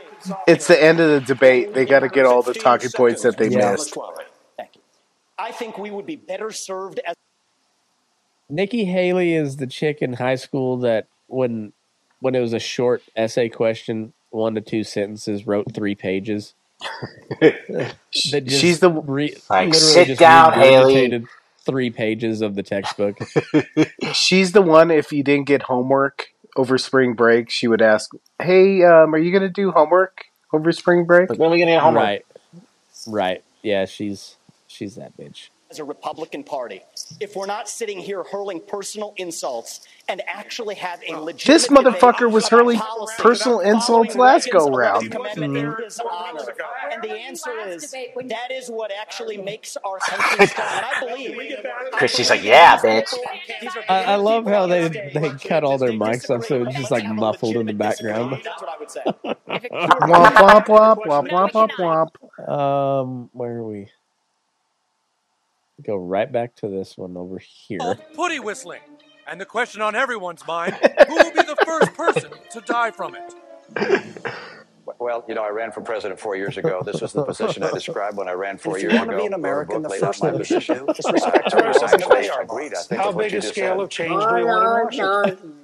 it's 0.48 0.68
the 0.68 0.82
end 0.84 1.00
of 1.00 1.10
the 1.10 1.22
debate. 1.22 1.74
They 1.74 1.86
got 1.86 2.00
to 2.02 2.10
get 2.10 2.26
all 2.26 2.42
the 2.44 2.54
talking 2.54 2.90
points 2.92 3.24
that 3.24 3.38
they 3.38 3.50
Yeah. 3.50 3.72
missed. 3.72 3.98
I 5.38 5.52
think 5.52 5.78
we 5.78 5.92
would 5.92 6.06
be 6.06 6.16
better 6.16 6.52
served 6.52 7.00
as 7.06 7.16
Nikki 8.50 8.86
Haley 8.86 9.34
is 9.36 9.58
the 9.58 9.68
chick 9.68 10.02
in 10.02 10.14
high 10.14 10.36
school 10.36 10.78
that 10.80 11.08
when 11.28 11.74
when 12.20 12.36
it 12.36 12.40
was 12.40 12.54
a 12.54 12.60
short 12.60 13.04
essay 13.16 13.50
question, 13.50 14.14
one 14.30 14.56
to 14.56 14.62
two 14.62 14.84
sentences, 14.84 15.46
wrote 15.48 15.74
three 15.74 15.96
pages. 15.96 16.54
Just 17.42 18.62
She's 18.62 18.80
the- 18.80 18.90
re- 18.92 19.36
Like, 19.50 19.70
literally 19.74 19.74
sit 19.74 20.08
just 20.08 20.20
down, 20.20 20.54
Haley. 20.54 21.26
Regurgitated 21.64 21.74
Three 21.74 21.90
pages 21.90 22.42
of 22.42 22.56
the 22.56 22.64
textbook. 22.64 23.18
She's 24.14 24.52
the 24.52 24.62
one. 24.62 24.92
If 24.92 25.12
you 25.12 25.24
didn't 25.24 25.48
get 25.48 25.64
homework 25.64 26.30
over 26.56 26.78
spring 26.78 27.14
break, 27.14 27.50
she 27.50 27.68
would 27.68 27.82
ask, 27.82 28.12
"Hey, 28.42 28.84
um, 28.84 29.14
are 29.14 29.18
you 29.18 29.32
going 29.32 29.44
to 29.44 29.50
do 29.50 29.72
homework 29.72 30.26
over 30.52 30.72
spring 30.72 31.06
break?" 31.06 31.30
When 31.30 31.42
are 31.42 31.50
we 31.50 31.58
going 31.58 31.68
to 31.68 31.74
get 31.74 31.82
homework? 31.82 32.04
Right, 32.04 32.26
right. 33.08 33.44
Yeah, 33.62 33.86
she's 33.86 34.36
she's 34.68 34.96
that 34.96 35.16
bitch. 35.18 35.50
as 35.72 35.80
a 35.80 35.84
Republican 35.84 36.44
Party 36.44 36.82
if 37.20 37.36
we're 37.36 37.46
not 37.46 37.70
sitting 37.70 38.00
here 38.00 38.24
hurling 38.24 38.60
personal 38.60 39.14
insults 39.18 39.82
and 40.08 40.22
actually 40.28 40.76
have 40.76 41.02
a 41.08 41.16
legitimate 41.16 41.46
This 41.46 41.68
motherfucker 41.68 42.32
was 42.32 42.48
hurling 42.50 42.80
personal 43.18 43.60
insults 43.60 44.16
last 44.16 44.50
go 44.52 44.70
round. 44.70 45.14
Amendment 45.14 45.58
in 45.58 45.84
his 45.84 46.00
honor. 46.00 46.46
And 46.92 47.02
the 47.02 47.14
answer 47.14 47.52
is 47.68 47.92
that 47.92 48.52
is 48.52 48.70
what 48.70 48.92
actually 48.92 49.38
makes 49.38 49.78
our 49.78 50.00
country 50.08 50.48
strong. 50.48 50.68
And 50.72 50.86
I 50.86 51.00
believe 51.00 51.66
Christie's 51.94 52.30
like, 52.30 52.44
yeah, 52.44 52.78
bitch. 52.78 53.14
I, 53.90 54.04
I 54.04 54.16
love 54.16 54.46
how 54.46 54.68
they 54.68 54.88
they 54.90 55.30
cut 55.32 55.64
all 55.64 55.78
their 55.78 55.92
mics 55.92 56.30
off, 56.30 56.46
so 56.46 56.64
it's 56.64 56.76
just 56.76 56.92
like 56.92 57.06
muffled 57.08 57.56
in 57.56 57.68
the 57.68 57.74
background. 57.74 58.42
that's 58.44 58.62
what 58.62 58.70
I 58.70 58.80
would 58.80 58.92
say. 58.92 59.04
Womp 60.04 60.34
womp 60.36 60.66
womp 60.66 60.98
womp 61.06 61.28
womp 61.30 61.52
womp 61.52 62.10
womp. 62.40 62.50
Um, 62.50 63.30
where 63.34 63.58
are 63.58 63.64
we? 63.64 63.88
Go 65.82 65.96
right 65.96 66.32
back 66.32 66.56
to 66.58 66.68
this 66.68 66.98
one 66.98 67.18
over 67.18 67.40
here. 67.40 67.98
Putty 68.16 68.40
whistling. 68.40 68.82
And 69.28 69.40
the 69.42 69.46
question 69.46 69.82
on 69.82 69.96
everyone's 69.96 70.46
mind 70.46 70.74
who 71.08 71.16
will 71.16 71.32
be 71.32 71.42
the 71.42 71.58
first 71.66 71.94
person 71.94 72.30
to 72.52 72.62
die 72.62 72.92
from 72.92 73.16
it? 73.16 73.34
Well, 75.00 75.24
you 75.28 75.34
know, 75.36 75.44
I 75.44 75.50
ran 75.50 75.72
for 75.72 75.82
president 75.82 76.20
four 76.20 76.36
years 76.36 76.58
ago. 76.58 76.82
This 76.86 77.02
was 77.02 77.14
the 77.14 77.24
position 77.24 77.64
I 77.64 77.72
described 77.72 78.18
when 78.18 78.28
I 78.28 78.34
ran 78.34 78.58
four 78.58 78.78
If 78.78 78.84
you 78.84 78.90
years 78.90 79.00
wanna 79.00 79.14
ago. 79.14 79.22
be 79.22 79.28
an 79.28 79.34
American, 79.34 79.82
book, 79.82 79.92
the 79.92 79.98
first 79.98 80.22
thing 80.22 80.36
you 80.38 80.44
should 80.44 80.60
position. 80.60 80.86
do 80.86 80.92
is 80.92 81.00
respect 81.12 81.54
I 81.54 81.58
our. 81.60 82.40
I 82.40 82.42
agreed, 82.44 82.74
I 82.74 82.82
think, 82.82 83.02
How 83.02 83.12
big 83.12 83.34
a 83.34 83.42
scale 83.42 83.76
said. 83.78 83.80
of 83.80 83.90
change 83.90 84.10
do 84.24 84.34
we 84.36 84.44
want 84.44 84.94
in 84.94 85.06
Washington? 85.06 85.56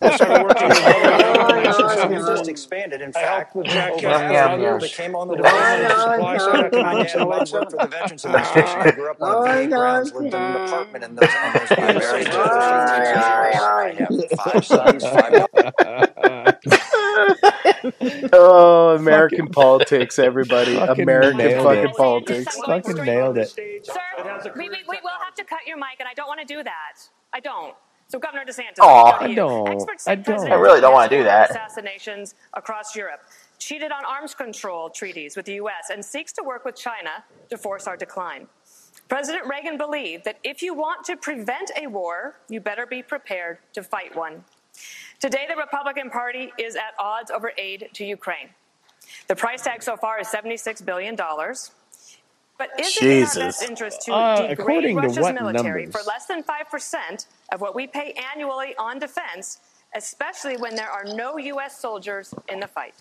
I 0.00 0.16
started 0.16 0.42
working 0.44 0.68
with 0.68 0.78
other 0.84 1.40
organizations. 1.40 1.92
Oh, 1.96 2.08
we 2.08 2.16
just 2.16 2.48
expanded. 2.48 3.02
In 3.02 3.12
fact, 3.12 3.54
with 3.54 3.66
Jack 3.66 4.00
Yum, 4.00 4.12
Kennedy 4.12 4.34
yum, 4.34 4.52
and 4.52 4.62
yum. 4.62 4.80
that 4.80 4.92
came 4.92 5.14
on 5.14 5.28
the 5.28 5.36
Department 5.36 5.92
of 5.92 6.00
Supply 6.00 6.38
Side 6.38 6.64
Economics 6.66 7.14
in 7.14 7.26
worked 7.28 7.50
for 7.50 7.64
the 7.64 7.86
Veterans 7.86 8.24
Administration. 8.26 8.80
I 8.80 8.90
grew 8.92 9.10
up 9.10 9.20
on 9.22 9.44
VA 9.46 9.66
grounds, 9.68 10.12
lived 10.12 10.34
in 10.34 10.40
an 10.40 10.56
apartment 10.56 11.04
in 11.04 11.14
those, 11.16 11.28
on 11.28 11.52
those 11.52 11.70
I 11.72 11.92
married 11.92 12.28
I 12.28 13.94
have 13.98 14.08
five 14.40 14.64
sons, 14.64 15.04
five 15.04 15.46
Oh, 18.32 18.96
American 18.96 19.48
politics, 19.48 20.18
everybody. 20.18 20.74
Fucking 20.76 21.02
American 21.02 21.62
fucking 21.62 21.90
it. 21.90 21.96
politics. 21.96 22.56
Fucking 22.64 22.96
nailed 23.04 23.38
it. 23.38 23.48
Sir, 23.50 24.00
we, 24.56 24.68
we, 24.70 24.78
we 24.88 24.98
will 25.02 25.18
have 25.22 25.34
to 25.34 25.44
cut 25.44 25.66
your 25.66 25.76
mic, 25.76 26.00
and 26.00 26.08
I 26.08 26.14
don't 26.14 26.26
want 26.26 26.40
to 26.40 26.46
do 26.46 26.62
that. 26.62 26.94
I 27.32 27.40
don't. 27.40 27.74
So, 28.14 28.20
Governor 28.20 28.44
DeSantis, 28.44 28.78
Aw. 28.80 29.18
let 29.20 29.28
me 29.28 29.34
go 29.34 29.48
to 29.48 29.54
I 29.54 29.64
don't. 29.64 29.68
Experts 29.74 30.06
I 30.06 30.14
don't. 30.14 30.48
I 30.48 30.54
really 30.54 30.80
don't 30.80 30.92
wanna 30.92 31.08
do 31.08 31.24
that. 31.24 31.50
Assassinations 31.50 32.36
across 32.52 32.94
Europe, 32.94 33.22
cheated 33.58 33.90
on 33.90 34.04
arms 34.04 34.36
control 34.36 34.88
treaties 34.88 35.36
with 35.36 35.46
the 35.46 35.54
U.S., 35.54 35.90
and 35.90 36.04
seeks 36.04 36.32
to 36.34 36.44
work 36.44 36.64
with 36.64 36.76
China 36.76 37.24
to 37.50 37.58
force 37.58 37.88
our 37.88 37.96
decline. 37.96 38.46
President 39.08 39.48
Reagan 39.48 39.76
believed 39.76 40.24
that 40.26 40.38
if 40.44 40.62
you 40.62 40.74
want 40.74 41.04
to 41.06 41.16
prevent 41.16 41.72
a 41.76 41.88
war, 41.88 42.36
you 42.48 42.60
better 42.60 42.86
be 42.86 43.02
prepared 43.02 43.58
to 43.72 43.82
fight 43.82 44.14
one. 44.14 44.44
Today, 45.18 45.46
the 45.48 45.56
Republican 45.56 46.08
Party 46.08 46.52
is 46.56 46.76
at 46.76 46.94
odds 47.00 47.32
over 47.32 47.52
aid 47.58 47.88
to 47.94 48.04
Ukraine. 48.04 48.50
The 49.26 49.34
price 49.34 49.62
tag 49.62 49.82
so 49.82 49.96
far 49.96 50.20
is 50.20 50.28
$76 50.28 50.84
billion. 50.84 51.16
But 52.58 52.70
is 52.78 52.96
it 52.96 53.08
in 53.08 53.22
our 53.22 53.36
best 53.36 53.62
interest 53.62 54.02
to 54.06 54.12
Uh, 54.14 54.36
degrade 54.36 54.54
according 54.54 55.02
to 55.02 55.10
Russia's 55.10 55.10
what 55.10 55.40
military 55.40 55.86
numbers? 55.86 55.86
for 55.86 56.02
less 56.02 56.26
than 56.26 56.42
5% 56.44 57.26
of 57.52 57.60
what 57.60 57.74
we 57.74 57.86
pay 57.86 58.14
annually 58.34 58.74
on 58.78 58.98
defense, 58.98 59.60
especially 59.96 60.56
when 60.56 60.76
there 60.76 60.90
are 60.90 61.04
no 61.04 61.38
U.S. 61.38 61.80
soldiers 61.80 62.34
in 62.48 62.60
the 62.60 62.68
fight? 62.68 62.94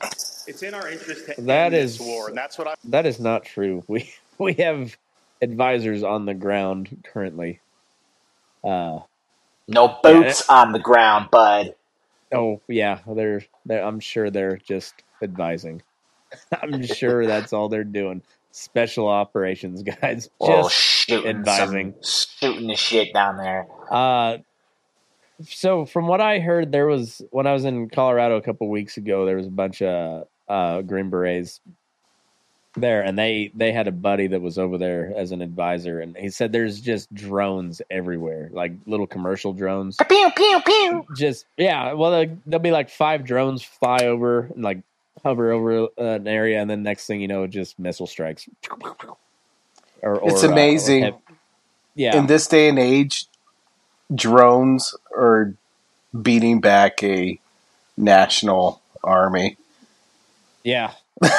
It's 0.47 0.63
in 0.63 0.73
our 0.73 0.89
interest 0.89 1.27
to 1.27 1.35
That 1.37 1.73
end 1.73 1.75
is 1.75 1.99
this 1.99 1.99
war, 1.99 2.29
and 2.29 2.37
that's 2.37 2.57
what 2.57 2.67
I. 2.67 2.75
that 2.85 3.05
is 3.07 3.19
not 3.19 3.45
true. 3.45 3.83
We 3.89 4.13
we 4.39 4.53
have 4.55 4.97
advisors 5.41 6.03
on 6.03 6.25
the 6.25 6.35
ground 6.35 7.05
currently. 7.13 7.61
Uh, 8.63 9.01
No 9.67 9.99
Yeah, 10.05 10.35
boots 10.35 10.49
on 10.49 10.73
the 10.73 10.79
ground, 10.79 11.29
bud. 11.31 11.75
oh 12.33 12.61
yeah, 12.69 12.99
they're, 13.07 13.43
they're. 13.65 13.83
I'm 13.85 13.99
sure 14.01 14.31
they're 14.31 14.57
just 14.57 15.03
advising. 15.23 15.83
I'm 16.63 16.83
sure 16.83 17.27
that's 17.27 17.53
all 17.53 17.69
they're 17.69 17.83
doing. 17.85 18.23
Special 18.55 19.07
operations 19.07 19.81
guys, 20.01 20.29
Well, 20.39 20.63
just 20.63 20.75
shooting 20.75 21.27
advising. 21.27 21.95
some, 22.01 22.29
shooting 22.51 22.67
the 22.67 22.75
shit 22.75 23.11
down 23.11 23.37
there. 23.37 23.65
Uh, 23.89 24.37
so 25.43 25.85
from 25.85 26.05
what 26.07 26.21
I 26.21 26.37
heard, 26.39 26.71
there 26.71 26.85
was 26.85 27.21
when 27.31 27.47
I 27.47 27.53
was 27.53 27.65
in 27.65 27.89
Colorado 27.89 28.37
a 28.37 28.41
couple 28.43 28.69
weeks 28.69 28.97
ago, 28.97 29.25
there 29.25 29.37
was 29.37 29.47
a 29.47 29.51
bunch 29.51 29.81
of 29.81 30.27
uh, 30.47 30.83
Green 30.83 31.09
Berets 31.09 31.61
there, 32.75 33.01
and 33.01 33.17
they 33.17 33.51
they 33.55 33.71
had 33.71 33.87
a 33.87 33.91
buddy 33.91 34.27
that 34.27 34.41
was 34.41 34.59
over 34.59 34.77
there 34.77 35.11
as 35.17 35.31
an 35.31 35.41
advisor, 35.41 35.99
and 35.99 36.15
he 36.15 36.29
said 36.29 36.51
there's 36.51 36.79
just 36.79 37.11
drones 37.13 37.81
everywhere, 37.89 38.49
like 38.53 38.73
little 38.85 39.07
commercial 39.07 39.53
drones. 39.53 39.97
Pew 40.07 40.31
pew 40.35 40.61
pew. 40.63 41.05
Just 41.17 41.47
yeah, 41.57 41.93
well 41.93 42.11
there'll 42.45 42.61
be 42.61 42.71
like 42.71 42.91
five 42.91 43.25
drones 43.25 43.63
fly 43.63 44.05
over 44.05 44.41
and 44.53 44.63
like 44.63 44.81
hover 45.23 45.51
over 45.51 45.87
an 45.97 46.27
area, 46.27 46.61
and 46.61 46.69
then 46.69 46.83
next 46.83 47.05
thing 47.07 47.21
you 47.21 47.27
know, 47.27 47.45
just 47.47 47.77
missile 47.77 48.07
strikes. 48.07 48.47
Or, 50.01 50.15
or, 50.19 50.29
It's 50.29 50.43
uh, 50.43 50.47
or 50.47 50.51
amazing. 50.51 51.13
yeah, 51.95 52.17
In 52.17 52.27
this 52.27 52.47
day 52.47 52.69
and 52.69 52.79
age, 52.79 53.27
drones 54.13 54.95
are 55.15 55.53
beating 56.21 56.61
back 56.61 57.03
a 57.03 57.39
national 57.97 58.81
army. 59.03 59.57
yeah. 60.63 60.93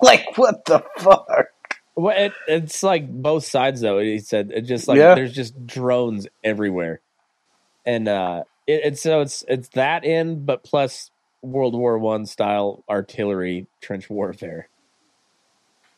Like 0.00 0.36
what 0.36 0.64
the 0.64 0.82
fuck? 0.98 1.28
Well, 1.94 2.16
it, 2.26 2.32
it's 2.48 2.82
like 2.82 3.08
both 3.08 3.44
sides 3.44 3.80
though. 3.80 4.00
He 4.00 4.18
said 4.18 4.50
it 4.52 4.62
just 4.62 4.88
like 4.88 4.98
Yeah. 4.98 5.14
there's 5.14 5.32
just 5.32 5.64
drones 5.64 6.26
everywhere, 6.42 6.98
and 7.86 8.08
uh, 8.08 8.42
it, 8.66 8.80
it's 8.84 9.00
so 9.00 9.20
it's 9.20 9.44
it's 9.46 9.68
that 9.74 10.04
end, 10.04 10.44
but 10.44 10.64
plus 10.64 11.11
World 11.42 11.74
War 11.74 11.98
One 11.98 12.24
style 12.26 12.84
artillery 12.88 13.66
trench 13.80 14.08
warfare. 14.08 14.68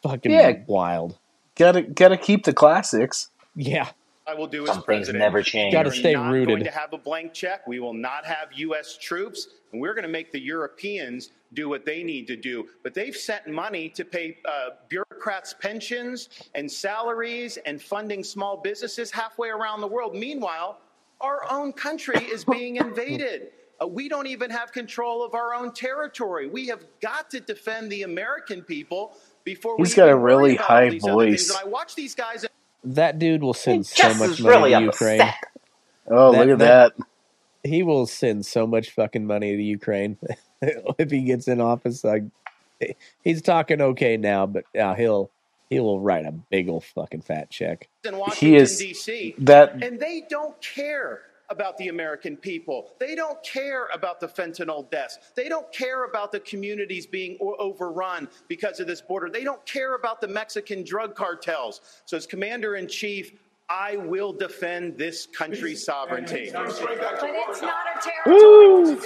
Fucking 0.02 0.32
Yeah. 0.32 0.52
wild. 0.66 1.18
Gotta 1.56 1.82
gotta 1.82 2.16
keep 2.16 2.44
the 2.44 2.52
classics. 2.52 3.30
Yeah. 3.54 3.90
I 4.26 4.32
will 4.34 4.46
do 4.46 4.60
Some 4.66 4.70
as 4.70 4.74
things 4.76 4.84
president. 4.86 5.18
never 5.18 5.42
change. 5.42 5.74
Gotta 5.74 5.90
stay 5.92 6.14
not 6.14 6.32
rooted. 6.32 6.48
Going 6.48 6.64
to 6.64 6.70
have 6.70 6.94
a 6.94 6.98
blank 6.98 7.34
check. 7.34 7.66
We 7.66 7.78
will 7.78 7.92
not 7.92 8.24
have 8.24 8.48
U.S. 8.54 8.96
troops, 8.96 9.48
and 9.70 9.82
we're 9.82 9.92
going 9.92 10.04
to 10.04 10.08
make 10.08 10.32
the 10.32 10.40
Europeans 10.40 11.30
do 11.52 11.68
what 11.68 11.84
they 11.84 12.02
need 12.02 12.26
to 12.28 12.36
do. 12.36 12.66
But 12.82 12.94
they've 12.94 13.14
sent 13.14 13.46
money 13.48 13.90
to 13.90 14.02
pay 14.02 14.38
uh, 14.46 14.70
bureaucrats' 14.88 15.54
pensions 15.60 16.30
and 16.54 16.72
salaries 16.72 17.58
and 17.66 17.80
funding 17.82 18.24
small 18.24 18.56
businesses 18.56 19.10
halfway 19.10 19.50
around 19.50 19.82
the 19.82 19.86
world. 19.88 20.14
Meanwhile, 20.14 20.78
our 21.20 21.42
own 21.50 21.74
country 21.74 22.24
is 22.24 22.46
being 22.46 22.76
invaded. 22.76 23.48
Uh, 23.84 23.88
we 23.88 24.08
don't 24.08 24.26
even 24.26 24.50
have 24.50 24.72
control 24.72 25.24
of 25.24 25.34
our 25.34 25.54
own 25.54 25.72
territory. 25.72 26.48
We 26.48 26.66
have 26.68 26.84
got 27.00 27.30
to 27.30 27.40
defend 27.40 27.90
the 27.90 28.02
American 28.02 28.62
people 28.62 29.16
before 29.44 29.76
He's 29.78 29.90
we 29.90 29.96
got 29.96 30.08
a 30.08 30.16
really 30.16 30.56
high 30.56 30.84
all 30.84 30.90
these 30.90 31.04
other 31.06 31.24
things. 31.24 31.48
voice. 31.48 31.60
I 31.62 31.68
watch 31.68 31.94
these 31.94 32.14
guys. 32.14 32.46
That 32.84 33.18
dude 33.18 33.42
will 33.42 33.54
send 33.54 33.86
so 33.86 34.14
much 34.14 34.40
money 34.40 34.48
really 34.48 34.70
to 34.70 34.88
upset. 34.88 35.18
Ukraine. 35.18 35.34
Oh, 36.10 36.30
look 36.32 36.48
at 36.48 36.58
that. 36.58 36.92
He 37.62 37.82
will 37.82 38.06
send 38.06 38.44
so 38.44 38.66
much 38.66 38.90
fucking 38.90 39.26
money 39.26 39.56
to 39.56 39.62
Ukraine 39.62 40.18
if 40.62 41.10
he 41.10 41.22
gets 41.22 41.48
in 41.48 41.60
office. 41.60 42.04
Like 42.04 42.24
he's 43.22 43.40
talking 43.40 43.80
okay 43.80 44.18
now, 44.18 44.44
but 44.46 44.64
yeah, 44.74 44.94
he'll 44.94 45.30
he 45.70 45.80
will 45.80 46.00
write 46.00 46.26
a 46.26 46.32
big 46.32 46.68
old 46.68 46.84
fucking 46.84 47.22
fat 47.22 47.50
check. 47.50 47.88
in 48.04 48.18
Washington, 48.18 48.48
He 48.48 48.56
is 48.56 48.78
D.C. 48.78 49.34
that 49.38 49.82
And 49.82 49.98
they 49.98 50.24
don't 50.28 50.60
care 50.60 51.22
about 51.50 51.76
the 51.78 51.88
American 51.88 52.36
people. 52.36 52.92
They 52.98 53.14
don't 53.14 53.42
care 53.42 53.88
about 53.94 54.20
the 54.20 54.28
fentanyl 54.28 54.90
deaths. 54.90 55.18
They 55.34 55.48
don't 55.48 55.70
care 55.72 56.04
about 56.04 56.32
the 56.32 56.40
communities 56.40 57.06
being 57.06 57.38
o- 57.40 57.56
overrun 57.58 58.28
because 58.48 58.80
of 58.80 58.86
this 58.86 59.00
border. 59.00 59.30
They 59.30 59.44
don't 59.44 59.64
care 59.66 59.94
about 59.94 60.20
the 60.20 60.28
Mexican 60.28 60.84
drug 60.84 61.14
cartels. 61.14 61.80
So, 62.06 62.16
as 62.16 62.26
commander 62.26 62.76
in 62.76 62.88
chief, 62.88 63.32
I 63.68 63.96
will 63.96 64.32
defend 64.32 64.98
this 64.98 65.26
country's 65.26 65.82
sovereignty. 65.84 66.50
But 66.52 66.68
it's 66.68 67.62
not 67.62 67.74
a 67.96 68.00
territory. 68.00 68.98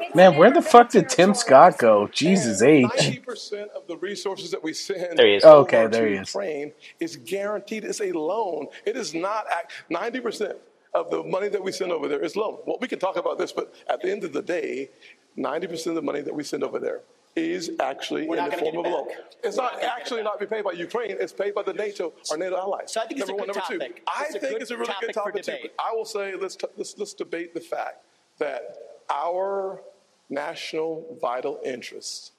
It's 0.00 0.14
Man, 0.14 0.36
where 0.38 0.50
the 0.50 0.62
fuck 0.62 0.90
did 0.90 1.10
Tim 1.10 1.34
Scott 1.34 1.76
go? 1.76 2.08
Jesus 2.08 2.62
H. 2.62 2.86
Ninety 2.96 3.18
percent 3.18 3.70
of 3.76 3.86
the 3.86 3.98
resources 3.98 4.50
that 4.52 4.62
we 4.62 4.72
send 4.72 5.18
There 5.18 5.26
he 5.26 5.34
is. 5.34 5.44
Okay, 5.44 5.86
there 5.86 6.06
to 6.06 6.08
he 6.08 6.14
is. 6.14 6.28
Ukraine 6.28 6.72
is 6.98 7.16
guaranteed. 7.16 7.84
It's 7.84 8.00
a 8.00 8.12
loan. 8.12 8.68
It 8.86 8.96
is 8.96 9.12
not 9.12 9.44
ninety 9.90 10.20
percent 10.20 10.56
of 10.94 11.10
the 11.10 11.22
money 11.22 11.48
that 11.48 11.62
we 11.62 11.72
send 11.72 11.92
over 11.92 12.08
there 12.08 12.20
is 12.20 12.36
loan. 12.36 12.58
Well, 12.66 12.78
we 12.80 12.88
can 12.88 12.98
talk 12.98 13.16
about 13.16 13.38
this, 13.38 13.52
but 13.52 13.74
at 13.88 14.00
the 14.02 14.10
end 14.10 14.24
of 14.24 14.32
the 14.32 14.42
day, 14.42 14.90
ninety 15.36 15.66
percent 15.66 15.96
of 15.96 16.02
the 16.02 16.06
money 16.06 16.20
that 16.20 16.34
we 16.34 16.44
send 16.44 16.64
over 16.64 16.78
there 16.78 17.00
is 17.36 17.70
actually 17.78 18.26
We're 18.26 18.38
in 18.38 18.50
the 18.50 18.56
form 18.56 18.76
of 18.78 18.84
get 18.84 18.92
a 18.92 18.96
it 18.96 18.98
loan. 18.98 19.08
It's 19.44 19.56
not 19.56 19.80
actually 19.82 20.22
not 20.22 20.40
be 20.40 20.46
paid 20.46 20.64
by 20.64 20.72
Ukraine. 20.72 21.16
It's 21.20 21.32
paid 21.32 21.54
by 21.54 21.62
the 21.62 21.72
NATO 21.72 22.12
or 22.30 22.36
NATO 22.36 22.56
allies. 22.56 22.92
So 22.92 23.00
I 23.00 23.06
think 23.06 23.20
it's 23.20 23.28
number 23.28 23.44
a 23.44 23.46
good 23.46 23.56
one, 23.56 23.62
number 23.68 23.68
two. 23.68 23.78
topic. 23.78 24.02
I 24.08 24.24
think 24.24 24.60
it's 24.60 24.70
a 24.70 24.76
really 24.76 24.86
topic 24.86 25.08
good 25.08 25.14
topic 25.14 25.42
too. 25.44 25.68
I 25.78 25.92
will 25.94 26.04
say 26.04 26.34
let's 26.34 26.56
t- 26.56 26.66
let's 26.76 26.98
let's 26.98 27.14
debate 27.14 27.54
the 27.54 27.60
fact 27.60 28.04
that 28.38 28.76
our 29.08 29.80
national 30.28 31.18
vital 31.20 31.60
interest 31.64 32.32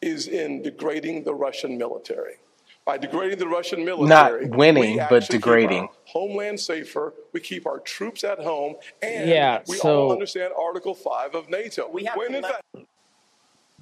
is 0.00 0.28
in 0.28 0.62
degrading 0.62 1.24
the 1.24 1.34
Russian 1.34 1.76
military. 1.76 2.36
By 2.84 2.98
degrading 2.98 3.38
the 3.38 3.46
Russian 3.46 3.84
military, 3.84 4.46
not 4.46 4.56
winning, 4.56 4.98
but 5.08 5.28
degrading. 5.28 5.88
homeland 6.04 6.58
safer. 6.58 7.14
We 7.32 7.38
keep 7.38 7.64
our 7.64 7.78
troops 7.78 8.24
at 8.24 8.40
home, 8.40 8.74
and 9.00 9.28
Yeah, 9.30 9.62
we 9.68 9.76
so- 9.76 10.04
all 10.06 10.12
understand 10.12 10.52
Article 10.58 10.94
Five 10.94 11.36
of 11.36 11.48
NATO. 11.48 11.88
We 11.88 12.04
have 12.04 12.16
when 12.16 12.32
to 12.32 12.36
in 12.38 12.42
fact, 12.42 12.62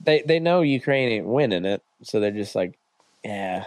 They 0.03 0.21
they 0.23 0.39
know 0.39 0.61
Ukraine 0.61 1.09
ain't 1.13 1.27
winning 1.27 1.65
it, 1.65 1.83
so 2.03 2.21
they're 2.21 2.31
just 2.31 2.55
like, 2.55 2.79
yeah, 3.25 3.65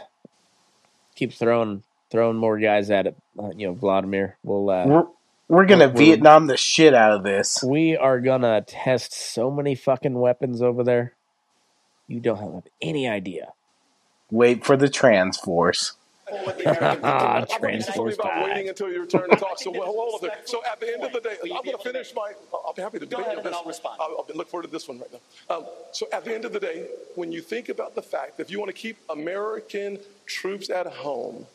keep 1.15 1.33
throwing 1.33 1.81
throwing 2.11 2.37
more 2.37 2.59
guys 2.59 2.91
at 2.91 3.07
it. 3.07 3.15
Uh, 3.37 3.49
you 3.55 3.65
know, 3.67 3.73
Vladimir. 3.73 4.37
We'll 4.43 4.69
uh, 4.69 4.85
We're, 4.85 5.05
we're 5.47 5.65
gonna 5.65 5.85
We're- 5.87 5.93
we're- 5.95 6.05
Vietnam 6.11 6.45
the 6.45 6.57
shit 6.57 6.93
out 6.93 7.11
of 7.13 7.23
this. 7.23 7.63
we 7.63 7.97
are 7.97 8.19
gonna 8.19 8.61
test 8.61 9.13
so 9.13 9.49
many 9.49 9.73
fucking 9.73 10.13
weapons 10.13 10.61
over 10.61 10.83
there. 10.83 11.13
You 12.07 12.19
don't 12.19 12.37
have 12.37 12.63
any 12.83 13.07
idea. 13.07 13.53
Wait 14.33 14.65
for 14.65 14.75
the 14.75 14.89
trans 14.89 15.37
force. 15.37 15.93
with 16.47 16.57
the 16.57 16.75
American 16.75 17.01
people. 17.03 17.59
Transforce 17.59 18.17
talking 18.17 18.31
about 18.31 18.49
waiting 18.49 18.69
until 18.69 18.91
your 18.91 19.05
turn 19.05 19.29
to 19.29 19.35
talk. 19.35 19.59
So, 19.59 19.69
well, 19.77 19.83
hold 19.85 20.15
on 20.15 20.21
there. 20.27 20.39
So, 20.45 20.63
at 20.65 20.79
the 20.79 20.91
end 20.91 21.03
of 21.03 21.13
the 21.13 21.19
day, 21.19 21.37
I'm 21.43 21.63
going 21.63 21.77
to 21.77 21.83
finish 21.83 22.11
my. 22.15 22.31
I'll 22.51 22.73
be 22.73 22.81
happy 22.81 22.97
to 22.97 23.05
Go 23.05 23.17
debate 23.17 23.27
ahead, 23.27 23.37
and 23.37 23.45
this. 23.45 23.53
I'll 23.55 23.63
respond. 23.63 23.99
I'll, 24.01 24.25
I'll 24.27 24.35
look 24.35 24.49
forward 24.49 24.65
to 24.65 24.71
this 24.71 24.87
one 24.87 24.97
right 24.97 25.09
now. 25.13 25.55
Um, 25.55 25.65
so, 25.91 26.07
at 26.11 26.25
the 26.25 26.33
end 26.33 26.45
of 26.45 26.51
the 26.51 26.59
day, 26.59 26.87
when 27.13 27.31
you 27.31 27.41
think 27.41 27.69
about 27.69 27.93
the 27.93 28.01
fact 28.01 28.37
that 28.37 28.43
if 28.43 28.49
you 28.51 28.57
want 28.57 28.69
to 28.69 28.73
keep 28.73 28.97
American 29.07 29.99
troops 30.25 30.71
at 30.71 30.87
home, 30.87 31.45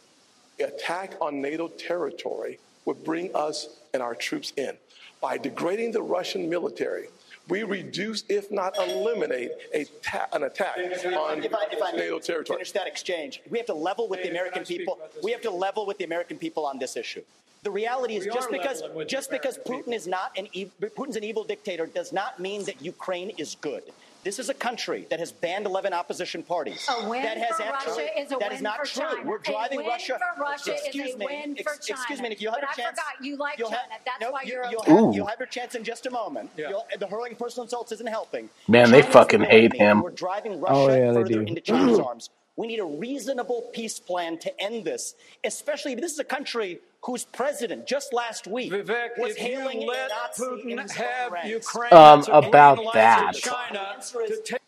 attack 0.60 1.14
on 1.20 1.42
NATO 1.42 1.66
territory 1.66 2.60
would 2.84 3.02
bring 3.02 3.34
us 3.34 3.80
and 3.92 4.00
our 4.00 4.14
troops 4.14 4.52
in. 4.56 4.76
By 5.20 5.36
degrading 5.36 5.90
the 5.90 6.02
Russian 6.02 6.48
military, 6.48 7.08
we 7.48 7.62
reduce, 7.62 8.24
if 8.28 8.50
not 8.50 8.76
eliminate, 8.78 9.50
a 9.72 9.84
ta- 10.02 10.28
an 10.32 10.44
attack 10.44 10.76
on 10.78 11.42
If 11.42 11.54
I, 11.54 11.66
if 11.70 11.82
I 11.82 11.92
may 11.92 11.98
NATO 11.98 12.18
territory. 12.18 12.58
finish 12.58 12.72
that 12.72 12.86
exchange, 12.86 13.40
we 13.50 13.58
have 13.58 13.66
to 13.66 13.74
level 13.74 14.08
with 14.08 14.22
the 14.22 14.30
American 14.30 14.64
people. 14.64 14.98
We 15.22 15.32
have 15.32 15.42
to 15.42 15.50
level 15.50 15.86
with 15.86 15.98
the 15.98 16.04
American 16.04 16.36
people 16.38 16.66
on 16.66 16.78
this 16.78 16.96
issue. 16.96 17.22
The 17.62 17.70
reality 17.70 18.16
is, 18.16 18.24
We 18.24 18.30
just 18.32 18.50
because 18.50 18.80
leveling 18.82 18.96
with 18.98 19.08
the 19.08 19.10
just 19.10 19.30
because 19.30 19.58
American 19.66 19.92
Putin 19.92 19.96
is 19.96 20.06
not 20.06 20.32
an 20.38 20.48
ev- 20.54 20.70
Putin's 20.80 21.16
an 21.16 21.24
evil 21.24 21.42
dictator 21.44 21.86
does 21.86 22.12
not 22.12 22.38
mean 22.38 22.64
that 22.66 22.80
Ukraine 22.82 23.30
is 23.30 23.56
good. 23.60 23.82
This 24.24 24.38
is 24.38 24.48
a 24.48 24.54
country 24.54 25.06
that 25.10 25.20
has 25.20 25.30
banned 25.32 25.64
11 25.64 25.92
opposition 25.92 26.42
parties. 26.42 26.86
A 26.90 27.08
win 27.08 27.22
that 27.22 27.38
has 27.38 27.56
for 27.56 27.62
actually, 27.62 28.04
Russia 28.04 28.18
is 28.20 28.26
a 28.26 28.36
that 28.36 28.40
win 28.40 28.52
is 28.52 28.62
not 28.62 28.78
for 28.78 28.86
true. 28.86 29.02
China. 29.16 29.28
We're 29.30 29.38
driving 29.38 29.78
a 29.78 29.82
win 29.82 29.90
Russia. 29.90 30.18
for 30.36 30.42
Russia 30.42 30.72
excuse 30.74 31.08
is 31.10 31.14
a 31.14 31.18
me. 31.18 31.26
win 31.26 31.56
ex- 31.58 31.62
for 31.62 31.94
excuse 31.94 32.20
me. 32.20 32.28
If 32.28 32.42
you 32.42 32.50
have 32.50 32.60
but 32.60 32.72
a 32.72 32.76
chance, 32.82 32.98
I 32.98 33.12
forgot 33.14 33.24
you 33.24 33.36
like 33.36 33.58
you'll 33.58 33.68
China. 33.70 33.80
have- 33.90 34.00
That's 34.04 34.20
no, 34.20 34.30
why 34.32 34.42
you, 34.42 34.52
you're 34.54 34.64
you'll, 34.70 34.80
upset. 34.80 34.94
have, 34.96 35.04
Ooh. 35.04 35.12
you'll 35.14 35.26
have 35.26 35.38
your 35.38 35.46
chance 35.46 35.74
in 35.76 35.84
just 35.84 36.06
a 36.06 36.10
moment. 36.10 36.50
Yeah. 36.56 36.70
You'll, 36.70 36.84
the 36.98 37.06
hurling 37.06 37.36
personal 37.36 37.62
insults 37.64 37.92
isn't 37.92 38.08
helping. 38.08 38.50
Man, 38.66 38.90
they 38.90 39.02
fucking 39.02 39.42
hate 39.42 39.72
him. 39.74 40.02
We're 40.02 40.10
driving 40.10 40.54
oh, 40.54 40.58
Russia 40.58 40.74
Oh, 40.74 40.88
yeah, 40.88 41.10
they 41.12 41.22
further 41.22 41.32
do. 41.34 41.40
into 41.42 41.60
China's 41.60 41.98
arms. 42.08 42.30
We 42.56 42.66
need 42.66 42.80
a 42.80 42.84
reasonable 42.84 43.70
peace 43.72 44.00
plan 44.00 44.36
to 44.38 44.60
end 44.60 44.84
this, 44.84 45.14
especially 45.44 45.94
this 45.94 46.12
is 46.12 46.18
a 46.18 46.24
country 46.24 46.80
whose 47.02 47.24
president 47.24 47.86
just 47.86 48.12
last 48.12 48.46
week 48.46 48.72
Vivek, 48.72 49.18
was 49.18 49.32
if 49.32 49.38
hailing 49.38 49.82
you 49.82 49.88
a 49.88 49.90
let 49.90 50.10
Nazi 50.10 50.44
Putin 50.44 50.90
have. 50.90 51.44
Ukraine, 51.46 51.92
Um, 51.92 52.18
that's 52.20 52.28
a 52.28 52.30
green 52.32 52.44
about 52.44 52.92
that. 52.94 53.36
for 53.36 53.40
China 53.50 53.96
to 54.00 54.42
take 54.44 54.60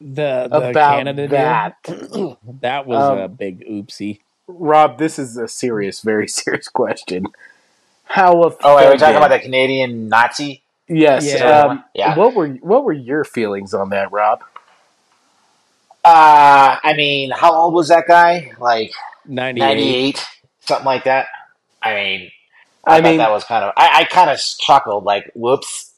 The 0.00 0.48
the 0.50 0.70
About 0.70 0.96
Canada 0.98 1.28
that. 1.28 1.76
deal. 1.84 2.38
that 2.60 2.86
was 2.86 2.98
a 3.18 3.24
Um, 3.24 3.32
big 3.34 3.66
oopsie. 3.68 4.20
Rob, 4.46 4.98
this 4.98 5.18
is 5.18 5.36
a 5.36 5.48
serious, 5.48 6.00
very 6.02 6.28
serious 6.40 6.68
question. 6.68 7.26
How 8.04 8.42
offended? 8.42 8.60
Oh, 8.64 8.76
wait, 8.76 8.86
we're 8.88 8.96
talking 8.98 9.16
about 9.16 9.30
the 9.30 9.38
Canadian 9.40 10.08
Nazi. 10.08 10.62
Yes. 10.88 11.24
Yeah. 11.26 11.60
Um, 11.62 11.84
Yeah. 11.94 12.16
What 12.16 12.34
were 12.34 12.48
what 12.48 12.84
were 12.84 12.92
your 12.92 13.24
feelings 13.24 13.72
on 13.74 13.90
that, 13.90 14.12
Rob? 14.12 14.42
Uh, 16.04 16.76
I 16.82 16.94
mean, 16.96 17.30
how 17.30 17.54
old 17.54 17.74
was 17.74 17.88
that 17.88 18.06
guy? 18.06 18.52
Like 18.58 18.92
Ninety 19.26 19.62
eight. 19.62 20.16
98. 20.18 20.26
something 20.60 20.84
like 20.86 21.04
that. 21.04 21.28
I 21.84 21.94
mean, 21.94 22.30
I 22.86 22.98
I, 22.98 23.00
mean- 23.00 23.18
that 23.18 23.30
was 23.30 23.44
kind 23.44 23.64
of. 23.64 23.72
I, 23.76 24.00
I 24.00 24.04
kind 24.04 24.30
of 24.30 24.38
chuckled, 24.60 25.04
like, 25.04 25.30
"Whoops." 25.34 25.90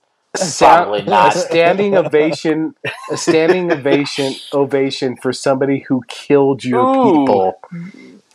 Probably 0.59 1.03
not. 1.07 1.35
A 1.35 1.39
standing 1.39 1.97
ovation, 1.97 2.75
a 3.11 3.17
standing 3.17 3.73
ovation, 3.73 4.35
ovation 4.53 5.17
for 5.17 5.33
somebody 5.33 5.81
who 5.89 6.03
killed 6.09 6.63
your 6.65 6.83
Ooh. 6.85 7.11
people. 7.21 7.61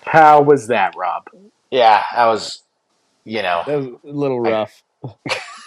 How 0.05 0.41
was 0.41 0.67
that, 0.67 0.95
Rob? 0.97 1.27
Yeah, 1.69 2.03
I 2.11 2.25
was. 2.27 2.63
You 3.23 3.43
know, 3.43 3.61
That 3.67 3.77
was 3.77 3.85
a 3.87 4.07
little 4.07 4.39
rough. 4.39 4.81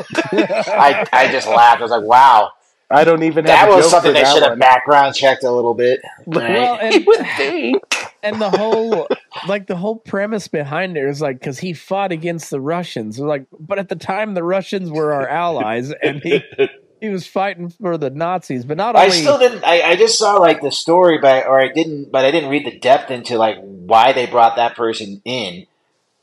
I 0.08 1.06
I 1.12 1.28
just 1.30 1.46
laughed. 1.48 1.78
I 1.80 1.82
was 1.82 1.90
like, 1.92 2.02
"Wow." 2.02 2.50
I 2.90 3.02
don't 3.04 3.22
even 3.22 3.44
That 3.46 3.58
have 3.58 3.68
a 3.70 3.76
was 3.76 3.84
joke 3.86 3.90
something 3.92 4.10
for 4.10 4.12
they 4.12 4.22
that 4.22 4.34
should 4.34 4.42
have 4.42 4.58
background 4.58 5.14
checked 5.14 5.42
a 5.44 5.50
little 5.50 5.74
bit. 5.74 6.00
Well, 6.26 6.76
Right? 6.78 7.06
and, 7.40 7.80
and 8.24 8.40
the 8.40 8.50
whole 8.50 9.06
like 9.46 9.66
the 9.66 9.76
whole 9.76 9.96
premise 9.96 10.48
behind 10.48 10.96
it 10.96 11.04
is 11.04 11.20
like 11.20 11.38
because 11.38 11.58
he 11.58 11.72
fought 11.72 12.10
against 12.10 12.50
the 12.50 12.60
Russians, 12.60 13.18
like, 13.18 13.46
but 13.58 13.78
at 13.78 13.88
the 13.88 13.96
time 13.96 14.34
the 14.34 14.42
Russians 14.42 14.90
were 14.90 15.12
our 15.12 15.28
allies, 15.28 15.92
and 15.92 16.22
he 16.22 16.42
he 17.00 17.08
was 17.10 17.26
fighting 17.26 17.68
for 17.68 17.98
the 17.98 18.10
Nazis. 18.10 18.64
But 18.64 18.78
not 18.78 18.96
I 18.96 19.04
only 19.04 19.16
still 19.16 19.38
didn't. 19.38 19.64
I, 19.64 19.82
I 19.82 19.96
just 19.96 20.18
saw 20.18 20.36
like 20.36 20.62
the 20.62 20.72
story, 20.72 21.18
but 21.18 21.46
or 21.46 21.60
I 21.60 21.68
didn't, 21.68 22.10
but 22.10 22.24
I 22.24 22.30
didn't 22.30 22.50
read 22.50 22.66
the 22.66 22.78
depth 22.78 23.10
into 23.10 23.36
like 23.36 23.58
why 23.60 24.12
they 24.12 24.26
brought 24.26 24.56
that 24.56 24.74
person 24.74 25.20
in, 25.24 25.66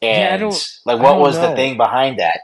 and 0.02 0.42
don't- 0.42 0.80
like 0.86 1.00
what 1.00 1.20
was 1.20 1.40
the 1.40 1.56
thing 1.56 1.78
behind 1.78 2.20
that. 2.20 2.40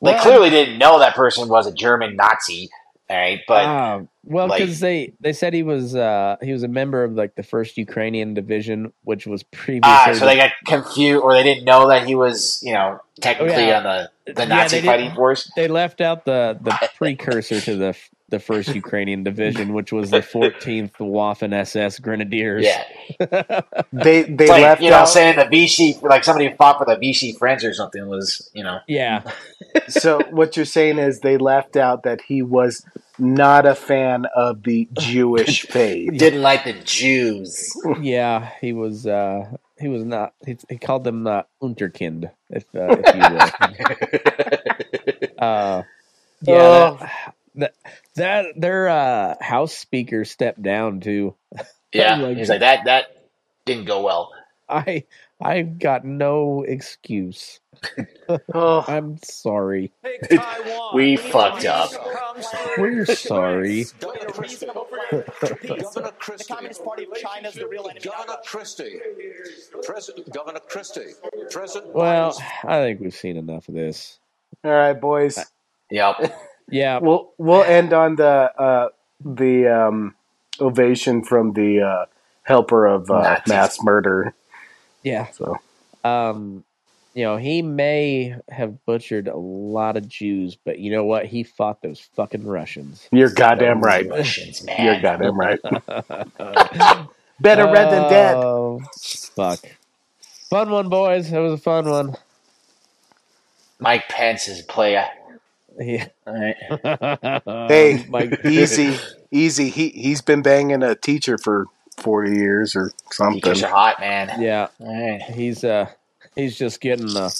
Like 0.00 0.16
Well, 0.16 0.24
clearly 0.24 0.50
didn't 0.50 0.78
know 0.78 0.98
that 0.98 1.14
person 1.14 1.48
was 1.48 1.66
a 1.66 1.72
German 1.72 2.16
Nazi, 2.16 2.68
all 3.10 3.16
right? 3.16 3.40
But 3.46 3.64
Ah, 3.66 4.00
well, 4.24 4.48
like- 4.48 4.60
because 4.60 4.80
they 4.80 5.12
they 5.20 5.32
said 5.32 5.52
he 5.54 5.62
was 5.62 5.94
uh 5.94 6.36
he 6.42 6.52
was 6.52 6.62
a 6.62 6.68
member 6.68 7.04
of 7.04 7.12
like 7.12 7.34
the 7.34 7.42
first 7.42 7.76
Ukrainian 7.76 8.34
division, 8.34 8.92
which 9.02 9.26
was 9.26 9.42
previously 9.42 9.82
ah, 9.84 10.12
so 10.18 10.24
they 10.26 10.36
got 10.36 10.52
confused, 10.66 11.22
or 11.22 11.34
they 11.34 11.42
didn't 11.42 11.64
know 11.64 11.88
that 11.88 12.06
he 12.06 12.14
was, 12.14 12.60
you 12.62 12.72
know, 12.72 12.98
technically 13.20 13.54
Oh, 13.54 13.68
yeah. 13.68 13.76
on 13.78 13.82
the 14.26 14.32
the 14.32 14.46
Nazi 14.46 14.76
did- 14.76 14.86
fighting 14.86 15.14
force. 15.14 15.50
They 15.56 15.68
left 15.68 16.00
out 16.00 16.24
the 16.24 16.58
the 16.60 16.90
precursor 16.96 17.60
to 17.60 17.76
the 17.76 17.96
the 18.34 18.40
first 18.50 18.68
Ukrainian 18.74 19.22
division, 19.30 19.66
which 19.78 19.90
was 19.98 20.10
the 20.10 20.20
14th 20.34 20.94
Waffen 21.16 21.52
SS 21.52 21.98
Grenadiers. 22.06 22.64
Yeah. 22.70 22.82
They 24.06 24.22
they 24.40 24.48
like, 24.48 24.62
left 24.68 24.82
you 24.82 24.90
know, 24.90 24.98
out. 25.04 25.08
saying 25.16 25.36
the 25.36 25.48
Vichy, 25.56 25.88
like 26.02 26.24
somebody 26.24 26.46
who 26.50 26.54
fought 26.56 26.76
for 26.78 26.86
the 26.92 26.96
Vichy 26.96 27.30
French 27.40 27.62
or 27.64 27.72
something 27.80 28.06
was, 28.14 28.50
you 28.58 28.64
know, 28.64 28.78
Yeah. 28.88 29.22
so 29.88 30.20
what 30.38 30.56
you're 30.56 30.64
saying 30.78 30.98
is 30.98 31.20
they 31.20 31.36
left 31.52 31.76
out 31.76 32.02
that 32.02 32.20
he 32.30 32.42
was 32.42 32.84
not 33.18 33.62
a 33.66 33.74
fan 33.90 34.26
of 34.34 34.62
the 34.64 34.88
Jewish 34.98 35.62
faith. 35.76 36.10
didn't 36.18 36.42
like 36.42 36.64
the 36.64 36.72
Jews. 36.98 37.72
yeah, 38.00 38.50
he 38.60 38.72
was. 38.72 39.06
uh 39.06 39.40
He 39.78 39.88
was 39.88 40.04
not. 40.14 40.28
He, 40.46 40.56
he 40.72 40.78
called 40.86 41.04
them 41.08 41.26
uh, 41.26 41.42
Unterkind, 41.66 42.30
if, 42.58 42.64
uh, 42.74 42.96
if 43.02 43.06
you 43.18 43.24
will. 43.34 43.48
uh, 45.38 45.82
yeah, 46.42 46.54
Oh. 46.54 46.98
that, 47.00 47.74
that 47.74 47.74
that 48.16 48.46
their 48.56 48.88
uh, 48.88 49.34
House 49.40 49.74
Speaker 49.76 50.24
stepped 50.24 50.62
down 50.62 51.00
too. 51.00 51.34
Yeah, 51.92 52.16
Like- 52.16 52.36
he's 52.38 52.48
like 52.48 52.58
that. 52.60 52.86
That 52.86 53.04
didn't 53.66 53.84
go 53.84 54.02
well. 54.02 54.32
I 54.68 55.04
I've 55.40 55.78
got 55.78 56.04
no 56.04 56.64
excuse. 56.66 57.60
Oh. 58.54 58.82
I'm 58.88 59.18
sorry. 59.22 59.92
We 60.94 61.16
fucked 61.16 61.66
up. 61.66 61.90
We're 62.78 63.04
sorry. 63.04 63.84
Governor 64.00 64.26
Christie. 64.30 64.66
The 64.66 66.44
Communist 66.48 66.84
Party 66.84 67.04
of 67.04 67.14
China 67.20 67.48
is 67.48 67.54
the 67.54 67.66
real 67.68 67.84
enemy. 67.84 68.00
Governor 68.00 68.38
Christie. 68.46 68.98
President 69.82 70.32
Governor 70.32 70.60
Christie. 70.60 71.12
President 71.50 71.94
Well, 71.94 72.32
Biden's 72.32 72.40
I 72.64 72.80
think 72.80 73.00
we've 73.00 73.14
seen 73.14 73.36
enough 73.36 73.68
of 73.68 73.74
this. 73.74 74.18
All 74.64 74.70
right, 74.70 74.98
boys. 74.98 75.38
Yep. 75.90 76.34
Yeah. 76.68 76.98
We'll 76.98 77.32
we'll 77.38 77.62
end 77.64 77.92
on 77.92 78.16
the 78.16 78.24
uh, 78.58 78.88
the 79.24 79.68
um, 79.68 80.14
ovation 80.60 81.22
from 81.24 81.52
the 81.52 81.80
uh, 81.82 82.04
helper 82.42 82.86
of 82.86 83.10
uh, 83.10 83.40
mass 83.48 83.82
murder. 83.82 84.34
Yeah. 85.02 85.28
So 85.32 85.58
Um, 86.04 86.64
you 87.14 87.22
know, 87.24 87.36
he 87.36 87.62
may 87.62 88.36
have 88.48 88.84
butchered 88.86 89.28
a 89.28 89.36
lot 89.36 89.96
of 89.96 90.08
Jews, 90.08 90.56
but 90.64 90.78
you 90.80 90.90
know 90.90 91.04
what? 91.04 91.26
He 91.26 91.44
fought 91.44 91.80
those 91.82 92.00
fucking 92.16 92.44
Russians. 92.46 93.08
you're 93.12 93.30
goddamn 93.30 93.80
right. 93.80 94.08
Russians, 94.08 94.64
man. 94.64 94.84
You're 94.84 95.00
goddamn 95.00 95.38
right. 95.38 95.60
Better 97.40 97.64
red 97.66 97.90
than 97.90 98.10
dead. 98.10 98.36
Oh, 98.36 98.80
fuck. 99.00 99.60
Fun 100.50 100.70
one, 100.70 100.88
boys. 100.88 101.30
That 101.30 101.38
was 101.40 101.52
a 101.54 101.58
fun 101.62 101.88
one. 101.88 102.16
Mike 103.78 104.08
Pence 104.08 104.48
is 104.48 104.60
a 104.60 104.64
player. 104.64 105.06
Yeah. 105.78 106.08
All 106.26 106.34
right. 106.34 107.42
Hey, 107.68 108.06
easy, 108.44 108.98
easy. 109.30 109.70
He 109.70 109.90
he's 109.90 110.20
been 110.22 110.42
banging 110.42 110.82
a 110.82 110.94
teacher 110.94 111.38
for 111.38 111.66
forty 111.96 112.36
years 112.36 112.76
or 112.76 112.92
something. 113.10 113.40
Teachers 113.40 113.62
are 113.62 113.70
hot, 113.70 114.00
man. 114.00 114.40
Yeah. 114.40 114.68
All 114.80 115.10
right. 115.10 115.22
He's 115.22 115.64
uh 115.64 115.88
he's 116.34 116.56
just 116.56 116.80
getting 116.80 117.16
uh 117.16 117.30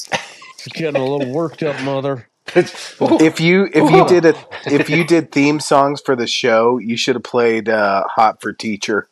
he's 0.64 0.72
getting 0.72 1.00
a 1.00 1.04
little 1.04 1.32
worked 1.32 1.62
up, 1.62 1.80
mother. 1.82 2.28
If 2.56 3.40
you 3.40 3.68
if 3.72 3.90
you 3.90 4.06
did 4.06 4.26
a 4.26 4.34
if 4.66 4.90
you 4.90 5.04
did 5.04 5.32
theme 5.32 5.60
songs 5.60 6.00
for 6.00 6.14
the 6.14 6.26
show, 6.26 6.78
you 6.78 6.96
should 6.96 7.16
have 7.16 7.24
played 7.24 7.68
uh, 7.68 8.04
"Hot 8.16 8.40
for 8.42 8.52
Teacher." 8.52 9.08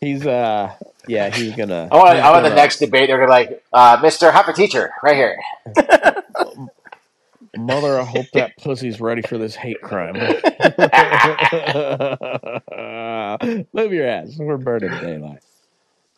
he's 0.00 0.26
uh 0.26 0.72
yeah, 1.06 1.30
he's 1.34 1.54
gonna 1.54 1.88
I 1.90 1.96
want, 1.96 2.18
I 2.18 2.30
want 2.30 2.42
the 2.44 2.50
gonna- 2.50 2.60
next 2.60 2.78
debate. 2.78 3.08
They're 3.08 3.16
gonna 3.18 3.28
be 3.28 3.30
like, 3.30 3.64
uh, 3.72 3.96
Mr. 3.98 4.30
Hopper 4.32 4.52
Teacher, 4.52 4.92
right 5.02 5.16
here. 5.16 5.38
Mother, 7.56 7.98
I 7.98 8.04
hope 8.04 8.26
that 8.34 8.56
pussy's 8.58 9.00
ready 9.00 9.22
for 9.22 9.38
this 9.38 9.54
hate 9.56 9.80
crime. 9.80 10.14
Move 13.72 13.92
your 13.92 14.06
ass. 14.06 14.36
We're 14.38 14.58
burning 14.58 14.90
daylight. 15.00 15.42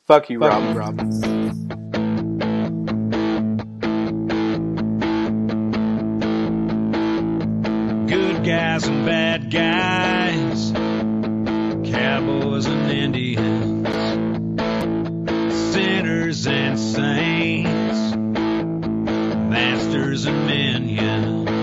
Fuck 0.06 0.30
you, 0.30 0.40
Rob. 0.40 0.96
Good 8.08 8.44
guys 8.44 8.86
and 8.86 9.06
bad 9.06 9.50
guys, 9.50 10.72
cowboys 11.90 12.66
and 12.66 12.90
Indians, 12.90 13.86
sinners 16.08 16.46
and 16.46 16.78
saints, 16.78 18.16
masters 19.50 20.24
and 20.24 20.46
minions. 20.46 21.57